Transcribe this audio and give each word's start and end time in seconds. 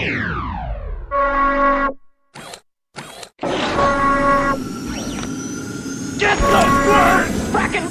Get 0.00 0.16
those 6.38 6.76
words! 6.86 7.30
Frackin' 7.50 7.84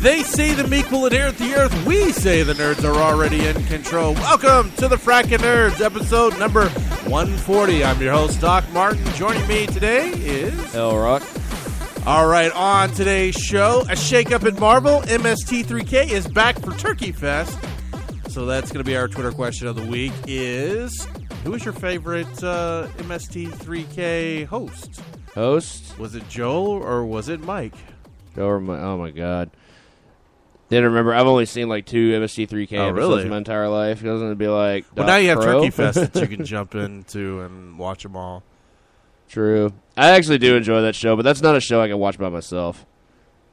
They 0.00 0.22
say 0.22 0.54
the 0.54 0.66
meek 0.66 0.90
will 0.90 1.04
inherit 1.04 1.36
the 1.36 1.54
earth. 1.56 1.86
We 1.86 2.10
say 2.12 2.42
the 2.42 2.54
nerds 2.54 2.84
are 2.84 2.96
already 2.96 3.46
in 3.46 3.62
control. 3.66 4.14
Welcome 4.14 4.72
to 4.76 4.88
the 4.88 4.96
Frackin' 4.96 5.40
Nerds, 5.40 5.82
episode 5.84 6.38
number 6.38 6.70
140. 6.70 7.84
I'm 7.84 8.00
your 8.00 8.14
host, 8.14 8.40
Doc 8.40 8.64
Martin. 8.72 9.04
Joining 9.12 9.46
me 9.46 9.66
today 9.66 10.08
is. 10.12 10.72
Hell 10.72 10.96
Rock. 10.96 11.22
All 12.04 12.26
right, 12.26 12.50
on 12.52 12.90
today's 12.90 13.36
show, 13.36 13.82
a 13.82 13.92
shakeup 13.94 14.44
at 14.44 14.58
Marvel. 14.58 15.02
MST3K 15.02 16.10
is 16.10 16.26
back 16.26 16.58
for 16.60 16.72
Turkey 16.76 17.12
Fest. 17.12 17.56
So 18.28 18.44
that's 18.44 18.72
going 18.72 18.84
to 18.84 18.88
be 18.88 18.96
our 18.96 19.06
Twitter 19.06 19.30
question 19.30 19.68
of 19.68 19.76
the 19.76 19.86
week 19.86 20.12
is 20.26 21.06
who 21.44 21.54
is 21.54 21.64
your 21.64 21.74
favorite 21.74 22.42
uh, 22.42 22.88
MST3K 22.96 24.46
host? 24.46 25.00
Host. 25.34 25.96
Was 25.98 26.16
it 26.16 26.28
Joel 26.28 26.70
or 26.72 27.04
was 27.06 27.28
it 27.28 27.40
Mike? 27.40 27.74
Joe 28.34 28.58
my, 28.58 28.80
oh 28.80 28.98
my 28.98 29.10
god. 29.12 29.50
Didn't 30.70 30.86
remember. 30.86 31.14
I've 31.14 31.26
only 31.26 31.46
seen 31.46 31.68
like 31.68 31.86
two 31.86 32.10
MST3K 32.18 32.78
Oh, 32.78 32.88
episodes 32.88 32.96
really? 32.96 33.22
in 33.24 33.28
my 33.28 33.36
entire 33.36 33.68
life. 33.68 34.02
It 34.02 34.06
doesn't 34.06 34.32
it 34.32 34.38
be 34.38 34.48
like? 34.48 34.86
Well, 34.96 35.06
now 35.06 35.16
you 35.16 35.28
have 35.28 35.38
Pro? 35.38 35.60
Turkey 35.60 35.70
Fest 35.70 36.12
that 36.14 36.20
you 36.28 36.36
can 36.36 36.44
jump 36.46 36.74
into 36.74 37.42
and 37.42 37.78
watch 37.78 38.02
them 38.02 38.16
all. 38.16 38.42
True. 39.32 39.72
I 39.96 40.10
actually 40.10 40.38
do 40.38 40.56
enjoy 40.56 40.82
that 40.82 40.94
show, 40.94 41.16
but 41.16 41.22
that's 41.22 41.40
not 41.40 41.56
a 41.56 41.60
show 41.60 41.80
I 41.80 41.88
can 41.88 41.98
watch 41.98 42.18
by 42.18 42.28
myself. 42.28 42.84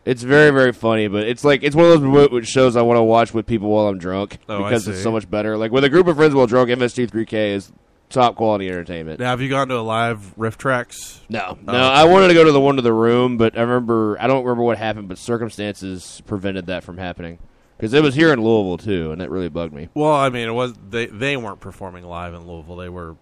It's 0.05 0.23
very, 0.23 0.51
very 0.51 0.73
funny, 0.73 1.07
but 1.07 1.23
it's 1.27 1.43
like 1.43 1.63
it's 1.63 1.75
one 1.75 1.85
of 1.85 1.91
those 1.91 2.01
mo- 2.01 2.27
mo- 2.31 2.41
shows 2.41 2.75
I 2.75 2.81
want 2.81 2.97
to 2.97 3.03
watch 3.03 3.33
with 3.33 3.45
people 3.45 3.69
while 3.69 3.87
I'm 3.87 3.97
drunk 3.97 4.37
Oh, 4.49 4.63
I 4.63 4.69
because 4.69 4.87
it's 4.87 4.97
see. 4.97 5.03
so 5.03 5.11
much 5.11 5.29
better. 5.29 5.57
Like 5.57 5.71
with 5.71 5.83
a 5.85 5.89
group 5.89 6.07
of 6.07 6.17
friends 6.17 6.33
while 6.35 6.47
drunk, 6.47 6.69
MST3K 6.69 7.53
is 7.53 7.71
top 8.09 8.35
quality 8.35 8.67
entertainment. 8.69 9.19
Now, 9.19 9.29
have 9.29 9.39
you 9.41 9.49
gone 9.49 9.67
to 9.69 9.77
a 9.77 9.81
live 9.81 10.33
RiffTrax? 10.37 11.21
No, 11.29 11.57
Oh, 11.67 11.71
no. 11.71 11.73
I 11.73 12.03
wanted 12.05 12.29
to 12.29 12.33
go 12.33 12.43
to 12.43 12.51
the 12.51 12.59
one 12.61 12.75
to 12.77 12.81
the 12.81 12.93
room, 12.93 13.37
but 13.37 13.57
I 13.57 13.61
remember 13.61 14.17
I 14.19 14.27
don't 14.27 14.43
remember 14.43 14.63
what 14.63 14.77
happened, 14.77 15.07
but 15.07 15.17
circumstances 15.17 16.21
prevented 16.25 16.65
that 16.67 16.83
from 16.83 16.97
happening 16.97 17.37
because 17.77 17.93
it 17.93 18.03
was 18.03 18.15
here 18.15 18.33
in 18.33 18.41
Louisville 18.43 18.77
too, 18.77 19.11
and 19.11 19.21
that 19.21 19.29
really 19.29 19.49
bugged 19.49 19.73
me. 19.73 19.89
Well, 19.93 20.13
I 20.13 20.29
mean, 20.29 20.47
it 20.47 20.51
was 20.53 20.73
they 20.89 21.05
they 21.05 21.37
weren't 21.37 21.59
performing 21.61 22.03
live 22.05 22.33
in 22.33 22.47
Louisville. 22.47 22.77
They 22.77 22.89
were 22.89 23.15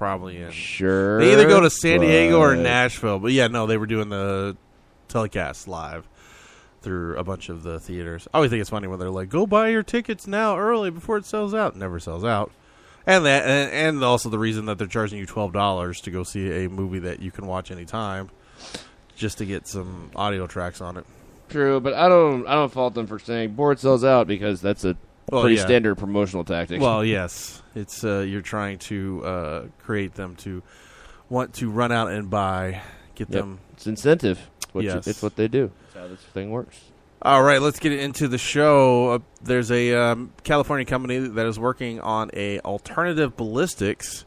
probably 0.00 0.40
in. 0.40 0.50
Sure, 0.50 1.20
They 1.20 1.34
either 1.34 1.46
go 1.46 1.60
to 1.60 1.68
San 1.68 2.00
Diego 2.00 2.40
or 2.40 2.56
Nashville. 2.56 3.18
But 3.18 3.32
yeah, 3.32 3.48
no, 3.48 3.66
they 3.66 3.76
were 3.76 3.86
doing 3.86 4.08
the 4.08 4.56
telecast 5.08 5.68
live 5.68 6.08
through 6.80 7.18
a 7.18 7.22
bunch 7.22 7.50
of 7.50 7.62
the 7.64 7.78
theaters. 7.78 8.26
I 8.32 8.38
always 8.38 8.50
think 8.50 8.62
it's 8.62 8.70
funny 8.70 8.88
when 8.88 8.98
they're 8.98 9.10
like, 9.10 9.28
"Go 9.28 9.46
buy 9.46 9.68
your 9.68 9.82
tickets 9.82 10.26
now 10.26 10.56
early 10.56 10.88
before 10.88 11.18
it 11.18 11.26
sells 11.26 11.52
out." 11.52 11.76
Never 11.76 12.00
sells 12.00 12.24
out. 12.24 12.50
And 13.06 13.26
that, 13.26 13.44
and, 13.44 13.96
and 13.96 14.04
also 14.04 14.30
the 14.30 14.38
reason 14.38 14.64
that 14.66 14.78
they're 14.78 14.86
charging 14.86 15.18
you 15.18 15.26
twelve 15.26 15.52
dollars 15.52 16.00
to 16.00 16.10
go 16.10 16.22
see 16.22 16.64
a 16.64 16.70
movie 16.70 17.00
that 17.00 17.20
you 17.20 17.30
can 17.30 17.46
watch 17.46 17.70
anytime, 17.70 18.30
just 19.16 19.36
to 19.36 19.44
get 19.44 19.66
some 19.68 20.10
audio 20.16 20.46
tracks 20.46 20.80
on 20.80 20.96
it. 20.96 21.04
True, 21.50 21.78
but 21.78 21.92
I 21.92 22.08
don't. 22.08 22.46
I 22.46 22.54
don't 22.54 22.72
fault 22.72 22.94
them 22.94 23.06
for 23.06 23.18
saying 23.18 23.52
board 23.52 23.78
sells 23.78 24.02
out 24.02 24.26
because 24.26 24.62
that's 24.62 24.86
a 24.86 24.96
Well, 25.30 25.42
pretty 25.42 25.56
yeah. 25.56 25.64
standard 25.64 25.96
promotional 25.96 26.44
tactic. 26.44 26.80
Well, 26.80 27.04
yes, 27.04 27.62
it's 27.74 28.04
uh, 28.04 28.20
you're 28.20 28.42
trying 28.42 28.78
to 28.80 29.24
uh, 29.24 29.62
create 29.78 30.14
them 30.14 30.36
to 30.36 30.62
want 31.28 31.54
to 31.54 31.70
run 31.70 31.92
out 31.92 32.10
and 32.10 32.28
buy, 32.28 32.82
get 33.14 33.30
Yep. 33.30 33.40
them. 33.40 33.58
it's 33.72 33.86
incentive. 33.86 34.38
It's 34.62 34.74
what, 34.74 34.84
Yes. 34.84 35.06
it's 35.06 35.22
what 35.22 35.36
they 35.36 35.48
do. 35.48 35.70
That's 35.94 36.04
how 36.04 36.08
this 36.08 36.20
thing 36.34 36.50
works. 36.50 36.80
All 37.22 37.42
right, 37.42 37.60
let's 37.60 37.78
get 37.78 37.92
into 37.92 38.28
the 38.28 38.38
show. 38.38 39.10
Uh, 39.10 39.18
there's 39.42 39.70
a 39.70 39.94
um, 39.94 40.32
California 40.42 40.86
company 40.86 41.18
that 41.18 41.46
is 41.46 41.58
working 41.58 42.00
on 42.00 42.30
a 42.32 42.60
alternative 42.60 43.36
ballistics, 43.36 44.24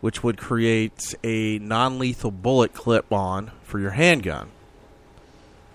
which 0.00 0.22
would 0.24 0.38
create 0.38 1.14
a 1.22 1.58
non-lethal 1.58 2.30
bullet 2.30 2.72
clip-on 2.72 3.50
for 3.62 3.78
your 3.78 3.90
handgun. 3.90 4.48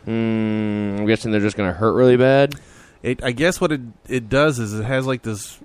Hmm. 0.05 0.95
I'm 0.99 1.05
guessing 1.05 1.31
they're 1.31 1.39
just 1.41 1.55
going 1.57 1.69
to 1.71 1.77
hurt 1.77 1.93
really 1.93 2.17
bad. 2.17 2.55
It, 3.01 3.23
I 3.23 3.31
guess 3.31 3.61
what 3.61 3.71
it 3.71 3.81
it 4.07 4.29
does 4.29 4.59
is 4.59 4.73
it 4.73 4.83
has 4.83 5.05
like 5.07 5.21
this 5.21 5.59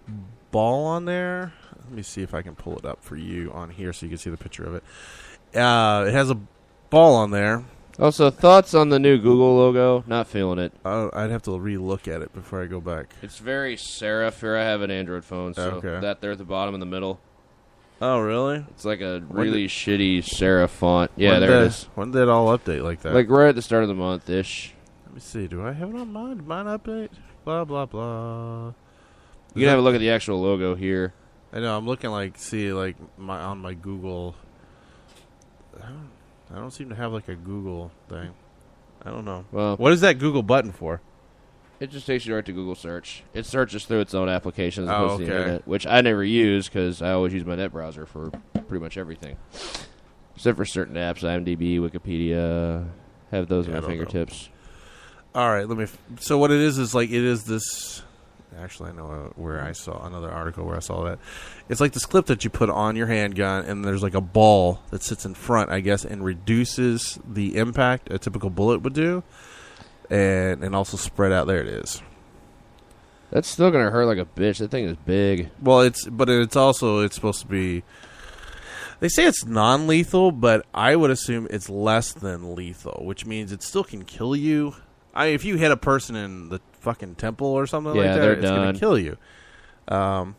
ball 0.51 0.87
on 0.87 1.05
there. 1.05 1.53
Let 1.85 1.93
me 1.93 2.03
see 2.03 2.23
if 2.23 2.33
I 2.33 2.43
can 2.43 2.55
pull 2.55 2.77
it 2.79 2.85
up 2.85 3.03
for 3.03 3.17
you 3.17 3.53
on 3.53 3.71
here 3.71 3.93
so 3.93 4.07
you 4.07 4.11
can 4.11 4.19
see 4.19 4.31
the 4.31 4.37
picture 4.37 4.65
of 4.65 4.75
it. 4.77 4.85
Uh, 5.59 6.05
it 6.09 6.13
has 6.13 6.31
a 6.31 6.39
ball 6.91 7.17
on 7.17 7.31
there. 7.31 7.65
Also, 7.99 8.29
thoughts 8.31 8.75
on 8.75 8.89
the 8.89 8.99
new 8.99 9.19
Google 9.19 9.57
logo? 9.57 10.03
Not 10.07 10.27
feeling 10.27 10.59
it. 10.59 10.73
Uh, 10.85 11.11
I'd 11.13 11.31
have 11.31 11.43
to 11.43 11.57
re-look 11.57 12.09
at 12.09 12.23
it 12.23 12.33
before 12.33 12.61
I 12.63 12.67
go 12.67 12.81
back. 12.81 13.15
It's 13.23 13.39
very 13.39 13.77
serif. 13.77 14.41
Here, 14.41 14.57
I 14.57 14.65
have 14.65 14.83
an 14.83 14.91
Android 14.91 15.25
phone, 15.25 15.55
so 15.55 15.75
Okay. 15.75 16.01
that 16.01 16.21
there 16.21 16.33
at 16.33 16.39
the 16.39 16.45
bottom 16.45 16.75
in 16.75 16.81
the 16.81 16.87
middle. 16.87 17.21
Oh, 18.01 18.19
really? 18.19 18.65
It's 18.71 18.85
like 18.85 19.01
a 19.01 19.21
When 19.21 19.47
really 19.47 19.69
shitty 19.69 20.19
serif 20.25 20.71
font. 20.71 21.13
Yeah, 21.17 21.33
when 21.33 21.41
there 21.43 21.51
did, 21.51 21.63
it 21.63 21.67
is. 21.67 21.85
When 21.95 22.11
did 22.11 22.23
it 22.23 22.29
all 22.29 22.47
update 22.59 22.83
like 22.83 23.03
that? 23.03 23.15
Like 23.15 23.31
right 23.31 23.51
at 23.51 23.55
the 23.55 23.63
start 23.63 23.83
of 23.85 23.89
the 23.89 23.95
month 23.95 24.29
ish. 24.29 24.74
Let 25.15 25.19
me 25.19 25.21
see. 25.21 25.47
Do 25.47 25.65
I 25.65 25.71
have 25.71 25.91
it 25.91 25.95
on 25.97 26.13
mine? 26.13 26.45
Mine 26.45 26.67
update? 26.67 27.11
Blah 27.45 27.65
blah 27.65 27.87
blah. 27.87 28.73
You 29.55 29.61
can 29.61 29.69
have 29.69 29.79
a 29.79 29.83
look 29.83 29.95
at 29.95 30.01
the 30.01 30.11
actual 30.11 30.43
logo 30.43 30.75
here. 30.75 31.15
I 31.53 31.61
know. 31.61 31.79
I'm 31.79 31.87
looking 31.87 32.11
like 32.11 32.37
see 32.37 32.73
like 32.73 32.97
my 33.17 33.39
on 33.39 33.59
my 33.59 33.75
Google. 33.75 34.35
I 35.77 35.87
don't, 35.87 36.11
I 36.53 36.57
don't 36.57 36.73
seem 36.73 36.89
to 36.89 36.97
have 36.97 37.13
like 37.13 37.29
a 37.29 37.37
Google 37.37 37.93
thing. 38.09 38.31
I 39.05 39.11
don't 39.11 39.25
know. 39.25 39.45
Well, 39.53 39.77
What 39.77 39.93
is 39.93 40.01
that 40.01 40.19
Google 40.19 40.43
button 40.43 40.73
for? 40.73 41.01
it 41.79 41.91
just 41.93 42.07
takes 42.09 42.27
you 42.27 42.35
right 42.35 42.45
to 42.45 42.53
Google 42.53 42.75
search. 42.75 43.23
It 43.35 43.47
searches 43.47 43.85
through 43.85 44.01
its 44.01 44.15
own 44.15 44.29
application 44.29 44.83
as 44.85 44.91
Oh, 44.91 44.95
opposed 45.05 45.21
to 45.21 45.27
the 45.27 45.31
internet, 45.37 45.69
which 45.69 45.87
I 45.87 46.01
never 46.01 46.25
use 46.25 46.69
because 46.69 47.03
I 47.03 47.13
always 47.13 47.33
use 47.33 47.45
my 47.45 47.55
net 47.55 47.71
browser 47.71 48.05
for 48.05 48.31
pretty 48.67 48.83
much 48.83 48.97
everything, 48.99 49.37
except 50.35 50.57
for 50.57 50.65
certain 50.65 50.97
apps. 50.97 51.21
IMDb, 51.23 51.79
Wikipedia, 51.79 52.89
have 53.31 53.47
those 53.47 53.69
Yeah, 53.69 53.77
at 53.77 53.83
my 53.85 53.89
don't 53.91 53.99
know. 54.13 54.49
All 55.35 55.51
right, 55.51 55.69
let 55.69 55.77
me. 55.77 55.85
F- 55.85 55.99
so 56.21 56.39
what 56.39 56.53
it 56.53 56.61
is 56.61 56.79
is 56.79 56.95
like 56.95 57.11
it 57.11 57.25
is 57.25 57.45
this. 57.45 58.03
Actually, 58.57 58.91
I 58.91 58.93
know 58.93 59.11
uh, 59.11 59.29
where 59.35 59.65
I 59.65 59.73
saw 59.73 60.07
another 60.07 60.31
article 60.31 60.65
where 60.65 60.77
I 60.77 60.81
saw 60.81 61.03
that. 61.05 61.19
It's 61.69 61.81
like 61.81 61.93
this 61.93 62.07
clip 62.07 62.27
that 62.27 62.45
you 62.45 62.51
put 62.51 62.71
on 62.71 62.95
your 62.95 63.09
handgun, 63.09 63.65
and 63.65 63.85
there's 63.85 64.03
like 64.03 64.15
a 64.15 64.21
ball 64.21 64.79
that 64.91 65.03
sits 65.03 65.25
in 65.25 65.35
front, 65.35 65.71
I 65.71 65.81
guess, 65.81 66.05
and 66.05 66.25
reduces 66.25 67.19
the 67.29 67.57
impact 67.57 68.13
a 68.13 68.19
typical 68.19 68.49
bullet 68.49 68.83
would 68.83 68.93
do, 68.93 69.25
and 70.09 70.63
and 70.63 70.77
also 70.77 70.97
spread 70.97 71.33
out. 71.33 71.49
There 71.49 71.61
it 71.61 71.69
is. 71.69 72.01
That's 73.33 73.49
still 73.49 73.73
gonna 73.73 73.91
hurt 73.91 74.07
like 74.07 74.19
a 74.19 74.25
bitch. 74.25 74.59
That 74.59 74.71
thing 74.71 74.85
is 74.85 74.97
big. 75.05 75.51
Well, 75.61 75.81
it's 75.81 76.07
but 76.07 76.29
it's 76.29 76.55
also 76.55 77.01
it's 77.01 77.17
supposed 77.17 77.41
to 77.41 77.49
be. 77.49 77.83
They 79.01 79.09
say 79.09 79.25
it's 79.25 79.45
non-lethal, 79.45 80.31
but 80.31 80.65
I 80.73 80.95
would 80.95 81.11
assume 81.11 81.49
it's 81.51 81.69
less 81.69 82.13
than 82.13 82.55
lethal, 82.55 83.05
which 83.05 83.27
means 83.27 83.51
it 83.51 83.65
still 83.65 83.83
can 83.83 84.05
kill 84.05 84.37
you. 84.37 84.77
I 85.15 85.27
if 85.27 85.45
you 85.45 85.57
hit 85.57 85.71
a 85.71 85.77
person 85.77 86.17
in 86.17 86.49
the 86.49 86.61
fucking 86.81 87.15
temple 87.15 87.47
or 87.47 87.67
something 87.67 87.95
like 87.95 88.07
that, 88.07 88.21
they're 88.21 88.33
it's 88.35 88.43
done. 88.43 88.75
to 88.75 88.81
kill 88.81 88.99
you. 88.99 89.17
Um, 89.89 90.37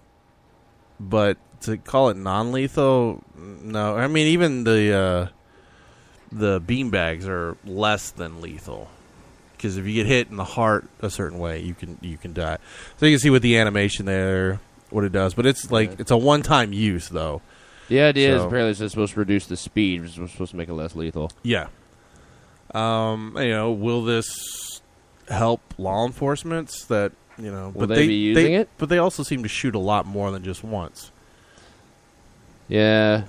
but 1.00 1.38
to 1.62 1.78
call 1.78 2.10
it 2.10 2.18
non-lethal, 2.18 3.24
no. 3.36 3.96
I 3.96 4.08
mean, 4.08 4.28
even 4.28 4.64
the 4.64 4.94
uh, 4.94 5.28
the 6.32 6.62
beanbags 6.62 7.28
are 7.28 7.58
less 7.66 8.12
than 8.12 8.42
lethal 8.42 8.90
because 9.54 9.78
if 9.78 9.86
you 9.86 9.94
get 9.94 10.06
hit 10.06 10.30
in 10.30 10.36
the 10.36 10.44
heart 10.44 10.86
a 11.02 11.10
certain 11.10 11.40
way, 11.40 11.62
you 11.62 11.74
can 11.74 11.98
you 12.02 12.18
can 12.18 12.34
die. 12.34 12.58
So 12.98 13.06
you 13.06 13.14
can 13.14 13.20
see 13.20 13.30
with 13.30 13.42
the 13.42 13.58
animation 13.58 14.06
there 14.06 14.60
what 14.90 15.04
it 15.04 15.12
does, 15.12 15.34
but 15.34 15.46
it's 15.46 15.72
like 15.72 16.00
it's 16.00 16.12
a 16.12 16.18
one-time 16.18 16.74
use 16.74 17.10
though. 17.10 17.42
The 17.88 18.02
idea 18.02 18.36
is 18.36 18.42
So- 18.42 18.48
apparently 18.48 18.72
it's 18.72 18.92
supposed 18.92 19.14
to 19.14 19.20
reduce 19.20 19.46
the 19.48 19.58
speed, 19.58 20.02
which 20.02 20.18
is 20.18 20.32
supposed 20.32 20.52
to 20.52 20.58
make 20.58 20.70
it 20.70 20.74
less 20.74 20.96
lethal. 20.96 21.32
Yeah. 21.44 21.68
Um, 22.74 23.36
you 23.38 23.50
know, 23.50 23.72
will 23.72 24.04
this 24.04 24.28
help 25.30 25.62
law 25.78 26.06
enforcement 26.06 26.70
that 26.90 27.12
you 27.38 27.52
know? 27.52 27.72
Will 27.76 27.88
they 27.88 28.08
be 28.08 28.14
using 28.14 28.54
it? 28.54 28.70
But 28.78 28.90
they 28.90 28.98
also 28.98 29.24
seem 29.24 29.44
to 29.44 29.50
shoot 29.50 29.76
a 29.76 29.80
lot 29.80 30.06
more 30.06 30.32
than 30.32 30.44
just 30.44 30.64
once. 30.64 31.12
Yeah, 32.68 33.24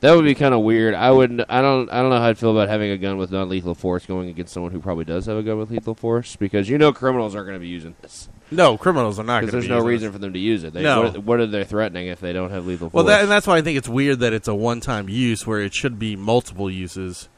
that 0.00 0.14
would 0.14 0.24
be 0.24 0.34
kind 0.34 0.54
of 0.54 0.60
weird. 0.60 0.94
I 0.94 1.10
wouldn't. 1.10 1.42
I 1.48 1.62
don't. 1.62 1.88
I 1.90 2.00
don't 2.02 2.10
know 2.10 2.18
how 2.18 2.26
I'd 2.28 2.38
feel 2.38 2.50
about 2.50 2.68
having 2.68 2.90
a 2.90 2.98
gun 2.98 3.16
with 3.16 3.30
non-lethal 3.32 3.74
force 3.74 4.04
going 4.04 4.28
against 4.28 4.52
someone 4.52 4.72
who 4.72 4.80
probably 4.80 5.04
does 5.04 5.26
have 5.26 5.36
a 5.36 5.42
gun 5.42 5.58
with 5.58 5.70
lethal 5.70 5.94
force, 5.94 6.36
because 6.36 6.68
you 6.68 6.76
know 6.78 6.92
criminals 6.92 7.34
aren't 7.34 7.46
going 7.48 7.58
to 7.58 7.62
be 7.62 7.68
using 7.68 7.94
this. 8.02 8.28
No, 8.50 8.78
criminals 8.78 9.18
are 9.18 9.24
not 9.24 9.40
Because 9.40 9.52
there's 9.52 9.68
no 9.68 9.80
reason 9.80 10.10
for 10.10 10.18
them 10.18 10.32
to 10.32 10.38
use 10.38 10.64
it. 10.64 10.72
They, 10.72 10.82
No. 10.82 11.02
what, 11.02 11.18
what 11.24 11.40
are 11.40 11.46
they 11.46 11.64
threatening 11.64 12.06
if 12.06 12.18
they 12.20 12.32
don't 12.32 12.50
have 12.50 12.66
lethal 12.66 12.88
Well, 12.90 13.04
force? 13.04 13.12
that, 13.14 13.20
and 13.22 13.30
that's 13.30 13.46
why 13.46 13.58
I 13.58 13.60
think 13.62 13.76
it's 13.76 13.90
weird 13.90 14.20
that 14.20 14.32
it's 14.32 14.48
a 14.48 14.54
one-time 14.54 15.10
use 15.10 15.46
where 15.46 15.60
it 15.60 15.74
should 15.74 15.98
be 15.98 16.16
multiple 16.16 16.70
uses. 16.70 17.28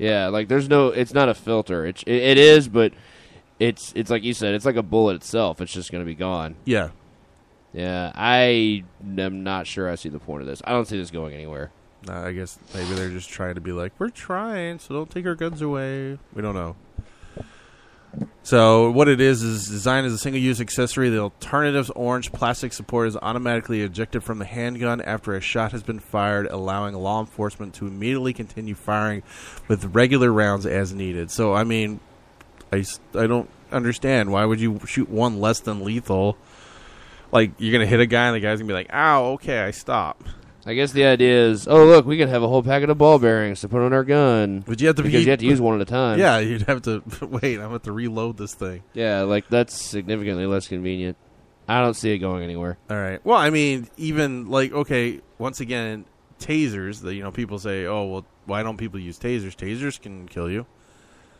Yeah, 0.00 0.28
like 0.28 0.48
there's 0.48 0.68
no. 0.68 0.88
It's 0.88 1.12
not 1.12 1.28
a 1.28 1.34
filter. 1.34 1.84
It's 1.86 2.02
it, 2.04 2.14
it 2.14 2.38
is, 2.38 2.68
but 2.68 2.92
it's 3.58 3.92
it's 3.94 4.10
like 4.10 4.22
you 4.22 4.32
said. 4.32 4.54
It's 4.54 4.64
like 4.64 4.76
a 4.76 4.82
bullet 4.82 5.16
itself. 5.16 5.60
It's 5.60 5.72
just 5.72 5.92
going 5.92 6.02
to 6.02 6.06
be 6.06 6.14
gone. 6.14 6.56
Yeah. 6.64 6.90
Yeah, 7.72 8.10
I 8.16 8.84
am 9.18 9.44
not 9.44 9.66
sure 9.66 9.88
I 9.88 9.94
see 9.94 10.08
the 10.08 10.18
point 10.18 10.40
of 10.40 10.48
this. 10.48 10.60
I 10.64 10.72
don't 10.72 10.86
see 10.86 10.98
this 10.98 11.10
going 11.10 11.34
anywhere. 11.34 11.70
Uh, 12.08 12.14
I 12.14 12.32
guess 12.32 12.58
maybe 12.74 12.94
they're 12.94 13.10
just 13.10 13.28
trying 13.28 13.54
to 13.56 13.60
be 13.60 13.72
like, 13.72 13.92
we're 13.98 14.08
trying, 14.08 14.78
so 14.78 14.94
don't 14.94 15.10
take 15.10 15.26
our 15.26 15.34
guns 15.34 15.60
away. 15.60 16.18
We 16.34 16.42
don't 16.42 16.54
know. 16.54 16.74
So 18.42 18.90
what 18.90 19.08
it 19.08 19.20
is 19.20 19.42
is 19.42 19.68
designed 19.68 20.06
as 20.06 20.12
a 20.12 20.18
single-use 20.18 20.60
accessory. 20.60 21.10
The 21.10 21.20
alternative's 21.20 21.90
orange 21.90 22.32
plastic 22.32 22.72
support 22.72 23.08
is 23.08 23.16
automatically 23.16 23.82
ejected 23.82 24.24
from 24.24 24.38
the 24.38 24.44
handgun 24.44 25.00
after 25.00 25.34
a 25.34 25.40
shot 25.40 25.72
has 25.72 25.82
been 25.82 26.00
fired, 26.00 26.46
allowing 26.46 26.94
law 26.94 27.20
enforcement 27.20 27.74
to 27.74 27.86
immediately 27.86 28.32
continue 28.32 28.74
firing 28.74 29.22
with 29.68 29.94
regular 29.94 30.32
rounds 30.32 30.66
as 30.66 30.92
needed. 30.92 31.30
So 31.30 31.54
I 31.54 31.64
mean, 31.64 32.00
I, 32.72 32.84
I 33.14 33.26
don't 33.26 33.48
understand 33.70 34.32
why 34.32 34.44
would 34.44 34.60
you 34.60 34.80
shoot 34.86 35.08
one 35.08 35.40
less 35.40 35.60
than 35.60 35.84
lethal? 35.84 36.36
Like 37.30 37.52
you're 37.58 37.72
gonna 37.72 37.86
hit 37.86 38.00
a 38.00 38.06
guy 38.06 38.26
and 38.26 38.34
the 38.34 38.40
guy's 38.40 38.58
gonna 38.58 38.68
be 38.68 38.74
like, 38.74 38.92
"Ow, 38.92 39.32
okay, 39.34 39.60
I 39.60 39.70
stop." 39.70 40.24
I 40.66 40.74
guess 40.74 40.92
the 40.92 41.04
idea 41.04 41.46
is, 41.48 41.66
oh 41.66 41.84
look, 41.86 42.04
we 42.06 42.18
can 42.18 42.28
have 42.28 42.42
a 42.42 42.48
whole 42.48 42.62
packet 42.62 42.90
of 42.90 42.98
ball 42.98 43.18
bearings 43.18 43.60
to 43.62 43.68
put 43.68 43.80
on 43.80 43.92
our 43.92 44.04
gun. 44.04 44.60
But 44.66 44.80
you 44.80 44.88
have 44.88 44.96
to 44.96 45.02
because 45.02 45.20
be, 45.20 45.24
you 45.24 45.30
have 45.30 45.40
to 45.40 45.46
use 45.46 45.60
one 45.60 45.74
at 45.76 45.80
a 45.80 45.84
time. 45.90 46.18
Yeah, 46.18 46.38
you'd 46.38 46.62
have 46.62 46.82
to 46.82 47.02
wait. 47.22 47.58
I'm 47.58 47.70
have 47.72 47.82
to 47.82 47.92
reload 47.92 48.36
this 48.36 48.54
thing. 48.54 48.82
yeah, 48.92 49.22
like 49.22 49.48
that's 49.48 49.74
significantly 49.74 50.46
less 50.46 50.68
convenient. 50.68 51.16
I 51.68 51.80
don't 51.80 51.94
see 51.94 52.12
it 52.12 52.18
going 52.18 52.42
anywhere. 52.42 52.78
All 52.90 52.96
right. 52.96 53.24
Well, 53.24 53.38
I 53.38 53.50
mean, 53.50 53.88
even 53.96 54.48
like 54.50 54.72
okay, 54.72 55.20
once 55.38 55.60
again, 55.60 56.04
tasers. 56.40 57.00
The 57.00 57.14
you 57.14 57.22
know 57.22 57.30
people 57.30 57.58
say, 57.58 57.86
oh 57.86 58.04
well, 58.06 58.26
why 58.46 58.62
don't 58.62 58.76
people 58.76 58.98
use 59.00 59.18
tasers? 59.18 59.54
Tasers 59.56 60.00
can 60.00 60.28
kill 60.28 60.50
you. 60.50 60.66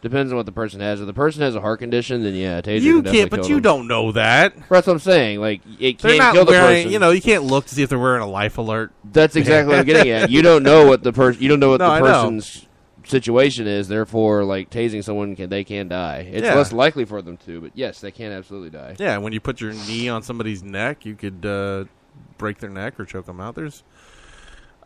Depends 0.02 0.32
on 0.32 0.37
what 0.37 0.47
the 0.47 0.52
person 0.52 0.81
has. 0.81 1.00
If 1.00 1.06
the 1.06 1.12
person 1.12 1.43
has 1.43 1.55
a 1.55 1.61
heart 1.61 1.79
condition, 1.81 2.23
then 2.23 2.35
yeah, 2.35 2.62
taser 2.62 2.81
you 2.81 3.02
can 3.02 3.12
can't, 3.12 3.31
but 3.31 3.49
you 3.49 3.56
them. 3.56 3.62
don't 3.62 3.87
know 3.88 4.12
that. 4.12 4.55
That's 4.70 4.87
what 4.87 4.88
I'm 4.94 4.99
saying. 4.99 5.41
Like 5.41 5.61
it 5.79 5.99
They're 5.99 6.12
can't 6.12 6.19
not 6.19 6.35
kill 6.35 6.44
the 6.47 6.52
wearing. 6.52 6.76
person. 6.85 6.91
You 6.93 6.99
know, 6.99 7.11
you 7.11 7.20
can't 7.20 7.44
look 7.44 7.67
to 7.67 7.75
see 7.75 7.82
if 7.82 7.91
they're 7.91 7.99
wearing 7.99 8.23
a 8.23 8.26
life 8.26 8.56
alert. 8.56 8.93
That's 9.05 9.37
exactly 9.37 9.73
what 9.73 9.81
I'm 9.81 9.85
getting 9.87 10.11
at. 10.11 10.31
You 10.31 10.41
don't 10.41 10.62
know 10.62 10.87
what 10.87 11.02
the 11.02 11.12
person. 11.12 11.43
You 11.43 11.49
don't 11.50 11.61
know 11.61 11.69
what 11.70 11.81
No, 11.81 11.94
the 11.94 12.00
person's 12.00 12.67
situation 13.05 13.67
is. 13.67 13.88
Therefore, 13.88 14.44
like 14.44 14.70
tasing 14.70 15.05
someone, 15.05 15.37
can 15.37 15.50
they 15.50 15.64
can 15.64 15.88
die. 15.88 16.29
It's 16.32 16.44
Yeah. 16.44 16.55
less 16.55 16.73
likely 16.73 17.05
for 17.05 17.20
them 17.20 17.37
to, 17.46 17.61
but 17.61 17.73
yes, 17.75 18.00
they 18.00 18.11
can 18.11 18.32
absolutely 18.32 18.70
die. 18.70 18.96
Yeah, 18.99 19.19
when 19.19 19.35
you 19.35 19.41
put 19.41 19.61
your 19.61 19.73
knee 19.75 20.08
on 20.08 20.23
somebody's 20.23 20.62
neck, 20.62 21.05
you 21.05 21.14
could 21.14 21.44
uh, 21.44 21.85
break 22.38 22.58
their 22.58 22.70
neck 22.70 22.99
or 22.99 23.05
choke 23.05 23.26
them 23.26 23.38
out. 23.41 23.55
There's, 23.55 23.82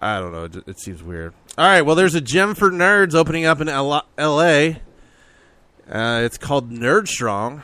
I 0.02 0.18
don't 0.18 0.32
know. 0.32 0.44
It, 0.44 0.56
it 0.66 0.80
seems 0.80 1.02
weird. 1.04 1.34
All 1.56 1.66
right, 1.66 1.82
well, 1.82 1.94
there's 1.94 2.16
a 2.16 2.20
gym 2.20 2.54
for 2.56 2.70
nerds 2.72 3.14
opening 3.14 3.44
up 3.44 3.60
in 3.60 3.68
L- 3.68 4.04
L.A. 4.18 4.80
Uh, 5.90 6.22
it's 6.24 6.38
called 6.38 6.70
Nerd 6.70 7.08
Strong, 7.08 7.62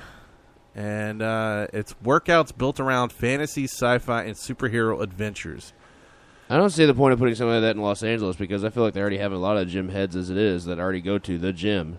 and 0.75 1.22
uh, 1.22 1.67
it's 1.72 1.94
workouts 2.05 2.56
built 2.56 2.78
around 2.78 3.12
fantasy, 3.12 3.64
sci-fi, 3.64 4.25
and 4.25 4.34
superhero 4.37 5.00
adventures. 5.02 5.72
I 6.50 6.56
don't 6.56 6.70
see 6.70 6.84
the 6.84 6.94
point 6.94 7.12
of 7.12 7.19
putting 7.19 7.34
something 7.34 7.55
like 7.55 7.62
that 7.62 7.76
in 7.76 7.82
Los 7.82 8.02
Angeles 8.02 8.37
because 8.37 8.64
I 8.64 8.70
feel 8.70 8.82
like 8.82 8.93
they 8.93 9.00
already 9.00 9.19
have 9.19 9.32
a 9.32 9.37
lot 9.38 9.56
of 9.56 9.69
gym 9.69 9.88
heads 9.88 10.17
as 10.17 10.31
it 10.31 10.37
is 10.37 10.64
that 10.64 10.78
already 10.81 11.00
go 11.00 11.17
to 11.19 11.38
the 11.38 11.52
gym. 11.52 11.99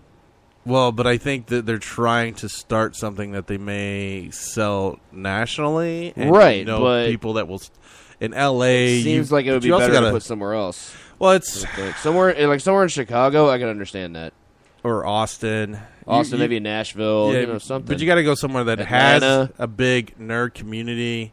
Well, 0.64 0.92
but 0.92 1.06
I 1.08 1.16
think 1.16 1.46
that 1.46 1.66
they're 1.66 1.78
trying 1.78 2.34
to 2.34 2.48
start 2.48 2.94
something 2.94 3.32
that 3.32 3.46
they 3.48 3.58
may 3.58 4.30
sell 4.30 5.00
nationally, 5.10 6.12
and 6.14 6.30
Right, 6.30 6.58
You 6.58 6.64
know, 6.66 6.80
but- 6.80 7.06
people 7.08 7.32
that 7.34 7.48
will. 7.48 7.60
In 8.20 8.34
L.A., 8.34 9.00
Seems 9.02 9.30
you, 9.30 9.34
like 9.36 9.46
it 9.46 9.52
would 9.52 9.62
be 9.62 9.70
better 9.70 9.86
to 9.88 9.92
gotta- 9.92 10.10
put 10.12 10.22
somewhere 10.22 10.54
else. 10.54 10.94
Well, 11.18 11.32
it's 11.32 11.64
Like 11.76 11.96
somewhere, 11.96 12.46
like 12.46 12.60
somewhere 12.60 12.84
in 12.84 12.88
Chicago, 12.88 13.50
I 13.50 13.58
can 13.58 13.68
understand 13.68 14.14
that. 14.14 14.32
Or 14.84 15.06
Austin, 15.06 15.78
Austin, 16.06 16.38
You- 16.38 16.44
you- 16.44 16.48
maybe 16.48 16.60
Nashville, 16.60 17.32
you 17.34 17.46
know, 17.46 17.58
something. 17.58 17.86
But 17.94 18.00
you 18.00 18.06
got 18.06 18.16
to 18.16 18.24
go 18.24 18.34
somewhere 18.34 18.64
that 18.64 18.78
has 18.80 19.22
Atlanta. 19.22 19.52
a 19.58 19.66
big 19.66 20.14
nerd 20.18 20.54
community. 20.54 21.32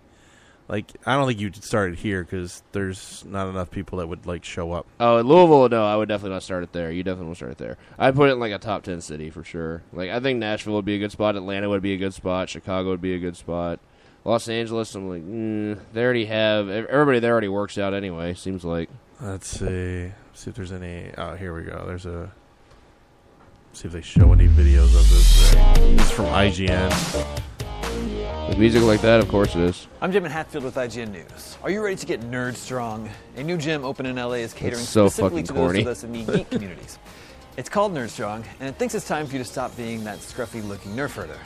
Like, 0.67 0.91
I 1.03 1.15
don't 1.15 1.25
think 1.27 1.39
you'd 1.39 1.63
start 1.63 1.93
it 1.93 1.97
here 1.97 2.23
because 2.23 2.61
there's 2.73 3.25
not 3.27 3.47
enough 3.47 3.71
people 3.71 3.97
that 3.97 4.07
would 4.07 4.27
like 4.27 4.45
show 4.45 4.71
up. 4.71 4.85
Oh, 4.99 5.17
in 5.17 5.25
Louisville, 5.25 5.67
no, 5.67 5.83
I 5.83 5.95
would 5.95 6.07
definitely 6.07 6.35
not 6.35 6.43
start 6.43 6.61
it 6.61 6.73
there. 6.73 6.91
You 6.91 7.01
definitely 7.01 7.29
will 7.29 7.35
start 7.35 7.53
it 7.53 7.57
there. 7.57 7.77
I'd 7.97 8.13
put 8.15 8.29
it 8.29 8.33
in 8.33 8.39
like 8.39 8.51
a 8.51 8.59
top 8.59 8.83
ten 8.83 9.01
city 9.01 9.31
for 9.31 9.43
sure. 9.43 9.81
Like 9.93 10.11
I 10.11 10.19
think 10.19 10.37
Nashville 10.37 10.75
would 10.75 10.85
be 10.85 10.93
a 10.93 10.99
good 10.99 11.11
spot. 11.11 11.35
Atlanta 11.35 11.69
would 11.69 11.81
be 11.81 11.93
a 11.93 11.97
good 11.97 12.13
spot. 12.13 12.49
Chicago 12.49 12.89
would 12.91 13.01
be 13.01 13.15
a 13.15 13.19
good 13.19 13.35
spot. 13.35 13.79
Los 14.25 14.47
Angeles, 14.47 14.93
I'm 14.93 15.09
like, 15.09 15.23
mm, 15.23 15.79
they 15.93 16.03
already 16.03 16.25
have 16.25 16.69
everybody 16.69 17.17
there 17.19 17.31
already 17.31 17.47
works 17.47 17.79
out 17.79 17.95
anyway. 17.95 18.35
Seems 18.35 18.63
like 18.63 18.89
Let's 19.19 19.47
see, 19.47 20.11
see 20.35 20.49
if 20.51 20.55
there's 20.55 20.71
any. 20.71 21.09
Oh, 21.17 21.33
here 21.35 21.55
we 21.55 21.63
go. 21.63 21.83
There's 21.87 22.05
a. 22.05 22.31
See 23.73 23.87
if 23.87 23.93
they 23.93 24.01
show 24.01 24.33
any 24.33 24.47
videos 24.47 24.95
of 24.95 25.09
this. 25.09 25.51
Thing. 25.53 25.95
This 25.97 26.05
is 26.07 26.11
from 26.11 26.25
IGN. 26.25 26.89
with 28.49 28.57
music 28.57 28.83
like 28.83 29.01
that, 29.01 29.19
of 29.19 29.29
course 29.29 29.55
it 29.55 29.61
is. 29.61 29.87
I'm 30.01 30.11
Jim 30.11 30.23
Hatfield 30.25 30.63
with 30.63 30.75
IGN 30.75 31.11
News. 31.11 31.57
Are 31.63 31.69
you 31.69 31.81
ready 31.81 31.95
to 31.95 32.05
get 32.05 32.21
nerd 32.21 32.55
strong? 32.55 33.09
A 33.37 33.43
new 33.43 33.57
gym 33.57 33.85
open 33.85 34.05
in 34.05 34.17
LA 34.17 34.33
is 34.33 34.53
catering 34.53 34.83
so 34.83 35.07
specifically 35.07 35.43
to 35.43 35.53
corny. 35.53 35.83
those 35.83 35.87
of 35.87 35.91
us 35.91 36.03
in 36.03 36.25
the 36.25 36.37
geek 36.37 36.49
communities. 36.51 36.99
It's 37.57 37.69
called 37.69 37.93
Nerd 37.93 38.09
Strong, 38.09 38.45
and 38.59 38.69
it 38.69 38.75
thinks 38.77 38.95
it's 38.95 39.07
time 39.07 39.27
for 39.27 39.33
you 39.33 39.39
to 39.39 39.45
stop 39.45 39.75
being 39.75 40.03
that 40.05 40.19
scruffy 40.19 40.65
looking 40.65 40.93
nerf 40.95 41.11
herder. 41.11 41.37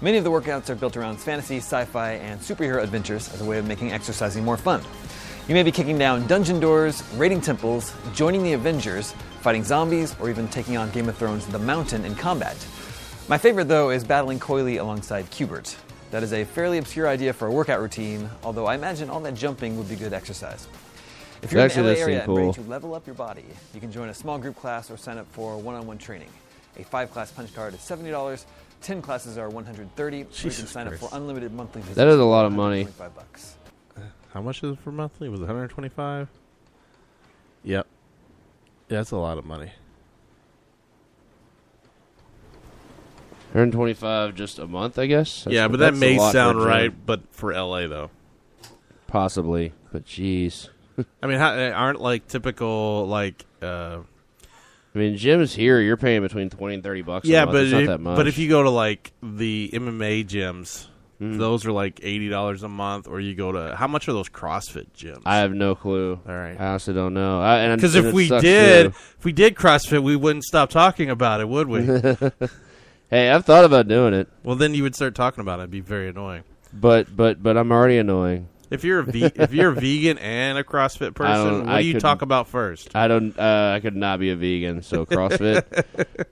Many 0.00 0.18
of 0.18 0.24
the 0.24 0.30
workouts 0.30 0.68
are 0.70 0.74
built 0.74 0.96
around 0.96 1.16
fantasy, 1.18 1.56
sci 1.58 1.84
fi, 1.86 2.12
and 2.12 2.40
superhero 2.40 2.82
adventures 2.82 3.32
as 3.32 3.40
a 3.40 3.44
way 3.44 3.58
of 3.58 3.66
making 3.66 3.92
exercising 3.92 4.44
more 4.44 4.56
fun. 4.56 4.82
You 5.48 5.54
may 5.54 5.62
be 5.64 5.72
kicking 5.72 5.98
down 5.98 6.26
dungeon 6.28 6.60
doors, 6.60 7.02
raiding 7.14 7.40
temples, 7.40 7.92
joining 8.14 8.42
the 8.44 8.52
Avengers, 8.52 9.14
fighting 9.42 9.64
zombies, 9.64 10.14
or 10.20 10.30
even 10.30 10.46
taking 10.48 10.76
on 10.76 10.90
Game 10.92 11.08
of 11.08 11.16
Thrones' 11.16 11.46
The 11.46 11.58
Mountain 11.58 12.04
in 12.04 12.14
combat. 12.14 12.56
My 13.28 13.36
favorite, 13.36 13.66
though, 13.66 13.90
is 13.90 14.04
battling 14.04 14.38
Coily 14.38 14.80
alongside 14.80 15.28
Q*bert. 15.30 15.76
That 16.12 16.22
is 16.22 16.32
a 16.32 16.44
fairly 16.44 16.78
obscure 16.78 17.08
idea 17.08 17.32
for 17.32 17.48
a 17.48 17.50
workout 17.50 17.80
routine, 17.80 18.30
although 18.44 18.66
I 18.66 18.76
imagine 18.76 19.10
all 19.10 19.20
that 19.20 19.34
jumping 19.34 19.76
would 19.78 19.88
be 19.88 19.96
good 19.96 20.12
exercise. 20.12 20.68
If 21.42 21.50
you're 21.50 21.60
Actually, 21.60 21.80
in 21.80 21.86
the 21.86 21.94
that 21.94 21.98
LA 21.98 22.04
area 22.04 22.18
seemed 22.24 22.38
and 22.38 22.46
ready 22.46 22.62
to 22.62 22.70
level 22.70 22.94
up 22.94 23.06
your 23.06 23.14
body, 23.14 23.44
you 23.74 23.80
can 23.80 23.90
join 23.90 24.10
a 24.10 24.14
small 24.14 24.38
group 24.38 24.56
class 24.56 24.90
or 24.90 24.96
sign 24.96 25.18
up 25.18 25.26
for 25.32 25.56
one-on-one 25.58 25.98
training. 25.98 26.28
A 26.78 26.84
five-class 26.84 27.32
punch 27.32 27.52
card 27.54 27.74
is 27.74 27.80
$70, 27.80 28.44
10 28.82 29.02
classes 29.02 29.38
are 29.38 29.48
130 29.48 30.16
or 30.16 30.18
you 30.18 30.24
can 30.24 30.32
Jesus 30.34 30.70
sign 30.70 30.86
up 30.86 30.94
for 30.94 31.08
unlimited 31.12 31.52
monthly 31.52 31.80
visits. 31.80 31.96
That 31.96 32.08
is 32.08 32.18
a 32.18 32.24
lot 32.24 32.44
of 32.46 32.52
money. 32.52 32.84
125 32.84 33.14
bucks. 33.14 33.56
How 34.32 34.40
much 34.40 34.62
is 34.62 34.72
it 34.72 34.78
for 34.78 34.92
monthly? 34.92 35.28
Was 35.28 35.40
it 35.40 35.44
125? 35.44 36.28
Yep. 37.64 37.86
Yeah, 38.88 38.98
that's 38.98 39.10
a 39.10 39.16
lot 39.16 39.38
of 39.38 39.44
money. 39.44 39.72
125 43.52 44.34
just 44.34 44.58
a 44.58 44.66
month, 44.66 44.98
I 44.98 45.06
guess. 45.06 45.44
That's- 45.44 45.54
yeah, 45.54 45.68
but 45.68 45.80
that 45.80 45.94
may 45.94 46.16
lot 46.16 46.24
for 46.24 46.28
a 46.30 46.32
sound 46.32 46.64
right, 46.64 47.06
but 47.06 47.20
for 47.32 47.52
LA 47.52 47.86
though. 47.86 48.10
possibly. 49.06 49.74
But 49.92 50.06
jeez, 50.06 50.70
I 51.22 51.26
mean, 51.26 51.38
how, 51.38 51.54
aren't 51.54 52.00
like 52.00 52.26
typical 52.28 53.06
like 53.06 53.44
uh 53.60 53.98
I 54.94 54.98
mean, 54.98 55.14
gyms 55.16 55.54
here 55.54 55.80
you're 55.80 55.96
paying 55.98 56.22
between 56.22 56.50
20 56.50 56.74
and 56.76 56.82
30 56.82 57.02
bucks. 57.02 57.26
yeah, 57.28 57.42
a 57.42 57.46
month. 57.46 57.54
but 57.54 57.62
it's 57.62 57.72
not 57.72 57.82
if, 57.82 57.88
that 57.88 58.00
much. 58.00 58.16
but 58.16 58.26
if 58.28 58.38
you 58.38 58.48
go 58.48 58.62
to 58.62 58.70
like 58.70 59.12
the 59.22 59.70
MMA 59.72 60.26
gyms, 60.26 60.86
Mhm. 61.22 61.38
those 61.38 61.64
are 61.64 61.72
like 61.72 62.00
eighty 62.02 62.28
dollars 62.28 62.62
a 62.64 62.68
month, 62.68 63.06
or 63.06 63.20
you 63.20 63.34
go 63.34 63.52
to 63.52 63.76
how 63.76 63.86
much 63.86 64.08
are 64.08 64.12
those 64.12 64.28
CrossFit 64.28 64.86
gyms? 64.96 65.22
I 65.24 65.36
have 65.38 65.52
no 65.54 65.74
clue. 65.74 66.18
All 66.28 66.34
right. 66.34 66.60
I 66.60 66.66
honestly 66.66 66.94
don't 66.94 67.14
know. 67.14 67.74
Because 67.76 67.94
if 67.94 68.12
we 68.12 68.28
did, 68.28 68.92
too. 68.92 68.98
if 69.18 69.24
we 69.24 69.32
did 69.32 69.54
CrossFit, 69.54 70.02
we 70.02 70.16
wouldn't 70.16 70.44
stop 70.44 70.70
talking 70.70 71.08
about 71.10 71.40
it, 71.40 71.48
would 71.48 71.68
we? 71.68 71.84
hey, 73.10 73.30
I've 73.30 73.44
thought 73.44 73.64
about 73.64 73.86
doing 73.88 74.14
it, 74.14 74.28
well, 74.42 74.56
then 74.56 74.74
you 74.74 74.82
would 74.82 74.94
start 74.96 75.14
talking 75.14 75.40
about 75.42 75.60
it. 75.60 75.62
It'd 75.64 75.70
be 75.70 75.80
very 75.80 76.08
annoying. 76.08 76.42
but 76.72 77.14
but 77.16 77.42
but 77.42 77.56
I'm 77.56 77.70
already 77.70 77.98
annoying. 77.98 78.48
If 78.70 78.84
you're 78.84 79.00
a 79.00 79.04
ve- 79.04 79.30
if 79.34 79.52
you're 79.52 79.70
a 79.70 79.74
vegan 79.74 80.16
and 80.18 80.56
a 80.56 80.64
CrossFit 80.64 81.14
person, 81.14 81.66
what 81.66 81.68
I 81.68 81.82
do 81.82 81.86
you 81.88 81.92
couldn't- 81.94 82.08
talk 82.08 82.22
about 82.22 82.48
first? 82.48 82.96
I 82.96 83.06
don't. 83.06 83.38
Uh, 83.38 83.72
I 83.76 83.80
could 83.80 83.94
not 83.96 84.18
be 84.18 84.30
a 84.30 84.36
vegan. 84.36 84.82
So 84.82 85.04
CrossFit. 85.06 85.84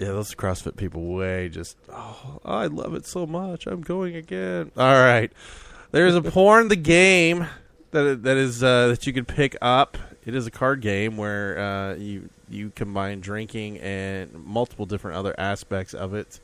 Yeah, 0.00 0.06
those 0.08 0.34
CrossFit 0.34 0.76
people 0.76 1.04
way 1.08 1.50
just 1.50 1.76
oh, 1.92 2.40
I 2.42 2.68
love 2.68 2.94
it 2.94 3.04
so 3.04 3.26
much. 3.26 3.66
I'm 3.66 3.82
going 3.82 4.16
again. 4.16 4.72
All 4.74 4.94
right. 4.94 5.30
There's 5.90 6.14
a 6.14 6.22
porn 6.22 6.68
the 6.68 6.76
game 6.76 7.46
that 7.90 8.22
that 8.22 8.38
is 8.38 8.62
uh, 8.62 8.88
that 8.88 9.06
you 9.06 9.12
can 9.12 9.26
pick 9.26 9.58
up. 9.60 9.98
It 10.24 10.34
is 10.34 10.46
a 10.46 10.50
card 10.50 10.80
game 10.80 11.18
where 11.18 11.58
uh, 11.58 11.94
you 11.96 12.30
you 12.48 12.72
combine 12.74 13.20
drinking 13.20 13.76
and 13.80 14.32
multiple 14.46 14.86
different 14.86 15.18
other 15.18 15.34
aspects 15.36 15.92
of 15.92 16.14
it. 16.14 16.40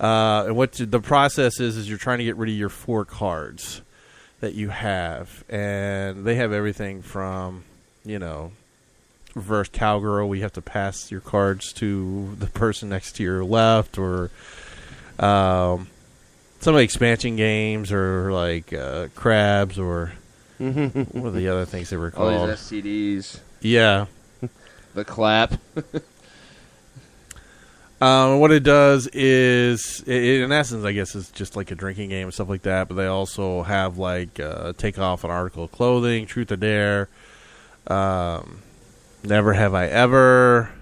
Uh, 0.00 0.44
and 0.46 0.56
what 0.56 0.72
the 0.72 1.00
process 1.00 1.60
is 1.60 1.76
is 1.76 1.86
you're 1.86 1.98
trying 1.98 2.18
to 2.18 2.24
get 2.24 2.36
rid 2.36 2.48
of 2.48 2.56
your 2.56 2.70
four 2.70 3.04
cards 3.04 3.82
that 4.40 4.54
you 4.54 4.70
have, 4.70 5.44
and 5.50 6.24
they 6.24 6.36
have 6.36 6.50
everything 6.50 7.02
from 7.02 7.62
you 8.06 8.18
know 8.18 8.52
reverse 9.34 9.68
cowgirl 9.68 10.28
where 10.28 10.36
you 10.36 10.42
have 10.42 10.52
to 10.52 10.62
pass 10.62 11.10
your 11.10 11.20
cards 11.20 11.72
to 11.74 12.34
the 12.38 12.46
person 12.46 12.88
next 12.88 13.12
to 13.16 13.22
your 13.22 13.44
left 13.44 13.98
or 13.98 14.30
um, 15.18 15.88
some 16.60 16.74
of 16.74 16.78
the 16.78 16.84
expansion 16.84 17.36
games 17.36 17.90
or 17.92 18.32
like 18.32 18.72
uh, 18.72 19.08
crabs 19.14 19.78
or 19.78 20.12
what 20.58 21.26
are 21.26 21.30
the 21.30 21.48
other 21.48 21.64
things 21.64 21.88
they 21.90 21.96
were 21.96 22.10
called? 22.10 22.32
All 22.34 22.46
these 22.46 22.56
STDs. 22.56 23.40
yeah 23.60 24.06
The 24.94 25.04
clap. 25.04 25.54
um, 28.00 28.40
what 28.40 28.50
it 28.50 28.62
does 28.62 29.06
is 29.08 30.02
i 30.08 30.10
in 30.12 30.50
essence 30.52 30.84
i 30.84 30.92
guess 30.92 31.14
it's 31.14 31.30
just 31.30 31.54
like 31.54 31.70
a 31.70 31.74
drinking 31.74 32.08
game 32.08 32.24
and 32.24 32.34
stuff 32.34 32.48
like 32.48 32.62
that 32.62 32.88
but 32.88 32.94
they 32.94 33.06
also 33.06 33.62
have 33.62 33.98
like 33.98 34.40
uh, 34.40 34.72
take 34.76 34.98
off 34.98 35.22
an 35.22 35.30
article 35.30 35.64
of 35.64 35.72
clothing 35.72 36.26
truth 36.26 36.50
or 36.50 36.56
dare 36.56 37.08
Um, 37.86 38.62
Never 39.22 39.52
Have 39.52 39.74
I 39.74 39.86
Ever. 39.86 40.72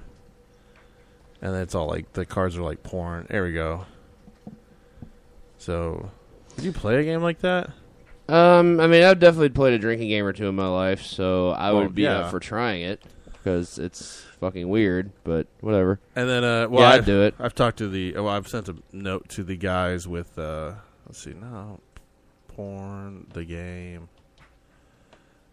And 1.41 1.55
it's 1.57 1.75
all 1.75 1.87
like 1.89 2.13
the 2.13 2.27
cards 2.27 2.57
are 2.57 2.63
like 2.63 2.83
porn. 2.83 3.27
There 3.31 3.45
we 3.45 3.53
go. 3.53 3.87
So, 5.59 6.11
did 6.57 6.65
you 6.65 6.73
play 6.73 7.01
a 7.01 7.05
game 7.05 7.23
like 7.23 7.41
that? 7.41 7.71
Um, 8.29 8.79
I 8.81 8.87
mean, 8.87 9.03
I've 9.05 9.19
definitely 9.19 9.49
played 9.51 9.75
a 9.75 9.79
drinking 9.79 10.09
game 10.09 10.25
or 10.25 10.33
two 10.33 10.49
in 10.49 10.55
my 10.55 10.67
life, 10.69 11.03
so 11.03 11.51
I 11.51 11.73
Well, 11.73 11.83
would 11.85 11.95
be 11.95 12.03
yeah. 12.03 12.19
up 12.21 12.31
for 12.31 12.39
trying 12.41 12.83
it 12.83 13.03
because 13.33 13.79
it's 13.79 14.23
fucking 14.41 14.69
weird, 14.69 15.11
but 15.25 15.47
whatever. 15.61 15.99
And 16.15 16.29
then, 16.29 16.45
uh, 16.45 16.69
well, 16.69 16.83
Yeah, 16.83 16.91
I'd 16.97 17.05
do 17.05 17.23
it. 17.23 17.35
I've 17.39 17.55
talked 17.55 17.79
to 17.79 17.89
the. 17.89 18.13
Well, 18.15 18.29
I've 18.29 18.47
sent 18.49 18.69
a 18.69 18.77
note 18.93 19.29
to 19.31 19.45
the 19.45 19.57
guys 19.57 20.07
with. 20.07 20.39
uh 20.39 20.75
Let's 21.07 21.21
see, 21.21 21.33
no, 21.33 21.81
porn, 22.49 23.29
the 23.33 23.45
game. 23.47 24.11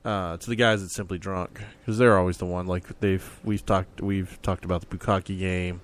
Uh, 0.06 0.38
to 0.38 0.50
the 0.52 0.56
guys 0.56 0.84
at 0.84 0.92
Simply 0.92 1.18
Drunk 1.18 1.60
because 1.80 1.98
they're 1.98 2.16
always 2.16 2.38
the 2.38 2.46
one. 2.46 2.68
Like 2.68 3.00
they've 3.00 3.28
we've 3.44 3.66
talked 3.66 4.02
we've 4.02 4.40
talked 4.44 4.64
about 4.64 4.88
the 4.88 4.96
Bukaki 4.98 5.40
game. 5.40 5.82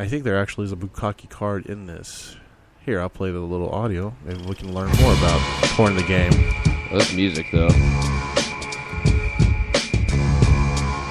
I 0.00 0.08
think 0.08 0.24
there 0.24 0.36
actually 0.36 0.64
is 0.64 0.72
a 0.72 0.76
Bukaki 0.76 1.30
card 1.30 1.66
in 1.66 1.86
this. 1.86 2.36
Here, 2.84 3.00
I'll 3.00 3.08
play 3.08 3.30
the 3.30 3.38
little 3.38 3.70
audio. 3.70 4.16
Maybe 4.24 4.42
we 4.46 4.54
can 4.56 4.74
learn 4.74 4.88
more 5.00 5.12
about 5.12 5.40
porn 5.76 5.94
the 5.94 6.02
game. 6.02 6.32
Well, 6.90 6.98
that's 6.98 7.12
music, 7.14 7.46
though. 7.52 7.68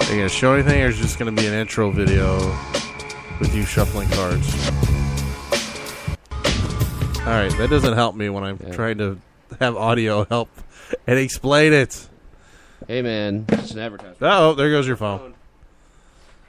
Are 0.06 0.12
you 0.12 0.18
gonna 0.18 0.28
show 0.30 0.54
anything, 0.54 0.82
or 0.84 0.88
is 0.88 1.00
it 1.00 1.04
just 1.04 1.18
gonna 1.20 1.32
be 1.32 1.48
an 1.48 1.54
intro 1.54 1.90
video 1.92 2.38
with 3.40 3.56
you 3.56 3.64
shuffling 3.64 4.10
cards? 4.10 4.48
All 7.26 7.34
right, 7.34 7.54
that 7.58 7.68
doesn't 7.70 7.94
help 7.94 8.16
me 8.16 8.28
when 8.30 8.44
I'm 8.44 8.60
Yeah. 8.62 8.74
trying 8.74 8.98
to 8.98 9.20
have 9.60 9.78
audio 9.78 10.26
help 10.26 10.50
and 11.08 11.20
explain 11.20 11.74
it. 11.74 12.08
Hey, 12.88 13.02
man, 13.02 13.46
it's 13.50 13.72
an 13.72 13.80
advertisement. 13.80 14.18
Oh, 14.22 14.54
there 14.54 14.70
goes 14.70 14.88
your 14.88 14.98
phone. 14.98 15.34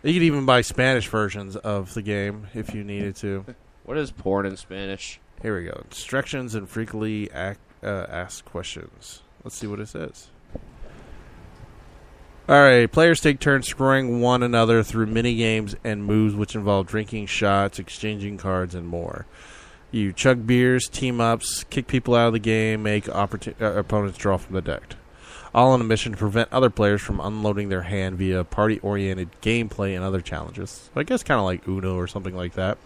You 0.03 0.13
could 0.13 0.23
even 0.23 0.47
buy 0.47 0.61
Spanish 0.61 1.09
versions 1.09 1.57
of 1.57 1.95
the 1.95 2.03
game 2.03 2.47
if 2.55 2.75
you 2.75 2.85
needed 2.85 3.17
to. 3.17 3.45
What 3.85 3.97
is 3.97 4.11
porn 4.11 4.45
in 4.45 4.59
Spanish? 4.59 5.19
Here 5.41 5.57
we 5.57 5.65
go. 5.65 5.81
Instructions 5.87 6.55
and 6.55 6.69
frequently 6.69 7.33
uh, 7.33 7.55
asked 7.83 8.45
questions. 8.45 9.23
Let's 9.43 9.57
see 9.57 9.67
what 9.67 9.81
it 9.81 9.89
says. 9.89 10.29
All 12.51 12.61
right. 12.61 12.93
Players 12.93 13.21
take 13.21 13.41
turns 13.41 13.67
scoring 13.67 14.21
one 14.21 14.43
another 14.43 14.83
through 14.83 15.07
mini 15.07 15.37
games 15.37 15.75
and 15.85 16.05
moves, 16.05 16.35
which 16.35 16.55
involve 16.55 16.87
drinking 16.87 17.27
shots, 17.29 17.79
exchanging 17.79 18.37
cards, 18.37 18.75
and 18.75 18.87
more. 18.87 19.25
You 19.91 20.13
chug 20.13 20.47
beers, 20.47 20.87
team 20.87 21.21
ups, 21.21 21.65
kick 21.71 21.87
people 21.87 22.15
out 22.15 22.27
of 22.27 22.33
the 22.35 22.39
game, 22.39 22.83
make 22.83 23.05
opportu- 23.05 23.61
uh, 23.61 23.79
opponents 23.79 24.19
draw 24.19 24.37
from 24.37 24.55
the 24.55 24.61
deck. 24.61 24.97
All 25.55 25.73
on 25.73 25.81
a 25.81 25.85
mission 25.85 26.13
to 26.13 26.19
prevent 26.19 26.53
other 26.53 26.69
players 26.69 27.01
from 27.01 27.21
unloading 27.21 27.71
their 27.71 27.83
hand 27.83 28.19
via 28.19 28.45
party-oriented 28.45 29.31
gameplay 29.41 29.97
and 29.97 30.05
other 30.05 30.21
challenges. 30.21 30.91
I 30.95 31.05
guess 31.05 31.23
kind 31.23 31.39
of 31.39 31.47
like 31.47 31.67
Uno 31.67 31.97
or 31.97 32.07
something 32.07 32.37
like 32.37 32.53
that, 32.53 32.77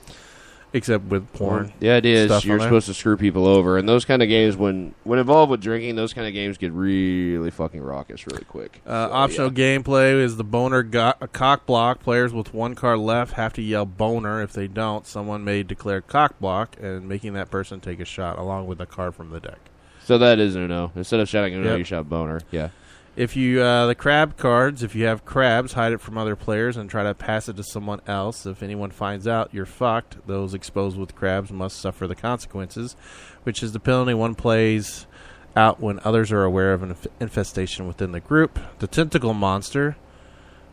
except 0.75 1.05
with 1.05 1.31
porn. 1.33 1.73
The 1.81 1.91
idea 1.91 2.27
stuff 2.27 2.43
is 2.43 2.45
you're 2.47 2.61
supposed 2.61 2.87
to 2.87 2.95
screw 2.95 3.17
people 3.17 3.47
over, 3.47 3.77
and 3.79 3.89
those 3.89 4.05
kind 4.05 4.23
of 4.23 4.29
games, 4.29 4.57
when 4.57 4.95
when 5.05 5.19
involved 5.19 5.51
with 5.51 5.61
drinking, 5.61 5.97
those 5.97 6.13
kind 6.13 6.27
of 6.27 6.33
games 6.33 6.59
get 6.59 6.73
really 6.73 7.51
fucking 7.51 7.81
raucous 7.83 8.27
really 8.27 8.45
quick. 8.45 8.81
Uh, 8.87 9.09
So, 9.09 9.13
optional 9.15 9.53
yeah. 9.53 9.77
gameplay 9.79 10.21
is 10.23 10.37
the 10.37 10.45
boner 10.45 10.83
go- 10.83 11.15
a 11.21 11.29
cock 11.29 11.67
block. 11.67 12.01
Players 12.01 12.33
with 12.33 12.55
one 12.55 12.75
card 12.75 12.99
left 13.01 13.35
have 13.35 13.53
to 13.55 13.63
yell 13.63 13.85
boner. 13.87 14.41
If 14.43 14.53
they 14.53 14.67
don't, 14.69 15.07
someone 15.07 15.45
may 15.45 15.63
declare 15.63 16.01
cock 16.01 16.39
block 16.41 16.77
and 16.81 17.09
making 17.09 17.35
that 17.35 17.51
person 17.51 17.81
take 17.81 18.01
a 18.01 18.05
shot 18.05 18.39
along 18.39 18.67
with 18.67 18.81
a 18.81 18.87
card 18.87 19.15
from 19.15 19.31
the 19.31 19.41
deck. 19.41 19.59
So 20.05 20.19
that 20.19 20.39
is 20.41 20.57
Uno. 20.57 20.91
Instead 20.97 21.21
of 21.21 21.29
shouting 21.29 21.55
Uno, 21.55 21.71
Yep. 21.71 21.79
you 21.79 21.85
shout 21.85 22.09
boner. 22.09 22.41
Yeah. 22.51 22.71
If 23.15 23.37
you 23.37 23.61
uh, 23.61 23.87
the 23.87 23.95
crab 23.95 24.39
cards, 24.39 24.83
if 24.83 24.95
you 24.95 25.05
have 25.05 25.27
crabs, 25.27 25.75
hide 25.75 25.93
it 25.93 26.01
from 26.01 26.17
other 26.17 26.35
players 26.35 26.79
and 26.79 26.89
try 26.89 27.03
to 27.03 27.15
pass 27.15 27.47
it 27.47 27.57
to 27.57 27.63
someone 27.63 28.01
else. 28.07 28.47
If 28.47 28.63
anyone 28.63 28.91
finds 28.91 29.29
out, 29.29 29.53
you're 29.53 29.67
fucked. 29.67 30.27
Those 30.27 30.55
exposed 30.55 30.97
with 30.97 31.15
crabs 31.15 31.53
must 31.53 31.79
suffer 31.79 32.07
the 32.07 32.15
consequences, 32.15 32.97
which 33.43 33.63
is 33.63 33.73
the 33.73 33.81
penalty 33.81 34.15
one 34.15 34.35
plays 34.35 35.07
out 35.55 35.79
when 35.79 36.01
others 36.05 36.33
are 36.33 36.45
aware 36.45 36.73
of 36.73 36.83
an 36.83 36.91
inf- 36.91 37.07
infestation 37.21 37.87
within 37.87 38.13
the 38.13 38.21
group. 38.21 38.59
The 38.79 38.87
tentacle 38.87 39.35
monster. 39.35 39.97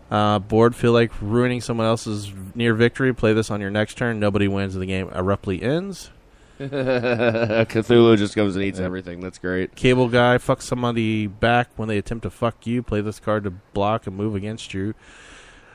Uh, 0.10 0.40
bored, 0.40 0.76
feel 0.76 0.94
like 0.94 1.12
ruining 1.22 1.62
someone 1.62 1.86
else's 1.86 2.32
near 2.56 2.74
victory. 2.74 3.14
Play 3.14 3.34
this 3.34 3.52
on 3.52 3.62
your 3.62 3.70
next 3.70 3.96
turn. 3.96 4.20
Nobody 4.20 4.48
wins. 4.48 4.74
The 4.74 4.86
game 4.86 5.10
abruptly 5.12 5.62
ends. 5.62 6.10
Cthulhu 6.60 8.18
just 8.18 8.36
comes 8.36 8.56
and 8.56 8.66
eats 8.66 8.80
everything. 8.80 9.22
That's 9.22 9.38
great. 9.38 9.76
Cable 9.76 10.10
guy, 10.10 10.38
fuck 10.38 10.62
somebody 10.62 11.26
back 11.26 11.70
when 11.78 11.88
they 11.88 11.98
attempt 11.98 12.24
to 12.24 12.30
fuck 12.30 12.68
you. 12.68 12.84
Play 12.84 13.02
this 13.02 13.20
card 13.20 13.46
to 13.46 13.52
block 13.52 14.08
a 14.08 14.12
move 14.12 14.36
against 14.36 14.74
you. 14.74 14.94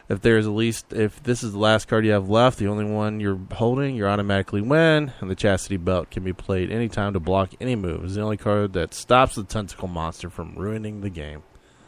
If 0.08 0.20
there's 0.20 0.46
at 0.46 0.52
least, 0.52 0.92
if 0.92 1.22
this 1.22 1.42
is 1.42 1.52
the 1.52 1.58
last 1.58 1.88
card 1.88 2.04
you 2.04 2.12
have 2.12 2.28
left, 2.28 2.58
the 2.58 2.68
only 2.68 2.84
one 2.84 3.18
you're 3.18 3.40
holding, 3.52 3.96
you 3.96 4.06
automatically 4.06 4.60
win. 4.60 5.12
And 5.20 5.30
the 5.30 5.34
chastity 5.34 5.78
belt 5.78 6.10
can 6.10 6.22
be 6.22 6.34
played 6.34 6.70
anytime 6.70 7.14
to 7.14 7.20
block 7.20 7.52
any 7.60 7.76
move. 7.76 8.04
It's 8.04 8.14
the 8.14 8.20
only 8.20 8.36
card 8.36 8.74
that 8.74 8.92
stops 8.92 9.36
the 9.36 9.44
tentacle 9.44 9.88
monster 9.88 10.28
from 10.28 10.54
ruining 10.54 11.00
the 11.00 11.08
game. 11.08 11.42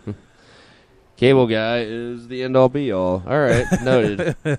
Cable 1.18 1.46
guy 1.46 1.80
is 1.80 2.28
the 2.28 2.42
end 2.42 2.56
all 2.56 2.70
be 2.70 2.90
all. 2.90 3.22
All 3.26 3.38
right, 3.38 3.66
noted. 3.82 4.36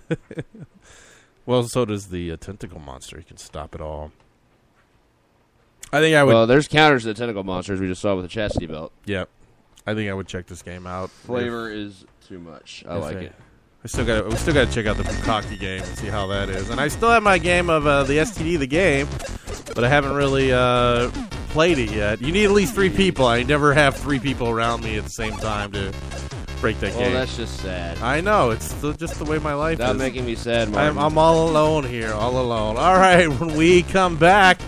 Well, 1.48 1.63
so 1.63 1.86
does 1.86 2.08
the 2.08 2.34
uh, 2.34 2.36
tentacle 2.36 2.82
monster. 2.82 3.17
He 3.17 3.24
can 3.24 3.38
stop 3.38 3.74
it 3.74 3.79
all. 3.79 4.12
I 5.94 6.00
think 6.00 6.15
I 6.15 6.24
would. 6.24 6.34
well, 6.34 6.48
there's 6.48 6.67
counters 6.67 7.03
to 7.03 7.10
the 7.10 7.13
tentacle 7.13 7.44
monsters 7.44 7.79
we 7.79 7.88
just 7.88 8.01
saw 8.01 8.15
with 8.15 8.25
the 8.25 8.29
chastity 8.29 8.65
belt. 8.67 8.91
yep. 9.06 9.29
I 9.86 9.94
think 9.94 10.10
I 10.10 10.13
would 10.13 10.27
check 10.27 10.48
this 10.48 10.62
game 10.62 10.86
out. 10.86 11.10
Flavor 11.10 11.72
is 11.72 12.03
too 12.27 12.39
much. 12.39 12.84
I 12.88 12.98
If 12.98 13.01
like 13.03 13.17
I- 13.17 13.20
it. 13.22 13.36
I 13.84 13.88
still 13.88 14.06
got. 14.06 14.27
We 14.27 14.36
still 14.36 14.53
got 14.53 14.67
to 14.67 14.74
check 14.74 14.86
out 14.86 14.98
the 14.98 15.03
Bukaki 15.03 15.58
game 15.58 15.82
and 15.82 15.98
see 15.98 16.08
how 16.08 16.27
that 16.27 16.50
is. 16.50 16.70
And 16.70 16.82
I 16.82 16.88
still 16.89 17.10
have 17.10 17.24
my 17.24 17.38
game 17.38 17.70
of 17.70 17.86
uh, 17.88 18.03
the 18.03 18.17
STD, 18.17 18.58
the 18.60 18.67
game, 18.67 19.08
but 19.75 19.84
I 19.86 19.88
haven't 19.88 20.13
really 20.13 20.51
uh, 20.51 21.10
played 21.51 21.77
it 21.77 21.91
yet. 21.91 22.20
You 22.20 22.34
need 22.34 22.46
at 22.46 22.51
least 22.51 22.74
three 22.74 22.89
people. 22.89 23.25
I 23.27 23.44
never 23.44 23.74
have 23.75 23.96
three 23.96 24.20
people 24.20 24.50
around 24.50 24.84
me 24.84 24.98
at 24.98 25.03
the 25.06 25.10
same 25.12 25.38
time 25.38 25.72
to 25.74 25.94
break 26.60 26.79
that 26.82 26.96
Well, 26.96 27.03
game. 27.03 27.13
that's 27.13 27.38
just 27.38 27.60
sad. 27.62 28.00
I 28.00 28.20
know 28.20 28.50
it's 28.50 28.74
the, 28.82 28.91
just 28.94 29.20
the 29.20 29.25
way 29.25 29.38
my 29.38 29.53
life 29.53 29.77
Stop 29.77 29.91
is. 29.91 29.98
making 30.00 30.25
me 30.25 30.36
sad, 30.36 30.75
I'm, 30.75 30.98
I'm 30.98 31.17
all 31.17 31.48
alone 31.48 31.86
here, 31.86 32.12
all 32.12 32.41
alone. 32.41 32.77
All 32.77 32.96
right, 32.98 33.27
when 33.39 33.56
we 33.56 33.84
come 33.84 34.17
back, 34.17 34.60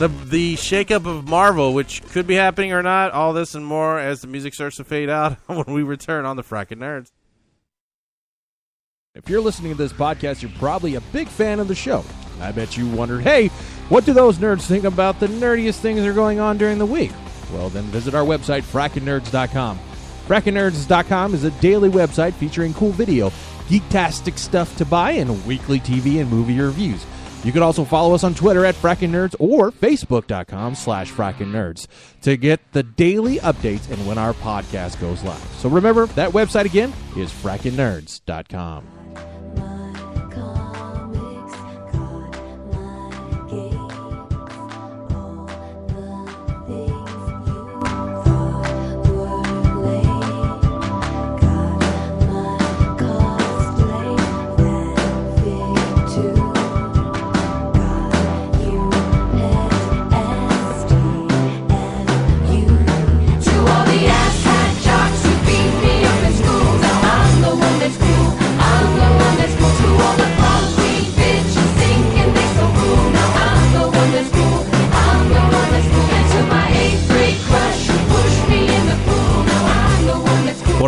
the 0.00 0.08
the 0.08 0.54
shakeup 0.54 1.04
of 1.04 1.28
Marvel, 1.28 1.74
which 1.74 2.02
could 2.08 2.26
be 2.26 2.34
happening 2.34 2.72
or 2.72 2.82
not, 2.82 3.12
all 3.12 3.34
this 3.34 3.54
and 3.54 3.64
more 3.64 4.00
as 4.00 4.22
the 4.22 4.26
music 4.26 4.54
starts 4.54 4.76
to 4.76 4.84
fade 4.84 5.10
out 5.10 5.34
when 5.46 5.66
we 5.66 5.82
return 5.82 6.24
on 6.24 6.36
the 6.36 6.42
Frackin' 6.42 6.78
Nerds. 6.78 7.12
If 9.14 9.28
you're 9.28 9.42
listening 9.42 9.72
to 9.72 9.78
this 9.78 9.92
podcast, 9.92 10.40
you're 10.40 10.52
probably 10.52 10.94
a 10.94 11.00
big 11.12 11.28
fan 11.28 11.60
of 11.60 11.68
the 11.68 11.74
show. 11.74 12.02
I 12.40 12.50
bet 12.50 12.78
you 12.78 12.88
wondered, 12.88 13.20
hey, 13.22 13.48
what 13.90 14.06
do 14.06 14.14
those 14.14 14.38
nerds 14.38 14.62
think 14.62 14.84
about 14.84 15.20
the 15.20 15.26
nerdiest 15.26 15.80
things 15.80 16.00
that 16.00 16.08
are 16.08 16.14
going 16.14 16.40
on 16.40 16.56
during 16.56 16.78
the 16.78 16.86
week? 16.86 17.12
Well, 17.52 17.68
then 17.68 17.84
visit 17.84 18.14
our 18.14 18.24
website, 18.24 18.62
frackinnerds.com. 18.62 19.78
Frackinnerds.com 20.26 21.34
is 21.34 21.44
a 21.44 21.50
daily 21.60 21.90
website 21.90 22.32
featuring 22.34 22.72
cool 22.72 22.92
video, 22.92 23.30
geektastic 23.68 24.38
stuff 24.38 24.74
to 24.76 24.86
buy, 24.86 25.10
and 25.10 25.44
weekly 25.44 25.80
TV 25.80 26.20
and 26.20 26.30
movie 26.30 26.58
reviews. 26.58 27.04
You 27.42 27.52
can 27.52 27.62
also 27.62 27.84
follow 27.84 28.14
us 28.14 28.22
on 28.22 28.34
Twitter 28.34 28.64
at 28.66 28.74
Frackin' 28.74 29.10
Nerds 29.10 29.34
or 29.38 29.72
Facebook.com 29.72 30.74
slash 30.74 31.10
Frackin' 31.10 31.50
Nerds 31.50 31.86
to 32.22 32.36
get 32.36 32.60
the 32.72 32.82
daily 32.82 33.38
updates 33.38 33.90
and 33.90 34.06
when 34.06 34.18
our 34.18 34.34
podcast 34.34 35.00
goes 35.00 35.22
live. 35.22 35.42
So 35.58 35.68
remember, 35.68 36.06
that 36.08 36.30
website 36.30 36.66
again 36.66 36.92
is 37.16 37.32
frackinnerds.com. 37.32 38.99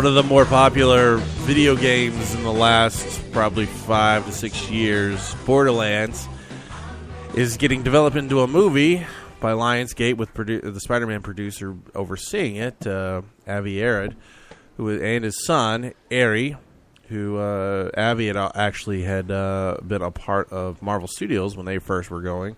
one 0.03 0.09
of 0.09 0.21
the 0.21 0.29
more 0.29 0.43
popular 0.43 1.15
video 1.45 1.77
games 1.77 2.35
in 2.35 2.43
the 2.43 2.51
last 2.51 3.21
probably 3.31 3.65
five 3.65 4.25
to 4.25 4.33
six 4.33 4.69
years, 4.69 5.33
Borderlands, 5.45 6.27
is 7.35 7.55
getting 7.55 7.83
developed 7.83 8.17
into 8.17 8.41
a 8.41 8.47
movie 8.47 9.05
by 9.39 9.53
Lionsgate 9.53 10.17
with 10.17 10.33
produ- 10.33 10.73
the 10.73 10.79
Spider-Man 10.81 11.21
producer 11.21 11.77
overseeing 11.95 12.57
it, 12.57 12.85
uh, 12.85 13.21
Avi 13.47 13.81
Arad. 13.81 14.17
who 14.75 14.89
and 14.89 15.23
his 15.23 15.45
son 15.45 15.93
Ari, 16.11 16.57
who 17.07 17.37
uh, 17.37 17.89
Avi 17.95 18.27
had 18.27 18.35
actually 18.35 19.03
had 19.03 19.31
uh, 19.31 19.77
been 19.87 20.01
a 20.01 20.11
part 20.11 20.51
of 20.51 20.81
Marvel 20.81 21.07
Studios 21.07 21.55
when 21.55 21.65
they 21.65 21.77
first 21.77 22.11
were 22.11 22.21
going, 22.21 22.57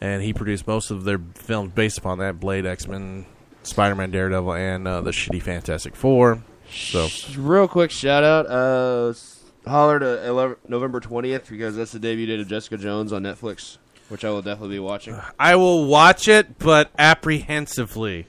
and 0.00 0.20
he 0.20 0.32
produced 0.32 0.66
most 0.66 0.90
of 0.90 1.04
their 1.04 1.20
films 1.36 1.70
based 1.76 1.96
upon 1.96 2.18
that: 2.18 2.40
Blade, 2.40 2.66
X 2.66 2.88
Men, 2.88 3.24
Spider 3.62 3.94
Man, 3.94 4.10
Daredevil, 4.10 4.52
and 4.52 4.88
uh, 4.88 5.00
the 5.00 5.12
shitty 5.12 5.40
Fantastic 5.40 5.94
Four. 5.94 6.42
So 6.70 7.08
Real 7.36 7.68
quick 7.68 7.90
shout 7.90 8.24
out. 8.24 8.46
Uh, 8.46 9.14
holler 9.66 9.98
to 9.98 10.26
11, 10.26 10.56
November 10.68 11.00
20th 11.00 11.48
because 11.48 11.76
that's 11.76 11.92
the 11.92 11.98
debut 11.98 12.26
date 12.26 12.40
of 12.40 12.48
Jessica 12.48 12.76
Jones 12.76 13.12
on 13.12 13.22
Netflix, 13.22 13.78
which 14.08 14.24
I 14.24 14.30
will 14.30 14.42
definitely 14.42 14.76
be 14.76 14.80
watching. 14.80 15.20
I 15.38 15.56
will 15.56 15.86
watch 15.86 16.28
it, 16.28 16.58
but 16.58 16.90
apprehensively. 16.98 18.26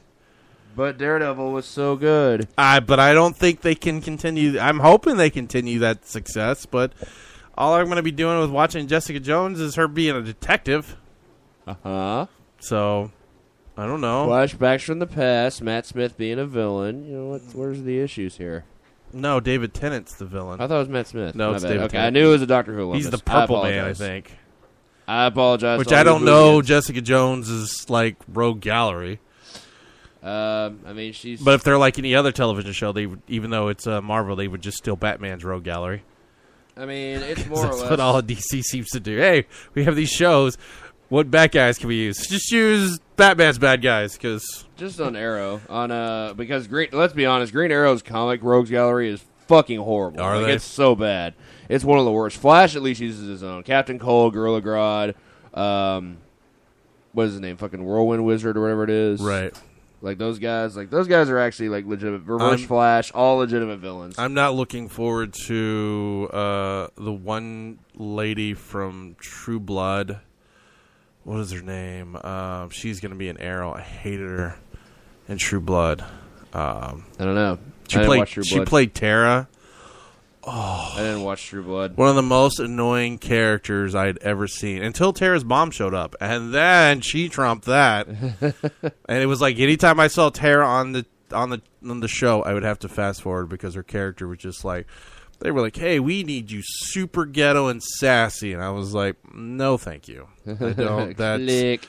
But 0.76 1.00
Daredevil 1.00 1.52
was 1.52 1.66
so 1.66 1.96
good. 1.96 2.48
I 2.56 2.80
but 2.80 3.00
I 3.00 3.14
don't 3.14 3.36
think 3.36 3.62
they 3.62 3.74
can 3.74 4.00
continue. 4.00 4.60
I'm 4.60 4.80
hoping 4.80 5.18
they 5.18 5.32
continue 5.32 5.80
that 5.80 6.06
success, 6.06 6.68
but 6.68 6.94
all 7.58 7.74
I'm 7.74 7.86
going 7.86 7.96
to 7.96 8.04
be 8.04 8.12
doing 8.12 8.40
with 8.40 8.52
watching 8.52 8.88
Jessica 8.88 9.20
Jones 9.20 9.60
is 9.60 9.74
her 9.74 9.88
being 9.88 10.16
a 10.16 10.22
detective. 10.22 10.96
Uh 11.66 11.76
huh. 11.84 12.26
So 12.60 13.12
I 13.78 13.86
don't 13.86 14.02
know. 14.02 14.28
Flashbacks 14.28 14.82
from 14.84 15.00
the 15.00 15.08
past. 15.08 15.62
Matt 15.62 15.86
Smith 15.86 16.18
being 16.18 16.40
a 16.40 16.46
villain. 16.46 17.06
You 17.08 17.18
know 17.18 17.26
what? 17.28 17.42
Where's 17.54 17.84
the 17.84 18.00
issues 18.00 18.38
here? 18.38 18.66
No, 19.14 19.40
David 19.40 19.74
Tennant's 19.74 20.16
the 20.16 20.26
villain. 20.26 20.60
I 20.60 20.68
thought 20.68 20.76
it 20.78 20.80
was 20.80 20.90
Matt 20.90 21.08
Smith. 21.08 21.36
No, 21.36 21.50
My 21.52 21.56
it's 21.56 21.64
bad. 21.64 21.70
David 21.70 21.84
Okay, 21.86 22.00
I 22.00 22.10
knew 22.10 22.28
it 22.30 22.32
was 22.32 22.42
a 22.42 22.48
Doctor 22.48 22.74
Who. 22.74 22.94
He's 22.94 23.10
the 23.10 23.18
Purple 23.20 23.64
Man, 23.64 23.66
I 23.66 23.70
apologize. 23.78 23.98
think. 24.00 24.38
I 25.08 25.26
apologize. 25.28 25.80
Which 25.80 25.88
to 25.90 25.94
all 25.96 25.98
I 26.00 26.02
you 26.02 26.06
don't 26.06 26.26
know. 26.26 26.62
Jessica 26.62 27.00
Jones 27.02 27.48
is 27.50 27.90
like 27.90 28.18
Rogue 28.28 28.60
Gallery, 28.60 29.20
Um, 30.24 30.82
I 30.86 30.94
mean, 30.94 31.14
she's. 31.14 31.42
but 31.42 31.54
if 31.54 31.64
they're 31.64 31.78
like 31.78 31.98
any 31.98 32.16
other 32.16 32.32
television 32.34 32.74
show, 32.74 32.92
they 32.92 33.06
would, 33.06 33.22
even 33.30 33.50
though 33.52 33.70
it's 33.70 33.88
uh, 33.88 34.02
Marvel, 34.02 34.36
they 34.36 34.48
would 34.50 34.62
just 34.62 34.78
steal 34.80 34.96
Batman's 34.98 35.46
Rogue 35.46 35.64
Gallery. 35.64 36.04
I 36.76 36.86
mean, 36.86 37.20
it's 37.22 37.46
more 37.48 37.60
or 37.60 37.68
That's 37.68 37.82
less. 37.82 37.90
what 37.92 38.00
all 38.02 38.18
of 38.18 38.26
DC 38.28 38.62
seems 38.64 38.90
to 38.90 39.00
do. 39.00 39.18
Hey, 39.18 39.46
we 39.74 39.86
have 39.86 39.96
these 39.96 40.10
shows. 40.10 40.58
What 41.10 41.32
bad 41.32 41.52
guys 41.52 41.78
can 41.78 41.88
we 41.88 41.96
use? 41.96 42.18
Just 42.28 42.52
use 42.52 43.00
Batman's 43.16 43.58
bad 43.58 43.82
guys 43.82 44.14
because 44.14 44.66
just 44.76 45.00
on 45.00 45.16
Arrow 45.16 45.62
on 45.70 45.90
uh 45.92 46.34
because 46.34 46.68
Green. 46.68 46.90
Let's 46.92 47.14
be 47.14 47.26
honest, 47.26 47.54
Green 47.54 47.72
Arrow's 47.72 48.02
comic 48.02 48.44
Rogues 48.44 48.70
Gallery 48.70 49.10
is 49.10 49.24
fucking 49.48 49.80
horrible. 49.80 50.20
Are 50.22 50.38
like, 50.38 50.48
they? 50.48 50.54
It's 50.54 50.66
so 50.66 50.96
bad. 50.96 51.34
It's 51.70 51.86
one 51.86 51.98
of 52.00 52.06
the 52.06 52.12
worst. 52.12 52.38
Flash 52.38 52.76
at 52.76 52.82
least 52.82 53.00
uses 53.00 53.28
his 53.28 53.44
own. 53.44 53.64
Captain 53.64 54.00
Cold, 54.00 54.34
Gorilla 54.34 54.62
Grodd, 54.62 55.16
um, 55.54 56.18
what 57.14 57.28
is 57.28 57.34
his 57.34 57.42
name? 57.42 57.58
Fucking 57.58 57.84
Whirlwind 57.84 58.26
Wizard 58.26 58.58
or 58.58 58.62
whatever 58.62 58.84
it 58.84 58.90
is. 58.90 59.22
right. 59.22 59.54
Like 60.00 60.18
those 60.20 60.38
guys. 60.38 60.78
Like 60.78 60.90
those 60.92 61.08
guys 61.08 61.30
are 61.30 61.40
actually 61.40 61.70
like 61.70 61.86
legitimate. 61.86 62.22
Reverse 62.26 62.60
I'm- 62.60 62.68
Flash, 62.68 63.12
all 63.14 63.38
legitimate 63.38 63.80
villains. 63.80 64.20
I'm 64.20 64.34
not 64.34 64.54
looking 64.56 64.90
forward 64.90 65.34
to 65.46 66.30
uh, 66.32 66.88
the 66.98 67.14
one 67.14 67.80
lady 67.96 68.54
from 68.54 69.16
True 69.20 69.60
Blood. 69.60 70.20
What 71.28 71.42
is 71.42 71.52
her 71.52 71.62
name? 71.62 72.16
Um, 72.16 72.70
she's 72.70 73.02
going 73.02 73.12
to 73.12 73.18
be 73.18 73.28
an 73.28 73.38
Arrow. 73.38 73.74
I 73.74 73.82
hated 73.82 74.30
her 74.30 74.58
in 75.28 75.38
True 75.38 75.60
Blood. 75.60 76.00
Um, 76.54 77.04
I 77.20 77.26
don't 77.26 77.36
know. 77.36 77.60
she 77.90 77.98
I 77.98 78.00
didn't 78.00 78.08
played. 78.08 78.20
watch 78.20 78.32
True 78.32 78.44
She 78.46 78.60
played 78.62 78.96
Tara. 78.96 79.50
Oh, 80.46 80.94
I 80.96 81.00
didn't 81.00 81.24
watch 81.24 81.48
True 81.48 81.64
Blood. 81.64 81.98
One 81.98 82.08
of 82.08 82.16
the 82.16 82.22
most 82.22 82.62
annoying 82.62 83.18
characters 83.18 83.94
I'd 83.94 84.20
ever 84.20 84.48
seen 84.48 84.82
until 84.82 85.12
Tara's 85.12 85.44
mom 85.44 85.72
showed 85.72 85.94
up, 85.94 86.16
and 86.22 86.54
then 86.54 87.02
she 87.02 87.28
trumped 87.28 87.66
that. 87.66 88.08
and 89.10 89.22
it 89.22 89.26
was 89.26 89.42
like 89.42 89.60
anytime 89.60 90.00
I 90.00 90.08
saw 90.08 90.30
Tara 90.30 90.66
on 90.66 90.94
the 90.94 91.06
on 91.34 91.50
the 91.50 91.62
on 91.86 92.00
the 92.00 92.08
show, 92.08 92.42
I 92.42 92.54
would 92.54 92.64
have 92.64 92.80
to 92.80 92.88
fast 92.88 93.22
forward 93.22 93.50
because 93.50 93.76
her 93.76 93.84
character 93.84 94.30
was 94.30 94.38
just 94.38 94.64
like 94.64 94.88
they 95.40 95.52
were 95.52 95.62
like, 95.62 95.76
"Hey, 95.76 96.00
we 96.00 96.24
need 96.24 96.50
you 96.52 96.62
super 96.64 97.26
ghetto 97.26 97.68
and 97.68 97.82
sassy," 97.84 98.54
and 98.54 98.64
I 98.64 98.70
was 98.72 98.94
like, 98.94 99.16
"No, 99.34 99.78
thank 99.78 100.08
you. 100.08 100.28
I 100.48 100.54
don't. 100.74 101.16
That's 101.18 101.88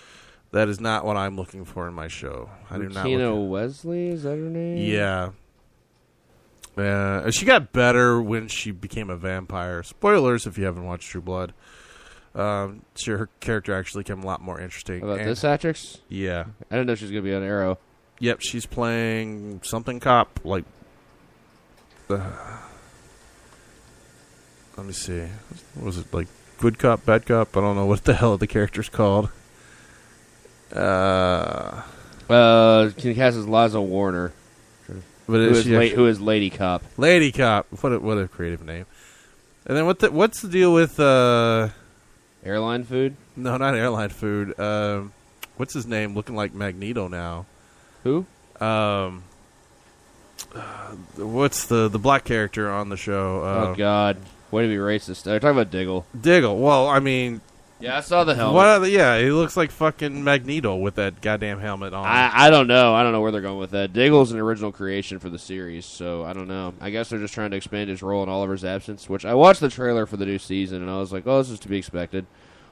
that 0.51 0.69
is 0.69 0.81
not 0.81 1.05
what 1.05 1.17
I'm 1.17 1.37
looking 1.37 1.65
for 1.65 1.87
in 1.89 1.95
my 1.95 2.09
show. 2.09 2.51
I 2.71 2.79
do 2.79 2.89
not." 2.89 3.07
Look 3.07 3.51
Wesley 3.51 4.09
is 4.09 4.23
that 4.25 4.31
her 4.31 4.37
name? 4.37 4.79
yeah. 4.79 5.31
Uh, 6.77 7.29
she 7.33 7.45
got 7.45 7.73
better 7.73 8.23
when 8.23 8.47
she 8.47 8.71
became 8.71 9.11
a 9.11 9.17
vampire. 9.17 9.83
Spoilers 9.83 10.47
if 10.47 10.57
you 10.57 10.65
haven't 10.65 10.85
watched 10.85 11.09
True 11.11 11.21
Blood. 11.21 11.53
Um, 12.37 12.83
so 12.95 13.17
her 13.17 13.29
character 13.41 13.75
actually 13.75 14.05
became 14.05 14.23
a 14.23 14.27
lot 14.27 14.41
more 14.41 14.61
interesting. 14.61 15.03
About 15.03 15.19
And- 15.19 15.29
this 15.29 15.43
actress? 15.43 15.99
Yeah. 16.09 16.45
I 16.71 16.77
didn't 16.77 16.87
know 16.87 16.95
she 16.95 17.05
was 17.05 17.11
gonna 17.11 17.23
be 17.23 17.35
on 17.35 17.43
Arrow. 17.43 17.79
Yep, 18.21 18.43
she's 18.43 18.65
playing 18.65 19.61
something 19.65 19.99
cop. 19.99 20.39
Like, 20.45 20.65
uh, 22.11 22.31
let 24.79 24.87
me 24.87 24.93
see. 24.95 25.25
What 25.75 25.85
was 25.87 25.99
it 25.99 26.13
like? 26.15 26.29
Good 26.59 26.79
cop, 26.79 27.05
bad 27.05 27.27
cop. 27.27 27.57
I 27.57 27.61
don't 27.61 27.77
know 27.77 27.85
what 27.87 28.05
the 28.05 28.15
hell 28.15 28.37
the 28.39 28.47
character's 28.47 28.89
called. 28.89 29.29
Uh, 30.75 31.83
Uh, 32.29 32.91
he 32.97 33.15
cast 33.15 33.37
as 33.39 33.47
Liza 33.49 33.81
Warner, 33.81 34.33
but 35.27 35.35
who 35.35 35.39
is 35.51 35.67
la- 35.67 35.79
actually- 35.79 35.95
who 35.97 36.07
is 36.07 36.21
Lady 36.21 36.51
Cop. 36.51 36.83
Lady 36.99 37.33
Cop. 37.33 37.67
What 37.81 37.93
a, 37.93 37.99
what 38.01 38.19
a 38.19 38.29
creative 38.29 38.65
name. 38.65 38.85
And 39.67 39.77
then 39.77 39.87
what 39.87 39.99
the, 40.01 40.11
what's 40.11 40.43
the 40.43 40.49
deal 40.49 40.73
with 40.75 40.99
uh 41.01 41.69
Airline 42.45 42.85
food. 42.85 43.17
no 43.37 43.57
not 43.57 43.75
airline 43.75 44.11
food. 44.11 44.59
Um 44.61 45.13
what's 45.57 45.73
his 45.75 45.87
name 45.87 46.15
looking 46.15 46.37
like 46.37 46.53
Magneto 46.55 47.09
now? 47.09 47.47
Who? 48.05 48.27
Um 48.61 49.23
uh, 50.55 50.61
what's 51.17 51.67
the 51.67 51.89
the 51.89 51.99
black 51.99 52.25
character 52.25 52.71
on 52.71 52.89
the 52.91 52.97
show? 52.97 53.41
Uh, 53.43 53.67
oh 53.71 53.75
God, 53.75 54.19
way 54.51 54.63
to 54.63 54.69
be 54.69 54.77
racist. 54.77 55.23
They're 55.25 55.41
talking 55.41 55.57
about 55.59 55.71
Diggle. 55.71 56.07
Diggle. 56.19 56.59
Well, 56.59 56.87
I 56.89 56.99
mean, 57.01 57.41
Yeah, 57.81 57.99
I 57.99 58.01
saw 58.01 58.25
the 58.25 58.35
helmet. 58.35 58.55
what 58.55 58.67
are 58.67 58.79
the, 58.81 58.91
yeah, 58.91 59.19
he 59.21 59.31
looks 59.31 59.57
like 59.57 59.71
fucking 59.71 60.25
Magneto 60.25 60.77
with 60.77 60.97
that 60.97 61.21
goddamn 61.21 61.61
helmet 61.61 61.93
on. 61.95 62.05
I, 62.07 62.47
I 62.47 62.51
don't 62.51 62.67
know. 62.67 62.95
I 62.95 63.03
don't 63.03 63.13
know 63.13 63.21
where 63.21 63.31
they're 63.31 63.41
going 63.41 63.59
with 63.59 63.71
that. 63.73 63.93
Diggle's 63.93 64.33
an 64.33 64.39
original 64.39 64.73
creation 64.73 65.19
for 65.19 65.29
the 65.29 65.39
series, 65.39 65.87
so 65.87 66.25
I 66.25 66.33
don't 66.33 66.49
know. 66.49 66.75
I 66.81 66.91
guess 66.91 67.09
they're 67.09 67.19
just 67.21 67.35
trying 67.35 67.51
to 67.53 67.57
expand 67.57 67.89
his 67.91 68.03
role 68.03 68.23
in 68.23 68.29
Oliver's 68.29 68.65
absence. 68.65 69.09
Which 69.09 69.25
I 69.25 69.35
watched 69.35 69.61
the 69.61 69.69
trailer 69.69 70.07
for 70.07 70.17
the 70.17 70.27
new 70.27 70.39
season, 70.39 70.83
and 70.83 70.91
I 70.91 70.99
was 70.99 71.13
like, 71.13 71.27
"Oh, 71.27 71.39
this 71.39 71.51
is 71.51 71.61
to 71.61 71.69
be 71.69 71.79
expected." 71.79 72.27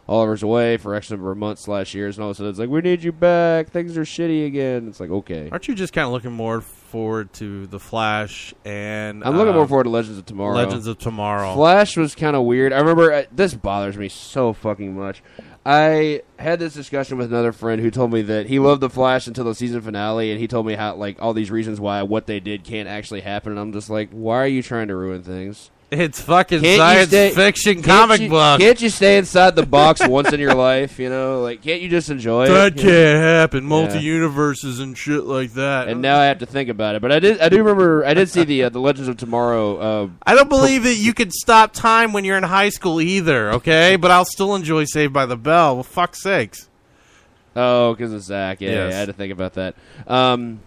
Oliver's 0.09 0.45
away 0.45 0.77
for 0.77 0.95
X 0.95 1.11
number 1.11 1.33
of 1.33 1.37
months 1.39 1.63
slash 1.63 1.93
years, 1.93 2.17
and 2.17 2.23
all 2.23 2.31
of 2.31 2.37
a 2.37 2.39
sudden 2.39 2.51
it's 2.51 2.59
like, 2.61 2.69
"We 2.69 2.81
need 2.81 3.03
you 3.03 3.11
back. 3.11 3.71
Things 3.71 3.97
are 3.99 4.03
shitty 4.05 4.47
again." 4.47 4.87
It's 4.89 5.01
like, 5.01 5.11
okay. 5.11 5.49
Aren't 5.51 5.67
you 5.67 5.75
just 5.75 5.93
kind 5.93 6.07
of 6.07 6.13
looking 6.13 6.31
more 6.33 6.61
forward 6.97 7.31
to 7.31 7.67
the 7.67 7.79
Flash 7.79 8.55
and 8.65 9.23
I'm 9.23 9.37
looking 9.37 9.51
um, 9.51 9.57
more 9.57 9.69
forward 9.69 9.85
to 9.85 9.91
Legends 9.91 10.17
of 10.17 10.25
Tomorrow. 10.25 10.55
Legends 10.55 10.87
of 10.87 10.97
Tomorrow? 10.97 11.53
Flash 11.53 11.95
was 11.95 12.15
kind 12.15 12.35
of 12.35 12.45
weird. 12.45 12.73
I 12.73 12.79
remember 12.79 13.13
uh, 13.13 13.25
this 13.31 13.53
bothers 13.53 13.99
me 13.99 14.09
so 14.09 14.55
fucking 14.55 14.97
much. 14.97 15.23
I 15.67 16.23
had 16.39 16.59
this 16.59 16.73
discussion 16.73 17.19
with 17.19 17.31
another 17.31 17.53
friend 17.53 17.83
who 17.83 17.91
told 17.91 18.15
me 18.15 18.23
that 18.23 18.47
he 18.47 18.59
loved 18.59 18.81
the 18.81 18.89
Flash 18.89 19.27
until 19.27 19.45
the 19.45 19.55
season 19.55 19.83
finale, 19.83 20.31
and 20.31 20.41
he 20.41 20.49
told 20.49 20.65
me 20.65 20.73
how 20.73 20.95
like 20.95 21.21
all 21.21 21.35
these 21.35 21.51
reasons 21.51 21.79
why 21.79 22.03
what 22.03 22.27
they 22.27 22.41
did 22.41 22.65
can't 22.65 22.89
actually 22.89 23.21
happen. 23.21 23.53
And 23.53 23.61
I'm 23.61 23.75
just 23.75 23.91
like, 23.91 24.09
why 24.11 24.39
are 24.39 24.47
you 24.47 24.63
trying 24.63 24.89
to 24.89 24.97
ruin 24.97 25.23
things? 25.23 25.71
It's 25.89 26.21
fucking 26.21 26.63
Can't 26.63 26.79
science 26.79 27.09
stay- 27.11 27.31
fiction 27.31 27.81
comic 27.81 28.21
you- 28.21 28.29
book. 28.29 28.59
Can't 28.61 28.83
you 28.83 28.89
stay 28.91 29.19
inside 29.19 29.55
the 29.55 29.65
box 29.65 30.05
once 30.05 30.33
in 30.33 30.41
your 30.41 30.53
life? 30.55 30.99
You 30.99 31.09
know, 31.09 31.43
like 31.43 31.63
can't 31.63 31.81
you 31.81 31.89
just 31.89 32.11
enjoy 32.11 32.49
That 32.49 32.77
it? 32.77 32.83
can't 32.83 33.23
happen. 33.23 33.65
Multi 33.65 34.01
universes 34.01 34.81
and 34.81 34.99
shit 34.99 35.23
like 35.25 35.53
that. 35.53 35.87
And 35.87 36.03
now 36.03 36.19
I 36.19 36.25
have 36.25 36.39
to 36.39 36.47
think 36.47 36.69
about 36.71 36.97
it. 36.97 37.03
But 37.03 37.13
I 37.13 37.21
did. 37.21 37.41
I 37.41 37.49
do 37.49 37.59
remember. 37.59 38.05
I 38.05 38.15
did 38.15 38.29
see 38.29 38.43
the 38.43 38.65
uh, 38.65 38.69
the 38.69 38.81
Legends 38.81 39.09
of 39.09 39.17
Tomorrow. 39.17 39.77
Uh, 39.77 40.09
I 40.27 40.35
don't 40.35 40.49
believe 40.49 40.83
that 40.83 40.97
you 40.97 41.15
can 41.15 41.31
stop 41.31 41.73
time 41.73 42.13
when 42.13 42.25
you're 42.25 42.37
in 42.37 42.43
high 42.43 42.71
school 42.71 43.01
either. 43.01 43.53
Okay, 43.53 43.95
but 43.95 44.11
I'll 44.11 44.25
still 44.25 44.57
enjoy 44.57 44.87
Saved 44.87 45.13
by 45.13 45.25
the 45.25 45.37
Bell. 45.37 45.75
Well, 45.77 45.83
fuck's 45.85 46.21
sakes. 46.21 46.69
Oh, 47.55 47.95
because 47.95 48.13
of 48.13 48.23
Zach. 48.23 48.61
Yeah, 48.61 48.71
Yes. 48.71 48.91
yeah, 48.91 48.97
I 48.97 48.99
had 49.01 49.07
to 49.07 49.13
think 49.13 49.33
about 49.33 49.55
that. 49.55 49.77
Um, 50.09 50.59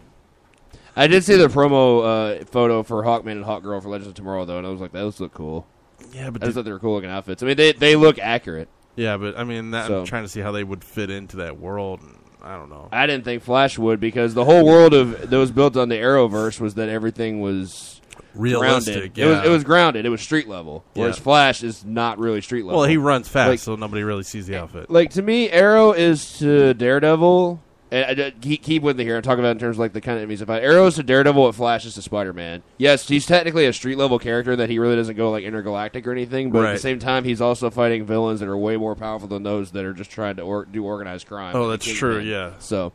I 0.99 1.07
did 1.07 1.23
see 1.23 1.35
the 1.37 1.47
promo 1.47 2.41
uh, 2.41 2.45
photo 2.45 2.83
for 2.83 3.03
Hawkman 3.03 3.31
and 3.33 3.45
Hawkgirl 3.45 3.81
for 3.81 3.89
Legends 3.89 4.09
of 4.09 4.13
Tomorrow, 4.15 4.45
though, 4.45 4.57
and 4.57 4.67
I 4.67 4.69
was 4.69 4.81
like, 4.81 4.91
those 4.91 5.19
look 5.19 5.33
cool. 5.33 5.65
Yeah, 6.13 6.29
but 6.29 6.43
I 6.43 6.47
just 6.47 6.55
thought 6.55 6.65
they 6.65 6.71
were 6.71 6.79
cool 6.79 6.95
looking 6.95 7.09
outfits. 7.09 7.41
I 7.43 7.45
mean, 7.45 7.57
they 7.57 7.71
they 7.73 7.95
look 7.95 8.19
accurate. 8.19 8.67
yeah, 8.95 9.17
but 9.17 9.37
I 9.37 9.43
mean, 9.43 9.71
that, 9.71 9.87
So- 9.87 9.99
I'm 9.99 10.05
trying 10.05 10.23
to 10.23 10.29
see 10.29 10.41
how 10.41 10.51
they 10.51 10.63
would 10.63 10.83
fit 10.83 11.09
into 11.09 11.37
that 11.37 11.57
world. 11.57 12.01
and 12.01 12.15
I 12.41 12.57
don't 12.57 12.69
know. 12.69 12.87
I 12.91 13.05
didn't 13.05 13.25
think 13.25 13.43
Flash 13.43 13.77
would 13.77 13.99
because 13.99 14.33
the 14.33 14.45
whole 14.45 14.65
world 14.65 14.93
of 14.93 15.29
that 15.29 15.37
was 15.37 15.51
built 15.51 15.75
on 15.77 15.89
the 15.89 15.95
Arrowverse 15.97 16.59
was 16.61 16.75
that 16.75 16.87
everything 16.89 17.41
was 17.41 17.99
Realistic. 18.33 18.93
grounded. 18.95 19.17
Yeah. 19.17 19.25
It 19.25 19.29
was 19.29 19.45
it 19.47 19.49
was 19.49 19.63
grounded. 19.65 20.05
It 20.05 20.09
was 20.09 20.21
street 20.21 20.47
level. 20.47 20.83
Whereas 20.93 21.17
Yeah. 21.17 21.23
Flash 21.23 21.63
is 21.63 21.83
not 21.83 22.17
really 22.17 22.41
street 22.41 22.63
level. 22.65 22.79
well, 22.79 22.87
he 22.89 22.97
runs 22.97 23.27
fast, 23.27 23.49
Like- 23.49 23.59
so 23.59 23.75
nobody 23.75 24.03
really 24.03 24.23
sees 24.23 24.47
the 24.47 24.55
outfit. 24.57 24.89
like 24.89 25.11
to 25.11 25.21
me, 25.21 25.49
Arrow 25.49 25.91
is 25.91 26.37
to 26.39 26.73
Daredevil. 26.73 27.61
And 27.91 28.19
uh, 28.19 28.25
I, 28.25 28.31
keep, 28.31 28.61
keep 28.61 28.83
with 28.83 28.97
me 28.97 29.03
here. 29.03 29.15
I'm 29.15 29.23
talking 29.23 29.39
about 29.39 29.51
in 29.51 29.59
terms 29.59 29.77
of 29.77 29.79
like 29.79 29.93
the 29.93 30.01
kind 30.01 30.17
of 30.17 30.21
enemies. 30.21 30.41
If 30.41 30.49
I 30.49 30.59
Arrow 30.59 30.85
is 30.85 30.95
to 30.95 31.03
Daredevil, 31.03 31.49
it 31.49 31.53
flashes 31.53 31.95
to 31.95 32.03
Spider 32.03 32.33
Man. 32.33 32.61
Yes, 32.77 33.07
he's 33.07 33.25
technically 33.25 33.65
a 33.65 33.73
street 33.73 33.97
level 33.97 34.19
character 34.19 34.55
that 34.55 34.69
he 34.69 34.77
really 34.77 34.95
doesn't 34.95 35.15
go 35.15 35.31
like 35.31 35.43
intergalactic 35.43 36.05
or 36.05 36.11
anything. 36.11 36.51
But 36.51 36.65
at 36.65 36.73
the 36.73 36.79
same 36.79 36.99
time, 36.99 37.23
he's 37.23 37.41
also 37.41 37.71
fighting 37.71 38.05
villains 38.05 38.41
that 38.41 38.47
are 38.49 38.57
way 38.57 38.77
more 38.77 38.95
powerful 38.95 39.27
than 39.27 39.41
those 39.41 39.71
that 39.71 39.85
are 39.85 39.93
just 39.93 40.11
trying 40.11 40.35
to 40.35 40.43
or- 40.43 40.65
do 40.65 40.83
organized 40.85 41.25
crime. 41.27 41.55
Oh, 41.55 41.67
that's 41.67 41.85
true, 41.91 42.19
yeah. 42.19 42.51
So 42.59 42.93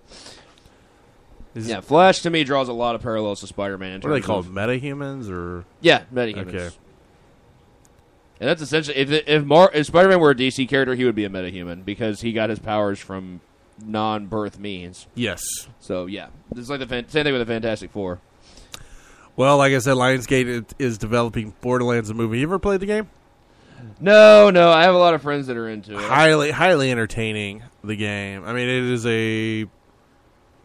Is- 1.56 1.68
Yeah, 1.68 1.80
Flash 1.80 2.20
to 2.22 2.30
me 2.30 2.44
draws 2.44 2.68
a 2.68 2.72
lot 2.72 2.94
of 2.94 3.02
parallels 3.02 3.40
to 3.40 3.48
Spider-Man. 3.48 3.94
in 3.96 4.00
What 4.00 4.10
are 4.10 4.14
they 4.14 4.20
called? 4.20 4.46
of- 4.46 4.52
Metahumans 4.52 5.28
or 5.28 5.64
Yeah, 5.80 6.02
metahumans. 6.14 6.48
Okay. 6.54 6.70
And 8.40 8.48
that's 8.48 8.62
essentially 8.62 8.96
if 8.96 9.10
if, 9.10 9.44
Mar- 9.44 9.70
if 9.74 9.86
Spider-Man 9.86 10.20
were 10.20 10.30
a 10.30 10.34
DC 10.36 10.68
character, 10.68 10.94
he 10.94 11.04
would 11.04 11.14
be 11.14 11.24
a 11.24 11.28
metahuman 11.30 11.84
because 11.84 12.20
he 12.20 12.32
got 12.32 12.50
his 12.50 12.58
powers 12.58 12.98
from 12.98 13.40
non-birth 13.84 14.58
means. 14.58 15.06
yes. 15.14 15.42
So 15.80 16.06
yeah, 16.06 16.28
it's 16.56 16.68
like 16.68 16.80
the 16.80 16.86
fan- 16.86 17.08
same 17.08 17.24
thing 17.24 17.32
with 17.32 17.46
the 17.46 17.52
Fantastic 17.52 17.90
Four. 17.90 18.20
Well, 19.36 19.58
like 19.58 19.72
I 19.72 19.78
said, 19.78 19.94
Lionsgate 19.96 20.72
is 20.78 20.96
developing 20.98 21.54
Borderlands 21.60 22.08
the 22.08 22.14
movie. 22.14 22.38
You 22.38 22.44
ever 22.46 22.58
played 22.60 22.80
the 22.80 22.86
game? 22.86 23.08
No, 24.00 24.48
no, 24.50 24.70
I 24.70 24.84
have 24.84 24.94
a 24.94 24.98
lot 24.98 25.14
of 25.14 25.22
friends 25.22 25.48
that 25.48 25.56
are 25.56 25.68
into 25.68 25.94
it. 25.96 26.00
Highly, 26.04 26.50
highly 26.52 26.90
entertaining. 26.90 27.62
The 27.82 27.96
game. 27.96 28.44
I 28.44 28.52
mean, 28.52 28.68
it 28.68 28.84
is 28.92 29.04
a 29.04 29.66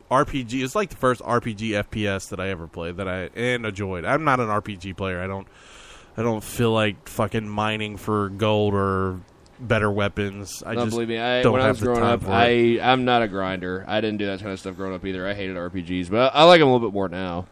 RPG. 0.10 0.64
It's 0.64 0.76
like 0.76 0.90
the 0.92 0.96
first 0.96 1.22
RPG 1.22 1.84
FPS 1.84 2.30
that 2.30 2.40
I 2.40 2.50
ever 2.50 2.68
played 2.68 2.98
that 2.98 3.08
I 3.10 3.30
and 3.36 3.66
enjoyed. 3.66 4.06
I'm 4.06 4.24
not 4.24 4.40
an 4.40 4.48
RPG 4.48 4.96
player. 4.98 5.22
I 5.22 5.28
don't. 5.28 5.48
I 6.18 6.22
don't 6.22 6.44
feel 6.44 6.72
like 6.72 7.08
fucking 7.08 7.48
mining 7.48 7.98
for 7.98 8.30
gold 8.30 8.74
or 8.74 9.20
better 9.60 9.92
weapons. 9.92 10.64
I 10.66 10.74
no, 10.74 10.86
just 10.86 10.92
believe 10.92 11.10
me. 11.10 11.18
I, 11.18 11.42
don't 11.42 11.54
when 11.54 11.62
I 11.62 11.70
was 11.70 11.80
growing 11.80 12.04
up, 12.04 12.28
I 12.28 12.80
I'm 12.82 13.06
not 13.06 13.22
a 13.22 13.28
grinder. 13.28 13.86
I 13.88 14.02
didn't 14.02 14.18
do 14.18 14.26
that 14.28 14.40
kind 14.40 14.52
of 14.52 14.60
stuff 14.60 14.76
growing 14.76 14.96
up 14.96 15.06
either. 15.06 15.28
I 15.28 15.34
hated 15.34 15.56
RPGs, 15.56 16.10
but 16.10 16.34
I, 16.34 16.40
I 16.40 16.44
like 16.44 16.60
them 16.60 16.70
a 16.70 16.74
little 16.74 16.88
bit 16.88 16.94
more 16.94 17.10
now. 17.10 17.46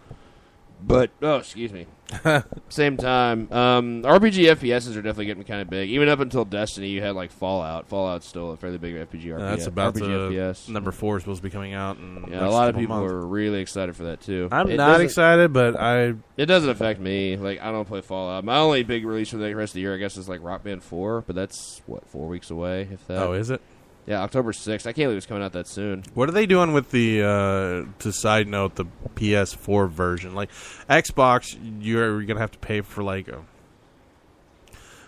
But 0.82 1.12
oh, 1.22 1.38
excuse 1.38 1.72
me. 1.74 1.88
Same 2.70 2.96
time, 2.98 3.52
um, 3.52 4.04
RPG 4.04 4.56
FPSs 4.56 4.92
are 4.96 5.02
definitely 5.02 5.26
getting 5.26 5.44
kind 5.44 5.62
of 5.62 5.70
big. 5.70 5.90
Even 5.90 6.08
up 6.10 6.20
until 6.20 6.46
Destiny, 6.46 6.88
you 6.90 7.02
had 7.02 7.16
like 7.16 7.32
Fallout. 7.32 7.88
Fallout's 7.88 8.26
still 8.28 8.52
a 8.52 8.58
fairly 8.58 8.78
big 8.78 8.96
RPG. 8.96 9.26
RPG 9.26 9.36
Uh, 9.42 9.50
that's 9.50 9.68
about 9.68 9.94
RPG 9.96 10.32
FPS. 10.32 10.70
number 10.70 10.92
four 10.92 11.18
is 11.18 11.24
supposed 11.24 11.40
to 11.40 11.44
be 11.44 11.50
coming 11.50 11.74
out. 11.74 11.98
Yeah, 12.30 12.48
a 12.48 12.50
lot 12.50 12.70
of 12.70 12.76
people 12.78 12.98
months. 12.98 13.12
are 13.12 13.26
really 13.26 13.60
excited 13.60 13.96
for 13.96 14.04
that 14.04 14.22
too. 14.22 14.48
I'm 14.52 14.70
It 14.70 14.78
doesn't- 14.78 15.06
excited, 15.06 15.52
but 15.54 15.76
I 15.80 16.14
It 16.38 16.46
doesn't 16.46 16.70
affect 16.70 17.00
me. 17.00 17.36
Like 17.36 17.62
I 17.62 17.72
don't 17.72 17.88
play 17.88 18.02
Fallout. 18.02 18.44
My 18.46 18.58
only 18.58 18.84
big 18.84 19.06
release 19.06 19.30
for 19.30 19.38
the 19.38 19.54
rest 19.54 19.72
of 19.72 19.76
the 19.76 19.82
year, 19.82 19.94
I 19.94 19.98
guess, 19.98 20.16
is 20.18 20.30
like 20.30 20.42
Rock 20.44 20.64
Band 20.64 20.84
Four, 20.84 21.24
but 21.28 21.36
that's 21.36 21.82
what 21.88 22.08
four 22.08 22.28
weeks 22.28 22.50
away, 22.50 22.88
if 22.92 23.06
that. 23.08 23.18
oh, 23.22 23.34
is 23.34 23.50
it? 23.50 23.62
Yeah, 24.08 24.22
October 24.24 24.54
sixth. 24.54 24.88
I 24.88 24.92
can't 24.94 25.06
believe 25.08 25.18
it's 25.18 25.26
coming 25.28 25.44
out 25.44 25.52
that 25.54 25.68
soon. 25.68 26.04
What 26.16 26.28
are 26.30 26.32
they 26.32 26.46
doing 26.48 26.74
with 26.74 26.90
the? 26.92 27.22
Uh, 27.24 27.92
to 28.00 28.12
side 28.12 28.48
note, 28.48 28.76
the 28.76 28.86
PS4 29.16 29.90
version, 29.90 30.34
like 30.34 30.50
Xbox, 30.90 31.56
you're 31.82 32.24
gonna 32.24 32.40
have 32.40 32.52
to 32.52 32.60
pay 32.60 32.82
for 32.82 33.04
like 33.04 33.28
a. 33.28 33.44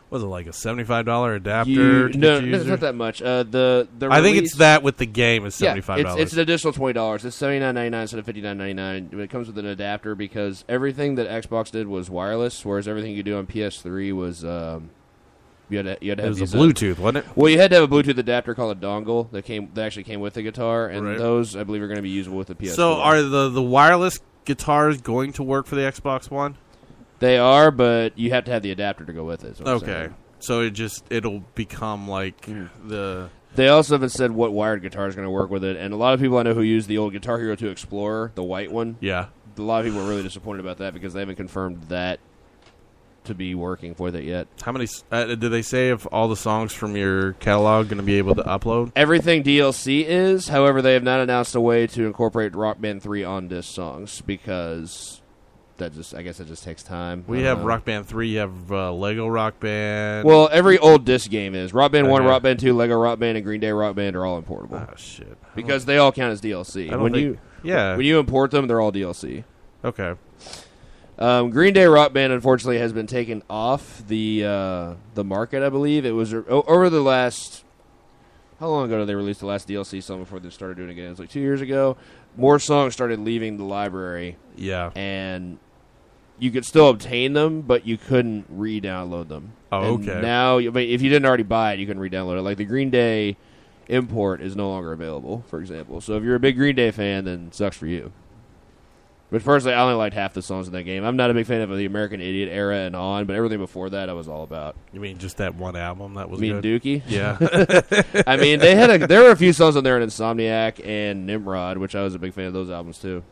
Was 0.09 0.23
it 0.23 0.25
like 0.25 0.47
a 0.47 0.53
seventy-five 0.53 1.05
dollar 1.05 1.35
adapter? 1.35 1.69
You- 1.71 2.09
no, 2.17 2.39
no, 2.39 2.57
it's 2.57 2.65
not 2.65 2.79
that 2.79 2.95
much. 2.95 3.21
Uh, 3.21 3.43
the 3.43 3.87
the 3.99 4.09
I 4.11 4.21
think 4.23 4.37
it's 4.37 4.55
that 4.55 4.81
with 4.81 4.97
the 4.97 5.05
game 5.05 5.45
is 5.45 5.61
Yeah, 5.61 5.67
seventy-five 5.67 5.99
it's, 5.99 6.07
dollars. 6.07 6.21
it's 6.23 6.33
an 6.33 6.39
additional 6.39 6.73
twenty 6.73 6.93
dollars. 6.93 7.23
It's 7.25 7.35
seventy 7.35 7.59
nine 7.59 7.75
ninety 7.75 7.91
nine 7.91 8.01
instead 8.01 8.19
of 8.19 8.25
fifty 8.25 8.41
nine 8.41 8.57
ninety 8.57 8.73
nine. 8.73 9.09
It 9.13 9.29
comes 9.29 9.45
with 9.45 9.59
an 9.59 9.67
adapter 9.67 10.15
because 10.15 10.65
everything 10.67 11.13
that 11.15 11.27
Xbox 11.29 11.69
did 11.69 11.87
was 11.87 12.09
wireless, 12.09 12.65
whereas 12.65 12.87
everything 12.87 13.11
you 13.15 13.21
do 13.21 13.37
on 13.37 13.45
PS3 13.45 14.11
was 14.13 14.43
um, 14.43 14.89
you 15.69 15.77
had 15.77 15.85
to, 15.85 15.97
you 16.05 16.11
had 16.11 16.17
to 16.17 16.23
it 16.23 16.25
have 16.25 16.29
was 16.29 16.37
a 16.37 16.41
these, 16.41 16.55
uh, 16.55 16.57
Bluetooth, 16.57 16.99
wasn't 16.99 17.25
it? 17.25 17.31
Well, 17.35 17.49
you 17.49 17.59
had 17.59 17.71
to 17.71 17.79
have 17.81 17.91
a 17.91 17.95
Bluetooth 17.95 18.17
adapter 18.17 18.55
called 18.55 18.77
a 18.77 18.79
dongle 18.79 19.31
that 19.31 19.43
came 19.45 19.69
that 19.73 19.85
actually 19.85 20.03
came 20.03 20.19
with 20.19 20.33
the 20.33 20.41
guitar, 20.41 20.87
and 20.87 21.05
Right. 21.05 21.17
those 21.17 21.55
I 21.55 21.63
believe 21.63 21.81
are 21.81 21.87
going 21.87 21.97
to 21.97 22.01
be 22.03 22.09
usable 22.09 22.37
with 22.37 22.47
the 22.47 22.55
PS4. 22.55 22.75
So 22.75 22.93
are 22.95 23.21
the 23.21 23.49
the 23.49 23.61
wireless 23.61 24.19
guitars 24.45 24.99
going 25.01 25.33
to 25.33 25.43
work 25.43 25.67
for 25.67 25.75
the 25.75 25.81
Xbox 25.81 26.29
One? 26.31 26.57
they 27.19 27.37
are, 27.37 27.69
but 27.69 28.17
you 28.17 28.29
have 28.31 28.45
to 28.45 28.51
have 28.51 28.61
the 28.61 28.71
adapter 28.71 29.03
to 29.05 29.11
go 29.13 29.25
with 29.25 29.43
it. 29.43 29.51
is 29.51 29.59
what 29.59 29.67
I'm 29.67 29.75
Okay, 29.75 29.85
saying. 29.85 30.15
so 30.39 30.61
it 30.61 30.71
just 30.71 31.03
it'll 31.09 31.43
become 31.53 32.07
like 32.07 32.41
Mhm. 32.45 32.69
the 32.87 33.29
They 33.55 33.67
also 33.67 33.95
haven't 33.95 34.09
said 34.11 34.31
what 34.31 34.53
wired 34.53 34.81
guitar 34.83 35.07
is 35.07 35.15
going 35.15 35.25
to 35.25 35.31
work 35.31 35.49
with 35.49 35.63
it, 35.65 35.75
and 35.75 35.93
a 35.93 35.97
lot 35.97 36.13
of 36.13 36.19
people 36.21 36.37
I 36.37 36.43
know 36.43 36.53
who 36.53 36.61
use 36.61 36.87
the 36.87 36.97
old 36.99 37.11
Guitar 37.13 37.39
Hero 37.39 37.55
2 37.55 37.67
Explorer, 37.67 38.31
the 38.35 38.43
white 38.43 38.71
one. 38.71 38.95
yeah. 39.01 39.25
A 39.57 39.61
lot 39.61 39.79
of 39.79 39.85
people 39.87 39.99
are 40.05 40.07
really 40.07 40.23
disappointed 40.23 40.61
about 40.61 40.77
that 40.77 40.93
because 40.93 41.13
they 41.13 41.19
haven't 41.19 41.35
confirmed 41.35 41.83
that 41.89 42.19
to 43.29 43.35
be 43.35 43.55
working 43.55 43.95
with 43.97 44.15
it 44.15 44.25
yet. 44.25 44.47
How 44.61 44.71
many? 44.71 44.87
Uh, 45.11 45.25
did 45.25 45.39
they 45.39 45.61
say 45.61 45.89
if 45.89 46.05
all 46.11 46.27
the 46.27 46.35
songs 46.35 46.73
from 46.73 46.95
your 46.95 47.33
catalog 47.33 47.87
going 47.87 47.97
to 47.97 48.03
be 48.03 48.17
able 48.17 48.35
to 48.35 48.43
upload? 48.43 48.91
Everything 48.95 49.43
DLC 49.43 50.03
is, 50.05 50.49
however, 50.49 50.81
they 50.81 50.93
have 50.93 51.03
not 51.03 51.19
announced 51.19 51.55
a 51.55 51.61
way 51.61 51.87
to 51.87 52.05
incorporate 52.05 52.55
Rock 52.55 52.81
Band 52.81 53.01
3 53.01 53.23
on 53.23 53.47
disc 53.47 53.73
songs 53.73 54.21
because 54.21 55.21
that 55.79 55.93
just, 55.93 56.13
I 56.13 56.21
guess, 56.21 56.39
it 56.39 56.47
just 56.47 56.63
takes 56.63 56.83
time. 56.83 57.23
We 57.27 57.43
have 57.43 57.59
know. 57.59 57.65
Rock 57.65 57.85
Band 57.85 58.05
three. 58.05 58.29
You 58.29 58.39
have 58.39 58.71
uh, 58.71 58.93
Lego 58.93 59.27
Rock 59.27 59.59
Band. 59.59 60.25
Well, 60.25 60.49
every 60.51 60.77
old 60.77 61.05
disc 61.05 61.31
game 61.31 61.55
is 61.55 61.73
Rock 61.73 61.91
Band 61.91 62.09
One, 62.09 62.23
Rock 62.23 62.43
Band 62.43 62.59
Two, 62.59 62.73
Lego 62.73 62.95
Rock 62.95 63.17
Band, 63.17 63.37
and 63.37 63.45
Green 63.45 63.59
Day 63.59 63.71
Rock 63.71 63.95
Band 63.95 64.15
are 64.15 64.25
all 64.25 64.39
importable 64.41 64.87
oh 64.89 64.93
shit. 64.95 65.37
because 65.55 65.85
they 65.85 65.97
all 65.97 66.11
count 66.11 66.31
as 66.31 66.41
DLC. 66.41 66.89
When 66.99 67.13
think- 67.13 67.23
you 67.23 67.39
yeah. 67.63 67.95
when 67.95 68.05
you 68.05 68.19
import 68.19 68.51
them, 68.51 68.67
they're 68.67 68.81
all 68.81 68.91
DLC. 68.91 69.43
okay. 69.83 70.15
Um, 71.19 71.49
Green 71.49 71.73
Day 71.73 71.85
Rock 71.85 72.13
Band, 72.13 72.31
unfortunately, 72.31 72.79
has 72.79 72.93
been 72.93 73.05
taken 73.07 73.43
off 73.49 74.01
the 74.07 74.45
uh, 74.45 74.93
the 75.15 75.23
market. 75.25 75.61
I 75.63 75.69
believe 75.69 76.05
it 76.05 76.11
was 76.11 76.33
over 76.33 76.89
the 76.89 77.01
last. 77.01 77.65
How 78.59 78.67
long 78.67 78.85
ago 78.85 78.99
did 78.99 79.07
they 79.07 79.15
release 79.15 79.37
the 79.39 79.45
last 79.45 79.67
DLC 79.67 80.01
song 80.03 80.19
before 80.19 80.39
they 80.39 80.49
started 80.49 80.77
doing 80.77 80.89
it 80.89 80.93
again? 80.93 81.05
It 81.05 81.09
was 81.11 81.19
like 81.19 81.29
two 81.29 81.39
years 81.39 81.61
ago. 81.61 81.95
More 82.37 82.59
songs 82.59 82.93
started 82.93 83.19
leaving 83.19 83.57
the 83.57 83.63
library, 83.63 84.35
Yeah. 84.57 84.91
and 84.95 85.59
you 86.39 86.51
could 86.51 86.65
still 86.65 86.89
obtain 86.89 87.33
them, 87.33 87.61
but 87.61 87.85
you 87.87 87.97
couldn't 87.97 88.45
re-download 88.49 89.29
them. 89.29 89.53
Oh, 89.71 89.95
And 89.95 90.09
okay. 90.09 90.21
Now, 90.21 90.57
I 90.57 90.69
mean, 90.69 90.89
if 90.89 91.01
you 91.01 91.09
didn't 91.09 91.25
already 91.25 91.43
buy 91.43 91.73
it, 91.73 91.79
you 91.79 91.87
can 91.87 91.99
re-download 91.99 92.37
it. 92.37 92.41
Like 92.41 92.57
the 92.57 92.65
Green 92.65 92.89
Day 92.89 93.37
import 93.87 94.41
is 94.41 94.55
no 94.57 94.69
longer 94.69 94.91
available, 94.93 95.43
for 95.47 95.59
example. 95.61 95.99
So 96.01 96.15
if 96.17 96.23
you're 96.23 96.35
a 96.35 96.39
big 96.39 96.55
Green 96.57 96.75
Day 96.75 96.91
fan, 96.91 97.23
then 97.25 97.51
sucks 97.53 97.77
for 97.77 97.87
you. 97.87 98.11
But 99.31 99.43
personally, 99.43 99.75
I 99.75 99.81
only 99.83 99.93
liked 99.93 100.15
half 100.15 100.33
the 100.33 100.41
songs 100.41 100.65
in 100.67 100.73
that 100.73 100.83
game. 100.83 101.03
I'm 101.03 101.15
not 101.15 101.29
a 101.29 101.35
big 101.35 101.45
fan 101.45 101.61
of 101.61 101.69
the 101.69 101.85
American 101.85 102.19
Idiot 102.19 102.49
era 102.51 102.77
and 102.77 102.95
on, 102.95 103.25
but 103.25 103.35
everything 103.35 103.59
before 103.59 103.91
that, 103.91 104.09
I 104.09 104.13
was 104.13 104.27
all 104.27 104.41
about. 104.41 104.75
You 104.91 104.99
mean 104.99 105.19
just 105.19 105.37
that 105.37 105.53
one 105.53 105.75
album 105.75 106.15
that 106.15 106.31
was 106.31 106.39
mean, 106.39 106.61
good? 106.61 106.81
Dookie. 106.81 107.03
Yeah. 107.07 107.37
I 108.27 108.37
mean, 108.37 108.59
they 108.59 108.73
had 108.73 108.89
a, 108.89 109.05
there 109.05 109.21
were 109.21 109.29
a 109.29 109.37
few 109.37 109.53
songs 109.53 109.75
on 109.75 109.83
there 109.83 109.99
in 109.99 110.07
Insomniac 110.07 110.83
and 110.83 111.27
Nimrod, 111.27 111.77
which 111.77 111.95
I 111.95 112.01
was 112.01 112.15
a 112.15 112.19
big 112.19 112.33
fan 112.33 112.45
of 112.45 112.53
those 112.53 112.71
albums 112.71 112.97
too. 112.97 113.23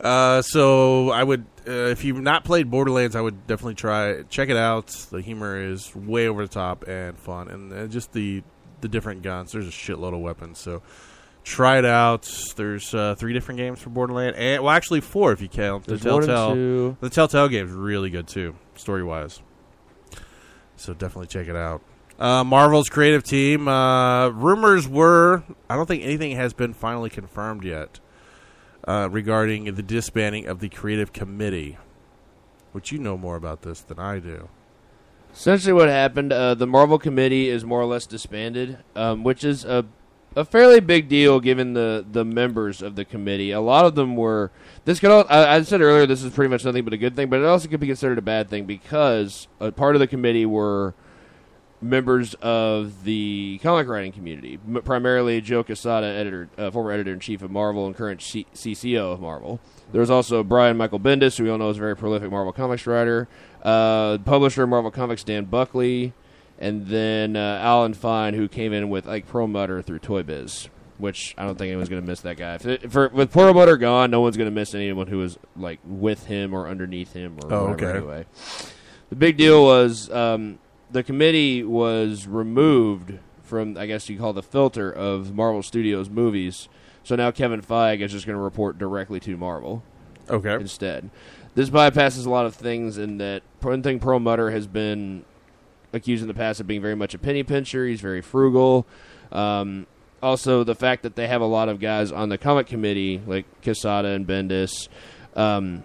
uh, 0.00 0.40
so 0.40 1.10
I 1.10 1.22
would, 1.22 1.44
uh, 1.66 1.90
if 1.90 2.02
you've 2.02 2.22
not 2.22 2.44
played 2.44 2.70
Borderlands, 2.70 3.14
I 3.14 3.20
would 3.20 3.46
definitely 3.46 3.74
try 3.74 4.22
check 4.22 4.48
it 4.48 4.56
out. 4.56 4.86
The 4.86 5.20
humor 5.20 5.60
is 5.60 5.94
way 5.94 6.28
over 6.28 6.46
the 6.46 6.52
top 6.52 6.88
and 6.88 7.18
fun, 7.18 7.48
and 7.48 7.72
uh, 7.74 7.86
just 7.88 8.14
the 8.14 8.42
the 8.80 8.88
different 8.88 9.22
guns. 9.22 9.52
There's 9.52 9.68
a 9.68 9.70
shitload 9.70 10.14
of 10.14 10.20
weapons, 10.20 10.58
so 10.58 10.82
try 11.48 11.78
it 11.78 11.84
out. 11.84 12.28
There's 12.56 12.94
uh, 12.94 13.14
three 13.16 13.32
different 13.32 13.58
games 13.58 13.80
for 13.80 13.90
Borderland, 13.90 14.36
and 14.36 14.62
well, 14.62 14.72
actually 14.72 15.00
four 15.00 15.32
if 15.32 15.40
you 15.40 15.48
count 15.48 15.84
the 15.84 15.96
There's 15.96 16.02
Telltale. 16.26 16.96
The 17.00 17.10
Telltale 17.10 17.48
game's 17.48 17.72
really 17.72 18.10
good 18.10 18.28
too, 18.28 18.54
story 18.76 19.02
wise. 19.02 19.40
So 20.76 20.94
definitely 20.94 21.26
check 21.26 21.48
it 21.48 21.56
out. 21.56 21.82
Uh, 22.18 22.44
Marvel's 22.44 22.88
creative 22.88 23.22
team. 23.22 23.68
Uh, 23.68 24.28
rumors 24.28 24.86
were, 24.86 25.42
I 25.70 25.76
don't 25.76 25.86
think 25.86 26.04
anything 26.04 26.36
has 26.36 26.52
been 26.52 26.74
finally 26.74 27.10
confirmed 27.10 27.64
yet 27.64 28.00
uh, 28.86 29.08
regarding 29.10 29.64
the 29.74 29.82
disbanding 29.82 30.46
of 30.46 30.60
the 30.60 30.68
creative 30.68 31.12
committee. 31.12 31.78
Which 32.72 32.92
you 32.92 32.98
know 32.98 33.16
more 33.16 33.36
about 33.36 33.62
this 33.62 33.80
than 33.80 33.98
I 33.98 34.18
do. 34.18 34.48
Essentially, 35.32 35.72
what 35.72 35.88
happened? 35.88 36.32
Uh, 36.32 36.54
the 36.54 36.66
Marvel 36.66 36.98
Committee 36.98 37.48
is 37.48 37.64
more 37.64 37.80
or 37.80 37.86
less 37.86 38.06
disbanded, 38.06 38.78
um, 38.94 39.24
which 39.24 39.42
is 39.42 39.64
a 39.64 39.86
a 40.38 40.44
fairly 40.44 40.78
big 40.80 41.08
deal 41.08 41.40
given 41.40 41.72
the 41.74 42.04
the 42.10 42.24
members 42.24 42.80
of 42.80 42.94
the 42.94 43.04
committee. 43.04 43.50
A 43.50 43.60
lot 43.60 43.84
of 43.84 43.94
them 43.96 44.14
were. 44.16 44.50
This 44.84 45.00
could. 45.00 45.10
al- 45.10 45.26
I, 45.28 45.56
I 45.56 45.62
said 45.62 45.80
earlier 45.80 46.06
this 46.06 46.22
is 46.22 46.32
pretty 46.32 46.48
much 46.48 46.64
nothing 46.64 46.84
but 46.84 46.92
a 46.92 46.96
good 46.96 47.16
thing, 47.16 47.28
but 47.28 47.40
it 47.40 47.44
also 47.44 47.68
could 47.68 47.80
be 47.80 47.86
considered 47.88 48.18
a 48.18 48.22
bad 48.22 48.48
thing 48.48 48.64
because 48.64 49.48
a 49.60 49.72
part 49.72 49.96
of 49.96 50.00
the 50.00 50.06
committee 50.06 50.46
were 50.46 50.94
members 51.80 52.34
of 52.34 53.04
the 53.04 53.60
comic 53.62 53.86
writing 53.88 54.12
community, 54.12 54.58
primarily 54.84 55.40
Joe 55.40 55.62
Quesada, 55.62 56.06
editor, 56.06 56.48
uh, 56.58 56.70
former 56.70 56.90
editor 56.90 57.12
in 57.12 57.20
chief 57.20 57.42
of 57.42 57.50
Marvel 57.50 57.86
and 57.86 57.94
current 57.96 58.20
C- 58.20 58.46
CCO 58.54 59.12
of 59.12 59.20
Marvel. 59.20 59.60
There 59.92 60.00
was 60.00 60.10
also 60.10 60.42
Brian 60.42 60.76
Michael 60.76 60.98
Bendis, 61.00 61.38
who 61.38 61.44
we 61.44 61.50
all 61.50 61.58
know 61.58 61.70
is 61.70 61.76
a 61.76 61.80
very 61.80 61.96
prolific 61.96 62.30
Marvel 62.30 62.52
Comics 62.52 62.86
writer, 62.86 63.28
uh, 63.62 64.18
publisher 64.18 64.64
of 64.64 64.68
Marvel 64.68 64.90
Comics 64.90 65.22
Dan 65.22 65.44
Buckley, 65.44 66.12
and 66.58 66.86
then 66.86 67.36
uh, 67.36 67.60
Alan 67.62 67.94
Fine, 67.94 68.34
who 68.34 68.48
came 68.48 68.72
in 68.72 68.88
with 68.90 69.06
like 69.06 69.26
Perlmutter 69.26 69.82
through 69.82 70.00
Toy 70.00 70.22
Biz. 70.22 70.68
Which 70.98 71.32
I 71.38 71.44
don't 71.44 71.56
think 71.56 71.68
anyone's 71.68 71.88
going 71.88 72.02
to 72.02 72.08
miss 72.08 72.22
that 72.22 72.36
guy. 72.38 72.58
If 72.60 72.90
for, 72.90 73.08
with 73.10 73.30
Perlmutter 73.32 73.76
gone, 73.76 74.10
no 74.10 74.20
one's 74.20 74.36
going 74.36 74.48
to 74.50 74.54
miss 74.54 74.74
anyone 74.74 75.06
who 75.06 75.18
was 75.18 75.38
like 75.56 75.78
with 75.84 76.26
him 76.26 76.52
or 76.52 76.66
underneath 76.66 77.12
him 77.12 77.36
or 77.40 77.52
Oh, 77.54 77.70
whatever. 77.70 77.86
okay. 77.90 77.98
Anyway, 77.98 78.26
the 79.08 79.14
big 79.14 79.36
deal 79.36 79.62
was 79.62 80.10
um, 80.10 80.58
the 80.90 81.04
committee 81.04 81.62
was 81.62 82.26
removed 82.26 83.20
from, 83.44 83.78
I 83.78 83.86
guess 83.86 84.08
you 84.08 84.18
call 84.18 84.32
the 84.32 84.42
filter 84.42 84.90
of 84.92 85.32
Marvel 85.32 85.62
Studios 85.62 86.10
movies. 86.10 86.68
So 87.04 87.14
now 87.14 87.30
Kevin 87.30 87.62
Feige 87.62 88.00
is 88.00 88.10
just 88.10 88.26
going 88.26 88.36
to 88.36 88.42
report 88.42 88.76
directly 88.76 89.20
to 89.20 89.36
Marvel 89.36 89.84
Okay. 90.28 90.54
instead. 90.54 91.10
This 91.54 91.70
bypasses 91.70 92.26
a 92.26 92.30
lot 92.30 92.44
of 92.44 92.56
things 92.56 92.98
in 92.98 93.18
that 93.18 93.42
one 93.60 93.84
thing 93.84 94.00
Perlmutter 94.00 94.50
has 94.50 94.66
been 94.66 95.24
accused 95.92 96.22
in 96.22 96.28
the 96.28 96.34
past 96.34 96.60
of 96.60 96.66
being 96.66 96.82
very 96.82 96.96
much 96.96 97.14
a 97.14 97.18
penny 97.18 97.42
pincher. 97.42 97.86
He's 97.86 98.00
very 98.00 98.20
frugal. 98.20 98.86
Um, 99.32 99.86
also 100.22 100.64
the 100.64 100.74
fact 100.74 101.02
that 101.02 101.16
they 101.16 101.26
have 101.26 101.40
a 101.40 101.46
lot 101.46 101.68
of 101.68 101.80
guys 101.80 102.10
on 102.12 102.28
the 102.28 102.38
comic 102.38 102.66
committee, 102.66 103.22
like 103.26 103.46
Quesada 103.62 104.08
and 104.08 104.26
Bendis, 104.26 104.88
um, 105.34 105.84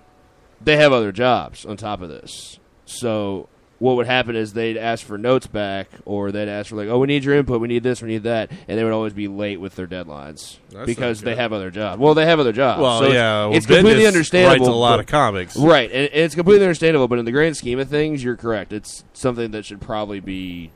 they 0.61 0.77
have 0.77 0.93
other 0.93 1.11
jobs 1.11 1.65
on 1.65 1.77
top 1.77 2.01
of 2.01 2.09
this. 2.09 2.59
So 2.85 3.49
what 3.83 3.97
would 3.97 4.07
happen 4.07 4.33
is 4.33 4.53
they'd 4.53 4.77
ask 4.77 5.05
for 5.05 5.17
notes 5.17 5.45
back, 5.45 5.89
or 6.05 6.31
they'd 6.31 6.47
ask 6.47 6.69
for 6.69 6.77
like, 6.77 6.87
"Oh, 6.87 6.99
we 6.99 7.07
need 7.07 7.25
your 7.25 7.35
input, 7.35 7.59
we 7.59 7.67
need 7.67 7.83
this, 7.83 8.01
we 8.01 8.07
need 8.07 8.23
that," 8.23 8.49
and 8.69 8.79
they 8.79 8.83
would 8.85 8.93
always 8.93 9.11
be 9.11 9.27
late 9.27 9.59
with 9.59 9.75
their 9.75 9.87
deadlines 9.87 10.55
That's 10.71 10.85
because 10.85 11.19
they 11.19 11.35
have 11.35 11.51
other 11.51 11.69
jobs. 11.69 11.99
Well, 11.99 12.13
they 12.13 12.25
have 12.25 12.39
other 12.39 12.53
jobs. 12.53 12.81
Well, 12.81 12.99
so 12.99 13.03
it's- 13.07 13.15
yeah, 13.15 13.45
well, 13.47 13.57
it's, 13.57 13.65
completely 13.65 14.07
understandable. 14.07 14.67
Writes 14.67 14.69
a 14.69 14.71
lot 14.71 14.93
but- 14.93 14.99
of 15.01 15.05
comics. 15.07 15.57
Right, 15.57 15.91
and 15.91 16.07
and 16.13 16.21
it's 16.21 16.33
completely 16.33 16.63
understandable, 16.65 17.09
but 17.09 17.19
in 17.19 17.25
the 17.25 17.33
grand 17.33 17.57
scheme 17.57 17.77
of 17.77 17.89
things, 17.89 18.23
you're 18.23 18.37
correct. 18.37 18.71
It's 18.71 19.03
something 19.11 19.51
that 19.51 19.65
should 19.65 19.81
probably 19.81 20.21
be 20.21 20.71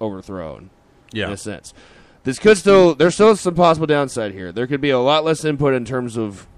overthrown 0.00 0.70
in 1.12 1.20
Yeah, 1.20 1.30
a 1.30 1.36
sense. 1.36 1.72
This 2.24 2.40
could 2.40 2.58
still 2.58 2.96
there's 2.96 3.14
still 3.14 3.36
some 3.36 3.54
possible 3.54 3.86
downside 3.86 4.32
here. 4.32 4.50
There 4.50 4.66
could 4.66 4.80
be 4.80 4.90
a 4.90 4.98
lot 4.98 5.24
less 5.24 5.44
input 5.44 5.74
in 5.74 5.84
terms 5.84 6.16
of 6.16 6.48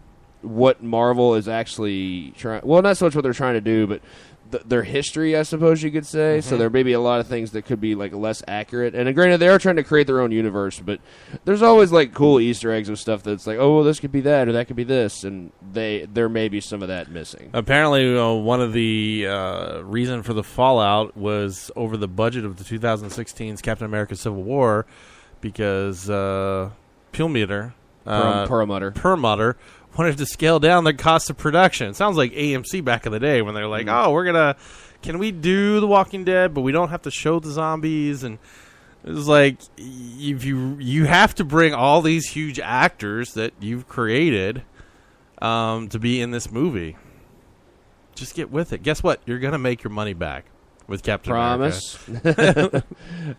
what 0.41 0.83
Marvel 0.83 1.35
is 1.35 1.47
actually 1.47 2.33
trying. 2.39 2.63
Well, 2.65 2.81
not 2.81 2.97
so 2.97 3.05
much 3.05 3.15
what 3.15 3.23
they're 3.23 3.33
trying 3.35 3.55
to 3.55 3.61
do, 3.61 3.87
but 3.87 4.01
th- 4.51 4.65
their 4.65 4.83
history, 4.83 5.37
I 5.37 5.43
suppose 5.43 5.83
you 5.83 5.91
could 5.91 6.07
say. 6.07 6.41
So 6.41 6.57
there 6.57 6.71
may 6.71 6.83
be 6.83 6.93
a 6.93 7.01
lot 7.01 7.21
of 7.21 7.27
things 7.27 7.53
that 7.53 7.63
could 7.63 7.81
be 7.81 7.95
like 7.95 8.13
less 8.13 8.43
accurate. 8.47 8.95
And 8.95 9.13
granted, 9.15 9.39
they 9.39 9.49
are 9.49 9.59
trying 9.59 9.77
to 9.77 9.85
create 9.85 10.07
their 10.07 10.21
own 10.21 10.31
universe, 10.33 10.81
but 10.81 11.01
there's 11.45 11.63
always 11.63 11.93
like 11.93 12.15
cool 12.15 12.41
Easter 12.41 12.73
eggs 12.73 12.89
of 12.89 12.99
stuff 12.99 13.23
that's 13.23 13.47
like, 13.47 13.59
oh, 13.59 13.77
well, 13.77 13.85
this 13.85 14.01
could 14.01 14.13
be 14.13 14.21
that 14.23 14.49
or 14.49 14.53
that 14.53 14.67
could 14.67 14.77
be 14.77 14.85
this, 14.85 15.25
and 15.25 15.53
they 15.73 16.07
there 16.07 16.29
may 16.29 16.49
be 16.49 16.61
some 16.61 16.83
of 16.83 16.89
that 16.89 17.11
missing. 17.11 17.51
Apparently, 17.53 18.17
uh, 18.17 18.33
one 18.33 18.61
of 18.61 18.73
the 18.73 19.27
uh, 19.29 19.81
reason 19.81 20.23
for 20.23 20.33
the 20.33 20.45
fallout 20.45 21.17
was 21.17 21.71
over 21.77 21.97
the 21.97 22.09
budget 22.09 22.45
of 22.45 22.57
the 22.57 22.65
2016's 22.65 23.63
Captain 23.63 23.85
America: 23.87 24.17
Civil 24.17 24.43
War, 24.43 24.87
because 25.41 26.09
uh, 26.11 26.71
Perlmutter, 27.13 27.75
uh, 28.07 28.47
Perlmutter. 28.47 28.91
Perlmutter 28.91 29.57
wanted 29.97 30.19
to 30.19 30.27
scale 30.27 30.59
down 30.59 30.85
the 30.85 30.95
cost 30.95 31.31
of 31.31 31.37
production. 31.37 31.95
Sounds 31.95 32.17
like 32.17 32.33
AMC 32.33 32.85
back 32.85 33.07
in 33.07 33.13
the 33.13 33.21
day 33.21 33.43
when 33.43 33.55
they're 33.55 33.69
like, 33.69 33.87
"Oh, 33.89 34.13
we're 34.13 34.25
gonna, 34.25 34.57
can 35.03 35.19
we 35.19 35.31
do 35.33 35.81
The 35.81 35.87
Walking 35.87 36.25
Dead, 36.25 36.55
but 36.55 36.63
we 36.63 36.73
don't 36.73 36.91
have 36.91 37.03
to 37.03 37.11
show 37.11 37.41
the 37.41 37.51
zombies?" 37.51 38.25
And 38.25 38.39
it 39.05 39.11
was 39.11 39.29
like, 39.29 39.59
if 39.77 40.45
you 40.45 40.77
you 40.79 41.05
have 41.05 41.35
to 41.37 41.45
bring 41.45 41.75
all 41.75 42.03
these 42.03 42.29
huge 42.29 42.59
actors 42.59 43.35
that 43.35 43.53
you've 43.61 43.89
created 43.89 44.63
um, 45.41 45.89
to 45.89 45.99
be 45.99 46.21
in 46.21 46.31
this 46.31 46.51
movie. 46.51 46.97
Just 48.15 48.35
get 48.37 48.51
with 48.51 48.73
it. 48.73 48.83
Guess 48.83 49.03
what? 49.03 49.21
You're 49.27 49.41
gonna 49.41 49.59
make 49.59 49.83
your 49.83 49.91
money 49.91 50.15
back 50.15 50.45
with 50.87 51.03
Captain 51.03 51.33
America. 51.33 51.99
Promise. 52.23 52.83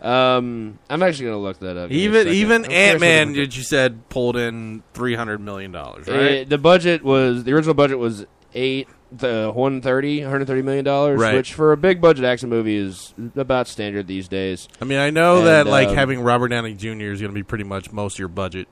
um, 0.02 0.78
I'm 0.90 1.02
actually 1.02 1.26
gonna 1.26 1.38
look 1.38 1.58
that 1.60 1.76
up. 1.76 1.90
Give 1.90 2.12
me 2.12 2.18
a 2.18 2.22
Even 2.22 2.32
even 2.34 2.64
Ant 2.72 3.00
Man, 3.00 3.28
what 3.28 3.34
the- 3.34 3.40
that 3.46 3.56
you 3.56 3.62
said 3.62 4.08
pulled 4.08 4.36
in 4.36 4.82
three 4.94 5.14
hundred 5.14 5.40
million 5.40 5.72
dollars, 5.72 6.08
right? 6.08 6.48
the 6.48 6.58
budget 6.58 7.04
was 7.04 7.44
the 7.44 7.52
original 7.52 7.74
budget 7.74 7.98
was 7.98 8.26
eight 8.54 8.88
the 9.12 9.52
130 9.54 10.22
130 10.22 10.62
million 10.62 10.84
dollars 10.84 11.20
Right. 11.20 11.34
which 11.34 11.54
for 11.54 11.70
a 11.72 11.76
big 11.76 12.00
budget 12.00 12.24
action 12.24 12.48
movie 12.48 12.74
is 12.76 13.14
about 13.36 13.68
standard 13.68 14.08
these 14.08 14.26
days 14.26 14.66
I 14.80 14.84
mean, 14.84 14.98
I 14.98 15.10
know 15.10 15.38
And, 15.38 15.46
that 15.46 15.66
like 15.68 15.88
um, 15.88 15.94
having 15.94 16.20
Robert 16.22 16.48
Downey 16.48 16.74
Jr. 16.74 16.88
is 17.12 17.20
going 17.20 17.30
to 17.30 17.34
be 17.34 17.44
pretty 17.44 17.62
much 17.64 17.92
most 17.92 18.14
of 18.14 18.18
your 18.18 18.28
budget 18.28 18.66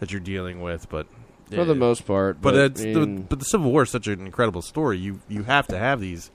that 0.00 0.10
you're 0.10 0.20
dealing 0.20 0.60
with, 0.62 0.88
but 0.88 1.06
for 1.54 1.64
the 1.64 1.74
most 1.76 2.06
part 2.06 2.40
But, 2.40 2.54
but, 2.54 2.60
it's 2.72 2.82
I 2.82 2.92
the, 2.92 3.06
but 3.06 3.38
the 3.38 3.44
Civil 3.44 3.70
War 3.70 3.82
is 3.84 3.90
such 3.90 4.08
an 4.08 4.26
incredible 4.26 4.62
story. 4.62 4.98
You 4.98 5.20
you 5.28 5.44
have 5.44 5.68
to 5.68 5.78
have 5.78 6.00
these 6.00 6.30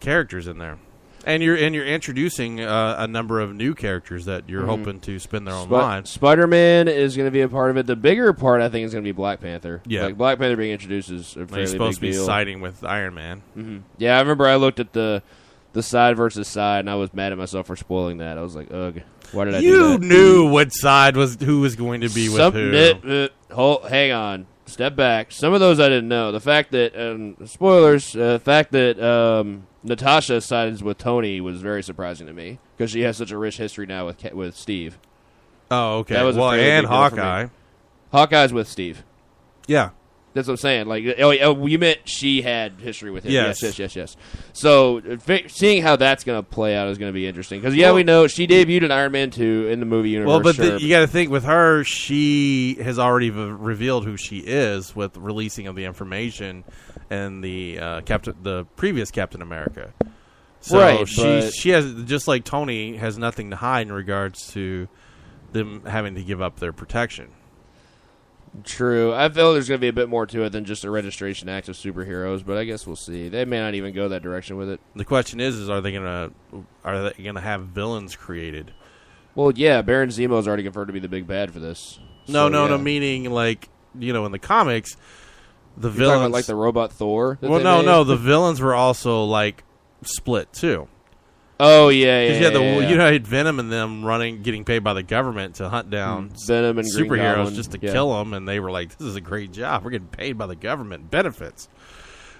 characters 0.00 0.46
in 0.46 0.56
there, 0.58 0.78
and 1.26 1.42
you're 1.42 1.56
and 1.56 1.74
you're 1.74 1.84
introducing 1.86 2.60
uh, 2.60 2.96
a 2.98 3.06
number 3.06 3.40
of 3.40 3.54
new 3.54 3.74
characters 3.74 4.24
that 4.26 4.48
you're 4.48 4.62
Mhm. 4.62 4.66
hoping 4.66 5.00
to 5.00 5.18
spin 5.18 5.44
their 5.44 5.54
own 5.54 5.66
Spi- 5.68 5.76
lines. 5.76 6.10
Spider-Man 6.10 6.88
is 6.88 7.16
going 7.16 7.26
to 7.26 7.30
be 7.32 7.40
a 7.40 7.48
part 7.48 7.70
of 7.70 7.76
it. 7.76 7.86
The 7.86 7.96
bigger 7.96 8.32
part, 8.32 8.60
I 8.62 8.68
think, 8.68 8.86
is 8.86 8.92
going 8.92 9.04
to 9.04 9.08
be 9.08 9.12
Black 9.12 9.40
Panther. 9.40 9.80
Yeah. 9.86 10.04
like 10.04 10.16
Black 10.16 10.38
Panther 10.38 10.56
being 10.56 10.72
introduced 10.72 11.10
is 11.10 11.36
a 11.36 11.46
fairly 11.46 11.62
He's 11.62 11.70
supposed 11.72 11.96
to 11.96 12.00
big 12.00 12.10
be 12.12 12.16
deal. 12.16 12.26
siding 12.26 12.60
with 12.60 12.84
Iron 12.84 13.14
Man. 13.14 13.42
Mhm. 13.58 13.80
Yeah, 13.98 14.16
I 14.16 14.20
remember 14.20 14.46
I 14.46 14.56
looked 14.56 14.80
at 14.80 14.92
the 14.92 15.22
the 15.72 15.82
side 15.82 16.16
versus 16.16 16.46
side, 16.46 16.78
and 16.80 16.90
I 16.90 16.94
was 16.94 17.12
mad 17.12 17.32
at 17.32 17.38
myself 17.38 17.66
for 17.66 17.74
spoiling 17.74 18.18
that. 18.18 18.38
I 18.38 18.42
was 18.42 18.54
like, 18.54 18.68
"Ugh, 18.72 19.00
why 19.32 19.44
did 19.44 19.56
I 19.56 19.60
do 19.60 19.66
You 19.66 19.88
that?" 19.98 20.02
knew 20.02 20.48
what 20.48 20.72
side 20.72 21.16
was 21.16 21.36
who 21.42 21.60
was 21.60 21.74
going 21.74 22.02
to 22.02 22.08
be 22.08 22.28
with 22.28 22.54
who. 22.54 22.76
uh, 23.10 23.12
uh, 23.50 23.54
hold, 23.54 23.88
hang 23.88 24.12
on. 24.12 24.46
Step 24.66 24.94
back. 24.94 25.32
Some 25.32 25.52
of 25.52 25.58
those 25.58 25.80
I 25.80 25.88
didn't 25.88 26.06
know. 26.08 26.30
The 26.32 26.38
fact 26.40 26.70
that, 26.70 26.96
um, 26.98 27.36
spoilers, 27.44 28.14
uh, 28.14 28.34
the 28.34 28.38
fact 28.38 28.70
that 28.72 29.02
um, 29.02 29.66
Natasha 29.84 30.40
sides 30.40 30.82
with 30.82 30.98
Tony 30.98 31.40
was 31.40 31.60
very 31.60 31.82
surprising 31.82 32.26
to 32.26 32.32
me 32.32 32.58
because 32.76 32.90
she 32.90 33.02
has 33.02 33.16
such 33.16 33.30
a 33.30 33.38
rich 33.38 33.58
history 33.58 33.86
now 33.86 34.06
with 34.06 34.24
with 34.32 34.56
Steve. 34.56 34.98
oh, 35.70 35.98
okay. 35.98 36.14
That 36.14 36.22
was 36.22 36.36
well, 36.36 36.50
and 36.52 36.84
big 36.84 36.90
deal 36.90 37.08
for 37.10 37.14
me. 37.16 37.22
Hawkeye. 37.22 37.46
Hawkeye's 38.12 38.52
with 38.52 38.66
Steve. 38.68 39.02
Yeah, 39.66 39.90
That's 40.34 40.46
what 40.46 40.54
I'm 40.54 40.58
saying. 40.58 40.86
Like, 40.86 41.04
oh, 41.18 41.32
oh, 41.40 41.66
you 41.66 41.78
meant 41.78 42.00
she 42.08 42.42
had 42.42 42.72
history 42.74 43.10
with 43.10 43.24
him. 43.24 43.32
Yes. 43.32 43.62
Yes, 43.62 43.78
yes, 43.78 43.96
yes, 43.96 43.96
yes. 43.96 44.16
So, 44.52 45.00
seeing 45.48 45.82
how 45.82 45.96
that's 45.96 46.22
going 46.24 46.38
to 46.38 46.42
play 46.48 46.76
out 46.76 46.88
is 46.88 46.98
going 46.98 47.10
to 47.10 47.14
be 47.14 47.26
interesting. 47.26 47.60
Because, 47.60 47.74
yeah, 47.74 47.86
Well- 47.88 47.94
we 47.96 48.02
know 48.04 48.26
she 48.26 48.46
debuted 48.46 48.82
in 48.84 48.90
Iron 48.92 49.12
Man 49.12 49.30
2 49.30 49.68
in 49.68 49.80
the 49.80 49.86
movie 49.86 50.10
universe. 50.10 50.28
Well, 50.28 50.40
but 50.42 50.54
sure, 50.56 50.78
the, 50.78 50.80
you 50.82 50.88
got 50.90 51.00
to 51.00 51.06
think 51.06 51.30
with 51.30 51.44
her, 51.44 51.82
she 51.84 52.74
has 52.82 52.98
already 52.98 53.30
v- 53.30 53.40
revealed 53.40 54.04
who 54.04 54.16
she 54.16 54.38
is 54.38 54.94
with 54.94 55.16
releasing 55.16 55.66
of 55.66 55.76
the 55.76 55.84
information 55.86 56.64
and 57.14 57.42
the 57.44 57.78
uh, 57.78 58.00
Captain, 58.02 58.34
the 58.42 58.64
previous 58.76 59.10
Captain 59.10 59.42
America. 59.42 59.92
So 60.60 60.78
Right, 60.80 61.06
she 61.08 61.22
but- 61.22 61.52
she 61.54 61.70
has 61.70 62.04
just 62.04 62.26
like 62.26 62.44
Tony 62.44 62.96
has 62.96 63.18
nothing 63.18 63.50
to 63.50 63.56
hide 63.56 63.86
in 63.86 63.92
regards 63.92 64.52
to 64.52 64.88
them 65.52 65.82
having 65.86 66.14
to 66.16 66.22
give 66.22 66.40
up 66.42 66.58
their 66.58 66.72
protection. 66.72 67.28
True. 68.62 69.12
I 69.12 69.28
feel 69.30 69.52
there's 69.52 69.68
going 69.68 69.78
to 69.78 69.84
be 69.84 69.88
a 69.88 69.92
bit 69.92 70.08
more 70.08 70.26
to 70.26 70.44
it 70.44 70.50
than 70.50 70.64
just 70.64 70.84
a 70.84 70.90
registration 70.90 71.48
act 71.48 71.68
of 71.68 71.74
superheroes, 71.74 72.44
but 72.46 72.56
I 72.56 72.62
guess 72.64 72.86
we'll 72.86 72.94
see. 72.94 73.28
They 73.28 73.44
may 73.44 73.58
not 73.58 73.74
even 73.74 73.92
go 73.92 74.08
that 74.08 74.22
direction 74.22 74.56
with 74.56 74.68
it. 74.68 74.80
The 74.94 75.04
question 75.04 75.40
is, 75.40 75.56
is 75.56 75.68
are 75.68 75.80
they 75.80 75.92
gonna 75.92 76.30
are 76.84 77.10
they 77.10 77.22
gonna 77.24 77.40
have 77.40 77.62
villains 77.66 78.14
created? 78.14 78.72
Well, 79.34 79.50
yeah, 79.56 79.82
Baron 79.82 80.10
Zemo's 80.10 80.46
already 80.46 80.62
confirmed 80.62 80.86
to 80.86 80.92
be 80.92 81.00
the 81.00 81.08
big 81.08 81.26
bad 81.26 81.50
for 81.52 81.58
this. 81.58 81.98
No, 82.28 82.46
So, 82.46 82.48
no, 82.48 82.68
no. 82.68 82.78
Meaning 82.78 83.28
like 83.30 83.68
you 83.98 84.12
know 84.12 84.24
in 84.24 84.30
the 84.30 84.38
comics, 84.38 84.96
the 85.76 85.88
You're 85.88 85.98
villains 85.98 86.20
about, 86.20 86.30
like 86.30 86.46
the 86.46 86.54
robot 86.54 86.92
Thor. 86.92 87.38
that 87.40 87.48
well, 87.48 87.58
they 87.58 87.64
no, 87.64 87.78
made? 87.78 87.86
no. 87.86 88.04
The 88.04 88.16
villains 88.16 88.60
were 88.60 88.74
also 88.74 89.24
like 89.24 89.64
split 90.02 90.52
too. 90.52 90.88
Oh 91.58 91.88
yeah, 91.88 92.20
yeah. 92.22 92.32
You 92.36 92.44
had 92.44 92.52
the 92.52 92.60
yeah, 92.60 92.78
yeah. 92.80 92.88
you 92.88 92.96
know, 92.96 93.12
had 93.12 93.26
Venom 93.26 93.60
and 93.60 93.70
them 93.70 94.04
running, 94.04 94.42
getting 94.42 94.64
paid 94.64 94.80
by 94.80 94.92
the 94.92 95.02
government 95.02 95.56
to 95.56 95.68
hunt 95.68 95.88
down 95.88 96.30
Venom 96.46 96.78
and 96.78 96.88
superheroes 96.88 97.54
just 97.54 97.72
to 97.72 97.78
yeah. 97.80 97.92
kill 97.92 98.16
them, 98.18 98.34
and 98.34 98.48
they 98.48 98.58
were 98.58 98.70
like, 98.70 98.96
"This 98.96 99.06
is 99.06 99.16
a 99.16 99.20
great 99.20 99.52
job. 99.52 99.84
We're 99.84 99.90
getting 99.90 100.08
paid 100.08 100.36
by 100.36 100.46
the 100.46 100.56
government, 100.56 101.10
benefits, 101.10 101.68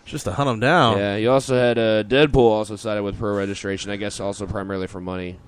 just 0.04 0.24
to 0.24 0.32
hunt 0.32 0.48
them 0.48 0.60
down." 0.60 0.98
Yeah, 0.98 1.16
you 1.16 1.30
also 1.30 1.54
had 1.54 1.78
uh, 1.78 2.02
Deadpool 2.02 2.36
also 2.36 2.74
sided 2.74 3.02
with 3.02 3.16
pro 3.18 3.36
registration. 3.36 3.92
I 3.92 3.96
guess 3.96 4.18
also 4.18 4.46
primarily 4.46 4.88
for 4.88 5.00
money. 5.00 5.38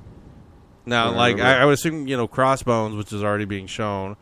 Now, 0.85 1.11
I 1.11 1.17
like. 1.17 1.41
I, 1.41 1.63
I 1.63 1.65
would 1.65 1.75
assume, 1.75 2.07
you 2.07 2.17
know, 2.17 2.29
Crossbones, 2.29 2.95
which 2.95 3.13
is 3.13 3.25
already 3.25 3.47
being 3.47 3.67
shown, 3.67 4.17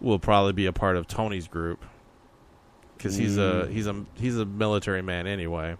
will 0.00 0.18
probably 0.18 0.52
be 0.52 0.66
a 0.66 0.72
part 0.72 0.96
of 0.96 1.06
Tony's 1.06 1.46
group 1.46 1.84
because 3.04 3.16
he's 3.18 3.36
a 3.36 3.66
Mm. 3.68 3.70
he's 3.70 3.86
a 3.86 4.04
he's 4.18 4.38
a 4.38 4.44
military 4.46 5.02
man 5.02 5.26
anyway. 5.26 5.76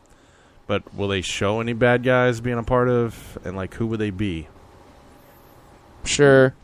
But 0.67 0.95
will 0.95 1.09
they 1.09 1.21
show 1.23 1.61
any 1.61 1.73
bad 1.73 2.03
guys 2.03 2.41
being 2.41 2.59
a 2.59 2.63
part 2.63 2.89
of, 2.89 3.39
and 3.45 3.57
like 3.57 3.75
who 3.75 3.87
would 3.87 3.99
they 4.01 4.11
be? 4.11 4.49
Sure. 6.05 6.55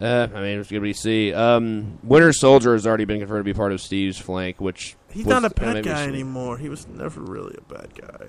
Uh, 0.00 0.26
I 0.34 0.40
mean, 0.40 0.58
it's 0.58 0.70
gonna 0.70 0.80
be 0.80 0.92
see. 0.94 1.32
Um, 1.32 1.98
Winter 2.02 2.32
Soldier 2.32 2.72
has 2.72 2.86
already 2.86 3.04
been 3.04 3.18
confirmed 3.20 3.40
to 3.40 3.44
be 3.44 3.54
part 3.54 3.72
of 3.72 3.80
Steve's 3.80 4.18
flank, 4.18 4.60
which 4.60 4.96
He's 5.10 5.24
was- 5.26 5.30
not 5.42 5.44
a 5.44 5.54
bad 5.54 5.74
maybe 5.74 5.88
guy 5.88 6.04
anymore. 6.04 6.58
He 6.58 6.68
was 6.68 6.86
never 6.88 7.20
really 7.20 7.56
a 7.58 7.72
bad 7.72 7.94
guy. 7.94 8.26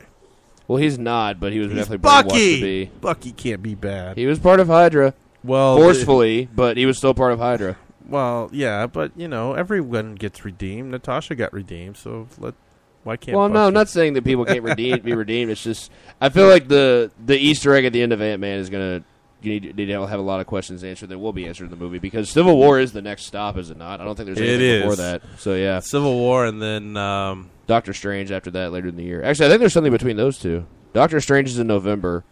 Well, 0.67 0.77
he's 0.77 0.97
not, 0.99 1.39
but 1.39 1.51
he 1.51 1.59
was 1.59 1.69
He's 1.69 1.77
definitely 1.79 2.09
brainwashed 2.09 2.21
to 2.23 2.27
Bucky. 2.29 2.62
be. 2.62 2.91
Bucky 3.01 3.31
can't 3.31 3.62
be 3.63 3.75
bad. 3.75 4.17
He 4.17 4.25
was 4.25 4.39
part 4.39 4.59
of 4.59 4.67
Hydra, 4.67 5.13
well, 5.43 5.75
forcefully, 5.77 6.47
but 6.55 6.77
he 6.77 6.86
was 6.86 6.97
still 6.97 7.13
part 7.13 7.33
of 7.33 7.39
Hydra. 7.39 7.75
Well, 8.13 8.52
yeah, 8.54 8.86
but 8.86 9.12
you 9.15 9.28
know, 9.28 9.54
everyone 9.54 10.13
gets 10.13 10.45
redeemed. 10.45 10.91
Natasha 10.91 11.34
got 11.34 11.52
redeemed, 11.52 11.97
so 11.97 12.28
let 12.38 12.54
why 13.02 13.17
can't? 13.17 13.36
well, 13.36 13.49
no, 13.49 13.65
I'm 13.65 13.73
not 13.73 13.89
saying 13.89 14.13
that 14.13 14.23
people 14.23 14.45
can't 14.45 14.62
redeem, 14.63 14.99
be 14.99 15.15
redeemed. 15.15 15.49
It's 15.49 15.63
just 15.63 15.89
I 16.21 16.30
feel 16.30 16.47
like 16.47 16.67
the 16.67 17.10
the 17.26 17.36
Easter 17.36 17.73
egg 17.73 17.86
at 17.86 17.91
the 17.91 18.04
end 18.04 18.13
of 18.13 18.21
Ant 18.21 18.39
Man 18.39 18.60
is 18.60 18.69
gonna. 18.69 19.04
You 19.41 19.60
need, 19.60 19.76
need 19.76 19.88
to 19.88 20.06
have 20.06 20.19
a 20.19 20.23
lot 20.23 20.41
of 20.41 20.45
questions 20.45 20.84
answered 20.84 21.10
that 21.10 21.17
will 21.17 21.34
be 21.34 21.47
answered 21.47 21.65
in 21.65 21.71
the 21.71 21.76
movie 21.76 21.97
because 21.97 22.30
Civil 22.30 22.56
War 22.56 22.80
is 22.80 22.93
the 22.93 23.02
next 23.02 23.26
stop, 23.26 23.58
is 23.58 23.71
it 23.71 23.78
not? 23.78 23.99
I 23.99 24.06
don't 24.06 24.15
think 24.15 24.28
there's 24.28 24.39
It 24.39 24.47
anything 24.47 24.82
before 24.82 24.95
that. 24.97 25.23
So 25.39 25.56
yeah, 25.56 25.80
Civil 25.80 26.13
War, 26.13 26.45
and 26.45 26.62
then 26.62 26.95
um, 26.95 27.49
Doctor 27.65 27.93
Strange 27.93 28.32
after 28.32 28.52
that 28.52 28.71
later 28.71 28.89
in 28.89 28.95
the 28.95 29.04
year. 29.04 29.23
Actually, 29.23 29.47
I 29.47 29.49
think 29.49 29.62
there's 29.62 29.73
something 29.73 29.91
between 29.91 30.17
those 30.17 30.38
two. 30.38 30.67
Doctor 30.93 31.19
Strange 31.19 31.49
is 31.49 31.58
in 31.58 31.65
November. 31.65 32.23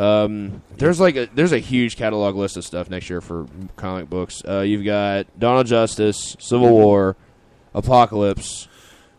Um, 0.00 0.62
there's 0.76 0.98
like 1.00 1.16
a, 1.16 1.28
there's 1.34 1.52
a 1.52 1.58
huge 1.58 1.96
catalog 1.96 2.34
list 2.36 2.56
of 2.56 2.64
stuff 2.64 2.88
next 2.88 3.10
year 3.10 3.20
for 3.20 3.46
comic 3.76 4.08
books. 4.08 4.42
Uh, 4.46 4.60
you've 4.60 4.84
got 4.84 5.26
Dawn 5.38 5.60
of 5.60 5.66
Justice, 5.66 6.36
Civil 6.38 6.70
War, 6.70 7.16
Apocalypse, 7.74 8.66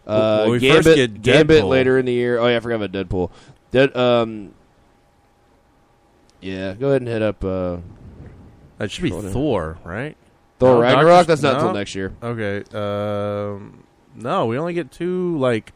uh, 0.08 0.44
Well, 0.46 0.52
we 0.52 0.60
Gambit, 0.60 1.22
Gambit 1.22 1.65
later 1.65 1.98
in 2.00 2.06
the 2.06 2.13
year. 2.13 2.39
Oh 2.39 2.48
yeah, 2.48 2.58
I 2.58 2.60
forgot 2.60 2.82
about 2.82 2.91
Deadpool. 2.91 3.30
Dead, 3.72 3.96
um, 3.96 4.54
yeah, 6.41 6.74
go 6.74 6.89
ahead 6.89 7.02
and 7.02 7.08
hit 7.10 7.22
up. 7.22 7.44
Uh, 7.44 7.78
That 8.78 8.89
should 8.91 9.04
be. 9.04 9.12
Thor, 9.12 9.78
right? 9.84 10.17
Thor 10.60 10.76
No, 10.76 10.82
Ragnarok. 10.82 11.08
Doctor- 11.08 11.28
That's 11.28 11.41
not 11.44 11.54
no. 11.54 11.60
until 11.60 11.74
next 11.74 11.96
year. 11.96 12.13
Okay. 12.24 12.63
Um, 12.74 13.84
no, 14.15 14.48
we 14.48 14.58
only 14.58 14.74
get 14.74 14.91
two 14.91 15.38
like 15.38 15.72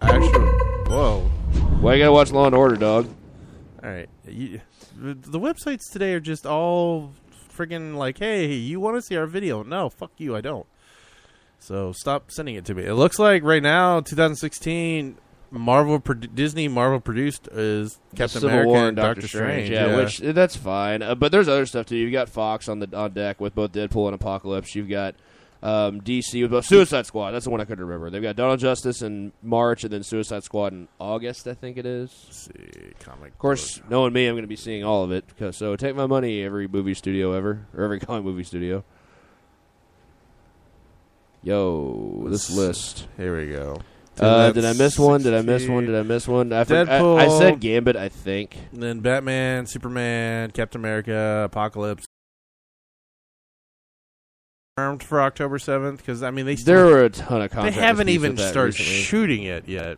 actual. 0.00 0.46
Whoa. 0.88 1.20
Why 1.80 1.94
you 1.94 2.02
gotta 2.02 2.12
watch 2.12 2.32
Law 2.32 2.46
and 2.46 2.54
Order, 2.54 2.76
dog? 2.76 3.08
All 3.86 3.92
right. 3.92 4.08
You, 4.26 4.60
the 4.98 5.38
websites 5.38 5.92
today 5.92 6.12
are 6.14 6.20
just 6.20 6.44
all 6.44 7.12
friggin' 7.56 7.94
like, 7.94 8.18
hey, 8.18 8.52
you 8.52 8.80
want 8.80 8.96
to 8.96 9.02
see 9.02 9.16
our 9.16 9.26
video? 9.26 9.62
No, 9.62 9.90
fuck 9.90 10.10
you, 10.16 10.34
I 10.34 10.40
don't. 10.40 10.66
So 11.60 11.92
stop 11.92 12.32
sending 12.32 12.56
it 12.56 12.64
to 12.64 12.74
me. 12.74 12.84
It 12.84 12.94
looks 12.94 13.20
like 13.20 13.44
right 13.44 13.62
now, 13.62 14.00
2016, 14.00 15.16
Marvel, 15.52 16.00
produ- 16.00 16.34
Disney, 16.34 16.66
Marvel 16.66 16.98
produced 16.98 17.48
is 17.52 18.00
Captain 18.10 18.40
Civil 18.40 18.48
America 18.48 18.68
War 18.68 18.88
and 18.88 18.96
Doctor 18.96 19.28
Strange. 19.28 19.70
Yeah, 19.70 19.96
which 19.96 20.20
uh, 20.20 20.32
that's 20.32 20.56
fine. 20.56 21.02
Uh, 21.02 21.14
but 21.14 21.30
there's 21.30 21.48
other 21.48 21.64
stuff 21.64 21.86
too. 21.86 21.96
You've 21.96 22.12
got 22.12 22.28
Fox 22.28 22.68
on 22.68 22.80
the 22.80 22.96
on 22.96 23.12
deck 23.12 23.40
with 23.40 23.54
both 23.54 23.70
Deadpool 23.70 24.06
and 24.06 24.14
Apocalypse. 24.16 24.74
You've 24.74 24.88
got 24.88 25.14
um, 25.66 26.00
DC 26.00 26.48
with 26.48 26.64
Suicide 26.64 27.06
Squad. 27.06 27.32
That's 27.32 27.44
the 27.44 27.50
one 27.50 27.60
I 27.60 27.64
couldn't 27.64 27.84
remember. 27.84 28.08
They've 28.08 28.22
got 28.22 28.36
Dawn 28.36 28.52
of 28.52 28.60
Justice 28.60 29.02
in 29.02 29.32
March, 29.42 29.82
and 29.82 29.92
then 29.92 30.04
Suicide 30.04 30.44
Squad 30.44 30.72
in 30.72 30.86
August. 31.00 31.48
I 31.48 31.54
think 31.54 31.76
it 31.76 31.84
is. 31.84 32.10
Let's 32.26 32.38
see, 32.44 32.92
comic. 33.00 33.32
Of 33.32 33.38
course, 33.40 33.80
knowing 33.90 34.12
me, 34.12 34.28
I'm 34.28 34.34
going 34.34 34.44
to 34.44 34.48
be 34.48 34.54
seeing 34.54 34.84
all 34.84 35.02
of 35.02 35.10
it. 35.10 35.26
Because 35.26 35.56
so 35.56 35.74
take 35.74 35.96
my 35.96 36.06
money, 36.06 36.44
every 36.44 36.68
movie 36.68 36.94
studio 36.94 37.32
ever 37.32 37.66
or 37.74 37.82
every 37.82 37.98
comic 38.06 38.24
movie 38.24 38.44
studio. 38.44 38.84
Yo, 41.42 42.26
this 42.28 42.48
list. 42.48 43.08
Here 43.16 43.36
we 43.36 43.50
go. 43.52 43.78
Uh, 44.20 44.52
did 44.52 44.64
I 44.64 44.72
miss 44.72 44.96
one? 44.98 45.22
Did 45.22 45.34
I 45.34 45.42
miss 45.42 45.68
one? 45.68 45.84
Did 45.86 45.96
I 45.96 46.02
miss 46.02 46.28
one? 46.28 46.52
I, 46.52 46.62
for- 46.62 46.88
I, 46.88 47.24
I 47.26 47.28
said 47.38 47.58
Gambit. 47.58 47.96
I 47.96 48.08
think. 48.08 48.56
Then 48.72 49.00
Batman, 49.00 49.66
Superman, 49.66 50.52
Captain 50.52 50.80
America, 50.80 51.42
Apocalypse. 51.44 52.06
Armed 54.78 55.02
for 55.02 55.22
October 55.22 55.58
seventh 55.58 56.00
because 56.00 56.22
I 56.22 56.30
mean 56.30 56.44
they 56.44 56.54
still, 56.54 56.74
There 56.74 56.84
were 56.84 57.04
a 57.04 57.08
ton 57.08 57.40
of 57.40 57.48
they 57.50 57.54
contract 57.54 57.76
haven't 57.76 58.08
disputes 58.08 58.14
even 58.24 58.30
with 58.32 58.38
that 58.40 58.50
started 58.50 58.78
recently. 58.78 59.00
shooting 59.00 59.42
it 59.44 59.66
yet. 59.66 59.96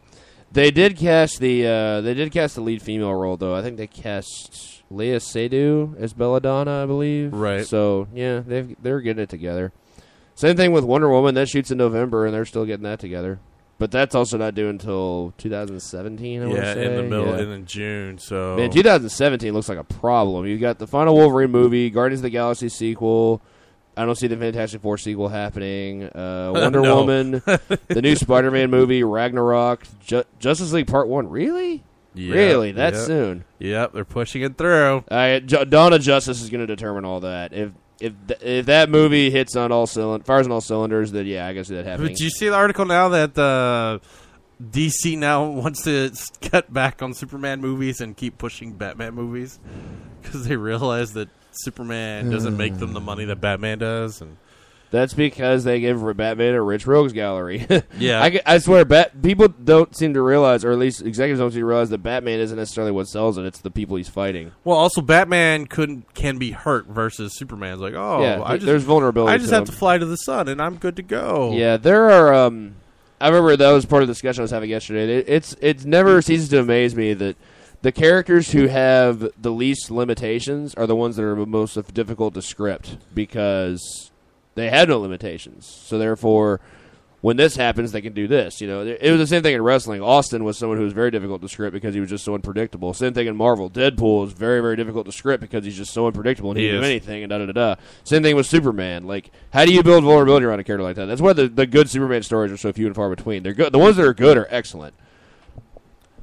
They 0.52 0.70
did 0.70 0.96
cast 0.96 1.40
the 1.40 1.66
uh, 1.66 2.00
they 2.00 2.14
did 2.14 2.30
cast 2.30 2.54
the 2.54 2.60
lead 2.60 2.80
female 2.80 3.12
role 3.12 3.36
though. 3.36 3.56
I 3.56 3.62
think 3.62 3.76
they 3.76 3.88
cast 3.88 4.84
Léa 4.88 5.16
Seydoux 5.16 5.98
as 6.00 6.12
Belladonna, 6.12 6.84
I 6.84 6.86
believe. 6.86 7.32
Right. 7.32 7.66
So 7.66 8.06
yeah, 8.14 8.38
they 8.38 8.76
they're 8.80 9.00
getting 9.00 9.20
it 9.20 9.28
together. 9.28 9.72
Same 10.36 10.56
thing 10.56 10.70
with 10.70 10.84
Wonder 10.84 11.08
Woman. 11.08 11.34
That 11.34 11.48
shoots 11.48 11.72
in 11.72 11.78
November, 11.78 12.24
and 12.24 12.32
they're 12.32 12.44
still 12.44 12.64
getting 12.64 12.84
that 12.84 13.00
together. 13.00 13.40
But 13.78 13.90
that's 13.90 14.14
also 14.14 14.38
not 14.38 14.54
due 14.54 14.68
until 14.68 15.34
2017. 15.38 16.40
I 16.40 16.46
wanna 16.46 16.56
yeah, 16.60 16.74
say. 16.74 16.84
in 16.86 16.94
the 16.94 17.02
middle 17.02 17.26
Yeah. 17.26 17.42
and 17.42 17.52
in 17.52 17.66
June. 17.66 18.18
So 18.18 18.54
Man, 18.54 18.70
2017 18.70 19.52
looks 19.52 19.68
like 19.68 19.78
a 19.78 19.82
problem. 19.82 20.46
You 20.46 20.56
got 20.56 20.78
the 20.78 20.86
final 20.86 21.16
Wolverine 21.16 21.50
movie, 21.50 21.90
Guardians 21.90 22.20
of 22.20 22.22
the 22.22 22.30
Galaxy 22.30 22.68
sequel. 22.68 23.40
I 23.98 24.04
don't 24.06 24.14
see 24.16 24.26
the 24.28 24.36
Fantastic 24.36 24.80
Four 24.80 24.96
sequel 24.98 25.28
happening. 25.28 26.04
Uh, 26.04 26.52
Wonder 26.54 26.80
No. 26.80 26.96
Woman, 26.96 27.30
the 27.88 28.00
new 28.02 28.14
Spider-Man 28.16 28.70
movie, 28.70 29.02
Ragnarok, 29.02 29.84
Ju- 30.00 30.24
Justice 30.38 30.72
League 30.72 30.86
Part 30.86 31.08
One. 31.08 31.28
Really, 31.28 31.82
Yeah, 32.14 32.34
really, 32.34 32.72
that 32.72 32.94
yep, 32.94 33.02
soon? 33.06 33.44
Yep, 33.58 33.92
they're 33.92 34.04
pushing 34.04 34.42
it 34.42 34.56
through. 34.56 35.04
J- 35.10 35.64
Dawn 35.64 35.92
of 35.92 36.00
Justice 36.00 36.40
is 36.42 36.48
going 36.50 36.60
to 36.60 36.66
determine 36.66 37.04
all 37.04 37.20
that. 37.20 37.52
If 37.52 37.72
if 38.00 38.12
th- 38.28 38.40
if 38.42 38.66
that 38.66 38.88
movie 38.90 39.30
hits 39.30 39.56
on 39.56 39.72
all 39.72 39.86
cylinders, 39.86 40.24
fires 40.26 40.46
on 40.46 40.52
all 40.52 40.60
cylinders, 40.60 41.10
then 41.10 41.26
yeah, 41.26 41.46
I 41.46 41.52
guess 41.52 41.66
that 41.68 41.84
happening. 41.84 42.12
But 42.12 42.16
do 42.16 42.24
you 42.24 42.30
see 42.30 42.48
the 42.48 42.54
article 42.54 42.84
now 42.84 43.08
that 43.08 43.36
uh, 43.36 43.98
DC 44.62 45.18
now 45.18 45.44
wants 45.50 45.82
to 45.82 46.12
cut 46.40 46.72
back 46.72 47.02
on 47.02 47.14
Superman 47.14 47.60
movies 47.60 48.00
and 48.00 48.16
keep 48.16 48.38
pushing 48.38 48.72
Batman 48.74 49.14
movies 49.14 49.58
because 50.22 50.46
they 50.46 50.56
realize 50.56 51.12
that 51.14 51.28
Superman 51.52 52.30
doesn't 52.30 52.56
make 52.56 52.78
them 52.78 52.92
the 52.92 53.00
money 53.00 53.24
that 53.26 53.40
Batman 53.40 53.78
does, 53.78 54.20
and 54.20 54.36
That's 54.90 55.12
because 55.12 55.64
they 55.64 55.80
give 55.80 56.00
Batman 56.16 56.54
a 56.54 56.62
rich 56.62 56.86
rogues 56.86 57.12
gallery. 57.12 57.66
Yeah. 57.98 58.22
I, 58.22 58.40
I 58.46 58.58
swear, 58.58 58.84
Bat, 58.84 59.22
people 59.22 59.48
don't 59.48 59.94
seem 59.96 60.14
to 60.14 60.22
realize, 60.22 60.64
or 60.64 60.70
at 60.70 60.78
least 60.78 61.02
executives 61.02 61.40
don't 61.40 61.50
seem 61.50 61.60
to 61.60 61.66
realize 61.66 61.90
that 61.90 61.98
Batman 61.98 62.38
isn't 62.38 62.56
necessarily 62.56 62.92
what 62.92 63.08
sells 63.08 63.36
it; 63.38 63.44
it's 63.44 63.60
the 63.60 63.70
people 63.70 63.96
he's 63.96 64.08
fighting. 64.08 64.52
well, 64.64 64.76
also 64.76 65.00
Batman 65.00 65.66
couldn't 65.66 66.14
can 66.14 66.38
be 66.38 66.52
hurt 66.52 66.86
versus 66.86 67.36
Superman's 67.36 67.80
like, 67.80 67.94
oh, 67.94 68.22
yeah, 68.22 68.42
I 68.42 68.54
just 68.56 68.66
there's 68.66 68.84
vulnerability. 68.84 69.34
I 69.34 69.38
just 69.38 69.48
to 69.50 69.56
have 69.56 69.62
him. 69.62 69.72
to 69.72 69.72
fly 69.72 69.98
to 69.98 70.06
the 70.06 70.16
sun 70.16 70.48
and 70.48 70.62
I'm 70.62 70.76
good 70.76 70.96
to 70.96 71.02
go. 71.02 71.52
Yeah, 71.52 71.76
there 71.76 72.10
are. 72.10 72.32
Um, 72.32 72.76
I 73.20 73.28
remember 73.28 73.56
that 73.56 73.72
was 73.72 73.84
part 73.84 74.02
of 74.02 74.08
the 74.08 74.14
discussion 74.14 74.42
I 74.42 74.44
was 74.44 74.52
having 74.52 74.70
yesterday. 74.70 75.18
It, 75.18 75.24
it's 75.28 75.56
it 75.60 75.84
never 75.84 76.22
ceases 76.22 76.48
to 76.50 76.60
amaze 76.60 76.94
me 76.94 77.14
that 77.14 77.36
the 77.82 77.92
characters 77.92 78.50
who 78.52 78.66
have 78.66 79.30
the 79.40 79.52
least 79.52 79.90
limitations 79.90 80.74
are 80.74 80.86
the 80.86 80.96
ones 80.96 81.16
that 81.16 81.24
are 81.24 81.36
most 81.46 81.94
difficult 81.94 82.34
to 82.34 82.42
script 82.42 82.98
because 83.14 84.10
they 84.54 84.68
had 84.68 84.88
no 84.88 84.98
limitations. 84.98 85.66
So 85.66 85.98
therefore, 85.98 86.60
when 87.20 87.36
this 87.36 87.56
happens, 87.56 87.92
they 87.92 88.00
can 88.00 88.12
do 88.12 88.26
this. 88.28 88.60
You 88.60 88.68
know, 88.68 88.82
it 88.82 89.10
was 89.10 89.18
the 89.20 89.26
same 89.26 89.42
thing 89.42 89.54
in 89.54 89.62
wrestling. 89.62 90.00
Austin 90.00 90.44
was 90.44 90.56
someone 90.56 90.78
who 90.78 90.84
was 90.84 90.92
very 90.92 91.10
difficult 91.10 91.42
to 91.42 91.48
script 91.48 91.72
because 91.72 91.94
he 91.94 92.00
was 92.00 92.08
just 92.10 92.24
so 92.24 92.34
unpredictable. 92.34 92.94
Same 92.94 93.12
thing 93.12 93.26
in 93.26 93.36
Marvel. 93.36 93.68
Deadpool 93.70 94.26
is 94.26 94.32
very 94.32 94.60
very 94.60 94.76
difficult 94.76 95.06
to 95.06 95.12
script 95.12 95.40
because 95.40 95.64
he's 95.64 95.76
just 95.76 95.92
so 95.92 96.06
unpredictable 96.06 96.50
and 96.50 96.58
he, 96.58 96.66
He 96.66 96.72
can 96.72 96.80
do 96.80 96.86
anything 96.86 97.22
and 97.22 97.30
da 97.30 97.38
da 97.38 97.46
da 97.46 97.52
da. 97.52 97.74
Same 98.04 98.22
thing 98.22 98.36
with 98.36 98.46
Superman. 98.46 99.04
Like, 99.04 99.30
how 99.52 99.64
do 99.64 99.72
you 99.72 99.82
build 99.82 100.04
vulnerability 100.04 100.46
around 100.46 100.60
a 100.60 100.64
character 100.64 100.84
like 100.84 100.96
that? 100.96 101.06
That's 101.06 101.20
why 101.20 101.32
the, 101.32 101.48
the 101.48 101.66
good 101.66 101.90
Superman 101.90 102.22
stories 102.22 102.52
are 102.52 102.56
so 102.56 102.72
few 102.72 102.86
and 102.86 102.94
far 102.94 103.08
between. 103.10 103.42
They're 103.42 103.52
good. 103.52 103.72
The 103.72 103.78
ones 103.78 103.96
that 103.96 104.04
are 104.04 104.14
good 104.14 104.36
are 104.36 104.46
excellent, 104.50 104.94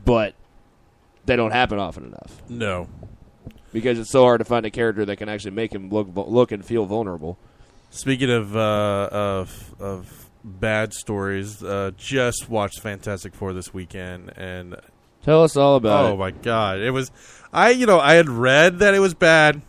but 0.06 0.34
they 1.26 1.36
don't 1.36 1.52
happen 1.52 1.80
often 1.80 2.06
enough 2.06 2.42
No. 2.50 2.88
because 3.74 3.98
it's 4.00 4.10
so 4.12 4.24
hard 4.24 4.40
to 4.40 4.46
find 4.46 4.66
a 4.66 4.70
character 4.72 5.06
that 5.06 5.16
can 5.18 5.30
actually 5.30 5.52
make 5.52 5.74
him 5.74 5.90
look 5.90 6.08
look 6.14 6.52
and 6.52 6.64
feel 6.66 6.86
vulnerable. 6.86 7.38
Speaking 7.90 8.30
of 8.32 8.56
uh, 8.56 9.10
of 9.12 9.76
of 9.80 10.30
bad 10.44 10.94
stories, 10.94 11.64
uh, 11.64 11.92
just 11.98 12.50
watched 12.50 12.80
Fantastic 12.82 13.34
Four 13.34 13.54
this 13.54 13.74
weekend, 13.74 14.32
and 14.38 14.76
Tell 15.24 15.44
us 15.44 15.56
all 15.58 15.76
about 15.76 16.06
oh 16.06 16.14
it. 16.14 16.18
my 16.18 16.32
god, 16.32 16.80
it 16.80 16.92
was. 16.92 17.12
I 17.54 17.70
you 17.72 17.86
know 17.86 18.00
I 18.00 18.14
had 18.16 18.30
read 18.30 18.80
that 18.80 18.94
it 18.94 19.00
was 19.00 19.14
bad. 19.14 19.62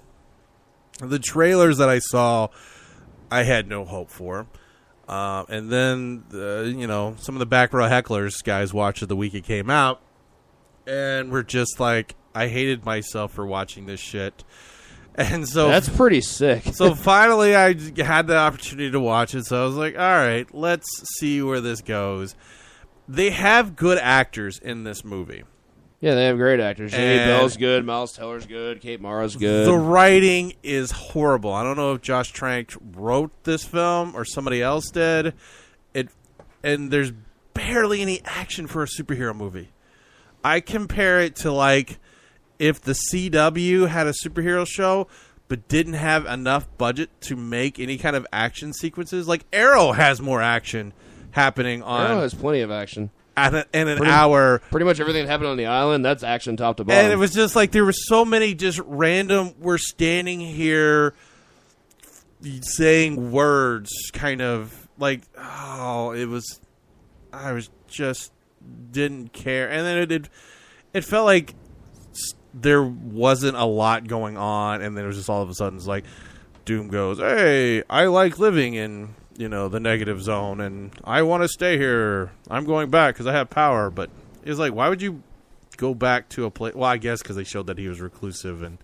The 1.01 1.19
trailers 1.19 1.79
that 1.79 1.89
I 1.89 1.99
saw, 2.01 2.49
I 3.31 3.43
had 3.45 3.69
no 3.69 3.85
hope 3.85 4.11
for. 4.11 4.47
Uh, 5.09 5.45
and 5.49 5.71
then 5.71 6.25
uh, 6.35 6.63
you 6.63 6.87
know 6.89 7.15
some 7.19 7.35
of 7.37 7.39
the 7.39 7.47
back 7.47 7.73
row 7.73 7.89
hecklers 7.89 8.43
guys 8.43 8.75
watched 8.75 9.03
it 9.03 9.07
the 9.07 9.15
week 9.17 9.35
it 9.35 9.45
came 9.45 9.71
out, 9.71 10.01
and 10.87 11.31
were 11.31 11.43
just 11.43 11.81
like, 11.81 12.15
I 12.35 12.49
hated 12.49 12.85
myself 12.85 13.33
for 13.33 13.47
watching 13.47 13.87
this 13.87 14.01
shit. 14.01 14.45
And 15.19 15.49
so 15.49 15.69
That's 15.69 15.89
pretty 15.89 16.21
sick. 16.21 16.63
so 16.75 16.95
finally, 16.95 17.57
I 17.57 17.69
had 18.03 18.27
the 18.27 18.37
opportunity 18.37 18.91
to 18.91 19.01
watch 19.01 19.35
it. 19.35 19.47
So 19.47 19.63
I 19.63 19.65
was 19.67 19.75
like, 19.75 19.95
all 19.95 20.03
right, 20.03 20.47
let's 20.55 20.87
see 21.19 21.41
where 21.41 21.63
this 21.63 21.81
goes. 21.81 22.35
They 23.09 23.31
have 23.31 23.77
good 23.77 23.97
actors 23.97 24.59
in 24.59 24.85
this 24.85 25.07
movie. 25.07 25.45
yeah, 26.03 26.15
they 26.15 26.27
have 26.27 26.37
great 26.37 26.61
actors. 26.61 26.91
Jamie 26.91 27.25
Bell's 27.25 27.57
good. 27.57 27.87
Miles 27.87 28.13
Teller's 28.13 28.45
good. 28.45 28.83
Kate 28.83 29.01
Mara's 29.01 29.37
good. 29.37 29.67
The 29.67 29.73
writing 29.79 30.53
is 30.63 30.91
horrible. 30.91 31.51
I 31.55 31.63
don't 31.63 31.79
know 31.79 31.95
if 31.95 32.03
Josh 32.03 32.31
Trank 32.33 32.75
wrote 32.95 33.31
this 33.45 33.65
film 33.65 34.15
or 34.15 34.27
somebody 34.27 34.61
else 34.61 34.91
did. 34.91 35.33
It 35.95 36.11
and 36.63 36.91
there's 36.91 37.13
barely 37.55 38.03
any 38.03 38.21
action 38.27 38.67
for 38.67 38.83
a 38.83 38.87
superhero 38.87 39.35
movie. 39.35 39.71
I 40.47 40.61
compare 40.61 41.21
it 41.21 41.37
to 41.37 41.51
like 41.53 41.99
if 42.59 42.81
the 42.81 42.93
CW 42.93 43.89
had 43.89 44.07
a 44.07 44.13
superhero 44.13 44.67
show 44.67 45.09
but 45.49 45.67
didn't 45.69 45.93
have 45.95 46.25
enough 46.27 46.67
budget 46.79 47.11
to 47.23 47.37
make 47.37 47.79
any 47.79 47.99
kind 47.99 48.17
of 48.17 48.27
action 48.33 48.73
sequences. 48.73 49.29
Like 49.29 49.45
Arrow 49.53 49.93
has 49.93 50.21
more 50.21 50.41
action 50.43 50.93
happening 51.33 51.83
on 51.83 52.11
Arrow 52.11 52.21
has 52.21 52.33
plenty 52.35 52.61
of 52.63 52.71
action. 52.71 53.11
at 53.37 53.55
a, 53.55 53.67
in 53.75 53.87
an 53.89 53.99
Pretty- 53.99 54.11
hour 54.13 54.61
Pretty 54.71 54.87
much 54.87 54.99
everything 55.01 55.25
that 55.25 55.31
happened 55.31 55.49
on 55.51 55.57
the 55.57 55.67
island, 55.67 56.05
that's 56.05 56.23
action 56.23 56.57
top 56.57 56.77
to 56.79 56.85
bottom. 56.85 57.05
and 57.05 57.13
it 57.13 57.17
was 57.17 57.33
just 57.33 57.55
like 57.57 57.71
there 57.73 57.85
were 57.85 57.93
so 57.93 58.25
many 58.25 58.55
just 58.55 58.81
random. 58.87 59.53
We're 59.61 59.79
standing 59.79 60.41
here 60.41 61.15
saying 62.63 63.31
words, 63.33 63.91
kind 64.13 64.41
of 64.43 64.89
like 64.99 65.23
oh, 65.39 66.13
it 66.13 66.27
was. 66.27 66.61
I 67.33 67.53
was 67.53 67.71
just 67.89 68.33
didn't 68.91 69.33
care, 69.33 69.71
and 69.71 69.87
then 69.87 69.99
it 69.99 70.07
did. 70.07 70.29
It 70.93 71.05
felt 71.05 71.27
like 71.27 71.55
there 72.55 72.83
wasn't 72.83 73.57
a 73.57 73.65
lot 73.65 74.07
going 74.07 74.37
on, 74.37 74.83
and 74.83 74.97
then 74.97 75.05
it 75.05 75.09
was 75.09 75.17
just 75.17 75.29
all 75.29 75.43
of 75.43 75.51
a 75.51 75.55
sudden 75.55 75.79
it's 75.79 75.87
like 75.87 76.05
Doom 76.65 76.89
goes, 76.89 77.19
"Hey, 77.19 77.83
I 77.89 78.07
like 78.07 78.39
living 78.39 78.75
in." 78.75 79.15
You 79.39 79.51
know 79.51 79.69
the 79.69 79.81
negative 79.81 80.23
zone, 80.23 80.63
and 80.63 80.99
I 81.05 81.21
want 81.21 81.43
to 81.43 81.49
stay 81.49 81.77
here. 81.77 82.33
I'm 82.49 82.65
going 82.65 82.89
back 82.89 83.15
because 83.15 83.27
I 83.27 83.33
have 83.33 83.51
power. 83.51 83.91
But 83.91 84.09
it's 84.43 84.59
like, 84.59 84.73
why 84.73 84.89
would 84.89 85.03
you 85.03 85.23
go 85.77 85.95
back 85.95 86.29
to 86.31 86.45
a 86.45 86.51
place. 86.51 86.75
Well, 86.75 86.89
I 86.89 86.97
guess 86.97 87.23
because 87.23 87.37
they 87.37 87.45
showed 87.45 87.69
that 87.69 87.79
he 87.79 87.89
was 87.89 88.01
reclusive 88.01 88.63
and 88.63 88.79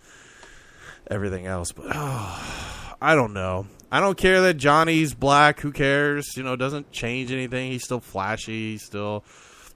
everything 1.11 1.47
else. 1.47 1.73
But 1.73 1.87
oh, 1.95 2.95
I 3.03 3.15
don't 3.15 3.33
know. 3.33 3.67
I 3.91 4.01
don't 4.01 4.17
care 4.17 4.41
that 4.43 4.55
Johnny's 4.55 5.13
black. 5.13 5.61
Who 5.61 5.73
cares? 5.73 6.37
You 6.37 6.43
know, 6.43 6.57
doesn't 6.57 6.93
change 6.93 7.31
anything. 7.31 7.73
He's 7.73 7.85
still 7.85 8.01
flashy. 8.01 8.73
He's 8.73 8.85
still 8.85 9.25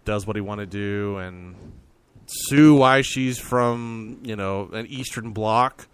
does 0.07 0.27
what 0.27 0.37
he 0.37 0.41
want 0.41 0.61
to 0.61 0.67
do. 0.67 1.19
And 1.19 1.55
Sue, 2.27 2.75
why 2.75 3.03
she's 3.03 3.39
from 3.39 4.21
you 4.23 4.37
know 4.37 4.71
an 4.73 4.87
Eastern 4.87 5.33
Bloc. 5.33 5.87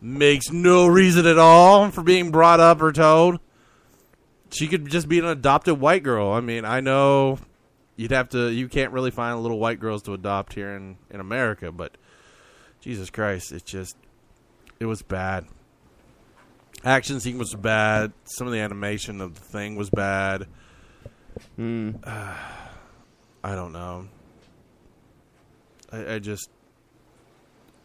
makes 0.00 0.50
no 0.50 0.86
reason 0.86 1.26
at 1.26 1.38
all 1.38 1.90
for 1.90 2.02
being 2.02 2.30
brought 2.30 2.60
up 2.60 2.80
or 2.80 2.92
told. 2.92 3.38
She 4.50 4.68
could 4.68 4.86
just 4.86 5.08
be 5.08 5.18
an 5.18 5.26
adopted 5.26 5.80
white 5.80 6.02
girl. 6.02 6.30
I 6.30 6.40
mean, 6.40 6.64
I 6.64 6.80
know 6.80 7.38
you'd 7.96 8.10
have 8.12 8.30
to. 8.30 8.50
You 8.50 8.68
can't 8.68 8.92
really 8.92 9.10
find 9.10 9.38
little 9.40 9.58
white 9.58 9.80
girls 9.80 10.02
to 10.04 10.14
adopt 10.14 10.54
here 10.54 10.74
in 10.74 10.96
in 11.10 11.20
America, 11.20 11.70
but 11.70 11.96
Jesus 12.80 13.10
Christ, 13.10 13.52
it 13.52 13.64
just 13.66 13.96
it 14.80 14.86
was 14.86 15.02
bad. 15.02 15.46
Action 16.84 17.20
scene 17.20 17.38
was 17.38 17.54
bad. 17.54 18.12
Some 18.24 18.46
of 18.46 18.52
the 18.52 18.58
animation 18.58 19.20
of 19.20 19.34
the 19.34 19.40
thing 19.40 19.76
was 19.76 19.88
bad. 19.90 20.48
Hmm. 21.56 21.92
I 23.44 23.54
don't 23.54 23.72
know. 23.72 24.08
I, 25.92 26.14
I 26.14 26.18
just 26.18 26.48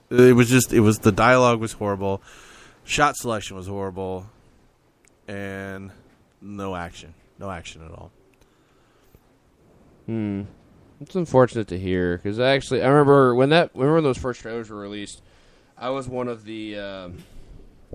it 0.09 0.35
was 0.35 0.49
just 0.49 0.71
it 0.73 0.79
was 0.79 0.99
the 0.99 1.11
dialogue 1.11 1.59
was 1.59 1.73
horrible, 1.73 2.21
shot 2.83 3.17
selection 3.17 3.57
was 3.57 3.67
horrible, 3.67 4.29
and 5.27 5.91
no 6.41 6.75
action, 6.75 7.13
no 7.39 7.49
action 7.51 7.83
at 7.83 7.91
all. 7.91 8.11
Hmm. 10.05 10.43
It's 11.01 11.15
unfortunate 11.15 11.67
to 11.67 11.77
hear 11.77 12.17
because 12.17 12.39
actually, 12.39 12.81
I 12.81 12.87
remember 12.87 13.35
when 13.35 13.49
that 13.49 13.71
remember 13.73 13.95
when 13.95 14.03
those 14.03 14.17
first 14.17 14.41
trailers 14.41 14.69
were 14.69 14.79
released. 14.79 15.21
I 15.77 15.89
was 15.89 16.07
one 16.07 16.27
of 16.27 16.43
the 16.43 16.79
um, 16.79 17.23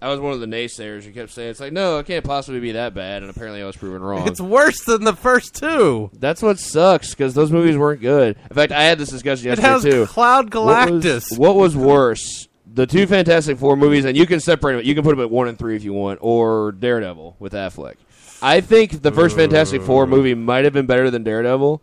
I 0.02 0.08
was 0.08 0.18
one 0.20 0.32
of 0.32 0.40
the 0.40 0.46
naysayers 0.46 1.04
who 1.04 1.12
kept 1.12 1.30
saying 1.30 1.50
it's 1.50 1.60
like 1.60 1.72
no, 1.72 1.98
it 1.98 2.06
can't 2.06 2.24
possibly 2.24 2.60
be 2.60 2.72
that 2.72 2.92
bad, 2.94 3.22
and 3.22 3.30
apparently 3.30 3.62
I 3.62 3.66
was 3.66 3.76
proven 3.76 4.02
wrong. 4.02 4.26
It's 4.26 4.40
worse 4.40 4.84
than 4.84 5.04
the 5.04 5.14
first 5.14 5.54
two. 5.54 6.10
That's 6.14 6.42
what 6.42 6.58
sucks 6.58 7.10
because 7.10 7.34
those 7.34 7.52
movies 7.52 7.76
weren't 7.76 8.00
good. 8.00 8.36
In 8.50 8.54
fact, 8.56 8.72
I 8.72 8.82
had 8.82 8.98
this 8.98 9.10
discussion 9.10 9.46
It 9.46 9.58
yesterday 9.58 9.68
has 9.68 9.82
too. 9.82 10.06
Cloud 10.06 10.52
What 10.52 10.90
was- 10.90 11.04
Galactus. 11.04 11.38
What 11.38 11.54
was, 11.56 11.76
worse? 11.76 12.48
The 12.74 12.86
two 12.86 13.06
Fantastic 13.06 13.58
Four 13.58 13.76
movies, 13.76 14.04
and 14.04 14.16
you 14.16 14.26
can 14.26 14.40
separate 14.40 14.76
them. 14.76 14.84
You 14.86 14.94
can 14.94 15.04
put 15.04 15.10
them 15.10 15.20
at 15.20 15.30
one 15.30 15.46
and 15.46 15.58
three 15.58 15.76
if 15.76 15.84
you 15.84 15.92
want, 15.92 16.18
or 16.22 16.72
Daredevil 16.72 17.36
with 17.38 17.52
Affleck. 17.52 17.94
I 18.40 18.60
think 18.60 19.02
the 19.02 19.12
first 19.12 19.36
Fantastic 19.36 19.82
Four 19.82 20.06
movie 20.06 20.34
might 20.34 20.64
have 20.64 20.72
been 20.72 20.86
better 20.86 21.10
than 21.10 21.22
Daredevil. 21.22 21.82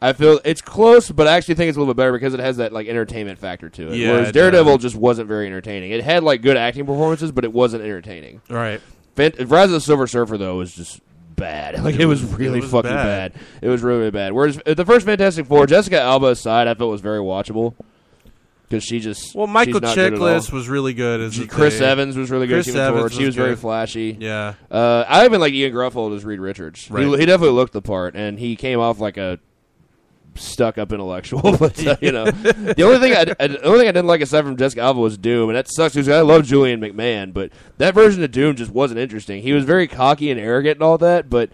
I 0.00 0.12
feel 0.12 0.40
it's 0.44 0.60
close, 0.60 1.10
but 1.10 1.26
I 1.26 1.32
actually 1.36 1.56
think 1.56 1.68
it's 1.70 1.76
a 1.76 1.80
little 1.80 1.92
bit 1.92 1.98
better 1.98 2.12
because 2.12 2.32
it 2.34 2.40
has 2.40 2.58
that 2.58 2.72
like 2.72 2.86
entertainment 2.86 3.38
factor 3.38 3.68
to 3.68 3.92
it. 3.92 3.96
Yeah, 3.96 4.12
Whereas 4.12 4.28
it 4.28 4.32
Daredevil 4.32 4.76
does. 4.76 4.82
just 4.82 4.96
wasn't 4.96 5.26
very 5.26 5.46
entertaining. 5.46 5.90
It 5.90 6.04
had 6.04 6.22
like 6.22 6.40
good 6.42 6.56
acting 6.56 6.86
performances, 6.86 7.32
but 7.32 7.44
it 7.44 7.52
wasn't 7.52 7.82
entertaining. 7.82 8.40
right. 8.48 8.80
Fan- 9.16 9.32
Rise 9.48 9.64
of 9.66 9.70
the 9.72 9.80
Silver 9.80 10.06
Surfer 10.06 10.38
though 10.38 10.56
was 10.58 10.72
just 10.72 11.00
bad. 11.34 11.82
Like 11.82 11.96
it, 11.96 12.06
was, 12.06 12.22
really 12.22 12.58
it 12.58 12.62
was 12.62 12.70
fucking 12.70 12.90
bad. 12.90 13.32
bad. 13.32 13.42
It 13.60 13.68
was 13.68 13.82
really, 13.82 13.98
really 13.98 14.10
bad. 14.12 14.32
Whereas 14.32 14.60
uh, 14.64 14.74
the 14.74 14.84
first 14.84 15.04
Fantastic 15.06 15.46
Four, 15.46 15.66
Jessica 15.66 16.00
Alba 16.00 16.26
aside, 16.28 16.68
I 16.68 16.74
felt 16.74 16.90
was 16.92 17.00
very 17.00 17.18
watchable 17.18 17.74
because 18.68 18.84
she 18.84 19.00
just 19.00 19.34
Well, 19.34 19.46
Michael 19.48 19.74
she's 19.74 19.82
not 19.82 19.94
good 19.96 20.12
at 20.14 20.20
all. 20.20 20.28
Chiklis 20.28 20.52
was 20.52 20.68
really 20.68 20.94
good 20.94 21.20
as 21.20 21.46
Chris. 21.48 21.80
Evans 21.80 22.16
was 22.16 22.30
really 22.30 22.46
good. 22.46 22.62
Chris 22.64 22.74
Evans 22.76 23.00
Torch. 23.00 23.16
He 23.16 23.24
was 23.24 23.26
was 23.28 23.34
very 23.34 23.56
flashy. 23.56 24.16
Yeah. 24.20 24.54
Uh, 24.70 25.04
I 25.08 25.24
even 25.24 25.40
like 25.40 25.52
Ioan 25.54 25.72
Gruffudd 25.72 26.14
as 26.14 26.24
Reed 26.24 26.38
Richards. 26.38 26.88
Right. 26.88 27.04
He, 27.04 27.10
he 27.18 27.26
definitely 27.26 27.56
looked 27.56 27.72
the 27.72 27.82
part, 27.82 28.14
and 28.14 28.38
he 28.38 28.54
came 28.54 28.78
off 28.78 29.00
like 29.00 29.16
a 29.16 29.40
stuck 30.38 30.78
up 30.78 30.92
intellectual. 30.92 31.40
but 31.58 31.86
uh, 31.86 31.96
you 32.00 32.12
know, 32.12 32.24
the 32.26 32.82
only 32.82 32.98
thing 32.98 33.14
I, 33.14 33.34
I- 33.40 33.46
the 33.48 33.62
only 33.64 33.78
thing 33.80 33.88
I 33.88 33.92
didn't 33.92 34.06
like 34.06 34.20
aside 34.20 34.44
from 34.44 34.56
Jessica 34.56 34.82
Alba 34.82 35.00
was 35.00 35.18
Doom, 35.18 35.48
and 35.50 35.56
that 35.56 35.68
sucks 35.70 35.94
because 35.94 36.08
I 36.08 36.20
love 36.20 36.44
Julian 36.44 36.80
McMahon, 36.80 37.32
but 37.32 37.50
that 37.78 37.94
version 37.94 38.22
of 38.22 38.30
Doom 38.30 38.56
just 38.56 38.70
wasn't 38.70 39.00
interesting. 39.00 39.42
He 39.42 39.52
was 39.52 39.64
very 39.64 39.86
cocky 39.88 40.30
and 40.30 40.40
arrogant 40.40 40.76
and 40.76 40.82
all 40.82 40.98
that, 40.98 41.28
but. 41.30 41.50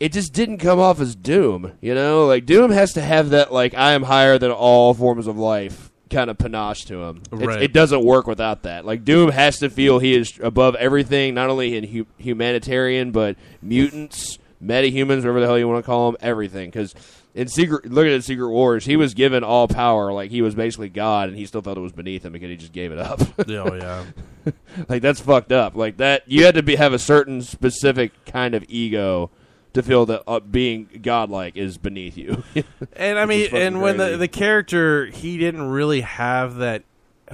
It 0.00 0.12
just 0.12 0.32
didn't 0.32 0.58
come 0.58 0.80
off 0.80 1.00
as 1.00 1.14
Doom, 1.14 1.72
you 1.80 1.94
know. 1.94 2.26
Like 2.26 2.44
Doom 2.46 2.72
has 2.72 2.92
to 2.94 3.00
have 3.00 3.30
that, 3.30 3.52
like 3.52 3.74
I 3.74 3.92
am 3.92 4.02
higher 4.02 4.38
than 4.38 4.50
all 4.50 4.92
forms 4.92 5.28
of 5.28 5.38
life, 5.38 5.92
kind 6.10 6.28
of 6.28 6.36
panache 6.36 6.84
to 6.86 7.04
him. 7.04 7.22
It's- 7.32 7.46
Right. 7.46 7.62
It 7.62 7.72
doesn't 7.72 8.04
work 8.04 8.26
without 8.26 8.64
that. 8.64 8.84
Like 8.84 9.04
Doom 9.04 9.30
has 9.30 9.60
to 9.60 9.70
feel 9.70 10.00
he 10.00 10.14
is 10.16 10.38
above 10.42 10.74
everything, 10.74 11.32
not 11.34 11.48
only 11.48 11.76
in 11.76 11.84
hu- 11.84 12.06
humanitarian 12.18 13.12
but 13.12 13.36
mutants, 13.62 14.38
metahumans, 14.62 15.18
whatever 15.18 15.40
the 15.40 15.46
hell 15.46 15.58
you 15.58 15.68
want 15.68 15.82
to 15.82 15.86
call 15.86 16.10
them, 16.10 16.18
everything. 16.20 16.68
Because 16.70 16.92
in 17.34 17.48
Secret, 17.48 17.90
look 17.90 18.06
at 18.06 18.22
Secret 18.22 18.48
Wars, 18.48 18.84
he 18.84 18.96
was 18.96 19.12
given 19.12 19.42
all 19.42 19.66
power, 19.66 20.12
like 20.12 20.30
he 20.30 20.40
was 20.40 20.54
basically 20.54 20.88
God, 20.88 21.28
and 21.28 21.36
he 21.36 21.46
still 21.46 21.62
felt 21.62 21.76
it 21.76 21.80
was 21.80 21.92
beneath 21.92 22.24
him 22.24 22.32
because 22.32 22.48
he 22.48 22.56
just 22.56 22.72
gave 22.72 22.92
it 22.92 22.98
up. 22.98 23.20
Oh 23.48 23.74
yeah. 23.74 24.04
like 24.88 25.02
that's 25.02 25.20
fucked 25.20 25.52
up. 25.52 25.74
Like 25.74 25.98
that, 25.98 26.22
you 26.26 26.44
had 26.44 26.54
to 26.54 26.62
be 26.62 26.76
have 26.76 26.92
a 26.92 26.98
certain 26.98 27.42
specific 27.42 28.12
kind 28.24 28.54
of 28.54 28.64
ego 28.68 29.30
to 29.74 29.82
feel 29.82 30.06
that 30.06 30.22
uh, 30.26 30.40
being 30.40 30.88
godlike 31.02 31.56
is 31.56 31.78
beneath 31.78 32.16
you. 32.16 32.42
And 32.96 33.18
I 33.18 33.26
mean, 33.26 33.48
and 33.52 33.80
when 33.80 33.96
the 33.96 34.16
the 34.16 34.28
character, 34.28 35.06
he 35.06 35.36
didn't 35.38 35.68
really 35.68 36.02
have 36.02 36.56
that. 36.56 36.84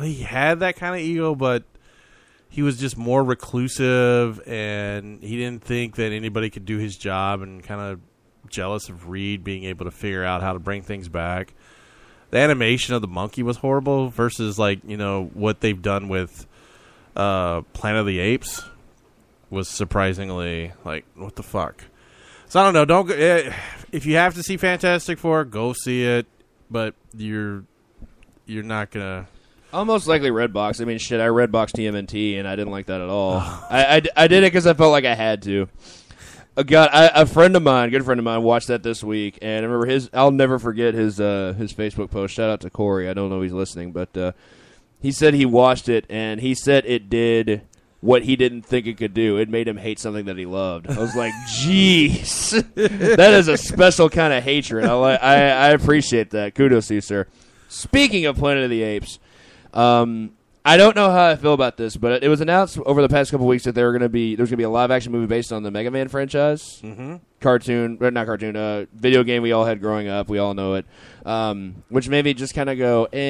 He 0.00 0.22
had 0.22 0.60
that 0.60 0.76
kind 0.76 0.94
of 0.94 1.00
ego, 1.00 1.34
but 1.34 1.64
he 2.48 2.62
was 2.62 2.78
just 2.78 2.96
more 2.96 3.22
reclusive, 3.22 4.40
and 4.46 5.22
he 5.22 5.36
didn't 5.36 5.62
think 5.62 5.96
that 5.96 6.12
anybody 6.12 6.50
could 6.50 6.64
do 6.64 6.78
his 6.78 6.96
job, 6.96 7.42
and 7.42 7.62
kind 7.62 7.80
of 7.80 8.00
jealous 8.50 8.88
of 8.88 9.08
Reed 9.08 9.44
being 9.44 9.64
able 9.64 9.84
to 9.84 9.90
figure 9.90 10.24
out 10.24 10.42
how 10.42 10.52
to 10.52 10.58
bring 10.58 10.82
things 10.82 11.08
back. 11.08 11.54
The 12.30 12.38
animation 12.38 12.94
of 12.94 13.02
the 13.02 13.08
monkey 13.08 13.42
was 13.42 13.56
horrible 13.56 14.08
versus 14.08 14.58
like 14.58 14.80
you 14.86 14.96
know 14.96 15.30
what 15.34 15.60
they've 15.60 15.80
done 15.80 16.08
with 16.08 16.46
uh, 17.16 17.62
Planet 17.72 18.00
of 18.00 18.06
the 18.06 18.18
Apes 18.18 18.62
was 19.50 19.68
surprisingly 19.68 20.72
like 20.84 21.04
what 21.14 21.36
the 21.36 21.42
fuck. 21.42 21.84
So 22.48 22.60
I 22.60 22.64
don't 22.64 22.74
know. 22.74 22.84
Don't 22.84 23.06
go, 23.06 23.14
eh, 23.14 23.54
if 23.92 24.06
you 24.06 24.16
have 24.16 24.34
to 24.34 24.42
see 24.42 24.56
Fantastic 24.56 25.18
Four, 25.18 25.44
go 25.44 25.72
see 25.72 26.04
it. 26.04 26.26
But 26.70 26.94
you're 27.16 27.64
you're 28.46 28.62
not 28.62 28.90
gonna. 28.90 29.26
Almost 29.72 30.08
likely 30.08 30.30
Redbox. 30.30 30.80
I 30.80 30.84
mean, 30.84 30.98
shit, 30.98 31.20
I 31.20 31.26
Redbox 31.26 31.70
TMNT, 31.72 32.38
and 32.38 32.48
I 32.48 32.56
didn't 32.56 32.72
like 32.72 32.86
that 32.86 33.00
at 33.00 33.08
all. 33.08 33.34
I, 33.70 33.96
I, 33.96 34.02
I 34.16 34.26
did 34.28 34.42
it 34.42 34.48
because 34.48 34.66
I 34.66 34.74
felt 34.74 34.90
like 34.90 35.04
I 35.04 35.14
had 35.14 35.42
to. 35.42 35.68
Uh, 36.56 36.62
God, 36.62 36.90
I, 36.92 37.06
a 37.14 37.26
friend 37.26 37.54
of 37.56 37.62
mine, 37.62 37.90
good 37.90 38.04
friend 38.04 38.18
of 38.18 38.24
mine, 38.24 38.42
watched 38.42 38.68
that 38.68 38.82
this 38.82 39.04
week, 39.04 39.38
and 39.40 39.64
I 39.64 39.68
remember 39.68 39.86
his. 39.86 40.10
I'll 40.12 40.30
never 40.32 40.58
forget 40.58 40.94
his 40.94 41.20
uh, 41.20 41.54
his 41.56 41.72
Facebook 41.72 42.10
post. 42.10 42.34
Shout 42.34 42.50
out 42.50 42.60
to 42.62 42.70
Corey. 42.70 43.08
I 43.08 43.14
don't 43.14 43.30
know 43.30 43.38
if 43.38 43.44
he's 43.44 43.52
listening, 43.52 43.92
but 43.92 44.16
uh, 44.16 44.32
he 45.00 45.12
said 45.12 45.34
he 45.34 45.46
watched 45.46 45.88
it, 45.88 46.06
and 46.10 46.40
he 46.40 46.54
said 46.54 46.84
it 46.86 47.08
did 47.08 47.62
what 48.00 48.24
he 48.24 48.34
didn't 48.34 48.62
think 48.62 48.86
it 48.86 48.96
could 48.96 49.14
do. 49.14 49.36
It 49.36 49.48
made 49.48 49.68
him 49.68 49.76
hate 49.76 49.98
something 49.98 50.24
that 50.24 50.36
he 50.38 50.46
loved. 50.46 50.88
I 50.90 50.98
was 50.98 51.14
like, 51.14 51.32
jeez, 51.62 52.50
that 52.74 53.32
is 53.34 53.46
a 53.48 53.56
special 53.56 54.10
kind 54.10 54.32
of 54.32 54.42
hatred. 54.42 54.84
I, 54.84 54.94
li- 54.94 55.18
I 55.18 55.34
I 55.50 55.68
appreciate 55.68 56.30
that. 56.30 56.54
Kudos 56.54 56.88
to 56.88 56.94
you, 56.94 57.00
sir. 57.00 57.26
Speaking 57.68 58.26
of 58.26 58.36
Planet 58.36 58.64
of 58.64 58.70
the 58.70 58.82
Apes, 58.82 59.20
um, 59.72 60.32
I 60.64 60.76
don't 60.76 60.94
know 60.94 61.10
how 61.10 61.28
I 61.28 61.36
feel 61.36 61.54
about 61.54 61.78
this, 61.78 61.96
but 61.96 62.22
it 62.22 62.28
was 62.28 62.42
announced 62.42 62.78
over 62.80 63.00
the 63.00 63.08
past 63.08 63.30
couple 63.30 63.46
weeks 63.46 63.64
that 63.64 63.74
there 63.74 63.86
were 63.86 63.92
going 63.92 64.02
to 64.02 64.10
be 64.10 64.36
there's 64.36 64.50
going 64.50 64.58
to 64.58 64.58
be 64.58 64.64
a 64.64 64.70
live 64.70 64.90
action 64.90 65.10
movie 65.10 65.26
based 65.26 65.52
on 65.52 65.62
the 65.62 65.70
Mega 65.70 65.90
Man 65.90 66.08
franchise, 66.08 66.82
mm-hmm. 66.82 67.16
cartoon, 67.40 67.96
not 67.98 68.26
cartoon, 68.26 68.56
uh, 68.56 68.84
video 68.92 69.22
game 69.22 69.42
we 69.42 69.52
all 69.52 69.64
had 69.64 69.80
growing 69.80 70.08
up. 70.08 70.28
We 70.28 70.38
all 70.38 70.52
know 70.52 70.74
it, 70.74 70.84
um, 71.24 71.82
which 71.88 72.10
maybe 72.10 72.34
just 72.34 72.54
kind 72.54 72.68
of 72.68 72.76
go, 72.76 73.04
eh, 73.04 73.20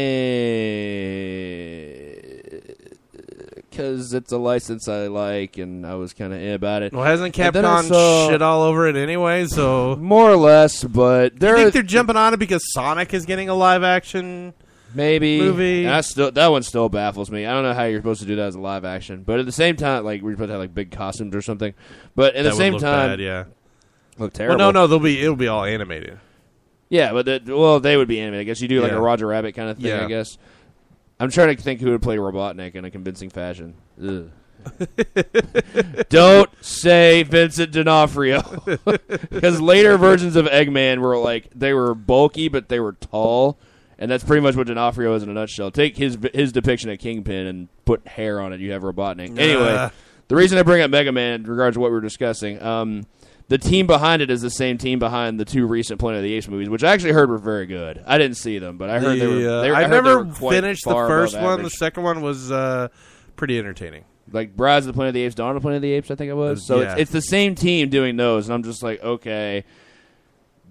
because 3.70 4.12
it's 4.12 4.32
a 4.32 4.38
license 4.38 4.88
I 4.88 5.06
like, 5.06 5.56
and 5.56 5.86
I 5.86 5.94
was 5.94 6.12
kind 6.12 6.32
of 6.32 6.40
eh 6.40 6.54
about 6.54 6.82
it. 6.82 6.92
Well, 6.92 7.04
hasn't 7.04 7.32
Capcom 7.36 7.84
saw- 7.86 8.28
shit 8.28 8.42
all 8.42 8.62
over 8.62 8.88
it 8.88 8.96
anyway? 8.96 9.46
So 9.46 9.94
More 9.94 10.28
or 10.28 10.36
less, 10.36 10.82
but 10.82 11.34
I 11.34 11.38
there 11.38 11.56
think 11.56 11.74
they're 11.74 11.82
jumping 11.84 12.16
on 12.16 12.34
it 12.34 12.38
because 12.38 12.72
Sonic 12.72 13.14
is 13.14 13.24
getting 13.24 13.48
a 13.48 13.54
live 13.54 13.84
action. 13.84 14.52
Maybe 14.94 15.38
movie. 15.40 15.84
And 15.84 15.94
I 15.94 16.00
still 16.02 16.30
that 16.32 16.46
one 16.48 16.62
still 16.62 16.88
baffles 16.88 17.30
me. 17.30 17.46
I 17.46 17.52
don't 17.52 17.62
know 17.62 17.74
how 17.74 17.84
you're 17.84 18.00
supposed 18.00 18.20
to 18.22 18.26
do 18.26 18.36
that 18.36 18.48
as 18.48 18.54
a 18.54 18.60
live 18.60 18.84
action, 18.84 19.22
but 19.22 19.38
at 19.40 19.46
the 19.46 19.52
same 19.52 19.76
time, 19.76 20.04
like 20.04 20.22
we're 20.22 20.32
supposed 20.32 20.48
to 20.48 20.52
have 20.52 20.60
like 20.60 20.74
big 20.74 20.90
costumes 20.90 21.34
or 21.34 21.42
something. 21.42 21.74
But 22.14 22.34
at 22.34 22.44
that 22.44 22.50
the 22.50 22.56
same 22.56 22.74
look 22.74 22.82
time, 22.82 23.10
bad, 23.10 23.20
yeah. 23.20 23.38
look 23.38 24.18
Well, 24.18 24.30
terrible. 24.30 24.58
no, 24.58 24.70
no, 24.70 24.86
they'll 24.86 24.98
be 24.98 25.20
it'll 25.20 25.36
be 25.36 25.48
all 25.48 25.64
animated. 25.64 26.18
Yeah, 26.88 27.12
but 27.12 27.24
the, 27.26 27.42
well, 27.56 27.78
they 27.78 27.96
would 27.96 28.08
be 28.08 28.20
animated. 28.20 28.40
I 28.40 28.44
guess 28.44 28.60
you 28.60 28.66
do 28.68 28.80
like 28.82 28.90
Yeah. 28.90 28.98
a 28.98 29.00
Roger 29.00 29.26
Rabbit 29.28 29.54
kind 29.54 29.70
of 29.70 29.76
thing. 29.78 29.86
Yeah. 29.86 30.04
I 30.04 30.08
guess. 30.08 30.38
I'm 31.20 31.30
trying 31.30 31.54
to 31.56 31.62
think 31.62 31.80
who 31.80 31.90
would 31.90 32.02
play 32.02 32.16
Robotnik 32.16 32.74
in 32.74 32.84
a 32.84 32.90
convincing 32.90 33.30
fashion. 33.30 33.74
Don't 36.08 36.50
say 36.64 37.22
Vincent 37.22 37.72
D'Onofrio, 37.72 38.42
because 39.30 39.60
later 39.60 39.96
versions 39.98 40.36
of 40.36 40.46
Eggman 40.46 40.98
were 40.98 41.16
like 41.18 41.48
they 41.54 41.72
were 41.72 41.94
bulky, 41.94 42.48
but 42.48 42.68
they 42.68 42.80
were 42.80 42.92
tall, 42.94 43.58
and 44.00 44.10
that's 44.10 44.24
pretty 44.24 44.40
much 44.42 44.56
what 44.56 44.66
D'Onofrio 44.66 45.14
is 45.14 45.22
in 45.22 45.28
a 45.28 45.32
nutshell. 45.34 45.70
Take 45.70 45.96
his 45.96 46.18
his 46.34 46.50
depiction 46.52 46.90
of 46.90 46.98
Kingpin 46.98 47.46
and 47.46 47.68
put 47.84 48.06
hair 48.08 48.40
on 48.40 48.52
it. 48.52 48.60
You 48.60 48.72
have 48.72 48.82
Robotnik. 48.82 49.38
Anyway, 49.38 49.68
Uh. 49.72 49.90
the 50.28 50.34
reason 50.36 50.58
I 50.58 50.62
bring 50.62 50.82
up 50.82 50.90
Mega 50.90 51.12
Man, 51.12 51.42
in 51.44 51.46
regards 51.50 51.76
to 51.76 51.80
what 51.80 51.90
we 51.90 51.94
were 51.94 52.00
discussing, 52.00 52.60
um, 52.62 53.06
the 53.48 53.58
team 53.58 53.86
behind 53.86 54.22
it 54.22 54.30
is 54.30 54.40
the 54.42 54.50
same 54.50 54.78
team 54.78 54.98
behind 54.98 55.38
the 55.38 55.44
two 55.44 55.66
recent 55.66 55.98
Planet 56.00 56.18
of 56.18 56.24
the 56.24 56.32
Apes 56.34 56.48
movies, 56.48 56.68
which 56.68 56.82
I 56.84 56.92
actually 56.92 57.12
heard 57.12 57.28
were 57.30 57.38
very 57.38 57.66
good. 57.66 58.02
I 58.06 58.16
didn't 58.18 58.36
see 58.36 58.58
them, 58.58 58.78
but 58.78 58.88
I 58.90 58.98
heard 59.00 59.18
they 59.18 59.26
were. 59.26 59.34
The, 59.34 59.52
uh, 59.54 59.62
They 59.62 59.70
were 59.70 59.76
I, 59.76 59.82
they 59.84 59.88
never 59.90 60.24
finished 60.26 60.84
the 60.84 60.94
first 60.94 61.38
one. 61.40 61.62
The 61.62 61.70
second 61.70 62.02
one 62.04 62.20
was 62.22 62.50
uh, 62.50 62.88
pretty 63.36 63.58
entertaining. 63.58 64.04
like 64.32 64.52
Rise 64.56 64.84
of 64.86 64.92
the 64.92 64.92
Planet 64.92 65.08
of 65.08 65.14
the 65.14 65.22
Apes, 65.22 65.34
Dawn 65.34 65.50
of 65.50 65.54
the 65.56 65.60
Planet 65.60 65.78
of 65.78 65.82
the 65.82 65.92
Apes, 65.92 66.10
I 66.12 66.14
think 66.14 66.30
it 66.30 66.34
was. 66.34 66.64
So 66.64 66.80
Yeah. 66.80 66.92
it's, 66.92 67.00
it's 67.02 67.10
the 67.10 67.22
same 67.22 67.56
team 67.56 67.88
doing 67.88 68.16
those, 68.16 68.46
and 68.46 68.54
I'm 68.54 68.62
just 68.62 68.80
like, 68.84 69.02
okay, 69.02 69.64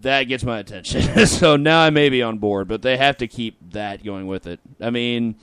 that 0.02 0.24
gets 0.24 0.43
my 0.43 0.60
attention. 0.60 1.26
so 1.28 1.56
now 1.56 1.82
I 1.82 1.89
may 1.89 2.10
be 2.10 2.22
on 2.22 2.38
board, 2.38 2.68
but 2.68 2.82
they 2.82 2.97
have 2.97 3.18
to 3.18 3.28
keep 3.28 3.58
that 3.72 4.04
going 4.04 4.28
with 4.28 4.47
it. 4.47 4.60
I 4.80 4.89
mean, 4.89 5.36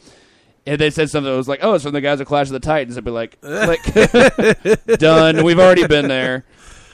if 0.65 0.79
they 0.79 0.91
said 0.91 1.11
something 1.11 1.31
that 1.31 1.37
was 1.37 1.49
like, 1.49 1.61
"Oh, 1.63 1.75
it's 1.75 1.85
from 1.85 1.93
the 1.93 2.01
guys 2.01 2.21
at 2.21 2.27
Clash 2.27 2.49
of 2.49 2.53
the 2.53 2.61
Titans," 2.61 2.97
I'd 2.97 3.05
be 3.05 3.11
like, 3.11 3.41
"Click, 3.41 3.81
done. 4.99 5.45
We've 5.45 5.59
already 5.59 5.87
been 5.87 6.09
there. 6.09 6.45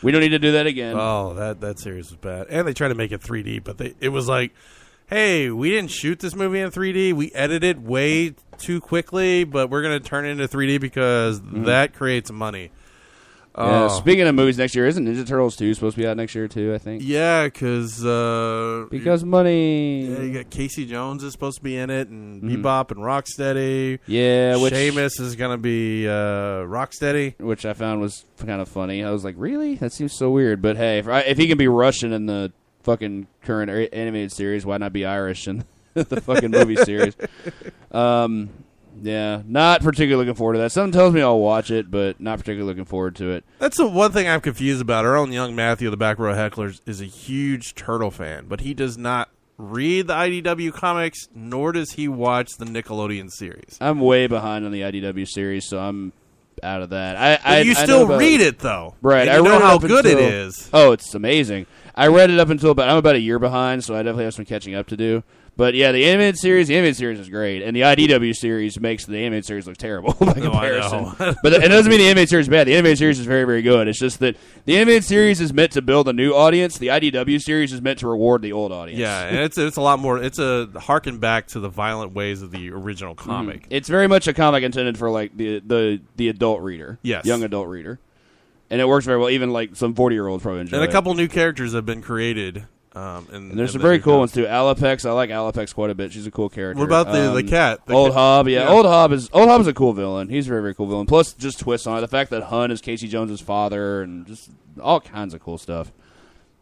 We 0.03 0.13
don't 0.13 0.21
need 0.21 0.31
to 0.31 0.39
do 0.39 0.53
that 0.53 0.67
again." 0.67 0.97
Oh, 0.99 1.35
that 1.35 1.61
that 1.61 1.79
series 1.79 2.11
was 2.11 2.19
bad. 2.19 2.49
And 2.51 2.67
they 2.67 2.75
tried 2.75 2.89
to 2.89 2.95
make 2.95 3.13
it 3.13 3.21
3D, 3.21 3.65
but 3.65 3.79
they 3.79 3.95
it 4.01 4.11
was 4.11 4.29
like, 4.29 4.53
hey, 5.07 5.51
we 5.51 5.71
didn't 5.71 5.91
shoot 5.91 6.21
this 6.21 6.35
movie 6.35 6.61
in 6.61 6.71
3D. 6.71 7.13
We 7.13 7.33
edited 7.33 7.87
way 7.87 8.35
too 8.59 8.81
quickly, 8.81 9.45
but 9.45 9.71
we're 9.71 9.83
gonna 9.83 10.01
turn 10.01 10.25
it 10.25 10.31
into 10.31 10.49
3D 10.49 10.81
because 10.81 11.41
mm-hmm. 11.41 11.65
that 11.65 11.95
creates 11.95 12.31
money. 12.31 12.71
Yeah, 13.57 13.85
Oh. 13.85 13.89
speaking 13.89 14.27
of 14.27 14.35
movies 14.35 14.57
next 14.57 14.75
year, 14.75 14.87
isn't 14.87 15.07
Ninja 15.07 15.27
Turtles 15.27 15.57
two 15.57 15.75
supposed 15.75 15.97
to 15.97 16.03
be 16.03 16.09
out 16.09 16.17
next 16.17 16.35
year 16.35 16.49
too? 16.49 16.73
I 16.73 16.79
think 16.79 17.03
Yeah, 17.05 17.45
because 17.45 18.03
uh, 18.05 18.87
because 18.91 19.25
money. 19.25 20.07
yeah, 20.07 20.21
you 20.23 20.33
got 20.33 20.49
Casey 20.49 20.87
Jones 20.87 21.23
is 21.23 21.33
supposed 21.33 21.59
to 21.59 21.63
be 21.63 21.77
in 21.77 21.91
it, 21.91 22.09
and 22.09 22.43
Mhm. 22.43 22.63
Bebop 22.63 22.91
and 22.93 23.01
Rocksteady. 23.01 23.99
Yeah, 24.07 24.57
which 24.57 24.73
Sheamus 24.75 25.21
is 25.21 25.37
gonna 25.37 25.59
be 25.59 26.09
uh, 26.09 26.65
Rocksteady. 26.65 27.39
which 27.41 27.67
I 27.67 27.75
found 27.75 28.01
was 28.01 28.25
kind 28.39 28.63
of 28.63 28.69
funny. 28.69 29.05
I 29.05 29.11
was 29.11 29.23
like, 29.23 29.35
really? 29.37 29.75
That 29.75 29.93
seems 29.93 30.15
so 30.17 30.31
weird. 30.31 30.63
But 30.63 30.79
hey, 30.79 30.99
if, 30.99 31.07
I, 31.09 31.21
if 31.21 31.37
he 31.37 31.47
can 31.47 31.59
be 31.59 31.69
Russian 31.69 32.15
in 32.15 32.25
the 32.25 32.53
fucking 32.85 33.27
current 33.43 33.71
animated 33.93 34.33
series, 34.33 34.65
why 34.65 34.79
not 34.79 34.95
be 34.95 35.05
Irish 35.05 35.47
in 35.47 35.65
the 35.95 36.23
fucking 36.23 36.51
movie 36.53 36.77
series? 36.77 37.15
Um, 37.93 38.49
yeah, 39.01 39.43
not 39.47 39.81
particularly 39.83 40.27
looking 40.27 40.37
forward 40.37 40.55
to 40.55 40.59
that. 40.61 40.73
Something 40.73 40.93
tells 40.93 41.15
me 41.15 41.23
I'll 41.23 41.39
watch 41.39 41.71
it, 41.71 41.91
but 41.91 42.21
not 42.21 42.39
particularly 42.39 42.69
looking 42.69 42.85
forward 42.85 43.15
to 43.17 43.31
it. 43.31 43.45
That's 43.59 43.77
the 43.77 43.87
one 43.87 44.13
thing 44.13 44.29
I'm 44.29 44.41
confused 44.41 44.81
about. 44.81 45.05
Our 45.05 45.17
own 45.17 45.33
young 45.33 45.55
Matthew, 45.55 45.89
the 45.91 45.97
back 45.97 46.19
row 46.19 46.35
hecklers, 46.35 46.81
is 46.87 47.01
a 47.01 47.05
huge 47.07 47.75
turtle 47.75 48.11
fan, 48.11 48.47
but 48.49 48.61
he 48.61 48.75
does 48.75 48.99
not 48.99 49.29
read 49.59 50.09
the 50.09 50.15
IDW 50.15 50.73
comics, 50.73 51.29
nor 51.35 51.73
does 51.73 51.93
he 51.93 52.09
watch 52.09 52.57
the 52.59 52.65
Nickelodeon 52.65 53.31
series. 53.31 53.79
I'm 53.81 54.01
way 54.01 54.27
behind 54.27 54.65
on 54.65 54.73
the 54.73 54.81
IDW 54.81 55.27
series, 55.29 55.69
so 55.69 55.79
I'm 55.79 56.13
out 56.63 56.83
of 56.83 56.91
that. 56.91 57.17
I, 57.17 57.37
But 57.37 57.47
I 57.47 57.61
you 57.61 57.71
I 57.73 57.75
still 57.85 58.05
about- 58.05 58.19
read 58.19 58.41
it 58.41 58.59
though, 58.59 58.95
Right, 59.03 59.29
I 59.29 59.37
know 59.37 59.53
read 59.53 59.63
how 59.63 59.79
good 59.79 60.05
it 60.07 60.19
until- 60.19 60.29
is. 60.49 60.71
Oh, 60.73 60.93
it's 60.93 61.15
amazing. 61.15 61.67
I 61.95 62.07
read 62.09 62.31
it 62.31 62.39
up 62.41 62.49
until 62.49 62.71
about 62.71 62.89
I'm 62.89 62.97
about 62.97 63.17
a 63.17 63.21
year 63.21 63.39
behind, 63.39 63.85
so 63.85 63.95
I 63.95 63.99
definitely 63.99 64.25
have 64.25 64.35
some 64.35 64.45
catching 64.47 64.75
up 64.75 64.87
to 64.89 64.97
do. 64.97 65.23
But 65.55 65.75
yeah, 65.75 65.93
the 65.93 66.07
animated 66.07 66.39
series, 66.39 66.69
the 66.69 66.77
animated 66.77 66.97
series 66.97 67.21
is 67.21 67.29
great, 67.29 67.63
and 67.63 67.77
the 67.77 67.83
IDW 67.83 68.35
series 68.35 68.81
makes 68.81 69.05
the 69.05 69.19
animated 69.19 69.45
series 69.45 69.67
look 69.67 69.77
terrible 69.77 70.15
by 70.21 70.27
Oh, 70.27 70.31
I 70.31 70.33
comparison. 70.41 71.37
but 71.43 71.51
the, 71.51 71.63
it 71.63 71.69
doesn't 71.69 71.91
mean 71.91 71.99
the 72.01 72.07
animated 72.07 72.31
series 72.31 72.47
is 72.47 72.51
bad. 72.51 72.67
The 72.67 72.75
animated 72.75 72.97
series 72.97 73.21
is 73.21 73.27
very, 73.27 73.45
very 73.45 73.61
good. 73.61 73.87
It's 73.87 73.99
just 73.99 74.19
that 74.21 74.37
the 74.65 74.77
animated 74.79 75.05
series 75.05 75.43
is 75.43 75.53
meant 75.53 75.73
to 75.73 75.83
build 75.83 76.09
a 76.09 76.15
new 76.15 76.33
audience. 76.33 76.79
The 76.79 76.87
IDW 76.89 77.39
series 77.43 77.71
is 77.75 77.83
meant 77.83 77.99
to 77.99 78.09
reward 78.09 78.41
the 78.41 78.53
old 78.53 78.73
audience. 78.73 78.99
Yeah, 78.99 79.25
and 79.27 79.39
it's 79.41 79.59
it's 79.59 79.77
a 79.77 79.83
lot 79.83 79.99
more. 79.99 80.23
It's 80.23 80.39
a 80.39 80.69
harken 80.75 81.19
back 81.19 81.49
to 81.49 81.61
the 81.61 81.69
violent 81.69 82.15
ways 82.15 82.41
of 82.41 82.51
the 82.51 82.71
original 82.71 83.15
mm-hmm. 83.15 83.29
comic. 83.31 83.67
It's 83.69 83.91
very 83.91 84.09
much 84.09 84.27
a 84.27 84.33
comic 84.33 84.63
intended 84.65 84.97
for 84.97 85.11
like 85.11 85.37
the 85.37 85.61
the 85.61 86.01
the 86.17 86.29
adult 86.29 86.63
reader, 86.63 86.99
Yes. 87.03 87.27
young 87.27 87.43
adult 87.43 87.69
reader, 87.69 88.01
and 88.71 88.81
it 88.81 88.89
works 88.89 89.05
very 89.05 89.19
well. 89.19 89.29
Even 89.29 89.51
like 89.51 89.77
some 89.77 89.95
forty 89.95 90.15
year 90.17 90.27
olds 90.29 90.43
probably 90.43 90.63
enjoy 90.63 90.79
And 90.79 90.87
a 90.87 90.89
it. 90.89 90.93
couple 90.93 91.13
new 91.13 91.29
characters 91.29 91.75
have 91.75 91.85
been 91.85 92.01
created. 92.01 92.67
Um, 92.95 93.27
and, 93.33 93.51
And 93.51 93.59
there's 93.59 93.71
in 93.71 93.81
some 93.81 93.83
very 93.83 93.99
cool 94.01 94.19
ones 94.19 94.33
too. 94.33 94.45
Alopex, 94.45 95.09
I 95.09 95.13
like 95.13 95.31
Alopex 95.31 95.75
quite 95.75 95.89
a 95.91 95.95
bit. 95.95 96.13
She's 96.13 96.27
a 96.27 96.31
cool 96.31 96.51
character. 96.51 96.79
What 96.79 96.85
about 96.85 97.07
the- 97.11 97.33
the 97.33 97.39
Um, 97.39 97.49
cat? 97.49 97.87
The 97.87 97.95
old 97.95 98.09
cat- 98.11 98.15
Hob, 98.19 98.49
yeah. 98.49 98.65
yeah. 98.65 98.69
Old 98.69 98.85
Hob 98.85 99.13
is 99.13 99.31
Old 99.33 99.49
Hob 99.49 99.61
is 99.63 99.67
a 99.67 99.73
cool 99.73 99.95
villain. 99.95 100.29
He's 100.29 100.47
a 100.47 100.51
very 100.51 100.61
very 100.63 100.75
cool 100.75 100.87
villain. 100.87 101.07
Plus, 101.07 101.33
just 101.33 101.59
twists 101.61 101.87
on 101.87 101.97
it. 101.97 102.01
The 102.03 102.09
fact 102.09 102.31
that 102.31 102.45
Hun 102.45 102.71
is 102.71 102.81
Casey 102.83 103.09
Jones's 103.09 103.41
father, 103.41 104.03
and 104.03 104.27
just 104.27 104.51
all 104.81 105.01
kinds 105.01 105.33
of 105.33 105.41
cool 105.41 105.57
stuff. 105.59 105.91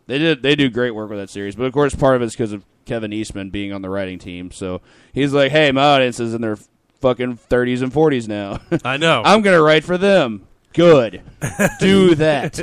They 0.06 0.18
did 0.18 0.42
they 0.42 0.54
do 0.54 0.68
great 0.70 0.92
work 0.94 1.10
with 1.10 1.18
that 1.18 1.30
series, 1.30 1.56
but 1.56 1.64
of 1.64 1.72
course 1.72 1.94
part 1.94 2.14
of 2.16 2.22
it's 2.22 2.34
because 2.34 2.52
of 2.52 2.64
Kevin 2.84 3.12
Eastman 3.12 3.50
being 3.50 3.72
on 3.72 3.82
the 3.82 3.90
writing 3.90 4.18
team. 4.18 4.50
So 4.52 4.80
he's 5.12 5.32
like, 5.32 5.50
hey, 5.52 5.70
my 5.72 5.82
audience 5.82 6.18
is 6.20 6.32
in 6.34 6.40
their 6.42 6.58
fucking 7.00 7.38
30s 7.48 7.82
and 7.82 7.92
40s 7.92 8.28
now. 8.28 8.60
I 8.84 8.96
know, 8.98 9.22
I'm 9.24 9.42
gonna 9.42 9.62
write 9.62 9.84
for 9.84 9.98
them. 9.98 10.46
Good, 10.72 11.22
do 11.80 12.14
that. 12.16 12.60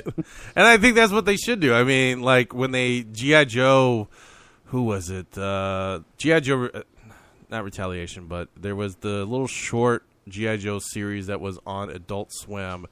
and 0.56 0.66
I 0.66 0.78
think 0.78 0.96
that's 0.96 1.12
what 1.12 1.26
they 1.26 1.36
should 1.36 1.60
do. 1.60 1.74
I 1.74 1.84
mean, 1.84 2.22
like 2.22 2.54
when 2.54 2.72
they 2.72 3.02
GI 3.04 3.46
Joe, 3.46 4.08
who 4.66 4.84
was 4.84 5.10
it? 5.10 5.38
Uh, 5.38 6.00
GI 6.18 6.40
Joe, 6.42 6.66
uh, 6.74 6.82
not 7.50 7.64
Retaliation, 7.66 8.28
but 8.28 8.48
there 8.56 8.76
was 8.76 8.96
the 8.98 9.26
little 9.26 9.48
short 9.48 10.06
GI 10.30 10.58
Joe 10.60 10.80
series 10.80 11.28
that 11.28 11.42
was 11.42 11.60
on 11.66 11.90
Adult 11.90 12.32
Swim, 12.34 12.86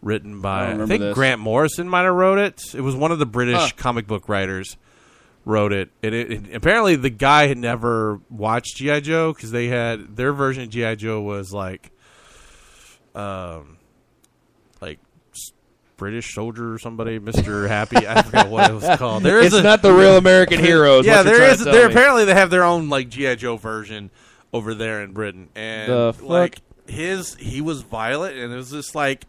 written 0.00 0.40
by 0.40 0.70
don't 0.70 0.82
I, 0.82 0.86
think 0.86 1.00
this. 1.00 1.14
Grant 1.14 1.40
Morrison 1.40 1.86
might 1.88 2.04
have 2.04 2.14
wrote 2.14 2.38
it. 2.38 2.62
It 2.74 2.80
was 2.80 2.94
one 2.96 3.12
of 3.12 3.18
the 3.18 3.26
British 3.26 3.56
Huh. 3.58 3.70
comic 3.76 4.06
book 4.06 4.26
writers 4.28 4.76
wrote 5.44 5.72
it. 5.74 5.90
And 6.02 6.14
it, 6.14 6.32
it- 6.32 6.54
apparently 6.54 6.96
the 6.96 7.10
guy 7.10 7.46
had 7.46 7.58
never 7.58 8.20
watched 8.30 8.76
GI 8.76 9.02
Joe 9.02 9.34
because 9.34 9.50
they 9.50 9.66
had 9.68 10.16
their 10.16 10.32
version 10.32 10.62
of 10.64 10.70
GI 10.70 10.96
Joe 10.96 11.20
was 11.20 11.52
like, 11.52 11.92
um, 13.14 13.75
like 14.80 14.98
British 15.96 16.34
soldier 16.34 16.74
or 16.74 16.78
somebody, 16.78 17.18
Mister 17.18 17.66
Happy. 17.68 18.06
I 18.06 18.22
forgot 18.22 18.48
what 18.50 18.70
it 18.70 18.74
was 18.74 18.98
called. 18.98 19.22
There 19.22 19.38
is 19.40 19.46
it's 19.46 19.56
a, 19.56 19.62
not 19.62 19.82
the 19.82 19.92
real 19.92 20.16
American 20.16 20.60
heroes. 20.64 21.06
yeah, 21.06 21.22
there 21.22 21.34
is. 21.34 21.38
there 21.38 21.38
trying 21.38 21.50
is. 21.52 21.58
to 21.58 21.64
tell 21.64 21.72
There 21.72 21.88
me. 21.88 21.94
apparently 21.94 22.24
they 22.26 22.34
have 22.34 22.50
their 22.50 22.64
own 22.64 22.88
like 22.88 23.08
GI 23.08 23.36
Joe 23.36 23.56
version 23.56 24.10
over 24.52 24.74
there 24.74 25.02
in 25.02 25.12
Britain, 25.12 25.48
and 25.54 25.90
The 25.90 26.12
fuck? 26.14 26.28
like 26.28 26.58
his, 26.86 27.34
he 27.36 27.60
was 27.60 27.82
violent, 27.82 28.36
and 28.36 28.52
it 28.52 28.56
was 28.56 28.70
just 28.70 28.94
like 28.94 29.24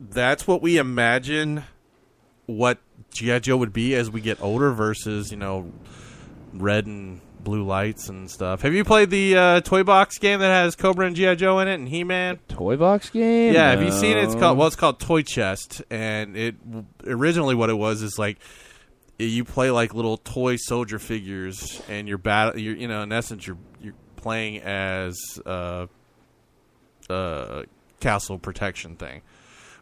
that's 0.00 0.46
what 0.46 0.62
we 0.62 0.78
imagine 0.78 1.64
what 2.46 2.78
GI 3.12 3.40
Joe 3.40 3.56
would 3.56 3.72
be 3.72 3.94
as 3.94 4.10
we 4.10 4.20
get 4.20 4.40
older 4.42 4.72
versus 4.72 5.30
you 5.30 5.36
know 5.36 5.72
red 6.54 6.86
and 6.86 7.20
blue 7.42 7.62
lights 7.64 8.08
and 8.08 8.30
stuff. 8.30 8.62
Have 8.62 8.74
you 8.74 8.84
played 8.84 9.10
the 9.10 9.36
uh, 9.36 9.60
toy 9.60 9.82
box 9.82 10.18
game 10.18 10.40
that 10.40 10.48
has 10.48 10.76
Cobra 10.76 11.06
and 11.06 11.16
GI 11.16 11.36
Joe 11.36 11.58
in 11.60 11.68
it 11.68 11.74
and 11.74 11.88
He 11.88 12.04
Man? 12.04 12.38
toy 12.48 12.76
box 12.76 13.10
game. 13.10 13.54
Yeah, 13.54 13.70
have 13.70 13.82
you 13.82 13.92
seen 13.92 14.16
it? 14.16 14.24
It's 14.24 14.34
called 14.34 14.58
well, 14.58 14.66
it's 14.66 14.76
called 14.76 15.00
Toy 15.00 15.22
Chest, 15.22 15.82
and 15.90 16.36
it 16.36 16.56
originally 17.06 17.54
what 17.54 17.70
it 17.70 17.74
was 17.74 18.02
is 18.02 18.18
like 18.18 18.38
you 19.18 19.44
play 19.44 19.70
like 19.70 19.94
little 19.94 20.16
toy 20.16 20.56
soldier 20.56 20.98
figures, 20.98 21.82
and 21.88 22.08
you're 22.08 22.18
battle. 22.18 22.58
You're 22.58 22.76
you 22.76 22.88
know 22.88 23.02
in 23.02 23.12
essence 23.12 23.46
you're 23.46 23.58
you're 23.80 23.94
playing 24.16 24.60
as 24.62 25.16
uh, 25.46 25.86
uh, 27.10 27.62
castle 28.00 28.38
protection 28.38 28.96
thing. 28.96 29.22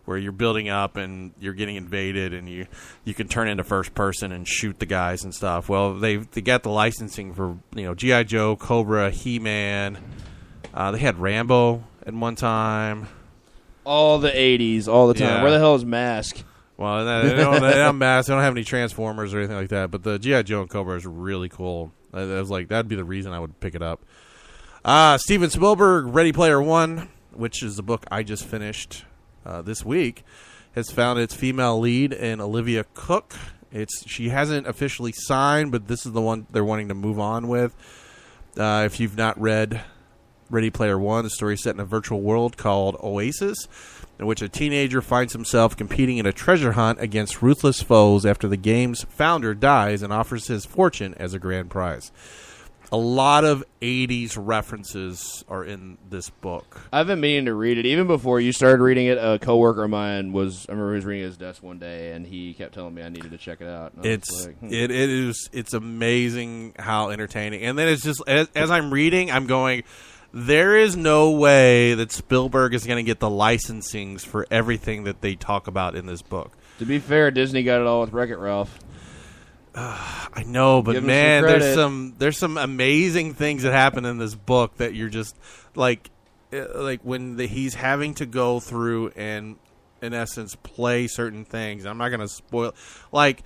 Where 0.07 0.16
you're 0.16 0.32
building 0.32 0.68
up 0.68 0.96
and 0.96 1.32
you're 1.38 1.52
getting 1.52 1.76
invaded, 1.76 2.32
and 2.32 2.48
you 2.48 2.66
you 3.04 3.12
can 3.12 3.28
turn 3.28 3.48
into 3.48 3.62
first 3.64 3.94
person 3.94 4.32
and 4.32 4.46
shoot 4.48 4.78
the 4.78 4.86
guys 4.86 5.24
and 5.24 5.34
stuff. 5.34 5.68
Well, 5.68 5.94
they 5.94 6.16
they 6.16 6.40
got 6.40 6.62
the 6.62 6.70
licensing 6.70 7.34
for 7.34 7.59
you 7.74 7.84
know 7.84 7.94
GI 7.94 8.24
Joe, 8.24 8.57
Cobra, 8.57 9.11
He 9.11 9.38
Man. 9.38 9.98
Uh, 10.72 10.92
they 10.92 10.98
had 10.98 11.18
Rambo 11.18 11.84
at 12.07 12.14
one 12.14 12.36
time. 12.36 13.09
all 13.84 14.18
the 14.18 14.30
'80s, 14.30 14.88
all 14.88 15.09
the 15.09 15.14
time. 15.14 15.28
Yeah. 15.28 15.42
Where 15.42 15.50
the 15.50 15.59
hell 15.59 15.74
is 15.74 15.84
Mask? 15.84 16.42
Well, 16.76 17.04
they 17.04 17.34
don't, 17.34 17.61
they 17.62 17.72
don't 17.74 18.00
have. 18.00 18.26
They 18.26 18.32
don't 18.32 18.42
have 18.42 18.52
any 18.54 18.62
Transformers 18.64 19.32
or 19.34 19.38
anything 19.38 19.57
like 19.57 19.70
that. 19.70 19.90
But 19.90 20.02
the 20.02 20.18
GI 20.18 20.42
Joe 20.44 20.61
and 20.61 20.70
Cobra 20.70 20.96
is 20.96 21.07
really 21.07 21.48
cool. 21.48 21.92
I, 22.12 22.20
I 22.20 22.38
was 22.38 22.50
like, 22.50 22.68
that'd 22.68 22.86
be 22.88 22.96
the 22.96 23.04
reason 23.04 23.32
I 23.32 23.40
would 23.40 23.59
pick 23.61 23.74
it 23.74 23.82
up. 23.82 24.04
Uh, 24.84 25.18
Steven 25.18 25.50
Spielberg, 25.50 26.07
Ready 26.07 26.32
Player 26.32 26.62
One, 26.62 27.09
which 27.32 27.62
is 27.62 27.76
the 27.76 27.82
book 27.82 28.04
I 28.11 28.22
just 28.22 28.44
finished 28.44 29.04
uh, 29.47 29.62
this 29.62 29.84
week, 29.84 30.24
has 30.74 30.90
found 30.90 31.18
its 31.18 31.34
female 31.34 31.78
lead 31.78 32.12
in 32.12 32.40
Olivia 32.40 32.84
Cooke. 32.94 33.34
It's 33.72 34.09
she 34.09 34.28
hasn't 34.28 34.66
officially 34.66 35.12
signed, 35.12 35.72
but 35.72 35.88
this 35.88 36.05
is 36.05 36.12
the 36.12 36.20
one 36.20 36.47
they're 36.51 36.64
wanting 36.64 36.88
to 36.88 36.94
move 36.94 37.18
on 37.18 37.49
with. 37.49 37.74
Uh, 38.57 38.82
if 38.86 39.01
you've 39.01 39.16
not 39.16 39.40
read 39.40 39.82
Ready 40.49 40.70
Player 40.70 40.99
One, 40.99 41.24
the 41.24 41.30
story 41.30 41.57
set 41.57 41.74
in 41.74 41.80
a 41.80 41.84
virtual 41.84 42.20
world 42.20 42.57
called 42.57 42.97
Oasis, 43.03 43.68
in 44.18 44.26
which 44.26 44.42
a 44.42 44.49
teenager 44.49 45.03
finds 45.03 45.32
himself 45.32 45.76
competing 45.76 46.18
in 46.18 46.26
a 46.26 46.32
treasure 46.32 46.72
hunt 46.72 47.01
against 47.01 47.42
ruthless 47.42 47.82
foes 47.82 48.24
after 48.24 48.49
the 48.49 48.57
game's 48.57 49.05
founder 49.05 49.55
dies 49.55 50.03
and 50.03 50.12
offers 50.12 50.47
his 50.47 50.64
fortune 50.64 51.14
as 51.14 51.34
a 51.34 51.38
grand 51.38 51.70
prize. 51.70 52.12
A 52.93 52.97
lot 52.97 53.45
of 53.45 53.64
80s 53.80 54.37
references 54.39 55.45
are 55.49 55.64
in 55.64 55.99
this 56.09 56.30
book. 56.30 56.80
I've 56.93 57.07
been 57.07 57.20
meaning 57.20 57.47
to 57.47 57.55
read 57.55 57.78
it 57.78 57.87
even 57.87 58.07
before 58.07 58.41
you 58.41 58.53
started 58.53 58.82
reading 58.82 59.07
it. 59.07 59.18
A 59.18 59.39
coworker 59.39 59.84
of 59.84 59.91
mine 59.91 60.32
was 60.32 60.66
I 60.68 60.72
remember 60.72 60.93
he 60.93 60.97
was 60.97 61.05
reading 61.05 61.24
his 61.24 61.37
desk 61.37 61.62
one 61.62 61.78
day, 61.78 62.12
and 62.12 62.26
he 62.26 62.55
kept 62.55 62.74
telling 62.74 62.95
me 62.95 63.03
I 63.03 63.09
needed 63.09 63.32
to 63.32 63.39
check 63.39 63.61
it 63.61 63.68
out. 63.68 63.93
And 63.95 64.07
I 64.07 64.09
was 64.09 64.18
It's 64.18 64.47
like, 64.47 64.59
hmm. 64.59 64.72
it, 64.72 64.91
it 64.91 65.11
is 65.11 65.51
it's 65.53 65.74
amazing 65.74 66.74
how 66.78 67.11
entertaining. 67.11 67.62
And 67.62 67.78
then 67.78 67.89
it's 67.89 68.03
just 68.03 68.22
as, 68.26 68.49
as 68.55 68.70
I'm 68.70 68.93
reading, 68.93 69.30
I'm 69.30 69.47
going 69.47 69.82
there 70.32 70.76
is 70.76 70.97
no 70.97 71.30
way 71.30 71.95
that 71.95 72.12
Spielberg 72.12 72.74
is 72.74 72.84
going 72.84 72.99
to 72.99 73.03
get 73.03 73.20
the 73.20 73.28
licensings 73.28 74.20
for 74.20 74.47
everything 74.51 75.05
that 75.05 75.22
they 75.22 75.34
talk 75.34 75.66
about 75.66 75.97
in 75.97 76.05
this 76.05 76.20
book. 76.20 76.53
to 76.78 76.84
be 76.84 76.99
fair, 76.99 77.30
Disney 77.30 77.62
got 77.62 77.80
it 77.80 77.87
all 77.87 78.03
with 78.03 78.12
Wreck 78.12 78.28
It 78.28 78.37
Ralph. 78.37 78.78
I 79.77 80.45
know, 80.47 80.83
but 80.83 80.93
Give 80.93 81.05
him 81.05 81.09
some 81.09 81.16
man, 81.16 81.43
there's 81.43 81.74
some 81.74 82.14
there's 82.18 82.39
some 82.39 82.57
amazing 82.57 83.35
things 83.35 83.62
that 83.62 83.72
happen 83.72 84.05
in 84.05 84.18
this 84.18 84.35
book 84.35 84.77
that 84.79 84.95
you're 84.95 85.11
just 85.11 85.37
like 85.74 86.11
uh, 86.53 86.66
like 86.74 87.03
when 87.03 87.37
the, 87.37 87.47
he's 87.47 87.74
having 87.74 88.14
to 88.14 88.27
go 88.27 88.61
through 88.61 89.12
and 89.16 89.57
in 90.01 90.14
essence 90.14 90.55
play 90.55 91.07
certain 91.07 91.45
things. 91.45 91.85
I'm 91.85 91.99
not 91.99 92.09
going 92.09 92.20
to 92.20 92.29
spoil 92.29 92.74
like 93.12 93.43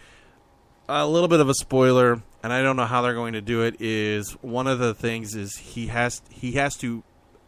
a 0.88 1.06
little 1.06 1.28
bit 1.28 1.40
of 1.40 1.48
a 1.48 1.54
spoiler 1.54 2.22
and 2.42 2.52
I 2.52 2.62
don't 2.62 2.76
know 2.76 2.86
how 2.86 3.02
they're 3.02 3.14
going 3.14 3.34
to 3.34 3.40
do 3.40 3.62
it 3.62 3.80
is 3.80 4.32
one 4.42 4.66
of 4.66 4.78
the 4.78 4.94
things 4.94 5.34
is 5.34 5.56
he 5.56 5.88
has 5.88 6.22
he 6.30 6.52
has 6.52 6.76
to 6.78 7.02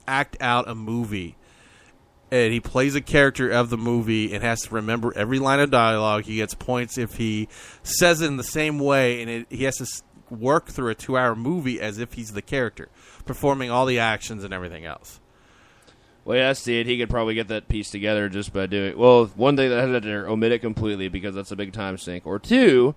act 0.07 0.37
out 0.41 0.69
a 0.69 0.75
movie. 0.75 1.37
And 2.33 2.51
he 2.51 2.61
plays 2.61 2.95
a 2.95 3.03
character 3.03 3.51
of 3.51 3.69
the 3.69 3.77
movie 3.77 4.33
and 4.33 4.43
has 4.43 4.63
to 4.63 4.75
remember 4.75 5.13
every 5.15 5.39
line 5.39 5.61
of 5.61 5.71
dialogue. 5.71 6.25
He 6.25 6.37
gets 6.37 6.55
points 6.55 6.97
if 6.97 7.17
he 7.17 7.47
says 7.83 8.23
it 8.23 8.27
in 8.27 8.39
the 8.39 8.43
same 8.43 8.79
way, 8.79 9.21
and 9.21 9.31
it, 9.31 9.47
he 9.51 9.65
has 9.65 9.77
to 9.77 9.87
work 10.31 10.71
through 10.71 10.89
a 10.89 10.95
two-hour 10.95 11.37
movie 11.37 11.79
as 11.79 11.99
if 11.99 12.15
he's 12.15 12.33
the 12.33 12.41
character, 12.41 12.89
performing 13.27 13.71
all 13.71 13.85
the 13.85 13.99
actions 13.99 14.45
and 14.45 14.55
everything 14.55 14.87
else. 14.87 15.21
Well, 16.25 16.39
yeah, 16.39 16.55
see 16.55 16.81
it. 16.81 16.87
He 16.87 16.97
could 16.97 17.11
probably 17.11 17.35
get 17.35 17.49
that 17.49 17.69
piece 17.69 17.91
together 17.91 18.31
just 18.31 18.55
by 18.55 18.65
doing. 18.65 18.97
Well, 18.97 19.27
one 19.37 19.55
thing 19.55 19.69
that 19.69 19.81
I 19.81 19.87
had 19.87 20.03
to 20.03 20.27
omit 20.27 20.53
it 20.53 20.61
completely 20.61 21.09
because 21.09 21.35
that's 21.35 21.53
a 21.53 21.57
big 21.57 21.75
time 21.75 21.99
sink. 21.99 22.27
Or 22.27 22.39
two, 22.39 22.95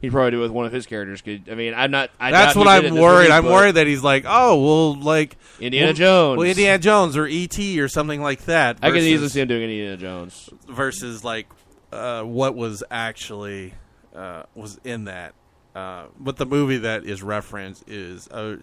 he'd 0.00 0.12
probably 0.12 0.32
do 0.32 0.38
it 0.38 0.42
with 0.42 0.50
one 0.50 0.66
of 0.66 0.72
his 0.72 0.86
characters. 0.86 1.22
Could 1.22 1.48
I 1.50 1.54
mean, 1.54 1.74
I'm 1.74 1.90
not. 1.90 2.10
I 2.18 2.30
That's 2.30 2.56
what 2.56 2.66
he 2.68 2.82
did 2.82 2.92
it 2.92 2.96
I'm 2.96 3.02
worried. 3.02 3.28
movie, 3.28 3.32
I'm 3.32 3.44
worried 3.44 3.74
that 3.76 3.86
he's 3.86 4.02
like, 4.02 4.24
oh, 4.26 4.62
well, 4.62 5.00
like 5.00 5.36
Indiana 5.60 5.88
well, 5.88 5.94
Jones. 5.94 6.38
well, 6.38 6.48
Indiana 6.48 6.78
Jones 6.78 7.16
or 7.16 7.26
E.T. 7.26 7.80
or 7.80 7.88
something 7.88 8.20
like 8.20 8.42
that. 8.42 8.78
I 8.82 8.90
can 8.90 8.98
easily 8.98 9.28
see 9.28 9.40
him 9.40 9.48
doing 9.48 9.62
Indiana 9.62 9.96
Jones. 9.96 10.50
versus 10.68 11.24
like 11.24 11.46
uh, 11.92 12.22
what 12.22 12.54
was 12.54 12.82
actually 12.90 13.74
uh, 14.14 14.44
was 14.54 14.78
in 14.84 15.04
that. 15.04 15.34
Uh, 15.74 16.06
but 16.18 16.36
the 16.36 16.46
movie 16.46 16.78
that 16.78 17.04
is 17.04 17.22
referenced 17.22 17.88
is 17.88 18.26
a, 18.28 18.58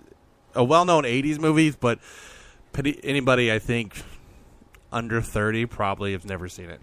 a 0.54 0.64
well-known 0.64 1.04
'80s 1.04 1.40
movie, 1.40 1.72
but 1.72 2.00
anybody 3.04 3.52
I 3.52 3.60
think 3.60 4.04
under 4.92 5.22
30 5.22 5.66
probably 5.66 6.12
have 6.12 6.26
never 6.26 6.48
seen 6.48 6.70
it. 6.70 6.82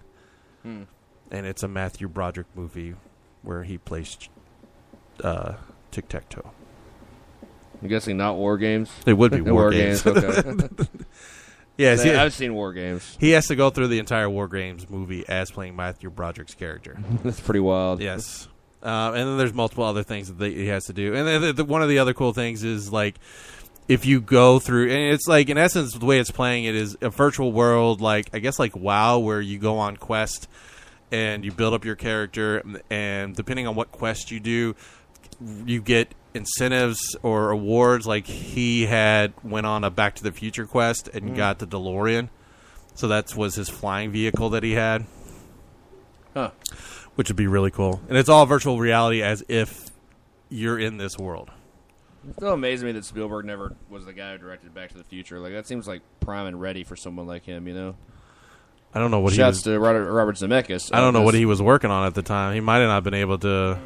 And 0.64 1.46
it's 1.46 1.62
a 1.62 1.68
Matthew 1.68 2.08
Broderick 2.08 2.46
movie 2.54 2.94
where 3.42 3.64
he 3.64 3.76
plays 3.76 4.16
uh, 5.22 5.54
tic 5.90 6.08
tac 6.08 6.28
toe. 6.28 6.50
I'm 7.82 7.88
guessing 7.88 8.16
not 8.16 8.36
War 8.36 8.56
Games. 8.56 8.90
It 9.06 9.12
would 9.12 9.30
be 9.30 9.40
War, 9.50 9.70
Games. 9.70 10.06
okay. 10.06 10.68
yes, 11.76 12.02
he, 12.02 12.12
I've 12.12 12.32
seen 12.32 12.54
War 12.54 12.72
Games. 12.72 13.16
he 13.20 13.30
has 13.30 13.46
to 13.48 13.56
go 13.56 13.70
through 13.70 13.88
the 13.88 13.98
entire 13.98 14.28
War 14.30 14.48
Games 14.48 14.88
movie 14.88 15.28
as 15.28 15.50
playing 15.50 15.76
Matthew 15.76 16.10
Broderick's 16.10 16.54
character. 16.54 16.98
That's 17.22 17.40
pretty 17.40 17.60
wild. 17.60 18.00
Yes. 18.00 18.48
Uh, 18.82 19.12
and 19.14 19.28
then 19.28 19.38
there's 19.38 19.52
multiple 19.54 19.84
other 19.84 20.02
things 20.02 20.32
that 20.32 20.52
he 20.52 20.66
has 20.68 20.86
to 20.86 20.92
do. 20.92 21.14
And 21.14 21.26
then 21.26 21.40
the, 21.40 21.52
the, 21.52 21.64
one 21.64 21.82
of 21.82 21.88
the 21.88 21.98
other 21.98 22.14
cool 22.14 22.32
things 22.32 22.64
is 22.64 22.92
like 22.92 23.16
if 23.88 24.06
you 24.06 24.20
go 24.20 24.58
through, 24.58 24.84
and 24.84 25.12
it's 25.12 25.26
like 25.26 25.48
in 25.48 25.58
essence 25.58 25.94
the 25.94 26.06
way 26.06 26.18
it's 26.18 26.30
playing 26.30 26.64
it 26.64 26.74
is 26.74 26.96
a 27.00 27.10
virtual 27.10 27.52
world, 27.52 28.00
like 28.00 28.30
I 28.32 28.38
guess 28.38 28.58
like 28.58 28.74
WoW, 28.74 29.18
where 29.18 29.40
you 29.40 29.58
go 29.58 29.78
on 29.78 29.96
quest 29.96 30.48
and 31.10 31.44
you 31.44 31.52
build 31.52 31.74
up 31.74 31.84
your 31.84 31.96
character, 31.96 32.62
and 32.90 33.36
depending 33.36 33.66
on 33.66 33.74
what 33.74 33.92
quest 33.92 34.30
you 34.30 34.40
do, 34.40 34.74
you 35.66 35.80
get 35.80 36.14
incentives 36.34 37.16
or 37.22 37.50
awards. 37.50 38.06
Like 38.06 38.26
he 38.26 38.86
had 38.86 39.32
went 39.42 39.66
on 39.66 39.84
a 39.84 39.90
Back 39.90 40.16
to 40.16 40.22
the 40.22 40.32
Future 40.32 40.66
quest 40.66 41.08
and 41.08 41.30
mm. 41.30 41.36
got 41.36 41.58
the 41.58 41.66
DeLorean, 41.66 42.28
so 42.94 43.08
that 43.08 43.34
was 43.36 43.54
his 43.54 43.68
flying 43.68 44.10
vehicle 44.10 44.50
that 44.50 44.62
he 44.62 44.72
had 44.72 45.06
Huh. 46.34 46.50
which 47.14 47.28
would 47.28 47.36
be 47.36 47.46
really 47.46 47.70
cool. 47.70 48.00
And 48.08 48.18
it's 48.18 48.28
all 48.28 48.44
virtual 48.44 48.78
reality 48.80 49.22
as 49.22 49.44
if 49.48 49.90
you're 50.48 50.78
in 50.78 50.96
this 50.96 51.16
world. 51.16 51.50
It 52.28 52.34
still 52.34 52.52
amazes 52.52 52.84
me 52.84 52.92
that 52.92 53.04
Spielberg 53.04 53.44
never 53.44 53.76
was 53.88 54.04
the 54.04 54.12
guy 54.12 54.32
who 54.32 54.38
directed 54.38 54.74
Back 54.74 54.90
to 54.90 54.98
the 54.98 55.04
Future. 55.04 55.38
Like 55.38 55.52
that 55.52 55.66
seems 55.66 55.86
like 55.86 56.02
prime 56.20 56.46
and 56.46 56.60
ready 56.60 56.82
for 56.82 56.96
someone 56.96 57.26
like 57.26 57.44
him. 57.44 57.68
You 57.68 57.74
know. 57.74 57.96
I 58.94 59.00
don't 59.00 59.10
know 59.10 59.20
what 59.20 59.32
Shouts 59.32 59.64
he 59.64 59.70
was. 59.70 59.76
to 59.76 59.80
Robert, 59.80 60.10
Robert 60.10 60.36
Zemeckis. 60.36 60.90
I 60.92 61.00
don't 61.00 61.12
know 61.12 61.22
what 61.22 61.34
he 61.34 61.46
was 61.46 61.60
working 61.60 61.90
on 61.90 62.06
at 62.06 62.14
the 62.14 62.22
time. 62.22 62.54
He 62.54 62.60
might 62.60 62.78
have 62.78 62.88
not 62.88 63.04
been 63.04 63.14
able 63.14 63.38
to. 63.38 63.78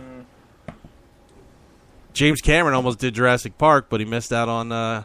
James 2.12 2.40
Cameron 2.40 2.74
almost 2.74 2.98
did 2.98 3.14
Jurassic 3.14 3.58
Park, 3.58 3.86
but 3.88 4.00
he 4.00 4.06
missed 4.06 4.32
out 4.32 4.48
on 4.48 4.72
uh, 4.72 5.04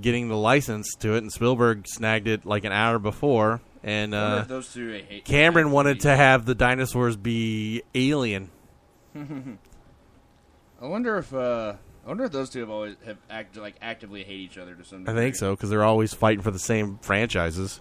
getting 0.00 0.28
the 0.28 0.36
license 0.36 0.94
to 1.00 1.14
it, 1.14 1.18
and 1.18 1.32
Spielberg 1.32 1.86
snagged 1.86 2.26
it 2.28 2.44
like 2.44 2.64
an 2.64 2.72
hour 2.72 2.98
before. 2.98 3.60
And 3.84 4.14
uh, 4.14 4.44
those 4.46 4.72
two 4.72 4.92
hate 5.08 5.24
Cameron 5.24 5.72
wanted 5.72 6.00
to 6.00 6.14
have 6.14 6.44
the 6.44 6.54
dinosaurs 6.54 7.16
be 7.16 7.82
alien. 7.94 8.50
I 9.16 10.86
wonder 10.86 11.18
if 11.18 11.34
uh, 11.34 11.74
I 12.04 12.08
wonder 12.08 12.24
if 12.24 12.32
those 12.32 12.50
two 12.50 12.60
have 12.60 12.70
always 12.70 12.96
have 13.04 13.18
act, 13.28 13.56
like 13.56 13.74
actively 13.82 14.22
hate 14.22 14.40
each 14.40 14.58
other 14.58 14.74
to 14.74 14.84
some. 14.84 15.04
Degree. 15.04 15.12
I 15.12 15.16
think 15.16 15.36
so 15.36 15.54
because 15.54 15.70
they're 15.70 15.84
always 15.84 16.14
fighting 16.14 16.42
for 16.42 16.50
the 16.50 16.58
same 16.58 16.98
franchises. 17.02 17.80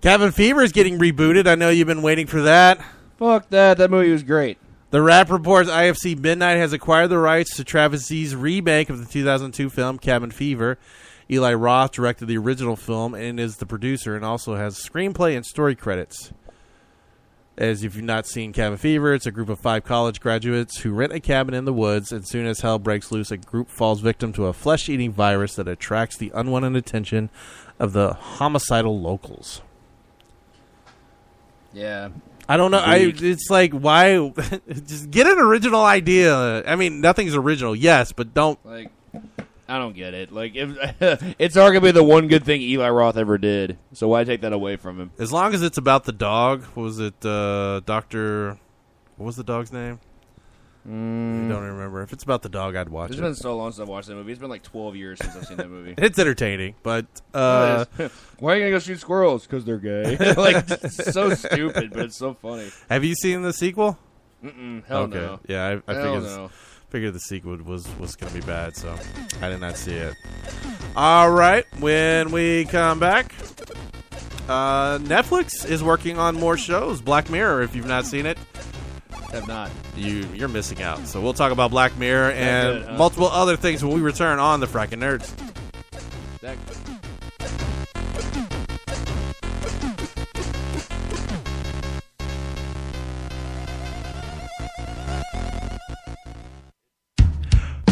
Cabin 0.00 0.30
Fever 0.32 0.62
is 0.62 0.72
getting 0.72 0.98
rebooted. 0.98 1.46
I 1.46 1.54
know 1.54 1.70
you've 1.70 1.86
been 1.86 2.02
waiting 2.02 2.26
for 2.26 2.42
that. 2.42 2.84
Fuck 3.18 3.48
that. 3.50 3.78
That 3.78 3.90
movie 3.90 4.10
was 4.10 4.22
great. 4.22 4.58
The 4.96 5.02
Wrap 5.02 5.30
reports 5.30 5.68
IFC 5.68 6.18
Midnight 6.18 6.56
has 6.56 6.72
acquired 6.72 7.08
the 7.08 7.18
rights 7.18 7.54
to 7.56 7.64
Travis 7.64 8.06
Z's 8.06 8.34
remake 8.34 8.88
of 8.88 8.98
the 8.98 9.04
2002 9.04 9.68
film 9.68 9.98
Cabin 9.98 10.30
Fever. 10.30 10.78
Eli 11.30 11.52
Roth 11.52 11.92
directed 11.92 12.24
the 12.24 12.38
original 12.38 12.76
film 12.76 13.14
and 13.14 13.38
is 13.38 13.58
the 13.58 13.66
producer, 13.66 14.16
and 14.16 14.24
also 14.24 14.54
has 14.54 14.78
screenplay 14.78 15.36
and 15.36 15.44
story 15.44 15.74
credits. 15.74 16.32
As 17.58 17.84
if 17.84 17.94
you've 17.94 18.06
not 18.06 18.26
seen 18.26 18.54
Cabin 18.54 18.78
Fever, 18.78 19.12
it's 19.12 19.26
a 19.26 19.30
group 19.30 19.50
of 19.50 19.60
five 19.60 19.84
college 19.84 20.18
graduates 20.18 20.78
who 20.78 20.94
rent 20.94 21.12
a 21.12 21.20
cabin 21.20 21.52
in 21.52 21.66
the 21.66 21.74
woods, 21.74 22.10
and 22.10 22.26
soon 22.26 22.46
as 22.46 22.60
hell 22.60 22.78
breaks 22.78 23.12
loose, 23.12 23.30
a 23.30 23.36
group 23.36 23.68
falls 23.68 24.00
victim 24.00 24.32
to 24.32 24.46
a 24.46 24.54
flesh 24.54 24.88
eating 24.88 25.12
virus 25.12 25.56
that 25.56 25.68
attracts 25.68 26.16
the 26.16 26.32
unwanted 26.34 26.74
attention 26.74 27.28
of 27.78 27.92
the 27.92 28.14
homicidal 28.14 28.98
locals. 28.98 29.60
Yeah. 31.74 32.08
I 32.48 32.56
don't 32.56 32.70
know. 32.70 32.78
I 32.78 33.12
it's 33.16 33.50
like 33.50 33.72
why 33.72 34.28
just 34.86 35.10
get 35.10 35.26
an 35.26 35.38
original 35.38 35.84
idea. 35.84 36.64
I 36.64 36.76
mean, 36.76 37.00
nothing's 37.00 37.34
original, 37.34 37.74
yes, 37.74 38.12
but 38.12 38.34
don't. 38.34 38.58
Like, 38.64 38.90
I 39.68 39.78
don't 39.78 39.94
get 39.94 40.14
it. 40.14 40.30
Like, 40.30 40.54
if, 40.54 40.70
it's 41.38 41.56
arguably 41.56 41.92
the 41.92 42.04
one 42.04 42.28
good 42.28 42.44
thing 42.44 42.60
Eli 42.60 42.88
Roth 42.88 43.16
ever 43.16 43.36
did. 43.36 43.78
So 43.92 44.08
why 44.08 44.22
take 44.24 44.42
that 44.42 44.52
away 44.52 44.76
from 44.76 45.00
him? 45.00 45.10
As 45.18 45.32
long 45.32 45.54
as 45.54 45.62
it's 45.62 45.78
about 45.78 46.04
the 46.04 46.12
dog. 46.12 46.62
What 46.74 46.84
was 46.84 47.00
it 47.00 47.24
uh, 47.24 47.80
Doctor? 47.80 48.58
What 49.16 49.26
was 49.26 49.36
the 49.36 49.44
dog's 49.44 49.72
name? 49.72 49.98
I 50.86 50.88
don't 50.88 51.62
remember. 51.64 52.02
If 52.02 52.12
it's 52.12 52.22
about 52.22 52.42
the 52.42 52.48
dog, 52.48 52.76
I'd 52.76 52.88
watch 52.88 53.10
It's 53.10 53.18
it. 53.18 53.22
been 53.22 53.34
so 53.34 53.56
long 53.56 53.72
since 53.72 53.80
I've 53.80 53.88
watched 53.88 54.06
that 54.06 54.14
movie. 54.14 54.30
It's 54.30 54.40
been 54.40 54.50
like 54.50 54.62
12 54.62 54.94
years 54.94 55.18
since 55.18 55.34
I've 55.34 55.44
seen 55.46 55.56
that 55.56 55.68
movie. 55.68 55.94
It's 55.98 56.16
entertaining, 56.18 56.76
but 56.84 57.06
uh, 57.34 57.84
Why 58.38 58.52
are 58.52 58.56
you 58.56 58.62
gonna 58.62 58.70
go 58.70 58.78
shoot 58.78 59.00
squirrels? 59.00 59.42
Because 59.46 59.64
they're 59.64 59.78
gay. 59.78 60.16
like, 60.36 60.64
it's 60.70 61.12
so 61.12 61.34
stupid, 61.34 61.90
but 61.92 62.04
it's 62.04 62.16
so 62.16 62.34
funny. 62.34 62.70
have 62.88 63.02
you 63.04 63.14
seen 63.16 63.42
the 63.42 63.52
sequel? 63.52 63.98
Mm-mm, 64.44 64.84
hell 64.86 65.02
okay, 65.04 65.16
no. 65.16 65.40
yeah, 65.48 65.64
I, 65.88 65.90
I 65.90 65.94
Hell 65.94 66.04
figured 66.14 66.22
no. 66.22 66.50
figured 66.90 67.14
the 67.14 67.20
sequel 67.20 67.56
was 67.56 67.88
was 67.98 68.14
going 68.14 68.32
to 68.32 68.38
be 68.38 68.46
bad, 68.46 68.76
so 68.76 68.94
I 69.40 69.48
did 69.48 69.60
not 69.60 69.76
see 69.76 69.94
it. 69.94 70.14
All 70.94 71.30
right, 71.30 71.64
when 71.80 72.30
we 72.30 72.66
come 72.66 73.00
back, 73.00 73.34
uh, 74.48 74.98
Netflix 74.98 75.68
is 75.68 75.82
working 75.82 76.18
on 76.18 76.36
more 76.36 76.56
shows. 76.56 77.00
Black 77.00 77.28
Mirror, 77.30 77.62
if 77.62 77.74
you've 77.74 77.86
not 77.86 78.06
seen 78.06 78.26
it, 78.26 78.38
Have 79.32 79.48
not. 79.48 79.70
you 79.96 80.26
you're 80.34 80.48
missing 80.48 80.82
out. 80.82 81.06
So 81.06 81.20
we'll 81.20 81.34
talk 81.34 81.52
about 81.52 81.70
Black 81.70 81.96
Mirror 81.98 82.32
and 82.32 82.78
good, 82.78 82.88
huh? 82.88 82.96
multiple 82.96 83.28
other 83.28 83.56
things 83.56 83.84
when 83.84 83.94
we 83.94 84.00
return 84.00 84.38
on 84.38 84.60
the 84.60 84.66
Frackin' 84.66 85.00
Nerds. 85.00 85.34
That 86.40 86.56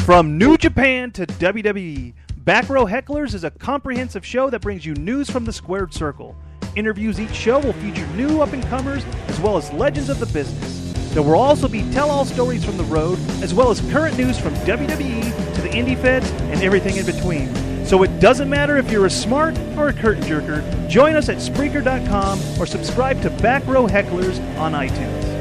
From 0.04 0.36
New 0.36 0.58
Japan 0.58 1.10
to 1.12 1.26
WWE, 1.26 2.12
Back 2.36 2.68
Row 2.68 2.84
Hecklers 2.84 3.32
is 3.32 3.42
a 3.42 3.50
comprehensive 3.50 4.24
show 4.24 4.50
that 4.50 4.60
brings 4.60 4.84
you 4.84 4.92
news 4.96 5.30
from 5.30 5.46
the 5.46 5.52
squared 5.52 5.94
circle. 5.94 6.36
Interviews 6.76 7.18
each 7.18 7.34
show 7.34 7.58
will 7.58 7.72
feature 7.72 8.06
new 8.08 8.42
up 8.42 8.52
and 8.52 8.62
comers 8.64 9.02
as 9.28 9.40
well 9.40 9.56
as 9.56 9.72
legends 9.72 10.10
of 10.10 10.20
the 10.20 10.26
business. 10.26 10.83
There 11.14 11.22
will 11.22 11.38
also 11.38 11.68
be 11.68 11.88
tell 11.92 12.10
all 12.10 12.24
stories 12.24 12.64
from 12.64 12.76
the 12.76 12.82
road 12.84 13.20
as 13.40 13.54
well 13.54 13.70
as 13.70 13.80
current 13.92 14.18
news 14.18 14.36
from 14.36 14.52
WWE 14.66 15.54
to 15.54 15.62
the 15.62 15.68
indie 15.68 15.96
feds 15.96 16.28
and 16.50 16.60
everything 16.60 16.96
in 16.96 17.06
between. 17.06 17.54
So 17.86 18.02
it 18.02 18.18
doesn't 18.18 18.50
matter 18.50 18.78
if 18.78 18.90
you're 18.90 19.06
a 19.06 19.10
smart 19.10 19.56
or 19.76 19.88
a 19.88 19.92
curtain 19.92 20.24
jerker, 20.24 20.88
join 20.88 21.14
us 21.14 21.28
at 21.28 21.36
Spreaker.com 21.36 22.40
or 22.60 22.66
subscribe 22.66 23.22
to 23.22 23.30
Back 23.30 23.64
Row 23.66 23.86
Hecklers 23.86 24.40
on 24.58 24.72
iTunes. 24.72 25.33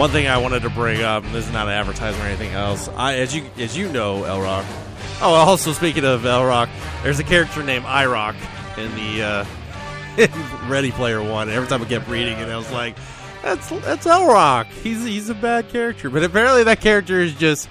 One 0.00 0.08
thing 0.08 0.28
I 0.28 0.38
wanted 0.38 0.62
to 0.62 0.70
bring 0.70 1.02
up, 1.02 1.24
and 1.24 1.34
this 1.34 1.46
is 1.46 1.52
not 1.52 1.66
an 1.66 1.74
advertisement 1.74 2.24
or 2.24 2.28
anything 2.28 2.54
else. 2.54 2.88
I, 2.88 3.16
as 3.16 3.36
you 3.36 3.44
as 3.58 3.76
you 3.76 3.86
know, 3.92 4.24
El 4.24 4.40
Rock. 4.40 4.64
Oh, 5.20 5.34
also 5.34 5.74
speaking 5.74 6.06
of 6.06 6.24
El 6.24 6.46
Rock, 6.46 6.70
there's 7.02 7.18
a 7.18 7.22
character 7.22 7.62
named 7.62 7.84
IROC 7.84 8.34
in 8.78 8.94
the 8.94 9.22
uh, 9.22 9.44
in 10.16 10.70
Ready 10.70 10.90
Player 10.90 11.22
One. 11.22 11.48
And 11.48 11.54
every 11.54 11.68
time 11.68 11.82
I 11.82 11.84
kept 11.84 12.08
reading 12.08 12.38
it, 12.38 12.48
I 12.48 12.56
was 12.56 12.72
like, 12.72 12.96
"That's 13.42 13.68
that's 13.68 14.06
El 14.06 14.26
Rock. 14.26 14.68
He's 14.68 15.04
he's 15.04 15.28
a 15.28 15.34
bad 15.34 15.68
character." 15.68 16.08
But 16.08 16.24
apparently, 16.24 16.64
that 16.64 16.80
character 16.80 17.20
is 17.20 17.34
just 17.34 17.68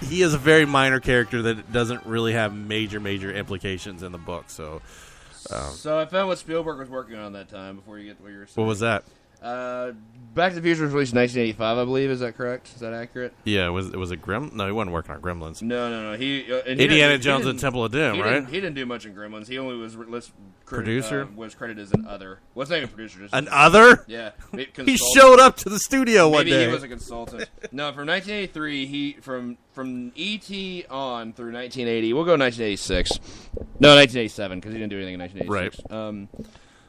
he 0.00 0.22
is 0.22 0.34
a 0.34 0.38
very 0.38 0.64
minor 0.64 1.00
character 1.00 1.42
that 1.42 1.72
doesn't 1.72 2.06
really 2.06 2.34
have 2.34 2.54
major 2.54 3.00
major 3.00 3.32
implications 3.32 4.04
in 4.04 4.12
the 4.12 4.18
book. 4.18 4.44
So 4.46 4.80
So 5.32 5.98
I 5.98 6.06
found 6.06 6.28
what 6.28 6.38
Spielberg 6.38 6.78
was 6.78 6.88
working 6.88 7.16
on 7.16 7.32
that 7.32 7.48
time 7.48 7.74
before 7.74 7.98
you 7.98 8.06
get 8.06 8.18
to 8.18 8.22
what 8.22 8.30
you 8.30 8.38
were 8.38 8.46
saying. 8.46 8.64
what 8.64 8.68
was 8.68 8.78
that? 8.78 9.02
Uh, 9.42 9.92
Back 10.34 10.52
to 10.52 10.56
the 10.56 10.62
Future 10.62 10.84
was 10.84 10.94
released 10.94 11.12
in 11.12 11.18
1985, 11.18 11.76
I 11.76 11.84
believe. 11.84 12.08
Is 12.10 12.20
that 12.20 12.38
correct? 12.38 12.68
Is 12.74 12.80
that 12.80 12.94
accurate? 12.94 13.34
Yeah, 13.44 13.66
it 13.66 13.70
was 13.70 13.88
it 13.90 13.98
was 13.98 14.12
a 14.12 14.16
Grim? 14.16 14.50
No, 14.54 14.64
he 14.64 14.72
wasn't 14.72 14.94
working 14.94 15.14
on 15.14 15.20
Gremlins. 15.20 15.60
No, 15.60 15.90
no, 15.90 16.10
no. 16.12 16.16
He 16.16 16.50
uh, 16.50 16.62
and 16.66 16.78
he 16.80 16.86
Indiana 16.86 17.12
didn't- 17.12 17.20
he 17.20 17.24
Jones 17.24 17.44
and 17.44 17.52
didn't- 17.52 17.60
Temple 17.60 17.84
of 17.84 17.92
Doom, 17.92 18.14
he 18.14 18.22
right? 18.22 18.30
Didn't, 18.36 18.46
he 18.48 18.54
didn't 18.54 18.74
do 18.76 18.86
much 18.86 19.04
in 19.04 19.14
Gremlins. 19.14 19.46
He 19.46 19.58
only 19.58 19.76
was 19.76 19.94
re- 19.94 20.06
list, 20.06 20.32
credit, 20.64 20.84
Producer? 20.84 21.24
uh, 21.24 21.36
was 21.36 21.54
credited 21.54 21.82
as 21.82 21.92
an 21.92 22.06
other. 22.06 22.38
What's 22.54 22.70
not 22.70 22.76
even 22.76 22.88
producer? 22.88 23.18
Just 23.18 23.34
An 23.34 23.46
other? 23.50 24.06
yeah. 24.08 24.30
ma- 24.52 24.62
He 24.86 24.96
showed 24.96 25.38
up 25.38 25.58
to 25.58 25.68
the 25.68 25.78
studio 25.78 26.30
one 26.30 26.46
Maybe 26.46 26.52
day. 26.52 26.66
he 26.66 26.72
was 26.72 26.82
a 26.82 26.88
consultant. 26.88 27.50
no, 27.70 27.92
from 27.92 28.06
1983, 28.06 28.86
he 28.86 29.12
from 29.20 29.58
from 29.74 30.12
ET 30.16 30.48
on 30.90 31.34
through 31.34 31.52
1980. 31.52 32.12
We'll 32.14 32.24
go 32.24 32.38
1986. 32.38 33.18
No, 33.80 33.94
1987 33.96 34.60
because 34.60 34.72
he 34.72 34.78
didn't 34.78 34.88
do 34.92 34.96
anything 34.96 35.14
in 35.14 35.20
1986. 35.20 35.92
Um, 35.92 36.28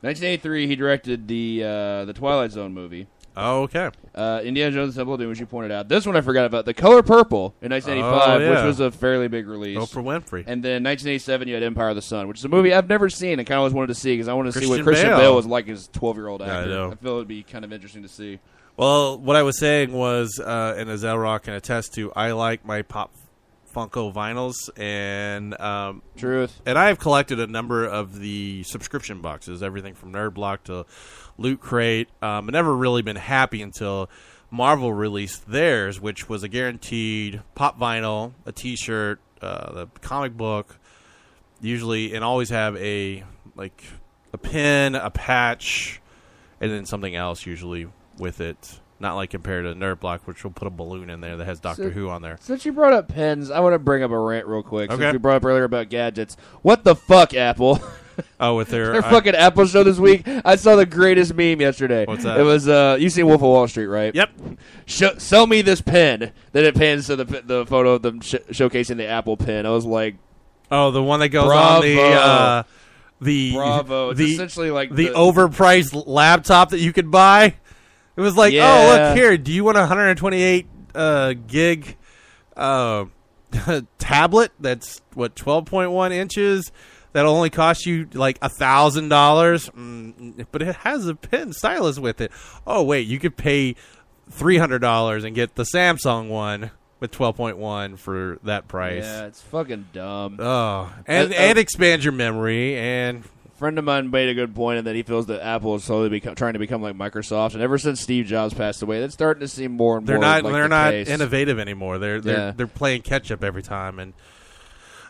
1983, 0.04 0.68
he 0.68 0.76
directed 0.76 1.28
the 1.28 1.64
uh, 1.64 2.06
the 2.06 2.14
Twilight 2.14 2.52
Zone 2.52 2.74
movie. 2.74 3.08
oh, 3.38 3.62
okay. 3.64 3.90
Uh, 4.14 4.42
Indiana 4.44 4.72
Jones 4.72 4.90
and 4.90 4.98
Temple 5.02 5.16
of 5.16 5.20
Doom, 5.22 5.30
which 5.30 5.40
you 5.40 5.46
pointed 5.48 5.72
out. 5.72 5.88
This 5.88 6.06
one 6.06 6.16
I 6.16 6.22
forgot 6.22 6.46
about. 6.46 6.66
The 6.66 6.74
Color 6.74 7.02
Purple 7.02 7.56
in 7.62 7.72
1985, 7.72 8.12
Oh, 8.30 8.44
yeah. 8.44 8.50
which 8.52 8.66
was 8.68 8.80
a 8.80 8.92
fairly 8.92 9.28
big 9.28 9.48
release. 9.48 9.78
Oprah 9.78 10.04
Winfrey. 10.04 10.44
And 10.46 10.62
then 10.64 10.84
1987, 10.84 11.48
you 11.48 11.54
had 11.56 11.64
Empire 11.64 11.90
of 11.90 11.96
the 11.96 12.02
Sun, 12.04 12.28
which 12.28 12.38
is 12.40 12.46
a 12.46 12.50
movie 12.50 12.74
I've 12.74 12.88
never 12.90 13.10
seen 13.10 13.40
and 13.40 13.48
kind 13.48 13.56
of 13.56 13.60
always 13.60 13.74
wanted 13.74 13.88
to 13.88 13.96
see 13.96 14.14
because 14.14 14.28
I 14.28 14.34
wanted 14.34 14.54
to 14.54 14.60
see 14.60 14.66
what 14.68 14.84
Christian 14.84 14.86
Christian 14.86 15.10
Bale. 15.10 15.18
Bale. 15.20 15.36
was 15.36 15.46
like 15.48 15.68
as 15.70 15.88
12 15.94 16.18
year 16.18 16.28
old 16.28 16.42
Yeah, 16.42 16.48
I 16.48 16.60
actor. 16.60 16.70
know. 16.70 16.96
feel 17.02 17.14
it 17.14 17.18
would 17.20 17.28
be 17.28 17.42
kind 17.44 17.66
of 17.66 17.74
interesting 17.74 18.04
to 18.04 18.10
see. 18.10 18.40
Well, 18.78 19.18
what 19.20 19.36
I 19.36 19.42
was 19.44 19.58
saying 19.58 19.94
was, 19.94 20.40
uh, 20.44 20.76
and 20.78 20.90
as 20.90 21.04
Elrock 21.04 21.44
can 21.44 21.54
attest 21.54 21.94
to, 21.96 22.12
I 22.14 22.32
like 22.34 22.66
my 22.66 22.82
Pop 22.84 23.12
Funko 23.74 24.14
vinyls, 24.14 24.56
and 24.78 25.60
um, 25.60 26.02
Truth. 26.16 26.62
and 26.66 26.78
I 26.78 26.88
have 26.88 27.00
collected 27.00 27.40
a 27.40 27.48
number 27.48 27.86
of 27.86 28.20
the 28.20 28.64
subscription 28.64 29.22
boxes, 29.22 29.64
everything 29.64 29.96
from 29.96 30.14
Nerd 30.14 30.34
Block 30.34 30.64
to 30.66 30.86
Loot 31.38 31.60
Crate. 31.60 32.10
Um, 32.22 32.46
I've 32.48 32.54
never 32.54 32.76
really 32.76 33.02
been 33.02 33.16
happy 33.16 33.62
until 33.62 34.10
Marvel 34.52 34.94
released 34.94 35.50
theirs, 35.50 36.00
which 36.00 36.30
was 36.30 36.44
a 36.44 36.48
guaranteed 36.48 37.42
pop 37.56 37.80
vinyl, 37.80 38.34
a 38.46 38.52
T-shirt, 38.52 39.20
uh, 39.42 39.74
the 39.74 39.88
comic 40.02 40.38
book, 40.38 40.78
usually, 41.60 42.14
and 42.14 42.24
always 42.24 42.50
have 42.50 42.78
a 42.78 43.24
like 43.56 43.84
a 44.32 44.38
pin, 44.38 44.96
a 44.96 45.10
patch, 45.10 46.02
and 46.62 46.72
then 46.72 46.86
something 46.86 47.16
else 47.16 47.46
usually 47.46 47.88
with 48.18 48.40
it. 48.42 48.80
Not 49.04 49.16
like 49.16 49.30
compared 49.32 49.66
to 49.66 49.76
Nerd 49.76 50.00
Block, 50.00 50.26
which 50.26 50.44
will 50.46 50.52
put 50.52 50.66
a 50.66 50.72
balloon 50.72 51.10
in 51.10 51.20
there 51.20 51.36
that 51.36 51.44
has 51.46 51.60
Doctor 51.60 51.84
So- 51.84 51.90
Who 51.90 52.10
on 52.10 52.22
there. 52.22 52.38
Since 52.40 52.66
you 52.66 52.72
brought 52.72 52.94
up 52.94 53.10
pens, 53.10 53.52
I 53.52 53.60
want 53.60 53.74
to 53.74 53.80
bring 53.80 54.02
up 54.02 54.12
a 54.12 54.18
rant 54.18 54.48
real 54.48 54.64
quick. 54.64 54.90
Okay. 54.90 55.00
Since 55.04 55.12
we 55.14 55.18
brought 55.20 55.36
up 55.36 55.46
earlier 55.46 55.66
about 55.66 55.90
gadgets. 55.90 56.38
What 56.62 56.86
the 56.86 56.96
fuck, 56.96 57.34
Apple? 57.36 57.80
Oh, 58.40 58.56
with 58.58 58.68
their, 58.68 58.92
Their 58.94 59.04
I- 59.06 59.10
fucking 59.10 59.34
Apple 59.34 59.66
show 59.66 59.84
this 59.84 59.98
week. 59.98 60.28
I 60.46 60.56
saw 60.56 60.76
the 60.76 60.86
greatest 60.86 61.34
meme 61.34 61.60
yesterday. 61.60 62.06
What's 62.06 62.24
that? 62.24 62.40
It 62.40 62.44
was 62.44 62.68
uh, 62.68 62.96
you 63.00 63.10
seen 63.10 63.26
Wolf 63.26 63.38
of 63.42 63.48
Wall 63.48 63.68
Street, 63.68 63.88
right? 63.88 64.14
Yep. 64.14 64.30
Show, 64.86 65.18
sell 65.18 65.48
me 65.48 65.64
this 65.64 65.82
pen. 65.82 66.32
Then 66.52 66.64
it 66.64 66.76
pans 66.76 67.08
to 67.08 67.16
the 67.16 67.26
the 67.26 67.66
photo 67.66 67.94
of 67.94 68.04
them 68.04 68.22
sh- 68.22 68.36
showcasing 68.52 68.98
the 68.98 69.08
Apple 69.08 69.36
pen. 69.36 69.66
I 69.66 69.72
was 69.72 69.84
like, 69.88 70.18
Oh, 70.70 70.92
the 70.92 71.02
one 71.02 71.22
that 71.22 71.30
goes 71.30 71.52
on 71.52 71.82
the 71.82 71.96
Bravo. 71.96 72.16
uh, 72.20 72.64
the 73.20 73.54
bravo! 73.54 74.10
It's 74.12 74.20
the 74.20 74.34
essentially 74.34 74.70
like 74.70 74.94
the, 74.94 75.08
the 75.08 75.14
overpriced 75.16 76.04
laptop 76.06 76.70
that 76.70 76.80
you 76.82 76.94
could 76.94 77.10
buy. 77.10 77.56
It 78.16 78.22
was 78.22 78.36
like, 78.38 78.54
oh 78.56 78.92
look 79.10 79.18
here, 79.18 79.38
do 79.38 79.52
you 79.52 79.64
want 79.64 79.78
a 79.78 79.82
128 79.82 80.68
uh, 80.96 81.34
gig 81.48 81.98
uh, 82.56 83.06
tablet 83.98 84.52
that's 84.60 85.02
what 85.14 85.36
12.1 85.36 86.12
inches? 86.12 86.72
That'll 87.14 87.36
only 87.36 87.52
cost 87.52 87.86
you 87.86 88.08
like 88.14 88.40
a 88.42 88.50
thousand 88.50 89.10
dollars, 89.10 89.70
Mm, 89.70 90.48
but 90.52 90.64
it 90.64 90.76
has 90.78 91.06
a 91.08 91.14
pen 91.14 91.54
stylus 91.54 92.00
with 92.00 92.20
it. 92.22 92.32
Oh 92.66 92.82
wait, 92.84 93.08
you 93.08 93.20
could 93.20 93.38
pay 93.38 93.76
three 94.32 94.58
hundred 94.58 94.80
dollars 94.80 95.24
and 95.24 95.36
get 95.36 95.54
the 95.54 95.66
Samsung 95.76 96.30
one 96.30 96.72
with 97.00 97.12
12.1 97.12 98.00
for 98.00 98.40
that 98.44 98.68
price. 98.68 99.04
Yeah, 99.04 99.26
it's 99.28 99.42
fucking 99.42 99.90
dumb. 99.94 100.38
Oh, 100.40 100.92
and 101.06 101.32
Uh, 101.32 101.36
uh, 101.36 101.40
and 101.40 101.58
expand 101.60 102.04
your 102.04 102.14
memory 102.14 102.78
and 102.78 103.24
friend 103.64 103.80
of 103.80 103.86
mine 103.86 104.12
made 104.12 104.28
a 104.28 104.34
good 104.34 104.54
point 104.54 104.78
in 104.80 104.86
that 104.86 104.94
he 104.96 105.04
feels 105.04 105.28
that 105.28 105.42
Apple 105.42 105.76
is 105.76 105.86
slowly 105.86 106.10
become, 106.10 106.36
trying 106.36 106.52
to 106.54 106.60
become 106.60 106.82
like 106.82 106.96
Microsoft, 106.98 107.54
and 107.54 107.62
ever 107.64 107.78
since 107.78 108.02
Steve 108.02 108.26
Jobs 108.26 108.54
passed 108.54 108.82
away, 108.82 109.00
that's 109.00 109.14
starting 109.14 109.40
to 109.40 109.48
seem 109.48 109.72
more 109.72 109.98
and 110.00 110.06
they're 110.06 110.18
more. 110.18 110.22
not 110.26 110.44
like 110.44 110.52
they're 110.54 110.64
the 110.64 110.68
not 110.70 110.92
case. 110.92 111.08
innovative 111.08 111.60
anymore. 111.60 111.98
They're 111.98 112.20
they're 112.20 112.38
Yeah. 112.38 112.52
they're 112.56 112.68
playing 112.68 113.04
catch 113.04 113.32
up 113.32 113.42
every 113.42 113.64
time 113.64 114.00
and 114.00 114.14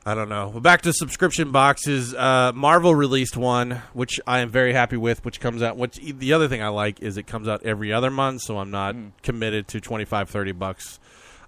I 0.05 0.13
don't 0.15 0.29
know. 0.29 0.49
Back 0.59 0.81
to 0.81 0.91
subscription 0.93 1.51
boxes. 1.51 2.13
Uh, 2.13 2.51
Marvel 2.53 2.93
released 2.93 3.37
one, 3.37 3.81
which 3.93 4.19
I 4.27 4.39
am 4.39 4.49
very 4.49 4.73
happy 4.73 4.97
with. 4.97 5.23
Which 5.25 5.39
comes 5.39 5.63
out. 5.63 5.77
Which 5.77 5.95
the 5.95 6.33
other 6.33 6.47
thing 6.49 6.61
I 6.61 6.67
like 6.67 7.01
is 7.01 7.17
it 7.17 7.23
comes 7.25 7.47
out 7.47 7.63
every 7.63 7.91
other 7.93 8.11
month, 8.11 8.41
so 8.41 8.57
I'm 8.59 8.69
not 8.69 8.95
Hmm. 8.95 9.07
committed 9.23 9.67
to 9.69 9.79
25, 9.79 10.29
30 10.29 10.51
bucks 10.51 10.99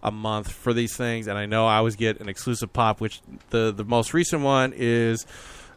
a 0.02 0.10
month 0.10 0.52
for 0.52 0.72
these 0.74 0.96
things. 0.96 1.28
And 1.28 1.38
I 1.38 1.46
know 1.46 1.68
I 1.68 1.76
always 1.78 1.98
get 1.98 2.20
an 2.22 2.30
exclusive 2.30 2.72
pop. 2.74 3.02
Which 3.02 3.20
the 3.50 3.74
the 3.76 3.84
most 3.84 4.14
recent 4.14 4.42
one 4.42 4.74
is 4.76 5.26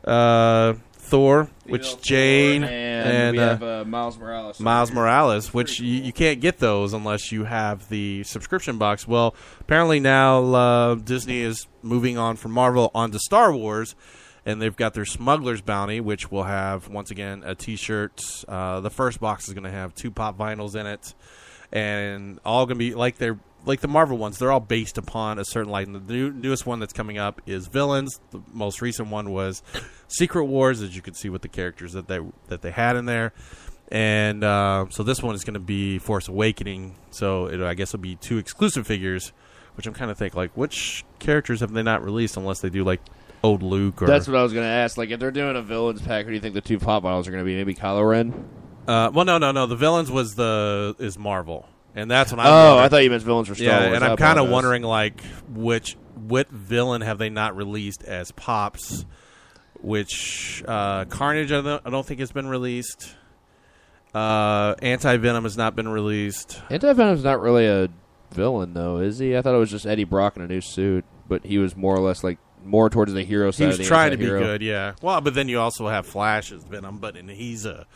uh, 0.05 0.75
Thor, 1.09 1.49
which 1.65 2.01
Jane 2.03 2.65
and, 2.65 3.09
and 3.09 3.37
we 3.37 3.43
uh, 3.43 3.49
have 3.49 3.63
uh, 3.63 3.85
Miles 3.85 4.19
Morales. 4.19 4.61
Miles 4.61 4.93
Morales, 4.93 5.55
which 5.55 5.81
you, 5.81 6.03
you 6.03 6.13
can't 6.13 6.41
get 6.41 6.59
those 6.59 6.93
unless 6.93 7.33
you 7.33 7.45
have 7.45 7.89
the 7.89 8.23
subscription 8.25 8.79
box. 8.79 9.09
Well, 9.09 9.35
apparently 9.61 10.01
now 10.01 10.45
uh, 10.55 10.95
Disney 10.97 11.41
is 11.41 11.67
moving 11.83 12.19
on 12.19 12.37
from 12.37 12.53
Marvel 12.53 12.91
onto 12.95 13.19
Star 13.19 13.53
Wars, 13.53 13.95
and 14.45 14.61
they've 14.61 14.77
got 14.77 14.95
their 14.95 15.05
Smuggler's 15.07 15.63
Bounty, 15.63 16.01
which 16.01 16.31
will 16.31 16.45
have 16.45 16.89
once 16.89 17.11
again 17.11 17.43
a 17.45 17.55
T-shirt. 17.55 18.21
Uh, 18.47 18.81
the 18.81 18.91
first 18.91 19.21
box 19.21 19.49
is 19.49 19.55
going 19.55 19.65
to 19.65 19.71
have 19.71 19.95
two 19.95 20.11
pop 20.11 20.37
vinyls 20.37 20.75
in 20.75 20.87
it, 20.87 21.15
and 21.73 22.39
all 22.45 22.67
going 22.67 22.79
to 22.79 22.79
be 22.79 22.95
like 22.95 23.17
they're 23.17 23.39
like 23.65 23.81
the 23.81 23.89
Marvel 23.89 24.17
ones. 24.17 24.39
They're 24.39 24.53
all 24.53 24.61
based 24.61 24.99
upon 24.99 25.39
a 25.39 25.45
certain 25.45 25.71
light. 25.71 25.87
And 25.87 25.97
the 25.97 26.13
new, 26.13 26.31
newest 26.33 26.67
one 26.67 26.81
that's 26.81 26.93
coming 26.93 27.19
up 27.19 27.41
is 27.47 27.67
Villains. 27.67 28.21
The 28.31 28.41
most 28.53 28.81
recent 28.81 29.09
one 29.09 29.31
was 29.31 29.63
Secret 30.09 30.45
Wars, 30.45 30.81
as 30.81 30.95
you 30.97 31.03
can 31.03 31.15
see 31.15 31.29
with 31.29 31.43
the 31.43 31.49
characters 31.49 31.93
that 31.93 32.09
they 32.09 32.21
that 32.49 32.63
they 32.63 32.71
had 32.71 32.97
in 32.97 33.05
there. 33.07 33.33
And 33.91 34.45
uh, 34.45 34.87
so 34.91 35.03
this 35.03 35.23
one 35.23 35.35
is 35.35 35.45
going 35.45 35.55
to 35.55 35.61
be 35.61 35.99
Force 35.99 36.29
Awakening. 36.29 36.97
So 37.11 37.47
it, 37.47 37.61
I 37.61 37.75
guess 37.75 37.91
it'll 37.91 38.03
be 38.03 38.17
two 38.17 38.39
exclusive 38.39 38.87
figures, 38.87 39.33
which 39.77 39.87
I'm 39.87 39.95
kind 39.95 40.11
of 40.11 40.19
think 40.19 40.35
like 40.35 40.51
which 40.57 41.05
characters 41.19 41.61
have 41.61 41.73
they 41.73 41.83
not 41.83 42.05
released 42.05 42.37
unless 42.37 42.61
they 42.61 42.71
do 42.71 42.85
like 42.85 43.01
old 43.43 43.63
Luke 43.63 44.03
or 44.03 44.07
That's 44.07 44.27
what 44.27 44.37
I 44.37 44.43
was 44.43 44.53
going 44.53 44.65
to 44.65 44.71
ask. 44.71 44.99
Like, 44.99 45.11
if 45.11 45.21
they're 45.21 45.31
doing 45.31 45.57
a 45.57 45.63
villains 45.63 46.03
pack, 46.03 46.25
who 46.25 46.31
do 46.31 46.35
you 46.35 46.41
think 46.41 46.55
the 46.55 46.61
two 46.61 46.79
pop 46.79 47.03
models 47.03 47.29
are 47.29 47.31
going 47.31 47.43
to 47.43 47.47
be? 47.47 47.57
Maybe 47.57 47.75
Kylo 47.75 48.09
Ren. 48.09 48.49
uh, 48.87 49.11
well 49.15 49.25
no 49.25 49.39
no 49.39 49.53
no 49.53 49.67
the 49.67 49.77
villains 49.77 50.11
was 50.11 50.35
the 50.35 50.95
is 50.99 51.19
Marvel 51.19 51.67
and 51.99 52.11
that's 52.11 52.31
when 52.33 52.41
I 52.41 52.49
oh, 52.49 52.79
I 52.79 52.89
thought 52.89 53.03
you 53.05 53.11
meant 53.11 53.23
villains 53.23 53.49
for 53.49 53.55
Star 53.55 53.67
yeah 53.67 53.85
Wars. 53.87 53.97
and 53.97 54.05
I'm 54.05 54.17
kind 54.17 54.39
of 54.39 54.49
wondering 54.49 54.83
like 54.83 55.21
which 55.49 55.97
what 56.15 56.49
villain 56.49 57.01
have 57.03 57.19
they 57.19 57.31
not 57.31 57.57
released 57.57 58.05
as 58.05 58.31
pops 58.33 59.05
which 59.81 60.63
uh, 60.67 61.05
Carnage 61.07 61.53
I 61.53 61.61
don't, 61.61 61.83
I 61.87 61.91
don't 61.91 62.05
think 62.07 62.21
has 62.21 62.33
been 62.33 62.49
released 62.49 63.15
uh, 64.15 64.75
Anti 64.81 65.17
Venom 65.19 65.45
has 65.45 65.57
not 65.57 65.77
been 65.77 65.89
released 65.89 66.61
Anti 66.71 66.93
Venom's 66.93 67.25
not 67.25 67.41
really 67.41 67.67
a 67.67 67.89
villain, 68.33 68.75
though, 68.75 68.99
is 68.99 69.19
he? 69.19 69.37
I 69.37 69.43
thought 69.43 69.55
it 69.55 69.59
was 69.59 69.71
just 69.71 69.87
Eddie 69.87 70.05
Brock 70.05 70.37
in 70.37 70.43
a 70.43 70.47
new 70.47 70.61
suit, 70.61 71.05
but 71.29 71.45
he 71.45 71.59
was 71.59 71.77
more 71.77 71.95
or 71.95 72.01
less 72.01 72.23
like 72.23 72.39
more 72.65 72.91
towards 72.91 73.13
the 73.13 73.23
hero 73.23 73.51
side. 73.51 73.65
he 73.65 73.71
of 73.73 73.79
was 73.79 73.87
trying 73.87 74.11
to 74.11 74.17
be 74.17 74.27
good 74.27 74.63
yeah 74.63 74.93
well 75.01 75.21
but 75.21 75.33
then 75.33 75.49
you 75.49 75.61
also 75.61 75.87
have 75.89 76.07
Flash 76.07 76.53
as 76.53 76.65
Venom 76.65 76.99
but 76.99 77.17
and 77.17 77.31
he's 77.31 77.65
a 77.65 77.87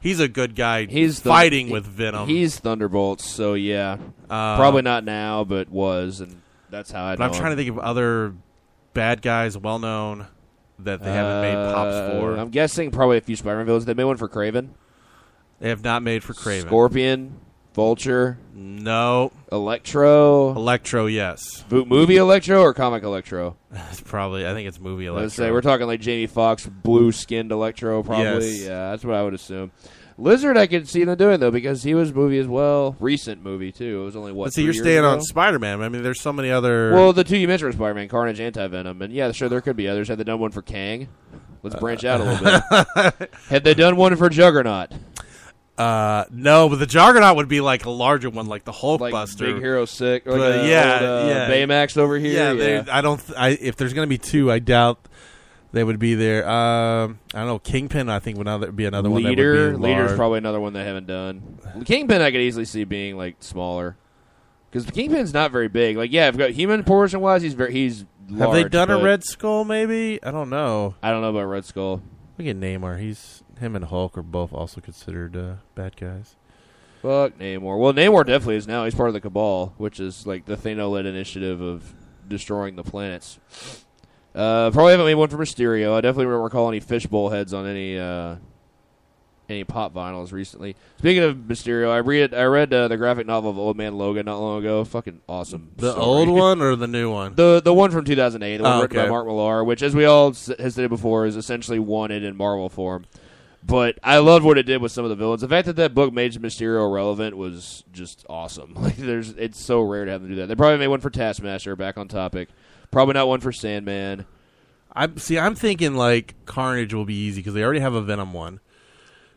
he's 0.00 0.20
a 0.20 0.28
good 0.28 0.54
guy 0.54 0.86
He's 0.86 1.20
the- 1.22 1.30
fighting 1.30 1.70
with 1.70 1.84
Venom 1.86 2.28
He's 2.28 2.58
Thunderbolts, 2.58 3.24
so 3.24 3.54
yeah, 3.54 3.96
Uh, 4.28 4.56
probably 4.56 4.82
not 4.82 5.04
now, 5.04 5.44
but 5.44 5.68
was, 5.70 6.20
and 6.20 6.40
that's 6.70 6.90
how 6.90 7.04
I. 7.04 7.16
But 7.16 7.24
I'm 7.24 7.32
trying 7.32 7.52
to 7.52 7.56
think 7.56 7.70
of 7.70 7.78
other 7.78 8.34
bad 8.94 9.22
guys, 9.22 9.56
well 9.58 9.78
known, 9.78 10.26
that 10.80 11.02
they 11.02 11.10
haven't 11.12 11.42
made 11.42 11.54
pops 11.74 12.12
for. 12.12 12.36
Uh, 12.36 12.40
I'm 12.40 12.50
guessing 12.50 12.90
probably 12.90 13.18
a 13.18 13.20
few 13.20 13.36
Spider-Man 13.36 13.66
villains. 13.66 13.84
They 13.84 13.94
made 13.94 14.04
one 14.04 14.16
for 14.16 14.28
Kraven, 14.28 14.68
they 15.60 15.68
have 15.70 15.82
not 15.84 16.02
made 16.02 16.22
for 16.22 16.34
Kraven. 16.34 16.62
Scorpion, 16.66 17.38
Vulture, 17.76 18.38
No, 18.54 19.32
Electro, 19.52 20.52
Electro. 20.56 21.04
Yes, 21.04 21.62
Bo- 21.68 21.84
movie 21.84 22.16
Electro 22.16 22.62
or 22.62 22.72
comic 22.72 23.02
Electro. 23.02 23.58
it's 23.70 24.00
probably. 24.00 24.46
I 24.46 24.54
think 24.54 24.66
it's 24.66 24.80
movie 24.80 25.04
Electro. 25.04 25.24
Let's 25.24 25.34
say 25.34 25.50
we're 25.50 25.60
talking 25.60 25.86
like 25.86 26.00
Jamie 26.00 26.26
Foxx, 26.26 26.66
blue-skinned 26.66 27.52
Electro, 27.52 28.02
probably. 28.02 28.24
Yes. 28.24 28.62
Yeah, 28.62 28.90
that's 28.92 29.04
what 29.04 29.14
I 29.14 29.22
would 29.22 29.34
assume. 29.34 29.72
Lizard, 30.16 30.56
I 30.56 30.66
could 30.66 30.88
see 30.88 31.04
them 31.04 31.18
doing 31.18 31.38
though 31.38 31.50
because 31.50 31.82
he 31.82 31.94
was 31.94 32.14
movie 32.14 32.38
as 32.38 32.46
well, 32.46 32.96
recent 32.98 33.42
movie 33.42 33.72
too. 33.72 34.00
It 34.00 34.04
was 34.06 34.16
only 34.16 34.32
what. 34.32 34.44
But 34.44 34.52
see, 34.54 34.62
three 34.62 34.64
you're 34.64 34.72
years 34.72 34.82
staying 34.82 34.98
ago? 35.00 35.10
on 35.10 35.20
Spider 35.20 35.58
Man. 35.58 35.82
I 35.82 35.90
mean, 35.90 36.02
there's 36.02 36.22
so 36.22 36.32
many 36.32 36.50
other. 36.50 36.94
Well, 36.94 37.12
the 37.12 37.24
two 37.24 37.36
you 37.36 37.46
mentioned 37.46 37.68
were 37.68 37.72
Spider-Man, 37.72 38.08
Carnage, 38.08 38.40
Anti 38.40 38.66
Venom, 38.68 39.02
and 39.02 39.12
yeah, 39.12 39.30
sure, 39.32 39.50
there 39.50 39.60
could 39.60 39.76
be 39.76 39.86
others. 39.86 40.08
Had 40.08 40.16
they 40.16 40.24
done 40.24 40.38
one 40.38 40.50
for 40.50 40.62
Kang? 40.62 41.08
Let's 41.62 41.76
branch 41.76 42.06
out 42.06 42.22
a 42.22 42.24
little 42.24 43.12
bit. 43.18 43.30
Had 43.50 43.64
they 43.64 43.74
done 43.74 43.96
one 43.96 44.16
for 44.16 44.30
Juggernaut? 44.30 44.92
Uh, 45.78 46.24
no, 46.30 46.68
but 46.70 46.78
the 46.78 46.86
Juggernaut 46.86 47.36
would 47.36 47.48
be 47.48 47.60
like 47.60 47.84
a 47.84 47.90
larger 47.90 48.30
one, 48.30 48.46
like 48.46 48.64
the 48.64 48.72
Hulkbuster, 48.72 49.00
like 49.12 49.38
Big 49.38 49.56
Hero 49.58 49.84
Six, 49.84 50.26
like 50.26 50.36
But, 50.38 50.62
the 50.62 50.68
yeah, 50.68 50.94
old, 50.94 51.02
uh, 51.02 51.28
yeah. 51.28 51.50
Baymax 51.50 51.96
over 51.98 52.16
here. 52.18 52.32
yeah, 52.32 52.52
Yeah, 52.52 52.80
they- 52.82 52.90
I 52.90 53.00
don't. 53.02 53.18
Th- 53.18 53.38
I, 53.38 53.48
if 53.50 53.76
there's 53.76 53.92
gonna 53.92 54.06
be 54.06 54.16
two, 54.18 54.50
I 54.50 54.58
doubt 54.58 54.98
they 55.72 55.84
would 55.84 55.98
be 55.98 56.14
there. 56.14 56.48
Um, 56.48 57.18
I 57.34 57.38
don't 57.40 57.46
know. 57.48 57.58
Kingpin, 57.58 58.08
I 58.08 58.20
think 58.20 58.38
would 58.38 58.46
another 58.46 58.72
be 58.72 58.86
another 58.86 59.10
one. 59.10 59.22
Leader, 59.22 59.66
that 59.66 59.72
would 59.72 59.82
be 59.82 59.88
Leader's 59.88 60.06
large. 60.10 60.16
probably 60.16 60.38
another 60.38 60.60
one 60.60 60.72
they 60.72 60.84
haven't 60.84 61.06
done. 61.06 61.58
Kingpin, 61.84 62.22
I 62.22 62.30
could 62.30 62.40
easily 62.40 62.64
see 62.64 62.84
being 62.84 63.18
like 63.18 63.36
smaller 63.40 63.96
because 64.70 64.90
Kingpin's 64.90 65.34
not 65.34 65.52
very 65.52 65.68
big. 65.68 65.98
Like, 65.98 66.10
yeah, 66.10 66.26
I've 66.26 66.38
got 66.38 66.50
human 66.52 66.84
portion 66.84 67.20
wise, 67.20 67.42
he's 67.42 67.52
very 67.54 67.72
he's. 67.72 68.06
Have 68.38 68.52
they 68.52 68.64
done 68.64 68.90
a 68.90 68.98
Red 68.98 69.22
Skull? 69.24 69.64
Maybe 69.64 70.20
I 70.22 70.30
don't 70.30 70.48
know. 70.50 70.94
I 71.02 71.10
don't 71.10 71.20
know 71.20 71.30
about 71.30 71.44
Red 71.44 71.64
Skull. 71.66 72.00
Look 72.38 72.48
at 72.48 72.56
Namor. 72.56 72.98
He's 72.98 73.42
him 73.58 73.74
and 73.76 73.84
Hulk 73.86 74.16
are 74.18 74.22
both 74.22 74.52
also 74.52 74.80
considered 74.80 75.36
uh, 75.36 75.54
bad 75.74 75.96
guys. 75.96 76.36
Fuck 77.02 77.38
Namor. 77.38 77.78
Well, 77.78 77.92
Namor 77.92 78.26
definitely 78.26 78.56
is 78.56 78.66
now. 78.66 78.84
He's 78.84 78.94
part 78.94 79.08
of 79.08 79.14
the 79.14 79.20
Cabal, 79.20 79.74
which 79.76 80.00
is 80.00 80.26
like 80.26 80.46
the 80.46 80.56
Thanos-led 80.56 81.06
initiative 81.06 81.60
of 81.60 81.92
destroying 82.28 82.76
the 82.76 82.82
planets. 82.82 83.38
Uh, 84.34 84.70
probably 84.70 84.92
haven't 84.92 85.06
made 85.06 85.14
one 85.14 85.28
for 85.28 85.38
Mysterio. 85.38 85.94
I 85.94 86.00
definitely 86.00 86.26
don't 86.32 86.42
recall 86.42 86.68
any 86.68 86.80
fishbowl 86.80 87.30
heads 87.30 87.54
on 87.54 87.66
any 87.66 87.98
uh, 87.98 88.36
any 89.48 89.62
pop 89.64 89.94
vinyls 89.94 90.32
recently. 90.32 90.74
Speaking 90.98 91.22
of 91.22 91.36
Mysterio, 91.36 91.90
I 91.90 91.98
read 91.98 92.34
I 92.34 92.44
read 92.44 92.72
uh, 92.74 92.88
the 92.88 92.96
graphic 92.96 93.26
novel 93.26 93.50
of 93.50 93.58
Old 93.58 93.76
Man 93.76 93.96
Logan 93.96 94.26
not 94.26 94.38
long 94.40 94.58
ago. 94.58 94.84
Fucking 94.84 95.20
awesome. 95.28 95.70
The 95.76 95.92
story. 95.92 96.04
old 96.04 96.28
one 96.30 96.60
or 96.60 96.76
the 96.76 96.88
new 96.88 97.10
one? 97.10 97.34
The 97.34 97.62
the 97.64 97.72
one 97.72 97.90
from 97.92 98.04
2008, 98.04 98.56
the 98.56 98.62
one 98.62 98.72
Oh, 98.72 98.82
written 98.82 98.96
by. 98.96 99.08
Mark 99.08 99.26
Millar, 99.26 99.62
which, 99.64 99.82
as 99.82 99.94
we 99.94 100.04
all 100.04 100.30
s- 100.30 100.50
has 100.58 100.72
stated 100.74 100.88
before, 100.90 101.24
is 101.26 101.36
essentially 101.36 101.78
wanted 101.78 102.24
in 102.24 102.36
Marvel 102.36 102.68
form. 102.68 103.06
But 103.66 103.98
I 104.02 104.18
love 104.18 104.44
what 104.44 104.58
it 104.58 104.62
did 104.62 104.80
with 104.80 104.92
some 104.92 105.04
of 105.04 105.08
the 105.08 105.16
villains. 105.16 105.40
The 105.40 105.48
fact 105.48 105.66
that 105.66 105.74
that 105.76 105.92
book 105.92 106.12
made 106.12 106.32
Mysterio 106.34 106.92
relevant 106.92 107.36
was 107.36 107.82
just 107.92 108.24
awesome. 108.28 108.74
Like, 108.86 108.96
there's, 108.96 109.30
it's 109.30 109.58
so 109.58 109.80
rare 109.80 110.04
to 110.04 110.10
have 110.12 110.22
them 110.22 110.30
do 110.30 110.36
that. 110.36 110.46
They 110.46 110.54
probably 110.54 110.78
made 110.78 110.86
one 110.86 111.00
for 111.00 111.10
Taskmaster. 111.10 111.74
Back 111.74 111.98
on 111.98 112.06
topic. 112.06 112.48
Probably 112.92 113.14
not 113.14 113.26
one 113.26 113.40
for 113.40 113.50
Sandman. 113.50 114.24
I 114.94 115.08
see. 115.16 115.38
I'm 115.38 115.54
thinking 115.56 115.94
like 115.94 116.34
Carnage 116.46 116.94
will 116.94 117.04
be 117.04 117.14
easy 117.14 117.40
because 117.40 117.54
they 117.54 117.64
already 117.64 117.80
have 117.80 117.94
a 117.94 118.00
Venom 118.00 118.32
one, 118.32 118.60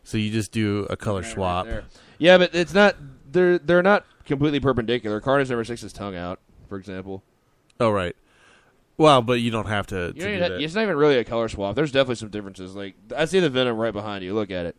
so 0.03 0.17
you 0.17 0.31
just 0.31 0.51
do 0.51 0.87
a 0.89 0.95
color 0.95 1.23
swap. 1.23 1.65
There. 1.65 1.83
Yeah, 2.17 2.37
but 2.37 2.55
it's 2.55 2.73
not. 2.73 2.95
They're 3.29 3.57
they're 3.59 3.83
not 3.83 4.05
completely 4.25 4.61
perpendicular. 4.61 5.19
Carnage 5.19 5.49
never 5.49 5.65
sticks 5.65 5.81
his 5.81 5.91
tongue 5.91 6.15
out, 6.15 6.39
for 6.69 6.77
example. 6.77 7.23
Oh 7.79 7.89
right. 7.89 8.15
Well, 8.99 9.21
but 9.23 9.39
you 9.39 9.49
don't 9.49 9.65
have 9.67 9.87
to. 9.87 9.95
to 10.11 10.15
You 10.15 10.21
don't 10.21 10.29
do 10.31 10.37
even- 10.37 10.51
that. 10.51 10.61
it's 10.61 10.75
not 10.75 10.83
even 10.83 10.97
really 10.97 11.17
a 11.17 11.23
color 11.23 11.47
swap. 11.49 11.75
There's 11.75 11.91
definitely 11.91 12.15
some 12.15 12.29
differences. 12.29 12.75
Like 12.75 12.95
I 13.15 13.25
see 13.25 13.39
the 13.39 13.49
venom 13.49 13.77
right 13.77 13.93
behind 13.93 14.23
you. 14.23 14.33
Look 14.35 14.51
at 14.51 14.65
it. 14.67 14.75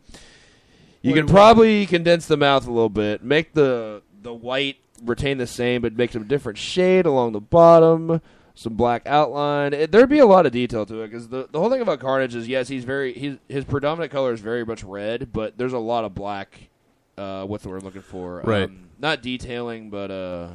You 1.01 1.13
can 1.13 1.25
probably 1.25 1.87
condense 1.87 2.27
the 2.27 2.37
mouth 2.37 2.67
a 2.67 2.71
little 2.71 2.87
bit. 2.89 3.23
Make 3.23 3.53
the 3.53 4.03
the 4.21 4.31
white 4.33 4.77
retain 5.03 5.39
the 5.39 5.47
same, 5.47 5.81
but 5.81 5.93
make 5.97 6.11
some 6.11 6.27
different 6.27 6.59
shade 6.59 7.05
along 7.07 7.31
the 7.33 7.41
bottom. 7.41 8.21
Some 8.53 8.75
black 8.75 9.03
outline. 9.07 9.73
It, 9.73 9.91
there'd 9.91 10.09
be 10.09 10.19
a 10.19 10.25
lot 10.27 10.45
of 10.45 10.51
detail 10.51 10.85
to 10.85 11.01
it 11.01 11.07
because 11.07 11.29
the 11.29 11.47
the 11.51 11.59
whole 11.59 11.71
thing 11.71 11.81
about 11.81 11.99
Carnage 11.99 12.35
is 12.35 12.47
yes, 12.47 12.67
he's 12.67 12.83
very 12.83 13.13
he's, 13.13 13.37
his 13.49 13.65
predominant 13.65 14.11
color 14.11 14.33
is 14.33 14.39
very 14.41 14.63
much 14.63 14.83
red, 14.83 15.33
but 15.33 15.57
there's 15.57 15.73
a 15.73 15.79
lot 15.79 16.03
of 16.03 16.13
black. 16.13 16.69
Uh, 17.17 17.45
what's 17.45 17.63
the 17.63 17.69
word 17.69 17.77
I'm 17.79 17.85
looking 17.85 18.01
for? 18.01 18.41
Right. 18.41 18.63
Um, 18.65 18.89
not 18.99 19.23
detailing, 19.23 19.89
but 19.89 20.11
uh, 20.11 20.47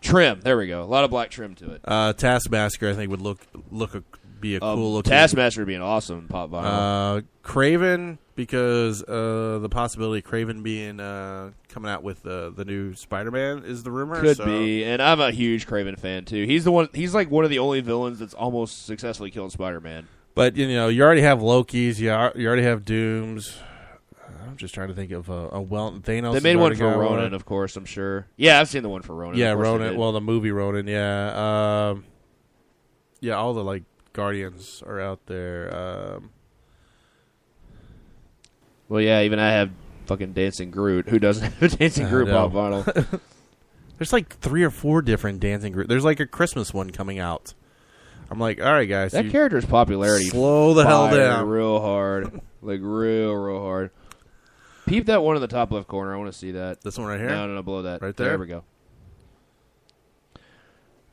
trim. 0.00 0.40
There 0.40 0.56
we 0.56 0.66
go. 0.66 0.82
A 0.82 0.84
lot 0.84 1.04
of 1.04 1.10
black 1.10 1.30
trim 1.30 1.54
to 1.56 1.72
it. 1.72 1.80
Uh, 1.84 2.12
Taskmaster, 2.12 2.88
I 2.90 2.94
think, 2.94 3.10
would 3.10 3.20
look 3.20 3.40
look 3.70 3.94
a, 3.94 4.02
be 4.40 4.56
a 4.56 4.62
Um, 4.62 4.76
cool 4.76 4.92
looking. 4.94 5.10
Taskmaster 5.10 5.60
would 5.60 5.68
be 5.68 5.74
an 5.74 5.82
awesome 5.82 6.26
pop 6.28 6.50
vinyl. 6.50 7.18
Uh, 7.18 7.20
Kraven, 7.44 8.18
because 8.34 9.02
uh, 9.02 9.58
the 9.60 9.68
possibility 9.68 10.20
of 10.24 10.30
Kraven 10.30 10.62
being 10.62 10.98
uh, 11.00 11.50
coming 11.68 11.90
out 11.90 12.02
with 12.02 12.24
uh, 12.26 12.50
the 12.50 12.64
new 12.64 12.94
Spider-Man 12.94 13.64
is 13.64 13.82
the 13.82 13.90
rumor. 13.90 14.20
Could 14.20 14.38
so- 14.38 14.46
be, 14.46 14.84
and 14.84 15.02
I'm 15.02 15.20
a 15.20 15.30
huge 15.30 15.66
Kraven 15.66 15.98
fan 15.98 16.24
too. 16.24 16.44
He's 16.46 16.64
the 16.64 16.72
one. 16.72 16.88
He's 16.94 17.14
like 17.14 17.30
one 17.30 17.44
of 17.44 17.50
the 17.50 17.58
only 17.58 17.80
villains 17.80 18.18
that's 18.18 18.34
almost 18.34 18.86
successfully 18.86 19.30
killed 19.30 19.52
Spider-Man. 19.52 20.08
But 20.34 20.56
you 20.56 20.68
know, 20.68 20.88
you 20.88 21.02
already 21.02 21.22
have 21.22 21.42
Loki's. 21.42 22.00
You, 22.00 22.12
are, 22.12 22.32
you 22.36 22.46
already 22.46 22.62
have 22.62 22.84
Dooms. 22.84 23.58
I'm 24.50 24.56
just 24.56 24.74
trying 24.74 24.88
to 24.88 24.94
think 24.94 25.12
of 25.12 25.28
a, 25.28 25.48
a 25.52 25.60
well. 25.62 25.92
Thanos. 25.92 26.32
they 26.34 26.40
made 26.40 26.56
one 26.56 26.74
for 26.74 26.90
got 26.90 26.98
Ronan, 26.98 27.34
of 27.34 27.44
course. 27.44 27.76
I'm 27.76 27.84
sure. 27.84 28.26
Yeah, 28.36 28.60
I've 28.60 28.68
seen 28.68 28.82
the 28.82 28.88
one 28.88 29.02
for 29.02 29.14
Ronan. 29.14 29.38
Yeah, 29.38 29.52
Of 29.52 29.58
Ronan. 29.60 29.96
Well, 29.96 30.12
the 30.12 30.20
movie 30.20 30.50
Ronan. 30.50 30.86
Yeah. 30.86 31.90
Um, 31.90 32.04
yeah, 33.20 33.34
all 33.34 33.54
the 33.54 33.62
like 33.62 33.84
Guardians 34.12 34.82
are 34.84 35.00
out 35.00 35.24
there. 35.26 35.74
Um, 35.74 36.30
well, 38.88 39.00
yeah. 39.00 39.22
Even 39.22 39.38
I 39.38 39.52
have 39.52 39.70
fucking 40.06 40.32
Dancing 40.32 40.70
Groot. 40.72 41.08
Who 41.08 41.18
doesn't 41.20 41.44
have 41.44 41.62
a 41.62 41.76
Dancing 41.76 42.06
I 42.06 42.10
Groot 42.10 42.28
know. 42.28 42.50
pop 42.50 42.52
vinyl? 42.52 43.20
there's 43.98 44.12
like 44.12 44.36
three 44.40 44.64
or 44.64 44.70
four 44.70 45.00
different 45.02 45.38
dancing 45.40 45.72
Groots. 45.72 45.88
There's 45.88 46.04
like 46.04 46.18
a 46.18 46.26
Christmas 46.26 46.74
one 46.74 46.90
coming 46.90 47.18
out. 47.18 47.54
I'm 48.30 48.38
like, 48.38 48.60
all 48.60 48.72
right, 48.72 48.88
guys, 48.88 49.12
that 49.12 49.30
character's 49.30 49.64
popularity 49.64 50.26
slow 50.26 50.72
the 50.74 50.86
hell 50.86 51.10
down. 51.10 51.48
real 51.48 51.80
hard, 51.80 52.40
like 52.62 52.80
real, 52.80 53.34
real 53.34 53.60
hard. 53.60 53.90
Peep 54.90 55.06
that 55.06 55.22
one 55.22 55.36
in 55.36 55.40
the 55.42 55.48
top 55.48 55.70
left 55.72 55.88
corner. 55.88 56.12
I 56.14 56.18
want 56.18 56.30
to 56.32 56.38
see 56.38 56.50
that. 56.52 56.82
This 56.82 56.98
one 56.98 57.06
right 57.06 57.18
here. 57.18 57.28
No, 57.28 57.46
no, 57.46 57.54
no, 57.54 57.62
below 57.62 57.82
that. 57.82 58.02
Right 58.02 58.14
There 58.16 58.28
there? 58.30 58.38
we 58.38 58.46
go. 58.46 58.64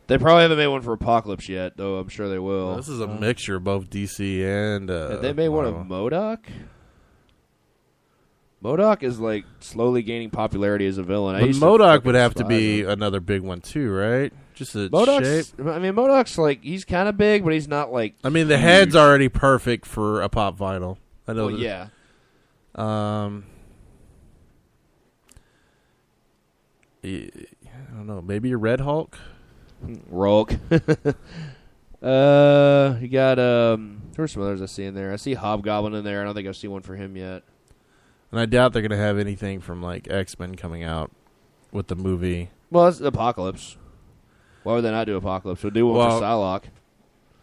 They 0.07 0.17
probably 0.17 0.43
haven't 0.43 0.57
made 0.57 0.67
one 0.67 0.81
for 0.81 0.93
Apocalypse 0.93 1.49
yet, 1.49 1.75
though. 1.75 1.97
I'm 1.97 2.07
sure 2.07 2.29
they 2.29 2.39
will. 2.39 2.75
This 2.77 2.87
is 2.87 3.01
a 3.01 3.07
mixture 3.07 3.57
of 3.57 3.63
both 3.65 3.89
DC 3.89 4.41
and. 4.43 4.89
Uh, 4.89 5.09
Have 5.11 5.21
they 5.21 5.33
made 5.33 5.49
one 5.49 5.65
of 5.65 5.73
Marvel. 5.73 6.09
MODOK? 6.09 6.39
MODOK 8.63 9.03
is 9.03 9.19
like 9.19 9.45
slowly 9.59 10.01
gaining 10.01 10.29
popularity 10.29 10.87
as 10.87 10.97
a 10.97 11.03
villain. 11.03 11.39
But 11.39 11.47
used 11.47 11.61
MODOK 11.61 12.05
would 12.05 12.15
have 12.15 12.33
to 12.35 12.45
be 12.45 12.81
him. 12.81 12.89
another 12.89 13.19
big 13.19 13.41
one 13.41 13.59
too, 13.61 13.91
right? 13.91 14.33
Just 14.55 14.73
a 14.75 14.85
shape. 14.85 14.91
MODOK's. 14.93 15.53
I 15.59 15.79
mean, 15.79 15.93
MODOK's 15.93 16.37
like 16.37 16.63
he's 16.63 16.83
kind 16.85 17.07
of 17.09 17.17
big, 17.17 17.43
but 17.43 17.53
he's 17.53 17.67
not 17.67 17.91
like. 17.91 18.15
I 18.23 18.29
mean, 18.29 18.47
the 18.47 18.57
huge. 18.57 18.63
head's 18.63 18.95
already 18.95 19.29
perfect 19.29 19.85
for 19.85 20.21
a 20.21 20.29
pop 20.29 20.57
vinyl. 20.57 20.97
I 21.27 21.33
know. 21.33 21.47
Well, 21.47 21.57
that- 21.57 21.61
yeah. 21.61 21.87
Um. 22.75 23.43
I 27.15 27.95
don't 27.95 28.07
know. 28.07 28.21
Maybe 28.21 28.51
a 28.51 28.57
Red 28.57 28.81
Hulk. 28.81 29.17
Rulk. 30.09 30.53
uh, 32.01 32.97
you 32.99 33.07
got 33.07 33.39
um. 33.39 34.01
There's 34.13 34.31
some 34.31 34.41
others 34.41 34.61
I 34.61 34.65
see 34.65 34.83
in 34.85 34.95
there. 34.95 35.13
I 35.13 35.15
see 35.17 35.35
Hobgoblin 35.35 35.93
in 35.93 36.03
there. 36.03 36.21
I 36.21 36.25
don't 36.25 36.33
think 36.33 36.47
I've 36.47 36.57
seen 36.57 36.71
one 36.71 36.81
for 36.81 36.95
him 36.95 37.15
yet. 37.15 37.43
And 38.31 38.39
I 38.39 38.45
doubt 38.45 38.73
they're 38.73 38.81
gonna 38.81 38.97
have 38.97 39.17
anything 39.19 39.59
from 39.59 39.81
like 39.81 40.07
X 40.09 40.37
Men 40.39 40.55
coming 40.55 40.83
out 40.83 41.11
with 41.71 41.87
the 41.87 41.95
movie. 41.95 42.49
Well, 42.71 42.87
it's 42.87 42.99
Apocalypse. 42.99 43.77
Why 44.63 44.73
would 44.73 44.81
they 44.81 44.91
not 44.91 45.05
do 45.05 45.15
Apocalypse? 45.15 45.63
We'll 45.63 45.71
do 45.71 45.87
one 45.87 45.97
Well- 45.97 46.19
for 46.19 46.25
Psylocke. 46.25 46.63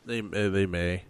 They 0.07 0.19
eh, 0.19 0.49
they 0.49 0.67
may. 0.67 1.05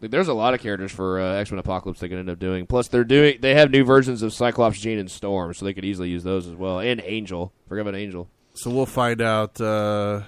Like, 0.00 0.10
there's 0.10 0.28
a 0.28 0.34
lot 0.34 0.54
of 0.54 0.60
characters 0.60 0.92
for 0.92 1.20
uh, 1.20 1.34
X 1.34 1.50
Men 1.50 1.58
Apocalypse 1.58 2.00
they 2.00 2.08
could 2.08 2.18
end 2.18 2.30
up 2.30 2.38
doing. 2.38 2.66
Plus, 2.66 2.88
they're 2.88 3.04
doing 3.04 3.38
they 3.40 3.54
have 3.54 3.70
new 3.70 3.84
versions 3.84 4.22
of 4.22 4.32
Cyclops, 4.32 4.80
Jean, 4.80 4.98
and 4.98 5.10
Storm, 5.10 5.52
so 5.52 5.64
they 5.64 5.74
could 5.74 5.84
easily 5.84 6.08
use 6.08 6.22
those 6.22 6.46
as 6.46 6.54
well. 6.54 6.80
And 6.80 7.02
Angel, 7.04 7.52
forget 7.68 7.82
about 7.86 7.98
Angel. 7.98 8.28
So 8.54 8.70
we'll 8.70 8.86
find 8.86 9.20
out. 9.20 9.60
Uh, 9.60 10.22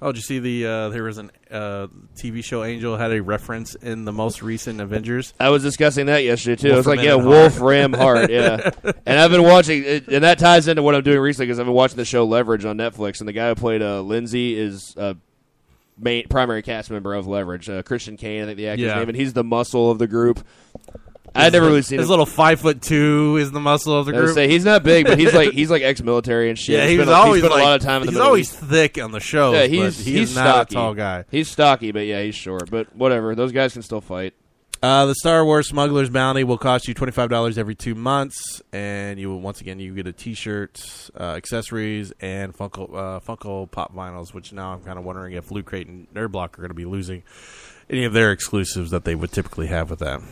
oh, 0.00 0.12
did 0.12 0.16
you 0.16 0.22
see 0.22 0.38
the? 0.38 0.66
Uh, 0.66 0.88
there 0.88 1.02
was 1.02 1.18
an 1.18 1.30
uh, 1.50 1.88
TV 2.16 2.42
show. 2.42 2.64
Angel 2.64 2.96
had 2.96 3.12
a 3.12 3.20
reference 3.22 3.74
in 3.74 4.06
the 4.06 4.12
most 4.12 4.42
recent 4.42 4.80
Avengers. 4.80 5.34
I 5.38 5.50
was 5.50 5.62
discussing 5.62 6.06
that 6.06 6.24
yesterday 6.24 6.56
too. 6.56 6.72
I 6.72 6.76
was 6.76 6.86
like, 6.86 7.00
yeah, 7.00 7.14
Wolf 7.14 7.60
Ram 7.60 7.92
Heart, 7.92 8.30
yeah. 8.30 8.70
and 9.06 9.18
I've 9.18 9.30
been 9.30 9.42
watching, 9.42 9.84
it, 9.84 10.08
and 10.08 10.24
that 10.24 10.38
ties 10.38 10.66
into 10.66 10.82
what 10.82 10.94
I'm 10.94 11.02
doing 11.02 11.20
recently 11.20 11.46
because 11.46 11.60
I've 11.60 11.66
been 11.66 11.74
watching 11.74 11.96
the 11.96 12.04
show 12.04 12.24
Leverage 12.24 12.64
on 12.64 12.78
Netflix, 12.78 13.20
and 13.20 13.28
the 13.28 13.32
guy 13.32 13.48
who 13.48 13.54
played 13.54 13.82
uh, 13.82 14.00
Lindsey 14.00 14.58
is 14.58 14.94
a 14.96 15.16
main 16.00 16.26
primary 16.28 16.62
cast 16.62 16.90
member 16.90 17.14
of 17.14 17.26
Leverage, 17.26 17.68
uh, 17.68 17.82
Christian 17.82 18.16
Kane, 18.16 18.42
I 18.42 18.46
think 18.46 18.56
the 18.56 18.68
actor's 18.68 18.86
Yeah. 18.86 18.96
name, 18.96 19.08
and 19.08 19.16
he's 19.16 19.32
the 19.32 19.44
muscle 19.44 19.90
of 19.90 19.98
the 19.98 20.06
group. 20.06 20.40
I'd 21.32 21.52
never 21.52 21.66
really 21.66 21.82
seen 21.82 21.98
his 22.00 22.06
him. 22.06 22.10
little 22.10 22.26
five 22.26 22.60
foot 22.60 22.82
two 22.82 23.36
is 23.40 23.52
the 23.52 23.60
muscle 23.60 23.96
of 23.96 24.04
the 24.06 24.12
group. 24.12 24.34
say 24.34 24.48
he's 24.48 24.64
not 24.64 24.82
big, 24.82 25.06
but 25.06 25.16
he's 25.16 25.32
like 25.32 25.52
he's 25.52 25.70
like 25.70 25.80
ex-military 25.82 26.48
and 26.48 26.58
shit. 26.58 26.74
yeah, 26.76 26.82
He's 26.82 26.90
he 26.92 26.98
was 26.98 27.06
spent 27.06 27.16
a- 27.16 27.22
always 27.22 27.40
spent 27.42 27.54
like 27.54 27.62
a 27.62 27.64
lot 27.66 27.76
of 27.76 27.82
time 27.82 28.00
in 28.02 28.06
the 28.06 28.10
he's 28.10 28.14
Middle 28.14 28.26
always 28.26 28.50
East. 28.52 28.58
thick 28.64 28.98
on 29.00 29.12
the 29.12 29.20
show. 29.20 29.52
Yeah, 29.52 29.66
he's 29.66 29.96
but 29.98 30.04
he 30.06 30.12
he's 30.18 30.34
not 30.34 30.42
stocky. 30.68 30.74
a 30.74 30.78
tall 30.78 30.94
guy. 30.94 31.24
He's 31.30 31.48
stocky, 31.48 31.92
but 31.92 32.00
yeah, 32.06 32.20
he's 32.22 32.34
short. 32.34 32.68
But 32.68 32.96
whatever, 32.96 33.36
those 33.36 33.52
guys 33.52 33.72
can 33.74 33.82
still 33.82 34.00
fight. 34.00 34.34
Uh, 34.82 35.04
the 35.04 35.14
Star 35.14 35.44
Wars 35.44 35.68
Smuggler's 35.68 36.08
Bounty 36.08 36.42
will 36.42 36.56
cost 36.56 36.88
you 36.88 36.94
twenty 36.94 37.12
five 37.12 37.28
dollars 37.28 37.58
every 37.58 37.74
two 37.74 37.94
months, 37.94 38.62
and 38.72 39.20
you 39.20 39.28
will 39.28 39.40
once 39.40 39.60
again 39.60 39.78
you 39.78 39.94
get 39.94 40.06
a 40.06 40.12
T-shirt, 40.12 41.10
uh, 41.18 41.22
accessories, 41.34 42.14
and 42.20 42.56
Funko 42.56 42.84
uh, 42.94 43.20
Funko 43.20 43.70
Pop 43.70 43.94
vinyls. 43.94 44.32
Which 44.32 44.54
now 44.54 44.72
I'm 44.72 44.80
kind 44.82 44.98
of 44.98 45.04
wondering 45.04 45.34
if 45.34 45.50
Loot 45.50 45.66
Crate 45.66 45.86
and 45.86 46.10
Nerd 46.14 46.30
Block 46.32 46.58
are 46.58 46.62
going 46.62 46.70
to 46.70 46.74
be 46.74 46.86
losing 46.86 47.22
any 47.90 48.04
of 48.04 48.14
their 48.14 48.32
exclusives 48.32 48.90
that 48.90 49.04
they 49.04 49.14
would 49.14 49.32
typically 49.32 49.66
have 49.66 49.90
with 49.90 49.98
that. 49.98 50.22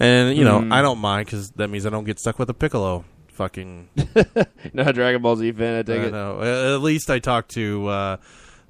And 0.00 0.36
you 0.36 0.42
know 0.44 0.60
Hmm. 0.62 0.72
I 0.72 0.82
don't 0.82 0.98
mind 0.98 1.26
because 1.26 1.50
that 1.52 1.68
means 1.68 1.86
I 1.86 1.90
don't 1.90 2.04
get 2.04 2.18
stuck 2.18 2.40
with 2.40 2.50
a 2.50 2.54
Piccolo. 2.54 3.04
Fucking 3.28 3.88
Not 4.74 4.88
a 4.88 4.92
Dragon 4.92 5.22
Ball 5.22 5.36
Z 5.36 5.52
fan, 5.52 5.78
I 5.78 5.82
take 5.82 6.00
I 6.00 6.04
it. 6.06 6.12
know. 6.12 6.74
At 6.74 6.82
least 6.82 7.08
I 7.08 7.18
talked 7.20 7.52
to 7.52 7.86
uh, 7.86 8.16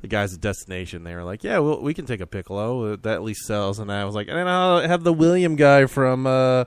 the 0.03 0.09
guys 0.09 0.35
at 0.35 0.41
Destination. 0.41 1.05
They 1.05 1.15
were 1.15 1.25
like, 1.25 1.43
"Yeah, 1.43 1.61
well, 1.61 1.81
we 1.81 1.95
can 1.95 2.05
take 2.05 2.21
a 2.21 2.27
Piccolo. 2.27 2.97
That 2.97 3.15
at 3.15 3.23
least 3.23 3.47
sells." 3.47 3.79
And 3.79 3.91
I 3.91 4.05
was 4.05 4.15
like, 4.15 4.29
"And 4.29 4.37
then 4.37 4.49
I'll 4.49 4.87
have 4.87 5.05
the 5.05 5.13
William 5.13 5.57
guy 5.57 5.87
from 5.87 6.27
uh, 6.27 6.65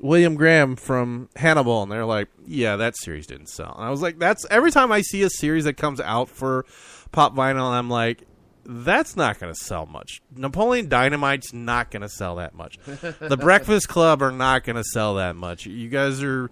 William 0.00 0.34
Graham 0.34 0.76
from 0.76 1.30
Hannibal, 1.36 1.82
and 1.82 1.90
they're 1.90 2.04
like, 2.04 2.28
"Yeah, 2.46 2.76
that 2.76 2.96
series 2.98 3.26
didn't 3.26 3.48
sell." 3.48 3.74
And 3.74 3.84
I 3.86 3.90
was 3.90 4.02
like, 4.02 4.18
"That's 4.18 4.44
every 4.50 4.70
time 4.70 4.92
I 4.92 5.00
see 5.00 5.22
a 5.22 5.30
series 5.30 5.64
that 5.64 5.74
comes 5.74 6.00
out 6.00 6.28
for 6.28 6.66
Pop 7.12 7.34
Vinyl, 7.34 7.70
I'm 7.70 7.88
like." 7.88 8.26
That's 8.66 9.14
not 9.14 9.38
going 9.38 9.52
to 9.52 9.60
sell 9.60 9.84
much. 9.84 10.22
Napoleon 10.34 10.88
Dynamite's 10.88 11.52
not 11.52 11.90
going 11.90 12.00
to 12.00 12.08
sell 12.08 12.36
that 12.36 12.54
much. 12.54 12.78
the 12.86 13.36
Breakfast 13.38 13.90
Club 13.90 14.22
are 14.22 14.32
not 14.32 14.64
going 14.64 14.76
to 14.76 14.84
sell 14.84 15.16
that 15.16 15.36
much. 15.36 15.66
You 15.66 15.90
guys 15.90 16.22
are. 16.22 16.50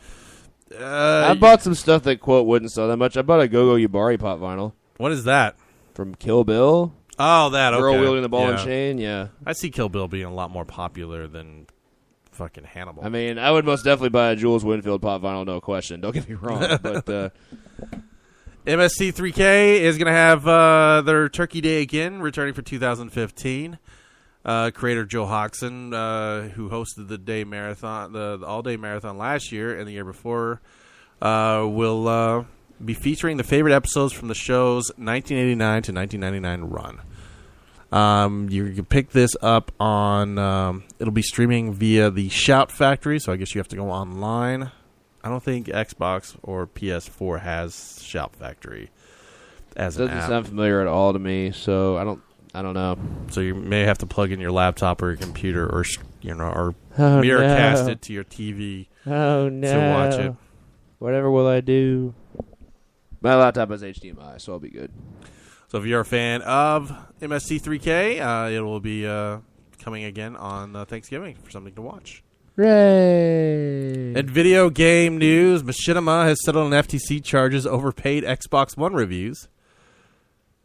Uh, 0.79 1.29
I 1.31 1.33
bought 1.33 1.63
some 1.63 1.75
stuff 1.75 2.03
that 2.03 2.21
quote 2.21 2.47
wouldn't 2.47 2.71
sell 2.71 2.89
that 2.89 2.99
much. 2.99 3.17
I 3.17 3.23
bought 3.23 3.41
a 3.41 3.49
Gogo 3.49 3.79
Yubari 3.79 4.21
pop 4.21 4.41
vinyl 4.41 4.75
what 5.03 5.11
is 5.11 5.25
that? 5.25 5.57
From 5.95 6.15
Kill 6.15 6.45
Bill. 6.45 6.93
Oh, 7.19 7.51
that 7.51 7.75
okay. 7.75 7.81
Girl 7.81 7.99
wielding 7.99 8.23
the 8.23 8.29
ball 8.29 8.45
yeah. 8.45 8.51
and 8.51 8.59
chain. 8.61 8.99
Yeah. 8.99 9.29
I 9.45 9.53
see 9.53 9.71
Kill 9.71 9.89
Bill 9.89 10.09
being 10.09 10.25
a 10.25 10.33
lot 10.33 10.51
more 10.51 10.65
popular 10.65 11.27
than 11.27 11.67
fucking 12.33 12.65
Hannibal. 12.65 13.05
I 13.05 13.09
mean, 13.09 13.39
I 13.39 13.51
would 13.51 13.65
most 13.65 13.85
definitely 13.85 14.11
buy 14.11 14.31
a 14.31 14.37
Jules 14.37 14.65
Winnfield 14.65 15.03
pop 15.03 15.23
vinyl, 15.23 15.47
no 15.47 15.61
question. 15.61 16.01
Don't 16.01 16.13
get 16.13 16.29
me 16.29 16.35
wrong, 16.35 16.61
but 16.83 17.09
uh, 17.09 17.31
MST3K 18.67 19.81
is 19.81 19.99
going 19.99 20.07
to 20.07 20.13
have 20.13 20.47
uh, 20.49 21.03
their 21.03 21.29
Turkey 21.29 21.61
Day 21.61 21.83
again, 21.83 22.21
returning 22.21 22.55
for 22.55 22.63
2015. 22.63 23.79
Uh, 24.45 24.71
creator 24.73 25.05
Joel 25.05 25.29
Hodgson, 25.29 25.95
uh, 25.95 26.49
who 26.49 26.69
hosted 26.69 27.07
the 27.07 27.19
day 27.19 27.45
marathon, 27.45 28.13
the, 28.13 28.39
the 28.39 28.47
all 28.47 28.63
day 28.63 28.77
marathon 28.77 29.17
last 29.17 29.53
year 29.53 29.79
and 29.79 29.87
the 29.87 29.93
year 29.93 30.05
before, 30.05 30.61
uh, 31.21 31.65
will 31.69 32.09
uh, 32.09 32.45
be 32.85 32.95
featuring 32.95 33.37
the 33.37 33.45
favorite 33.45 33.73
episodes 33.75 34.13
from 34.13 34.29
the 34.29 34.35
show's 34.35 34.89
1989 34.97 35.83
to 35.85 35.93
1999 35.93 36.71
run. 36.71 37.01
Um, 37.93 38.49
you 38.51 38.73
can 38.73 38.85
pick 38.87 39.11
this 39.11 39.37
up 39.43 39.71
on. 39.79 40.39
Um, 40.39 40.85
it'll 40.99 41.13
be 41.13 41.23
streaming 41.23 41.75
via 41.75 42.11
the 42.11 42.29
Shout 42.31 42.73
Factory, 42.73 43.19
so 43.19 43.33
I 43.33 43.37
guess 43.37 43.55
you 43.55 43.59
have 43.59 43.69
to 43.69 43.77
go 43.77 43.91
online. 43.91 44.71
I 45.23 45.29
don't 45.29 45.43
think 45.43 45.67
Xbox 45.69 46.35
or 46.43 46.67
PS4 46.67 47.41
has 47.43 48.01
Shout 48.03 48.35
Factory 48.35 48.91
as 49.77 49.97
an 49.99 50.07
doesn't 50.07 50.19
app. 50.23 50.29
sound 50.29 50.49
familiar 50.49 50.81
at 50.81 50.87
all 50.87 51.13
to 51.13 51.19
me. 51.19 51.53
So 51.53 51.97
I 51.99 52.05
don't. 52.05 52.23
I 52.55 52.61
don't 52.61 52.75
know. 52.75 52.99
so 53.31 53.41
you 53.41 53.55
may 53.55 53.81
have 53.85 53.97
to 53.99 54.07
plug 54.07 54.31
in 54.31 54.39
your 54.39 54.53
laptop 54.53 55.01
or 55.01 55.09
your 55.09 55.17
computer, 55.17 55.67
or 55.67 55.85
you 56.23 56.35
know, 56.35 56.45
or 56.45 56.75
Oh, 56.99 57.21
mirrorcast 57.23 57.87
no. 57.87 57.93
it 57.93 58.03
to 58.03 58.13
your 58.13 58.25
TV 58.25 58.89
Oh 59.07 59.49
no! 59.49 59.73
to 59.73 59.91
watch 59.91 60.15
it. 60.21 60.35
Whatever 60.99 61.31
will 61.31 61.47
I 61.47 61.61
do? 61.61 62.15
My 63.23 63.37
laptop 63.37 63.71
has 63.71 63.83
HDMI, 63.83 64.41
so 64.41 64.53
I'll 64.53 64.59
be 64.59 64.71
good. 64.71 64.91
So 65.69 65.79
if 65.79 65.87
you're 65.87 66.01
a 66.01 66.05
fan 66.05 66.43
of 66.43 66.93
MST3K, 67.21 68.21
uh, 68.21 68.51
it 68.51 68.61
will 68.61 68.81
be 68.81 69.07
uh, 69.07 69.39
coming 69.79 70.05
again 70.05 70.37
on 70.37 70.75
uh, 70.75 70.85
Thanksgiving 70.85 71.37
for 71.37 71.51
something 71.51 71.75
to 71.75 71.83
watch. 71.83 72.23
Ray. 72.57 74.13
In 74.15 74.27
video 74.27 74.69
game 74.69 75.17
news, 75.17 75.63
Machinima 75.63 76.25
has 76.27 76.45
settled 76.45 76.73
on 76.73 76.83
FTC 76.85 77.25
charges 77.25 77.67
over 77.67 77.93
paid 77.93 78.25
Xbox 78.25 78.77
One 78.77 78.93
reviews. 78.93 79.49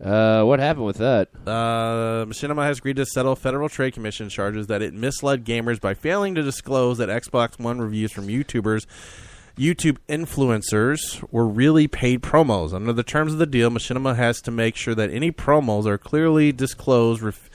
Uh, 0.03 0.43
what 0.43 0.59
happened 0.59 0.85
with 0.85 0.97
that? 0.97 1.29
Uh, 1.45 2.25
Machinima 2.25 2.63
has 2.63 2.79
agreed 2.79 2.97
to 2.97 3.05
settle 3.05 3.35
Federal 3.35 3.69
Trade 3.69 3.93
Commission 3.93 4.29
charges 4.29 4.67
that 4.67 4.81
it 4.81 4.93
misled 4.93 5.45
gamers 5.45 5.79
by 5.79 5.93
failing 5.93 6.35
to 6.35 6.43
disclose 6.43 6.97
that 6.97 7.09
Xbox 7.09 7.57
One 7.59 7.79
reviews 7.79 8.11
from 8.11 8.27
YouTubers, 8.27 8.85
YouTube 9.57 9.97
influencers, 10.07 11.23
were 11.31 11.47
really 11.47 11.87
paid 11.87 12.21
promos. 12.21 12.73
Under 12.73 12.93
the 12.93 13.03
terms 13.03 13.33
of 13.33 13.39
the 13.39 13.45
deal, 13.45 13.69
Machinima 13.69 14.15
has 14.15 14.41
to 14.41 14.51
make 14.51 14.75
sure 14.75 14.95
that 14.95 15.09
any 15.11 15.31
promos 15.31 15.85
are 15.85 15.97
clearly 15.97 16.51
disclosed. 16.51 17.21
Ref- 17.21 17.49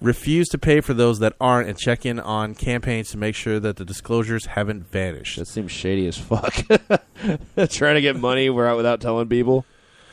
refuse 0.00 0.48
to 0.48 0.58
pay 0.58 0.80
for 0.80 0.92
those 0.92 1.20
that 1.20 1.34
aren't 1.40 1.68
and 1.68 1.78
check 1.78 2.04
in 2.04 2.20
on 2.20 2.54
campaigns 2.54 3.10
to 3.10 3.18
make 3.18 3.34
sure 3.34 3.58
that 3.58 3.76
the 3.76 3.84
disclosures 3.84 4.46
haven't 4.46 4.90
vanished. 4.90 5.38
That 5.38 5.48
seems 5.48 5.72
shady 5.72 6.06
as 6.06 6.18
fuck. 6.18 6.54
Trying 7.70 7.94
to 7.94 8.00
get 8.00 8.16
money 8.16 8.50
without 8.50 8.76
without 8.76 9.00
telling 9.00 9.28
people. 9.28 9.64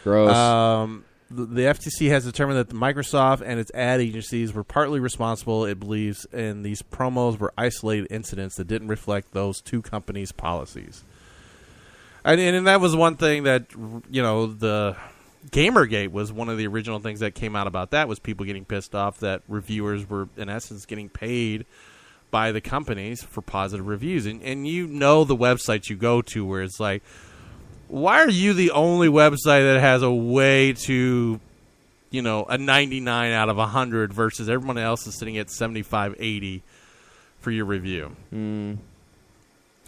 Gross. 0.03 0.35
Um, 0.35 1.05
the, 1.29 1.45
the 1.45 1.61
FTC 1.61 2.09
has 2.09 2.25
determined 2.25 2.59
that 2.59 2.69
Microsoft 2.69 3.41
and 3.45 3.59
its 3.59 3.71
ad 3.73 3.99
agencies 3.99 4.53
were 4.53 4.63
partly 4.63 4.99
responsible, 4.99 5.65
it 5.65 5.79
believes, 5.79 6.25
and 6.31 6.63
these 6.63 6.81
promos 6.81 7.39
were 7.39 7.53
isolated 7.57 8.07
incidents 8.11 8.55
that 8.55 8.67
didn't 8.67 8.87
reflect 8.87 9.31
those 9.33 9.61
two 9.61 9.81
companies' 9.81 10.31
policies. 10.31 11.03
And, 12.25 12.39
and 12.39 12.67
that 12.67 12.79
was 12.79 12.95
one 12.95 13.17
thing 13.17 13.43
that, 13.43 13.65
you 14.09 14.21
know, 14.21 14.47
the 14.47 14.95
Gamergate 15.49 16.11
was 16.11 16.31
one 16.31 16.49
of 16.49 16.57
the 16.57 16.67
original 16.67 16.99
things 16.99 17.19
that 17.19 17.35
came 17.35 17.55
out 17.55 17.67
about 17.67 17.91
that 17.91 18.07
was 18.07 18.19
people 18.19 18.45
getting 18.45 18.65
pissed 18.65 18.95
off 18.95 19.19
that 19.19 19.41
reviewers 19.47 20.09
were, 20.09 20.29
in 20.37 20.49
essence, 20.49 20.85
getting 20.85 21.09
paid 21.09 21.65
by 22.31 22.51
the 22.51 22.61
companies 22.61 23.21
for 23.21 23.41
positive 23.41 23.85
reviews. 23.85 24.25
And, 24.25 24.41
and 24.41 24.67
you 24.67 24.87
know 24.87 25.23
the 25.23 25.35
websites 25.35 25.89
you 25.89 25.95
go 25.95 26.21
to 26.21 26.45
where 26.45 26.61
it's 26.63 26.79
like, 26.79 27.03
why 27.87 28.21
are 28.21 28.29
you 28.29 28.53
the 28.53 28.71
only 28.71 29.07
website 29.07 29.71
that 29.71 29.79
has 29.79 30.01
a 30.01 30.11
way 30.11 30.73
to 30.73 31.39
you 32.09 32.21
know 32.21 32.45
a 32.45 32.57
99 32.57 33.31
out 33.31 33.49
of 33.49 33.57
100 33.57 34.13
versus 34.13 34.49
everyone 34.49 34.77
else 34.77 35.05
is 35.05 35.17
sitting 35.17 35.37
at 35.37 35.49
75 35.49 36.15
80 36.17 36.63
for 37.39 37.51
your 37.51 37.65
review 37.65 38.15
hmm. 38.29 38.75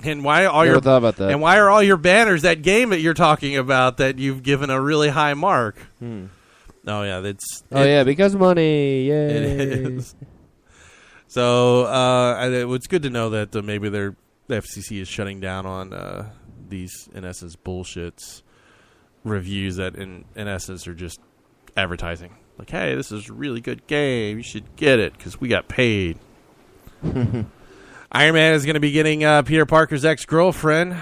And 0.03 0.23
why 0.23 0.45
are 0.45 0.49
all 0.49 0.61
Never 0.63 0.73
your 0.75 0.81
thought 0.81 0.97
about 0.97 1.15
that. 1.17 1.31
and 1.31 1.41
why 1.41 1.57
are 1.57 1.69
all 1.69 1.81
your 1.83 1.97
banners 1.97 2.41
that 2.43 2.61
game 2.61 2.89
that 2.89 2.99
you're 2.99 3.13
talking 3.13 3.55
about 3.57 3.97
that 3.97 4.19
you've 4.19 4.43
given 4.43 4.69
a 4.69 4.79
really 4.81 5.09
high 5.09 5.33
mark 5.33 5.77
Hmm. 5.99 6.25
oh 6.87 7.03
yeah 7.03 7.19
that's 7.21 7.63
oh 7.71 7.81
it- 7.81 7.87
yeah, 7.87 8.03
because 8.03 8.35
money. 8.35 9.05
Yay. 9.07 9.29
it 9.29 9.51
is 9.61 10.15
so 11.27 11.85
uh 11.85 12.47
it, 12.49 12.69
it's 12.71 12.87
good 12.87 13.03
to 13.03 13.09
know 13.09 13.29
that 13.31 13.55
uh, 13.55 13.61
maybe 13.61 13.89
they're 13.89 14.15
the 14.47 14.55
FCC 14.61 15.01
is 15.01 15.07
shutting 15.07 15.39
down 15.39 15.65
on 15.65 15.91
uh, 15.91 16.29
these 16.69 17.09
in 17.15 17.25
essence 17.25 17.55
bullshits 17.55 18.43
reviews 19.23 19.77
that 19.77 19.95
in 19.95 20.23
in 20.35 20.47
essence 20.47 20.87
are 20.87 20.93
just 20.93 21.19
advertising. 21.75 22.35
Like, 22.59 22.69
hey, 22.69 22.93
this 22.95 23.11
is 23.11 23.27
a 23.27 23.33
really 23.33 23.59
good 23.59 23.85
game. 23.87 24.37
You 24.37 24.43
should 24.43 24.75
get 24.75 24.99
it 24.99 25.17
because 25.17 25.41
we 25.41 25.47
got 25.49 25.67
paid. 25.67 26.19
Iron 28.11 28.33
Man 28.35 28.53
is 28.53 28.65
going 28.65 28.75
to 28.75 28.79
be 28.79 28.91
getting 28.91 29.23
uh, 29.23 29.41
Peter 29.41 29.65
Parker's 29.65 30.05
ex 30.05 30.25
girlfriend 30.25 30.93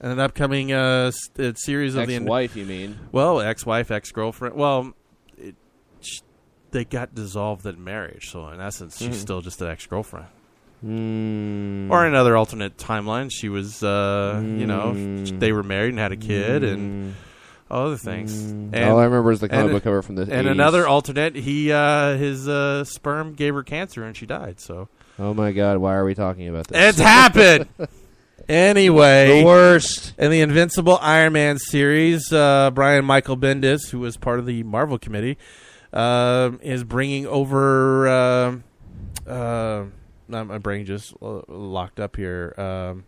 in 0.00 0.10
an 0.10 0.20
upcoming 0.20 0.72
uh, 0.72 1.06
s- 1.14 1.30
uh, 1.38 1.52
series 1.54 1.94
of 1.94 2.06
the 2.06 2.16
Ex-wife, 2.16 2.56
you 2.56 2.64
mean? 2.66 2.98
well, 3.10 3.40
ex-wife, 3.40 3.90
ex-girlfriend. 3.90 4.54
Well, 4.56 4.94
it, 5.38 5.54
sh- 6.00 6.20
they 6.70 6.84
got 6.84 7.14
dissolved 7.14 7.66
in 7.66 7.82
marriage, 7.82 8.30
so 8.30 8.48
in 8.48 8.60
essence, 8.60 8.98
she's 8.98 9.08
Mhm. 9.08 9.14
still 9.20 9.40
just 9.40 9.60
an 9.62 9.68
ex-girlfriend. 9.68 10.26
Mm. 10.84 11.90
Or 11.90 12.04
another 12.04 12.36
alternate 12.36 12.76
timeline, 12.76 13.30
she 13.32 13.48
was, 13.48 13.82
uh, 13.84 14.40
you 14.44 14.66
know, 14.66 14.92
Mm. 14.96 15.38
they 15.38 15.52
were 15.52 15.62
married 15.62 15.90
and 15.90 15.98
had 16.00 16.10
a 16.10 16.16
kid 16.16 16.64
and 16.64 17.14
other 17.70 17.96
things. 17.96 18.34
Mm. 18.52 18.70
And, 18.72 18.90
All 18.90 18.98
I 18.98 19.04
remember 19.04 19.30
is 19.30 19.38
the 19.40 19.48
comic 19.48 19.70
book 19.72 19.84
cover 19.84 20.02
from 20.02 20.16
the 20.16 20.22
and 20.22 20.46
80s. 20.48 20.50
another 20.50 20.86
alternate, 20.88 21.36
he 21.36 21.70
uh, 21.72 22.16
his 22.16 22.48
uh, 22.48 22.82
sperm 22.84 23.34
gave 23.34 23.54
her 23.54 23.62
cancer 23.62 24.02
and 24.02 24.16
she 24.16 24.26
died. 24.26 24.58
So 24.58 24.88
Oh 25.22 25.34
my 25.34 25.52
god, 25.52 25.78
why 25.78 25.94
are 25.94 26.04
we 26.04 26.16
talking 26.16 26.48
about 26.48 26.66
this? 26.66 26.90
it's 26.90 26.98
happened. 26.98 27.68
Anyway, 28.48 29.38
the 29.38 29.46
worst. 29.46 30.14
In 30.18 30.32
the 30.32 30.40
Invincible 30.40 30.98
Iron 31.00 31.32
Man 31.32 31.58
series, 31.58 32.32
uh, 32.32 32.72
Brian 32.72 33.04
Michael 33.04 33.36
Bendis, 33.36 33.88
who 33.88 34.00
was 34.00 34.16
part 34.16 34.40
of 34.40 34.46
the 34.46 34.64
Marvel 34.64 34.98
committee, 34.98 35.38
um 35.92 36.58
is 36.60 36.82
bringing 36.82 37.24
over. 37.28 38.08
Uh, 38.08 39.30
uh, 39.30 39.84
my 40.26 40.58
brain 40.58 40.86
just 40.86 41.14
uh, 41.22 41.42
locked 41.46 42.00
up 42.00 42.16
here. 42.16 42.52
Um, 42.58 43.04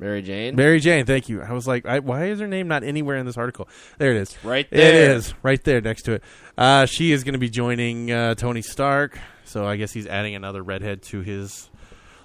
Mary 0.00 0.22
Jane? 0.22 0.56
Mary 0.56 0.80
Jane, 0.80 1.04
thank 1.04 1.28
you. 1.28 1.42
I 1.42 1.52
was 1.52 1.68
like, 1.68 1.84
I, 1.84 1.98
why 1.98 2.24
is 2.26 2.40
her 2.40 2.48
name 2.48 2.68
not 2.68 2.82
anywhere 2.82 3.18
in 3.18 3.26
this 3.26 3.36
article? 3.36 3.68
There 3.98 4.10
it 4.10 4.16
is. 4.16 4.42
Right 4.42 4.66
there. 4.70 5.10
It 5.10 5.16
is 5.16 5.34
right 5.42 5.62
there 5.62 5.82
next 5.82 6.02
to 6.04 6.14
it. 6.14 6.24
Uh, 6.60 6.84
she 6.84 7.10
is 7.10 7.24
going 7.24 7.32
to 7.32 7.38
be 7.38 7.48
joining 7.48 8.10
uh, 8.12 8.34
Tony 8.34 8.60
Stark, 8.60 9.18
so 9.44 9.66
I 9.66 9.76
guess 9.76 9.92
he's 9.92 10.06
adding 10.06 10.34
another 10.34 10.62
redhead 10.62 11.00
to 11.04 11.20
his 11.22 11.70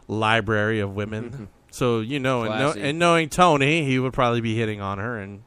library 0.09 0.81
of 0.81 0.93
women. 0.93 1.47
so 1.71 2.01
you 2.01 2.19
know, 2.19 2.41
and, 2.43 2.49
know, 2.59 2.65
Classy. 2.73 2.81
and 2.81 2.99
knowing 2.99 3.29
Tony, 3.29 3.85
he 3.85 3.97
would 3.97 4.11
probably 4.11 4.41
be 4.41 4.53
hitting 4.55 4.81
on 4.81 4.97
her. 4.97 5.17
And 5.17 5.43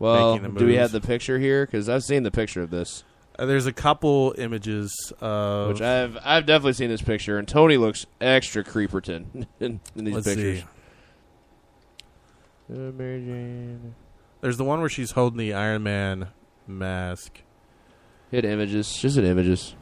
Well, 0.00 0.34
making 0.38 0.54
the 0.54 0.58
do 0.58 0.66
we 0.66 0.72
moves. 0.72 0.80
have 0.80 0.92
the 0.92 1.00
picture 1.06 1.38
here? 1.38 1.64
Because 1.66 1.88
I've 1.88 2.02
seen 2.02 2.24
the 2.24 2.32
picture 2.32 2.62
of 2.62 2.70
this. 2.70 3.04
uh, 3.38 3.46
there's 3.46 3.66
a 3.66 3.72
couple 3.72 4.34
images 4.38 5.12
of 5.20 5.68
Which 5.68 5.80
I've 5.80 6.18
I've 6.24 6.46
definitely 6.46 6.72
seen 6.72 6.88
this 6.90 7.02
picture, 7.02 7.38
and 7.38 7.46
Tony 7.46 7.76
looks 7.76 8.06
extra 8.20 8.64
creeperton 8.64 9.46
in, 9.60 9.78
in 9.94 10.04
these 10.04 10.14
Let's 10.14 10.26
pictures. 10.26 10.60
see. 10.60 10.64
Uh, 12.74 12.90
Mary 12.90 13.20
Jane. 13.20 13.94
There's 14.40 14.56
the 14.56 14.64
one 14.64 14.80
where 14.80 14.88
she's 14.88 15.12
holding 15.12 15.38
the 15.38 15.54
Iron 15.54 15.84
Man 15.84 16.28
mask. 16.66 17.42
Hit 18.30 18.44
images, 18.44 18.92
just 18.92 19.16
hit 19.16 19.24
images. 19.24 19.74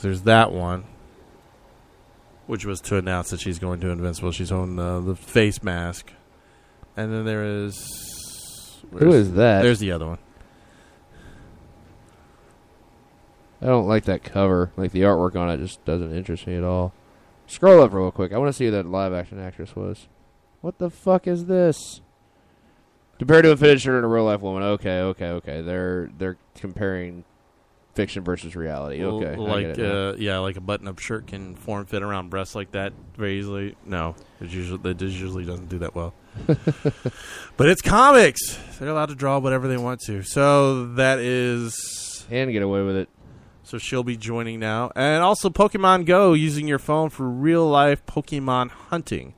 There's 0.00 0.22
that 0.22 0.50
one, 0.50 0.84
which 2.46 2.64
was 2.64 2.80
to 2.82 2.96
announce 2.96 3.30
that 3.30 3.40
she's 3.40 3.58
going 3.58 3.80
to 3.80 3.90
Invincible. 3.90 4.32
She's 4.32 4.50
on 4.50 4.78
uh, 4.78 5.00
the 5.00 5.14
face 5.14 5.62
mask, 5.62 6.10
and 6.96 7.12
then 7.12 7.26
there 7.26 7.44
is 7.44 7.76
who 8.98 9.12
is 9.12 9.34
that? 9.34 9.62
There's 9.62 9.78
the 9.78 9.92
other 9.92 10.06
one. 10.06 10.18
I 13.62 13.66
don't 13.66 13.86
like 13.86 14.04
that 14.04 14.24
cover. 14.24 14.72
Like 14.76 14.92
the 14.92 15.02
artwork 15.02 15.36
on 15.36 15.50
it 15.50 15.58
just 15.58 15.84
doesn't 15.84 16.14
interest 16.14 16.46
me 16.46 16.56
at 16.56 16.64
all. 16.64 16.94
Scroll 17.46 17.82
up 17.82 17.92
real 17.92 18.10
quick. 18.10 18.32
I 18.32 18.38
want 18.38 18.48
to 18.48 18.52
see 18.52 18.66
who 18.66 18.70
that 18.70 18.86
live 18.86 19.12
action 19.12 19.38
actress 19.38 19.76
was. 19.76 20.08
What 20.60 20.78
the 20.78 20.90
fuck 20.90 21.26
is 21.26 21.46
this? 21.46 22.00
Compared 23.20 23.44
to 23.44 23.52
a 23.52 23.78
shirt 23.78 23.96
and 23.96 24.04
a 24.06 24.08
real 24.08 24.24
life 24.24 24.40
woman. 24.40 24.62
Okay, 24.62 25.00
okay, 25.00 25.26
okay. 25.26 25.60
They're 25.60 26.10
they're 26.16 26.38
comparing 26.54 27.24
fiction 27.92 28.24
versus 28.24 28.56
reality. 28.56 29.04
Okay, 29.04 29.36
like 29.36 29.78
uh, 29.78 30.14
yeah, 30.16 30.38
like 30.38 30.56
a 30.56 30.62
button-up 30.62 30.98
shirt 30.98 31.26
can 31.26 31.54
form 31.54 31.84
fit 31.84 32.02
around 32.02 32.30
breasts 32.30 32.54
like 32.54 32.72
that 32.72 32.94
very 33.18 33.38
easily. 33.38 33.76
No, 33.84 34.16
it 34.40 34.48
usually 34.48 34.90
it 34.90 35.02
usually 35.02 35.44
doesn't 35.44 35.68
do 35.68 35.80
that 35.80 35.94
well. 35.94 36.14
but 36.46 37.68
it's 37.68 37.82
comics; 37.82 38.58
they're 38.78 38.88
allowed 38.88 39.10
to 39.10 39.14
draw 39.14 39.38
whatever 39.38 39.68
they 39.68 39.76
want 39.76 40.00
to. 40.06 40.22
So 40.22 40.86
that 40.94 41.18
is 41.18 42.26
and 42.30 42.50
get 42.50 42.62
away 42.62 42.82
with 42.82 42.96
it. 42.96 43.10
so 43.64 43.76
she'll 43.76 44.02
be 44.02 44.16
joining 44.16 44.60
now, 44.60 44.92
and 44.96 45.22
also 45.22 45.50
Pokemon 45.50 46.06
Go 46.06 46.32
using 46.32 46.66
your 46.66 46.78
phone 46.78 47.10
for 47.10 47.28
real-life 47.28 48.06
Pokemon 48.06 48.70
hunting. 48.70 49.34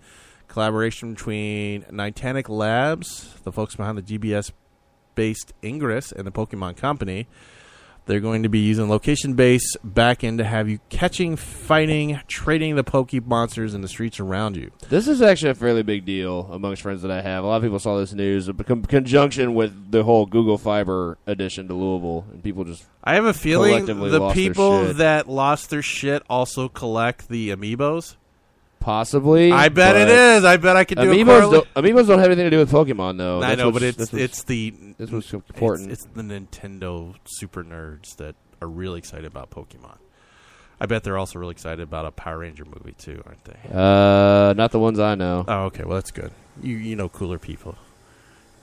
Collaboration 0.52 1.14
between 1.14 1.82
Niantic 1.84 2.46
Labs, 2.50 3.34
the 3.42 3.50
folks 3.50 3.74
behind 3.74 3.96
the 3.96 4.02
GPS-based 4.02 5.54
Ingress, 5.64 6.12
and 6.12 6.26
the 6.26 6.30
Pokemon 6.30 6.76
Company. 6.76 7.26
They're 8.04 8.20
going 8.20 8.42
to 8.42 8.50
be 8.50 8.58
using 8.58 8.90
location-based 8.90 9.78
backend 9.82 10.36
to 10.38 10.44
have 10.44 10.68
you 10.68 10.80
catching, 10.90 11.36
fighting, 11.36 12.20
trading 12.26 12.76
the 12.76 12.84
Poke 12.84 13.14
monsters 13.24 13.72
in 13.72 13.80
the 13.80 13.88
streets 13.88 14.20
around 14.20 14.56
you. 14.56 14.72
This 14.90 15.08
is 15.08 15.22
actually 15.22 15.52
a 15.52 15.54
fairly 15.54 15.82
big 15.82 16.04
deal 16.04 16.46
amongst 16.52 16.82
friends 16.82 17.00
that 17.00 17.10
I 17.10 17.22
have. 17.22 17.44
A 17.44 17.46
lot 17.46 17.56
of 17.56 17.62
people 17.62 17.78
saw 17.78 17.96
this 17.96 18.12
news 18.12 18.48
in 18.48 18.56
con- 18.58 18.82
conjunction 18.84 19.54
with 19.54 19.90
the 19.90 20.02
whole 20.02 20.26
Google 20.26 20.58
Fiber 20.58 21.16
addition 21.26 21.66
to 21.68 21.74
Louisville, 21.74 22.26
and 22.30 22.42
people 22.42 22.64
just 22.64 22.84
I 23.02 23.14
have 23.14 23.24
a 23.24 23.32
feeling 23.32 23.86
the 23.86 24.30
people 24.34 24.92
that 24.94 25.28
lost 25.30 25.70
their 25.70 25.80
shit 25.80 26.22
also 26.28 26.68
collect 26.68 27.28
the 27.28 27.48
amiibos. 27.50 28.16
Possibly. 28.82 29.50
I 29.52 29.68
bet 29.70 29.96
it 29.96 30.08
is. 30.08 30.44
I 30.44 30.56
bet 30.58 30.76
I 30.76 30.84
could 30.84 30.98
do 30.98 31.04
Amiibos 31.12 31.50
don't, 31.50 31.74
Amiibos 31.74 32.06
don't 32.06 32.18
have 32.18 32.26
anything 32.26 32.44
to 32.44 32.50
do 32.50 32.58
with 32.58 32.70
Pokemon, 32.70 33.16
though. 33.18 33.38
I 33.38 33.48
That's 33.50 33.58
know, 33.58 33.66
what's- 33.70 33.74
but 33.74 33.82
it's 33.84 33.96
that's 33.96 34.12
what's- 34.12 34.24
it's 34.24 34.42
the 34.44 34.74
what's 34.98 35.12
it's, 35.26 35.32
important. 35.32 35.90
it's 35.92 36.04
the 36.14 36.22
Nintendo 36.22 37.14
super 37.24 37.64
nerds 37.64 38.16
that 38.16 38.34
are 38.60 38.68
really 38.68 38.98
excited 38.98 39.24
about 39.26 39.50
Pokemon. 39.50 39.96
I 40.80 40.86
bet 40.86 41.04
they're 41.04 41.16
also 41.18 41.38
really 41.38 41.52
excited 41.52 41.80
about 41.80 42.06
a 42.06 42.10
Power 42.10 42.38
Ranger 42.38 42.64
movie 42.64 42.94
too, 42.98 43.22
aren't 43.24 43.44
they? 43.44 43.58
uh, 43.72 44.52
not 44.54 44.72
the 44.72 44.78
ones 44.80 44.98
I 44.98 45.14
know. 45.14 45.44
Oh, 45.46 45.64
okay. 45.66 45.84
Well, 45.84 45.94
that's 45.94 46.10
good. 46.10 46.32
You 46.60 46.76
you 46.76 46.96
know 46.96 47.08
cooler 47.08 47.38
people. 47.38 47.76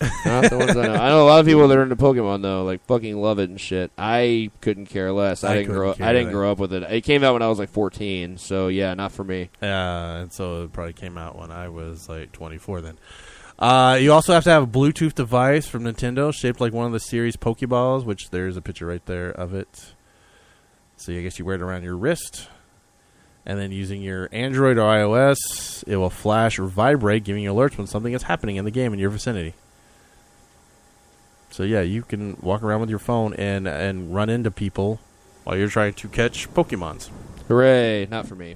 Not 0.02 0.50
the 0.50 0.58
ones 0.58 0.78
I 0.78 0.88
know. 0.88 0.94
I 0.94 1.10
know 1.10 1.24
a 1.24 1.28
lot 1.28 1.40
of 1.40 1.46
people 1.46 1.68
that 1.68 1.78
are 1.78 1.84
into 1.84 1.96
Pokemon 1.96 2.42
though, 2.42 2.64
like 2.64 2.84
fucking 2.86 3.18
love 3.18 3.40
it 3.40 3.50
and 3.50 3.60
shit. 3.60 3.92
I 3.98 4.52
couldn't 4.62 4.88
care 4.88 5.12
less. 5.12 5.44
I, 5.44 5.52
I 5.52 5.56
didn't 5.58 5.74
grow. 5.74 5.92
Up, 5.92 6.02
I 6.02 6.14
didn't 6.14 6.32
grow 6.32 6.52
up 6.52 6.60
with 6.60 6.74
it. 6.74 6.84
It 6.84 7.02
came 7.02 7.24
out 7.24 7.34
when 7.34 7.42
I 7.42 7.48
was 7.48 7.60
like 7.60 7.70
14, 7.70 8.38
so 8.38 8.68
yeah, 8.68 8.94
not 8.94 9.12
for 9.12 9.24
me. 9.24 9.50
Uh, 9.62 9.66
and 9.66 10.34
so 10.34 10.64
it 10.64 10.74
probably 10.74 10.94
came 10.94 11.18
out 11.18 11.38
when 11.38 11.52
I 11.52 11.70
was 11.70 12.08
like 12.08 12.32
24 12.32 12.82
then. 12.82 12.98
Uh, 13.58 13.98
you 14.00 14.14
also 14.14 14.34
have 14.34 14.46
to 14.46 14.50
have 14.50 14.64
a 14.64 14.68
Bluetooth 14.68 15.14
device 15.14 15.68
from 15.68 15.84
Nintendo 15.84 16.34
shaped 16.34 16.62
like 16.62 16.72
one 16.72 16.86
of 16.86 16.94
the 16.94 17.00
series 17.00 17.36
Pokeballs, 17.36 18.06
which 18.06 18.30
there's 18.30 18.56
a 18.56 18.62
picture 18.62 18.86
right 18.86 19.06
there 19.06 19.30
of 19.30 19.54
it. 19.54 19.94
So 20.96 21.12
I 21.14 21.22
guess 21.22 21.38
you 21.40 21.46
wear 21.46 21.56
it 21.56 21.62
around 21.62 21.84
your 21.84 21.98
wrist. 21.98 22.48
And 23.46 23.60
then 23.60 23.72
using 23.72 24.02
your 24.02 24.30
Android 24.32 24.78
or 24.78 24.84
iOS, 24.84 25.84
it 25.88 25.98
will 25.98 26.10
flash 26.10 26.60
or 26.60 26.66
vibrate, 26.66 27.24
giving 27.24 27.44
you 27.44 27.54
alerts 27.54 27.78
when 27.78 27.88
something 27.88 28.14
is 28.14 28.24
happening 28.24 28.58
in 28.58 28.66
the 28.66 28.72
game 28.72 28.94
in 28.94 29.00
your 29.00 29.10
vicinity. 29.10 29.56
So 31.60 31.66
yeah, 31.66 31.82
you 31.82 32.04
can 32.04 32.38
walk 32.40 32.64
around 32.64 32.80
with 32.80 32.90
your 32.90 33.00
phone 33.00 33.34
and 33.34 33.68
and 33.68 34.16
run 34.16 34.30
into 34.30 34.50
people 34.50 35.02
while 35.44 35.58
you're 35.58 35.68
trying 35.68 35.94
to 35.96 36.08
catch 36.08 36.50
Pokemons. 36.54 37.10
Hooray! 37.50 38.08
Not 38.10 38.30
for 38.30 38.36
me. 38.36 38.56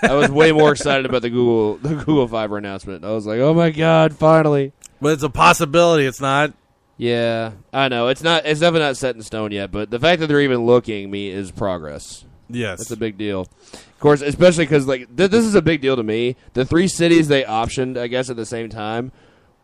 I 0.00 0.14
was 0.14 0.30
way 0.30 0.52
more 0.52 0.70
excited 0.70 1.06
about 1.06 1.22
the 1.22 1.30
Google 1.30 1.74
the 1.78 1.96
Google 1.96 2.28
Fiber 2.28 2.56
announcement. 2.56 3.04
I 3.04 3.10
was 3.10 3.26
like, 3.26 3.40
oh 3.40 3.52
my 3.52 3.70
god, 3.70 4.14
finally. 4.14 4.72
But 5.00 5.14
it's 5.14 5.24
a 5.24 5.28
possibility. 5.28 6.06
It's 6.06 6.20
not 6.20 6.52
Yeah, 6.98 7.50
I 7.72 7.88
know 7.88 8.06
it's 8.06 8.22
not. 8.22 8.46
It's 8.46 8.60
definitely 8.60 8.86
not 8.86 8.96
set 8.96 9.16
in 9.16 9.22
stone 9.22 9.50
yet. 9.50 9.72
But 9.72 9.90
the 9.90 9.98
fact 9.98 10.20
that 10.20 10.28
they're 10.28 10.40
even 10.40 10.64
looking 10.66 11.10
me 11.10 11.30
is 11.30 11.50
progress. 11.50 12.24
Yes. 12.48 12.78
That's 12.78 12.92
a 12.92 12.96
big 12.96 13.18
deal. 13.18 13.48
Of 13.72 13.98
course, 13.98 14.20
especially 14.20 14.66
because 14.66 14.86
like 14.86 15.16
th- 15.16 15.32
this 15.32 15.44
is 15.44 15.56
a 15.56 15.62
big 15.62 15.80
deal 15.80 15.96
to 15.96 16.04
me. 16.04 16.36
The 16.52 16.64
three 16.64 16.86
cities 16.86 17.26
they 17.26 17.42
optioned, 17.42 17.98
I 17.98 18.06
guess, 18.06 18.30
at 18.30 18.36
the 18.36 18.46
same 18.46 18.68
time. 18.68 19.10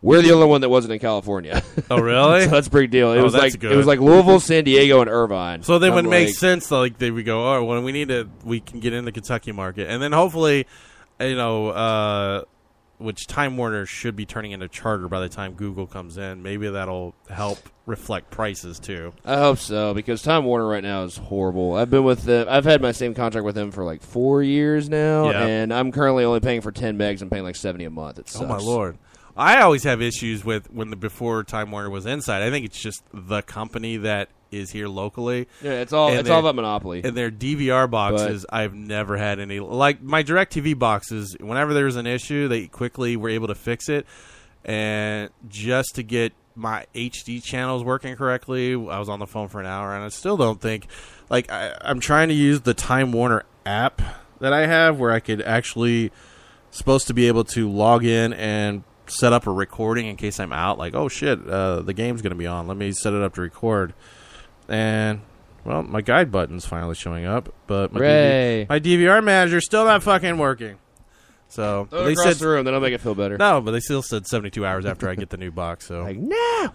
We're 0.03 0.22
the 0.22 0.32
only 0.32 0.46
one 0.46 0.62
that 0.62 0.68
wasn't 0.70 0.94
in 0.94 0.98
California. 0.98 1.62
oh, 1.90 2.01
really? 2.01 2.44
so 2.44 2.51
that's 2.51 2.68
a 2.68 2.70
big 2.70 2.90
deal. 2.90 3.12
It 3.12 3.18
Oh, 3.18 3.24
was 3.24 3.32
that's 3.34 3.53
like 3.55 3.61
good. 3.61 3.72
it 3.72 3.76
was 3.76 3.86
like 3.86 4.01
Louisville, 4.01 4.40
San 4.40 4.64
Diego, 4.64 5.01
and 5.03 5.11
Irvine. 5.11 5.62
So 5.62 5.78
then 5.78 5.90
I'm 5.90 5.96
would 5.96 6.05
make 6.07 6.28
like, 6.28 6.36
sense. 6.36 6.70
Like 6.70 6.98
they 6.98 7.11
would 7.11 7.26
go, 7.26 7.46
oh, 7.55 7.64
well, 7.64 7.82
we 7.82 7.92
need 7.92 8.09
to, 8.09 8.28
we 8.44 8.61
can 8.61 8.80
get 8.80 8.92
in 8.94 9.05
the 9.05 9.12
Kentucky 9.12 9.53
market, 9.53 9.88
and 9.88 10.03
then 10.03 10.12
hopefully, 10.12 10.66
you 11.20 11.34
know, 11.36 11.68
uh, 11.68 12.42
which 12.96 13.26
Time 13.26 13.57
Warner 13.57 13.84
should 13.86 14.14
be 14.16 14.24
turning 14.26 14.53
into 14.53 14.68
Charter 14.68 15.09
by 15.09 15.20
the 15.20 15.28
time 15.28 15.53
Google 15.55 15.86
comes 15.86 16.16
in. 16.18 16.42
Maybe 16.42 16.68
that'll 16.68 17.14
help 17.30 17.59
reflect 17.86 18.30
prices 18.30 18.78
too. 18.78 19.12
I 19.24 19.36
hope 19.38 19.59
so 19.59 19.92
because 19.94 20.22
Time 20.22 20.44
Warner 20.44 20.66
right 20.66 20.82
now 20.82 21.05
is 21.05 21.16
horrible. 21.18 21.74
I've 21.74 21.90
been 21.90 22.05
with 22.05 22.24
them. 22.24 22.46
I've 22.48 22.64
had 22.64 22.80
my 22.82 22.92
same 22.92 23.14
contract 23.14 23.44
with 23.44 23.55
them 23.55 23.70
for 23.70 23.84
like 23.84 24.03
four 24.03 24.42
years 24.42 24.88
now, 24.88 25.30
Yeah. 25.30 25.44
and 25.46 25.72
I'm 25.74 25.92
currently 25.92 26.24
only 26.24 26.40
paying 26.40 26.61
for 26.62 26.72
ten 26.72 26.96
megs. 26.98 27.20
I'm 27.22 27.28
paying 27.30 27.44
like 27.44 27.57
seventy 27.57 27.84
a 27.84 27.90
month. 27.90 28.18
It 28.18 28.28
sucks. 28.30 28.44
Oh 28.44 28.48
my 28.48 28.59
lord! 28.59 28.98
I 29.37 29.61
always 29.61 29.85
have 29.85 30.03
issues 30.03 30.45
with 30.45 30.70
when 30.72 30.91
the 30.91 30.97
before 30.97 31.45
Time 31.45 31.70
Warner 31.70 31.91
was 31.91 32.07
Insight. 32.07 32.43
I 32.43 32.51
think 32.51 32.66
it's 32.66 32.81
just 32.81 33.03
the 33.12 33.43
company 33.43 33.97
that 33.99 34.28
is 34.51 34.70
here 34.70 34.89
locally. 34.89 35.49
Yeah, 35.62 35.72
it's 35.72 35.93
all 35.93 36.09
And 36.09 36.18
it's 36.18 36.31
all 36.31 36.41
about 36.41 36.55
monopoly. 36.55 37.03
And 37.05 37.16
their 37.16 37.31
DVR 37.31 37.91
boxes, 37.91 38.45
I've 38.51 38.74
never 38.74 39.16
had 39.16 39.39
any. 39.39 39.61
Like 39.61 40.03
my 40.03 40.22
DirecTV 40.22 40.78
boxes, 40.78 41.37
whenever 41.41 41.74
there 41.74 41.85
was 41.85 41.97
an 41.97 42.07
issue, 42.07 42.49
they 42.49 42.66
quickly 42.66 43.16
were 43.16 43.28
able 43.28 43.49
to 43.49 43.55
fix 43.55 43.89
it. 43.89 44.07
And 44.64 45.31
just 45.49 45.95
to 45.95 46.03
get 46.03 46.33
my 46.55 46.87
HD 46.95 47.43
channels 47.43 47.83
working 47.83 48.16
correctly, 48.16 48.74
I 48.74 48.99
was 48.99 49.09
on 49.09 49.18
the 49.18 49.26
phone 49.26 49.49
for 49.49 49.61
an 49.61 49.66
hour, 49.66 49.95
and 49.95 50.05
I 50.05 50.09
still 50.09 50.37
don't 50.37 50.61
think. 50.61 50.87
Like 51.31 51.51
I, 51.51 51.76
I'm 51.81 52.01
trying 52.01 52.28
to 52.28 52.35
use 52.35 52.62
the 52.62 52.74
Time 52.74 53.12
Warner 53.12 53.45
app 53.64 54.03
that 54.41 54.53
I 54.53 54.66
have, 54.66 54.99
where 54.99 55.12
I 55.12 55.20
could 55.20 55.41
actually 55.43 56.12
supposed 56.70 57.07
to 57.07 57.14
be 57.14 57.26
able 57.26 57.45
to 57.45 57.68
log 57.68 58.05
in 58.05 58.33
and 58.33 58.85
set 59.11 59.33
up 59.33 59.47
a 59.47 59.53
recording 59.53 60.07
in 60.07 60.17
case 60.17 60.41
I'm 60.41 60.53
out. 60.53 60.79
Like, 60.79 60.95
oh 60.95 61.09
shit, 61.09 61.47
uh, 61.49 61.83
the 61.83 61.93
game's 61.93 62.23
gonna 62.23 62.35
be 62.35 62.47
on. 62.47 62.67
Let 62.67 62.77
me 62.77 62.93
set 62.93 63.13
it 63.13 63.23
up 63.23 63.35
to 63.35 63.41
record. 63.43 63.93
And 64.69 65.21
well, 65.65 65.83
my 65.83 66.01
guide 66.01 66.31
button's 66.33 66.65
finally 66.65 66.95
showing 66.95 67.27
up, 67.27 67.53
but 67.67 67.93
my, 67.93 68.01
DV- 68.01 68.69
my 68.69 68.81
DVR 68.81 69.23
manager's 69.23 69.67
still 69.67 69.85
not 69.85 70.03
fucking 70.03 70.39
working. 70.39 70.79
So 71.49 71.87
Throw 71.91 72.05
they 72.05 72.15
said 72.15 72.37
the 72.37 72.49
room, 72.49 72.65
then 72.65 72.75
I'll 72.75 72.81
make 72.81 72.95
it 72.95 73.01
feel 73.01 73.17
better. 73.17 73.37
no, 73.37 73.61
but 73.61 73.73
they 73.73 73.81
still 73.81 74.03
said 74.03 74.27
72 74.27 74.65
hours 74.65 74.87
after 74.87 75.09
I 75.09 75.17
get 75.17 75.31
the 75.31 75.37
new 75.37 75.51
box. 75.51 75.87
So 75.87 76.05
Like 76.05 76.17
no. 76.17 76.71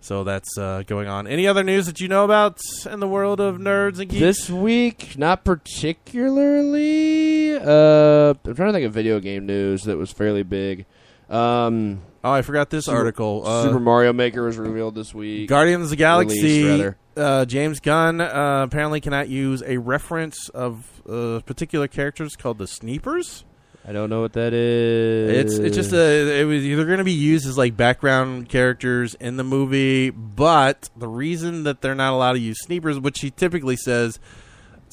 so 0.00 0.24
that's 0.24 0.56
uh, 0.56 0.84
going 0.86 1.06
on. 1.06 1.26
Any 1.26 1.46
other 1.46 1.62
news 1.62 1.84
that 1.84 2.00
you 2.00 2.08
know 2.08 2.24
about 2.24 2.58
in 2.90 3.00
the 3.00 3.06
world 3.08 3.40
of 3.40 3.56
nerds 3.58 4.00
and 4.00 4.08
geeks? 4.08 4.20
This 4.20 4.48
week, 4.48 5.18
not 5.18 5.44
particularly. 5.44 7.56
Uh, 7.56 8.32
I'm 8.44 8.54
trying 8.54 8.68
to 8.68 8.72
think 8.72 8.86
of 8.86 8.92
video 8.94 9.20
game 9.20 9.44
news 9.46 9.82
that 9.84 9.96
was 9.98 10.10
fairly 10.12 10.42
big. 10.42 10.86
Um, 11.28 12.02
oh, 12.22 12.30
I 12.30 12.42
forgot 12.42 12.70
this 12.70 12.86
Super- 12.86 12.98
article. 12.98 13.42
Uh, 13.46 13.64
Super 13.64 13.80
Mario 13.80 14.12
Maker 14.12 14.44
was 14.44 14.56
revealed 14.56 14.94
this 14.94 15.14
week. 15.14 15.48
Guardians 15.48 15.84
of 15.84 15.90
the 15.90 15.96
Galaxy. 15.96 16.92
Uh, 17.16 17.44
James 17.46 17.80
Gunn 17.80 18.20
uh, 18.20 18.64
apparently 18.66 19.00
cannot 19.00 19.28
use 19.28 19.62
a 19.64 19.78
reference 19.78 20.48
of 20.50 20.86
uh, 21.08 21.40
particular 21.46 21.88
characters 21.88 22.36
called 22.36 22.58
the 22.58 22.66
Sneepers. 22.66 23.44
I 23.88 23.92
don't 23.92 24.10
know 24.10 24.20
what 24.20 24.32
that 24.32 24.52
is. 24.52 25.30
It's 25.30 25.58
it's 25.58 25.76
just 25.76 25.92
a 25.92 26.40
it 26.40 26.44
was 26.44 26.64
either 26.64 26.84
going 26.84 26.98
to 26.98 27.04
be 27.04 27.12
used 27.12 27.46
as 27.46 27.56
like 27.56 27.76
background 27.76 28.48
characters 28.48 29.14
in 29.14 29.36
the 29.36 29.44
movie, 29.44 30.10
but 30.10 30.90
the 30.96 31.06
reason 31.06 31.62
that 31.62 31.82
they're 31.82 31.94
not 31.94 32.12
allowed 32.12 32.32
to 32.32 32.40
use 32.40 32.58
Sneepers, 32.60 32.98
which 32.98 33.20
he 33.20 33.30
typically 33.30 33.76
says, 33.76 34.18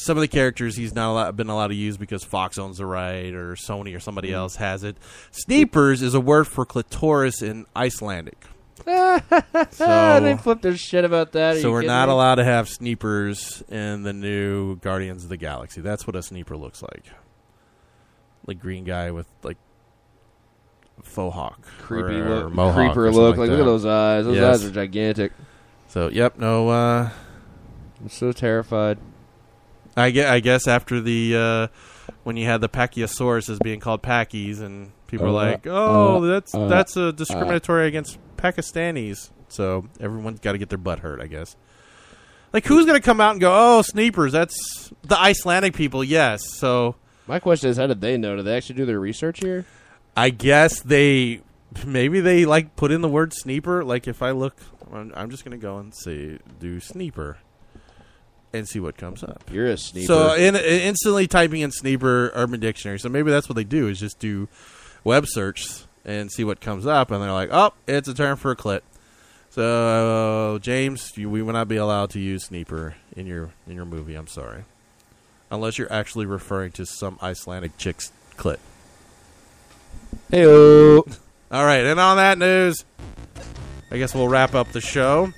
some 0.03 0.17
of 0.17 0.21
the 0.21 0.27
characters 0.27 0.75
he's 0.75 0.93
not 0.93 1.11
allowed, 1.11 1.35
been 1.37 1.49
allowed 1.49 1.67
to 1.67 1.75
use 1.75 1.97
because 1.97 2.23
Fox 2.23 2.57
owns 2.57 2.77
the 2.77 2.85
right 2.85 3.33
or 3.33 3.55
Sony 3.55 3.95
or 3.95 3.99
somebody 3.99 4.29
Mm. 4.29 4.33
else 4.35 4.55
has 4.57 4.83
it. 4.83 4.97
Sneepers 5.31 6.01
is 6.01 6.13
a 6.13 6.19
word 6.19 6.45
for 6.47 6.65
clitoris 6.65 7.41
in 7.41 7.65
Icelandic. 7.75 8.45
So 9.71 10.19
they 10.19 10.35
flipped 10.37 10.61
their 10.63 10.75
shit 10.75 11.05
about 11.05 11.31
that. 11.33 11.55
Are 11.55 11.59
so 11.61 11.71
we're 11.71 11.83
not 11.83 12.07
me? 12.09 12.13
allowed 12.13 12.35
to 12.35 12.43
have 12.43 12.67
sneepers 12.67 13.63
in 13.69 14.03
the 14.03 14.11
new 14.13 14.75
Guardians 14.77 15.23
of 15.23 15.29
the 15.29 15.37
Galaxy. 15.37 15.79
That's 15.81 16.05
what 16.05 16.15
a 16.15 16.21
sneeper 16.23 16.57
looks 16.57 16.81
like. 16.81 17.05
Like 18.45 18.59
green 18.59 18.83
guy 18.83 19.11
with 19.11 19.27
like 19.43 19.57
faux 21.01 21.33
hawk, 21.33 21.61
creepy 21.79 22.15
or, 22.15 22.29
look, 22.29 22.45
or 22.45 22.49
mohawk 22.49 22.93
creeper 22.93 23.11
look. 23.11 23.37
Like, 23.37 23.49
look 23.49 23.59
at 23.59 23.65
those 23.65 23.85
eyes. 23.85 24.25
Those 24.25 24.35
Yes. 24.37 24.55
eyes 24.59 24.65
are 24.65 24.71
gigantic. 24.71 25.31
So 25.87 26.09
yep, 26.09 26.37
no. 26.37 26.69
Uh, 26.69 27.09
I'm 28.01 28.09
so 28.09 28.31
terrified. 28.33 28.97
I 29.95 30.09
guess, 30.11 30.29
I 30.29 30.39
guess 30.39 30.67
after 30.67 30.99
the 31.01 31.35
uh, 31.35 31.67
when 32.23 32.37
you 32.37 32.45
had 32.45 32.61
the 32.61 32.69
Pachyosaurus 32.69 33.49
as 33.49 33.59
being 33.59 33.79
called 33.79 34.01
Packies, 34.01 34.59
and 34.61 34.91
people 35.07 35.27
were 35.27 35.39
Uh, 35.39 35.51
like, 35.51 35.67
"Oh, 35.67 36.23
uh, 36.23 36.27
that's 36.27 36.55
uh, 36.55 36.67
that's 36.67 36.97
a 36.97 37.11
discriminatory 37.13 37.87
against 37.87 38.17
Pakistanis." 38.37 39.29
So 39.49 39.87
everyone's 39.99 40.39
got 40.39 40.53
to 40.53 40.57
get 40.57 40.69
their 40.69 40.77
butt 40.79 40.99
hurt, 40.99 41.21
I 41.21 41.27
guess. 41.27 41.55
Like, 42.51 42.65
who's 42.65 42.85
going 42.85 42.99
to 42.99 43.05
come 43.05 43.21
out 43.21 43.31
and 43.31 43.41
go, 43.41 43.51
"Oh, 43.53 43.81
sneepers"? 43.83 44.31
That's 44.31 44.91
the 45.03 45.19
Icelandic 45.19 45.73
people, 45.75 46.03
yes. 46.03 46.41
So 46.55 46.95
My 47.27 47.39
question 47.39 47.69
is, 47.69 47.77
how 47.77 47.87
did 47.87 48.01
they 48.01 48.17
know? 48.17 48.35
Did 48.35 48.45
they 48.45 48.57
actually 48.57 48.75
do 48.75 48.85
their 48.85 48.99
research 48.99 49.39
here? 49.39 49.65
I 50.17 50.29
guess 50.29 50.81
they 50.81 51.41
maybe 51.85 52.19
they 52.19 52.45
like 52.45 52.75
put 52.75 52.91
in 52.91 53.01
the 53.01 53.09
word 53.09 53.33
sneeper. 53.33 53.83
Like 53.83 54.07
if 54.07 54.21
I 54.21 54.31
look, 54.31 54.55
I'm, 54.91 55.11
I'm 55.15 55.29
just 55.31 55.43
gonna 55.43 55.57
go 55.57 55.77
and 55.77 55.93
see 55.95 56.37
do 56.59 56.79
sneeper 56.79 57.37
and 58.53 58.67
see 58.67 58.79
what 58.79 58.95
comes 58.97 59.23
up. 59.23 59.43
You're 59.51 59.65
a 59.67 59.77
sneaker. 59.77 60.07
So 60.07 60.33
in, 60.35 60.55
in- 60.55 60.63
instantly 60.63 61.27
typing 61.27 61.61
in 61.61 61.71
sneeper 61.71 62.31
Urban 62.35 62.59
Dictionary. 62.59 62.99
So 62.99 63.09
maybe 63.09 63.31
that's 63.31 63.49
what 63.49 63.55
they 63.55 63.63
do 63.63 63.87
is 63.87 63.99
just 63.99 64.19
do 64.19 64.47
web 65.03 65.25
search 65.27 65.83
and 66.05 66.31
see 66.31 66.43
what 66.43 66.61
comes 66.61 66.85
up, 66.85 67.11
and 67.11 67.21
they're 67.21 67.31
like, 67.31 67.49
oh, 67.51 67.73
it's 67.87 68.07
a 68.07 68.13
term 68.13 68.37
for 68.37 68.51
a 68.51 68.55
clit. 68.55 68.81
So 69.49 70.55
uh, 70.55 70.59
James, 70.59 71.11
you, 71.15 71.29
we 71.29 71.41
will 71.41 71.53
not 71.53 71.67
be 71.67 71.77
allowed 71.77 72.09
to 72.11 72.19
use 72.19 72.45
sneeper 72.45 72.95
in 73.15 73.27
your 73.27 73.51
in 73.67 73.75
your 73.75 73.85
movie. 73.85 74.15
I'm 74.15 74.27
sorry, 74.27 74.63
unless 75.51 75.77
you're 75.77 75.91
actually 75.93 76.25
referring 76.25 76.71
to 76.73 76.85
some 76.85 77.19
Icelandic 77.21 77.77
chick's 77.77 78.11
clit. 78.35 78.57
hey 80.31 80.45
All 80.45 81.03
right, 81.51 81.85
and 81.85 81.99
on 81.99 82.17
that 82.17 82.39
news, 82.39 82.83
I 83.91 83.97
guess 83.97 84.15
we'll 84.15 84.27
wrap 84.27 84.55
up 84.55 84.71
the 84.71 84.81
show. 84.81 85.31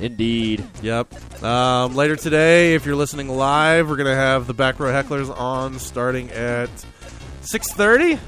Indeed. 0.00 0.64
Yep. 0.82 1.42
Um, 1.42 1.94
later 1.94 2.16
today, 2.16 2.74
if 2.74 2.84
you're 2.84 2.96
listening 2.96 3.28
live, 3.28 3.88
we're 3.88 3.96
gonna 3.96 4.14
have 4.14 4.46
the 4.46 4.54
back 4.54 4.78
row 4.78 4.92
hecklers 4.92 5.34
on 5.34 5.78
starting 5.78 6.30
at 6.30 6.68
six 7.40 7.72
thirty. 7.72 8.18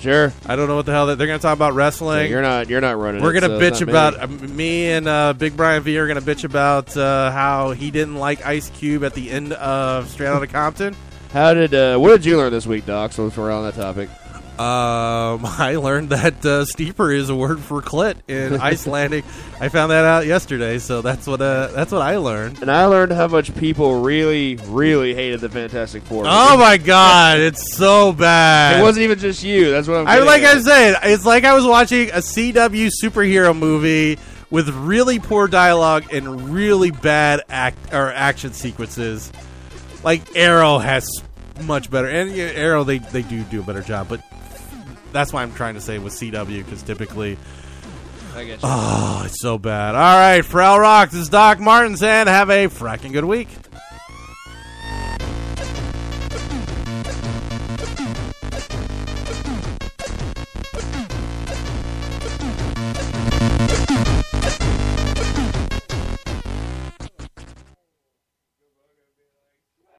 Sure. 0.00 0.32
I 0.46 0.56
don't 0.56 0.68
know 0.68 0.76
what 0.76 0.86
the 0.86 0.92
hell 0.92 1.06
that 1.06 1.16
they're 1.16 1.26
gonna 1.26 1.38
talk 1.38 1.54
about 1.56 1.74
wrestling. 1.74 2.30
you're 2.30 2.42
not. 2.42 2.68
You're 2.68 2.80
not 2.80 2.98
running. 2.98 3.22
we're 3.22 3.34
it, 3.34 3.40
gonna 3.40 3.58
so 3.58 3.60
bitch 3.60 3.80
about 3.86 4.30
me. 4.30 4.46
uh, 4.46 4.48
me 4.50 4.86
and 4.92 5.08
uh, 5.08 5.32
Big 5.32 5.56
Brian 5.56 5.82
V 5.82 5.98
are 5.98 6.06
gonna 6.06 6.20
bitch 6.22 6.44
about 6.44 6.96
uh, 6.96 7.30
how 7.30 7.72
he 7.72 7.90
didn't 7.90 8.16
like 8.16 8.44
Ice 8.46 8.70
Cube 8.70 9.04
at 9.04 9.14
the 9.14 9.30
end 9.30 9.52
of 9.54 10.08
Straight 10.08 10.28
Outta 10.28 10.46
Compton. 10.46 10.94
How 11.32 11.52
did? 11.54 11.74
Uh, 11.74 11.98
what 11.98 12.08
did 12.10 12.24
you 12.24 12.36
learn 12.38 12.52
this 12.52 12.66
week, 12.66 12.86
Doc? 12.86 13.12
So 13.12 13.26
if 13.26 13.36
we're 13.36 13.50
on 13.50 13.64
that 13.64 13.74
topic. 13.74 14.08
Um, 14.58 15.44
I 15.46 15.76
learned 15.76 16.10
that 16.10 16.44
uh, 16.44 16.64
steeper 16.64 17.12
is 17.12 17.28
a 17.28 17.36
word 17.36 17.60
for 17.60 17.82
clit 17.82 18.16
in 18.28 18.54
Icelandic. 18.60 19.24
I 19.60 19.68
found 19.68 19.90
that 19.90 20.04
out 20.04 20.26
yesterday, 20.26 20.78
so 20.78 21.02
that's 21.02 21.26
what 21.26 21.40
uh, 21.40 21.68
that's 21.68 21.92
what 21.92 22.02
I 22.02 22.16
learned. 22.16 22.62
And 22.62 22.70
I 22.70 22.86
learned 22.86 23.12
how 23.12 23.28
much 23.28 23.54
people 23.56 24.00
really, 24.00 24.56
really 24.66 25.14
hated 25.14 25.40
the 25.40 25.48
Fantastic 25.48 26.02
Four. 26.04 26.24
Oh 26.26 26.56
my 26.56 26.76
god, 26.78 27.40
it's 27.40 27.76
so 27.76 28.12
bad. 28.12 28.80
It 28.80 28.82
wasn't 28.82 29.04
even 29.04 29.18
just 29.18 29.42
you. 29.42 29.70
That's 29.70 29.88
what 29.88 29.98
I'm. 29.98 30.06
I 30.08 30.18
like 30.20 30.42
at. 30.42 30.56
I 30.56 30.60
said, 30.60 30.96
it's 31.02 31.26
like 31.26 31.44
I 31.44 31.54
was 31.54 31.64
watching 31.64 32.10
a 32.10 32.18
CW 32.18 32.90
superhero 33.02 33.56
movie 33.56 34.18
with 34.50 34.68
really 34.70 35.18
poor 35.18 35.48
dialogue 35.48 36.04
and 36.12 36.50
really 36.50 36.90
bad 36.90 37.42
act 37.48 37.92
or 37.92 38.12
action 38.12 38.52
sequences. 38.52 39.32
Like 40.02 40.36
Arrow 40.36 40.78
has 40.78 41.08
much 41.62 41.90
better, 41.90 42.08
and 42.08 42.30
yeah, 42.30 42.44
Arrow 42.44 42.84
they 42.84 42.98
they 42.98 43.22
do 43.22 43.42
do 43.44 43.60
a 43.60 43.62
better 43.62 43.82
job, 43.82 44.08
but 44.08 44.20
that's 45.16 45.32
why 45.32 45.42
I'm 45.42 45.54
trying 45.54 45.74
to 45.74 45.80
say 45.80 45.98
with 45.98 46.12
CW 46.12 46.64
because 46.64 46.82
typically, 46.82 47.38
I 48.34 48.44
get 48.44 48.62
you. 48.62 48.68
oh, 48.68 49.22
it's 49.24 49.40
so 49.40 49.58
bad. 49.58 49.94
All 49.94 50.18
right, 50.18 50.44
for 50.44 50.58
Rock, 50.58 51.10
this 51.10 51.20
is 51.22 51.28
Doc 51.30 51.58
Martins, 51.58 52.02
and 52.02 52.28
have 52.28 52.50
a 52.50 52.66
fracking 52.66 53.12
good 53.12 53.24
week. 53.24 53.48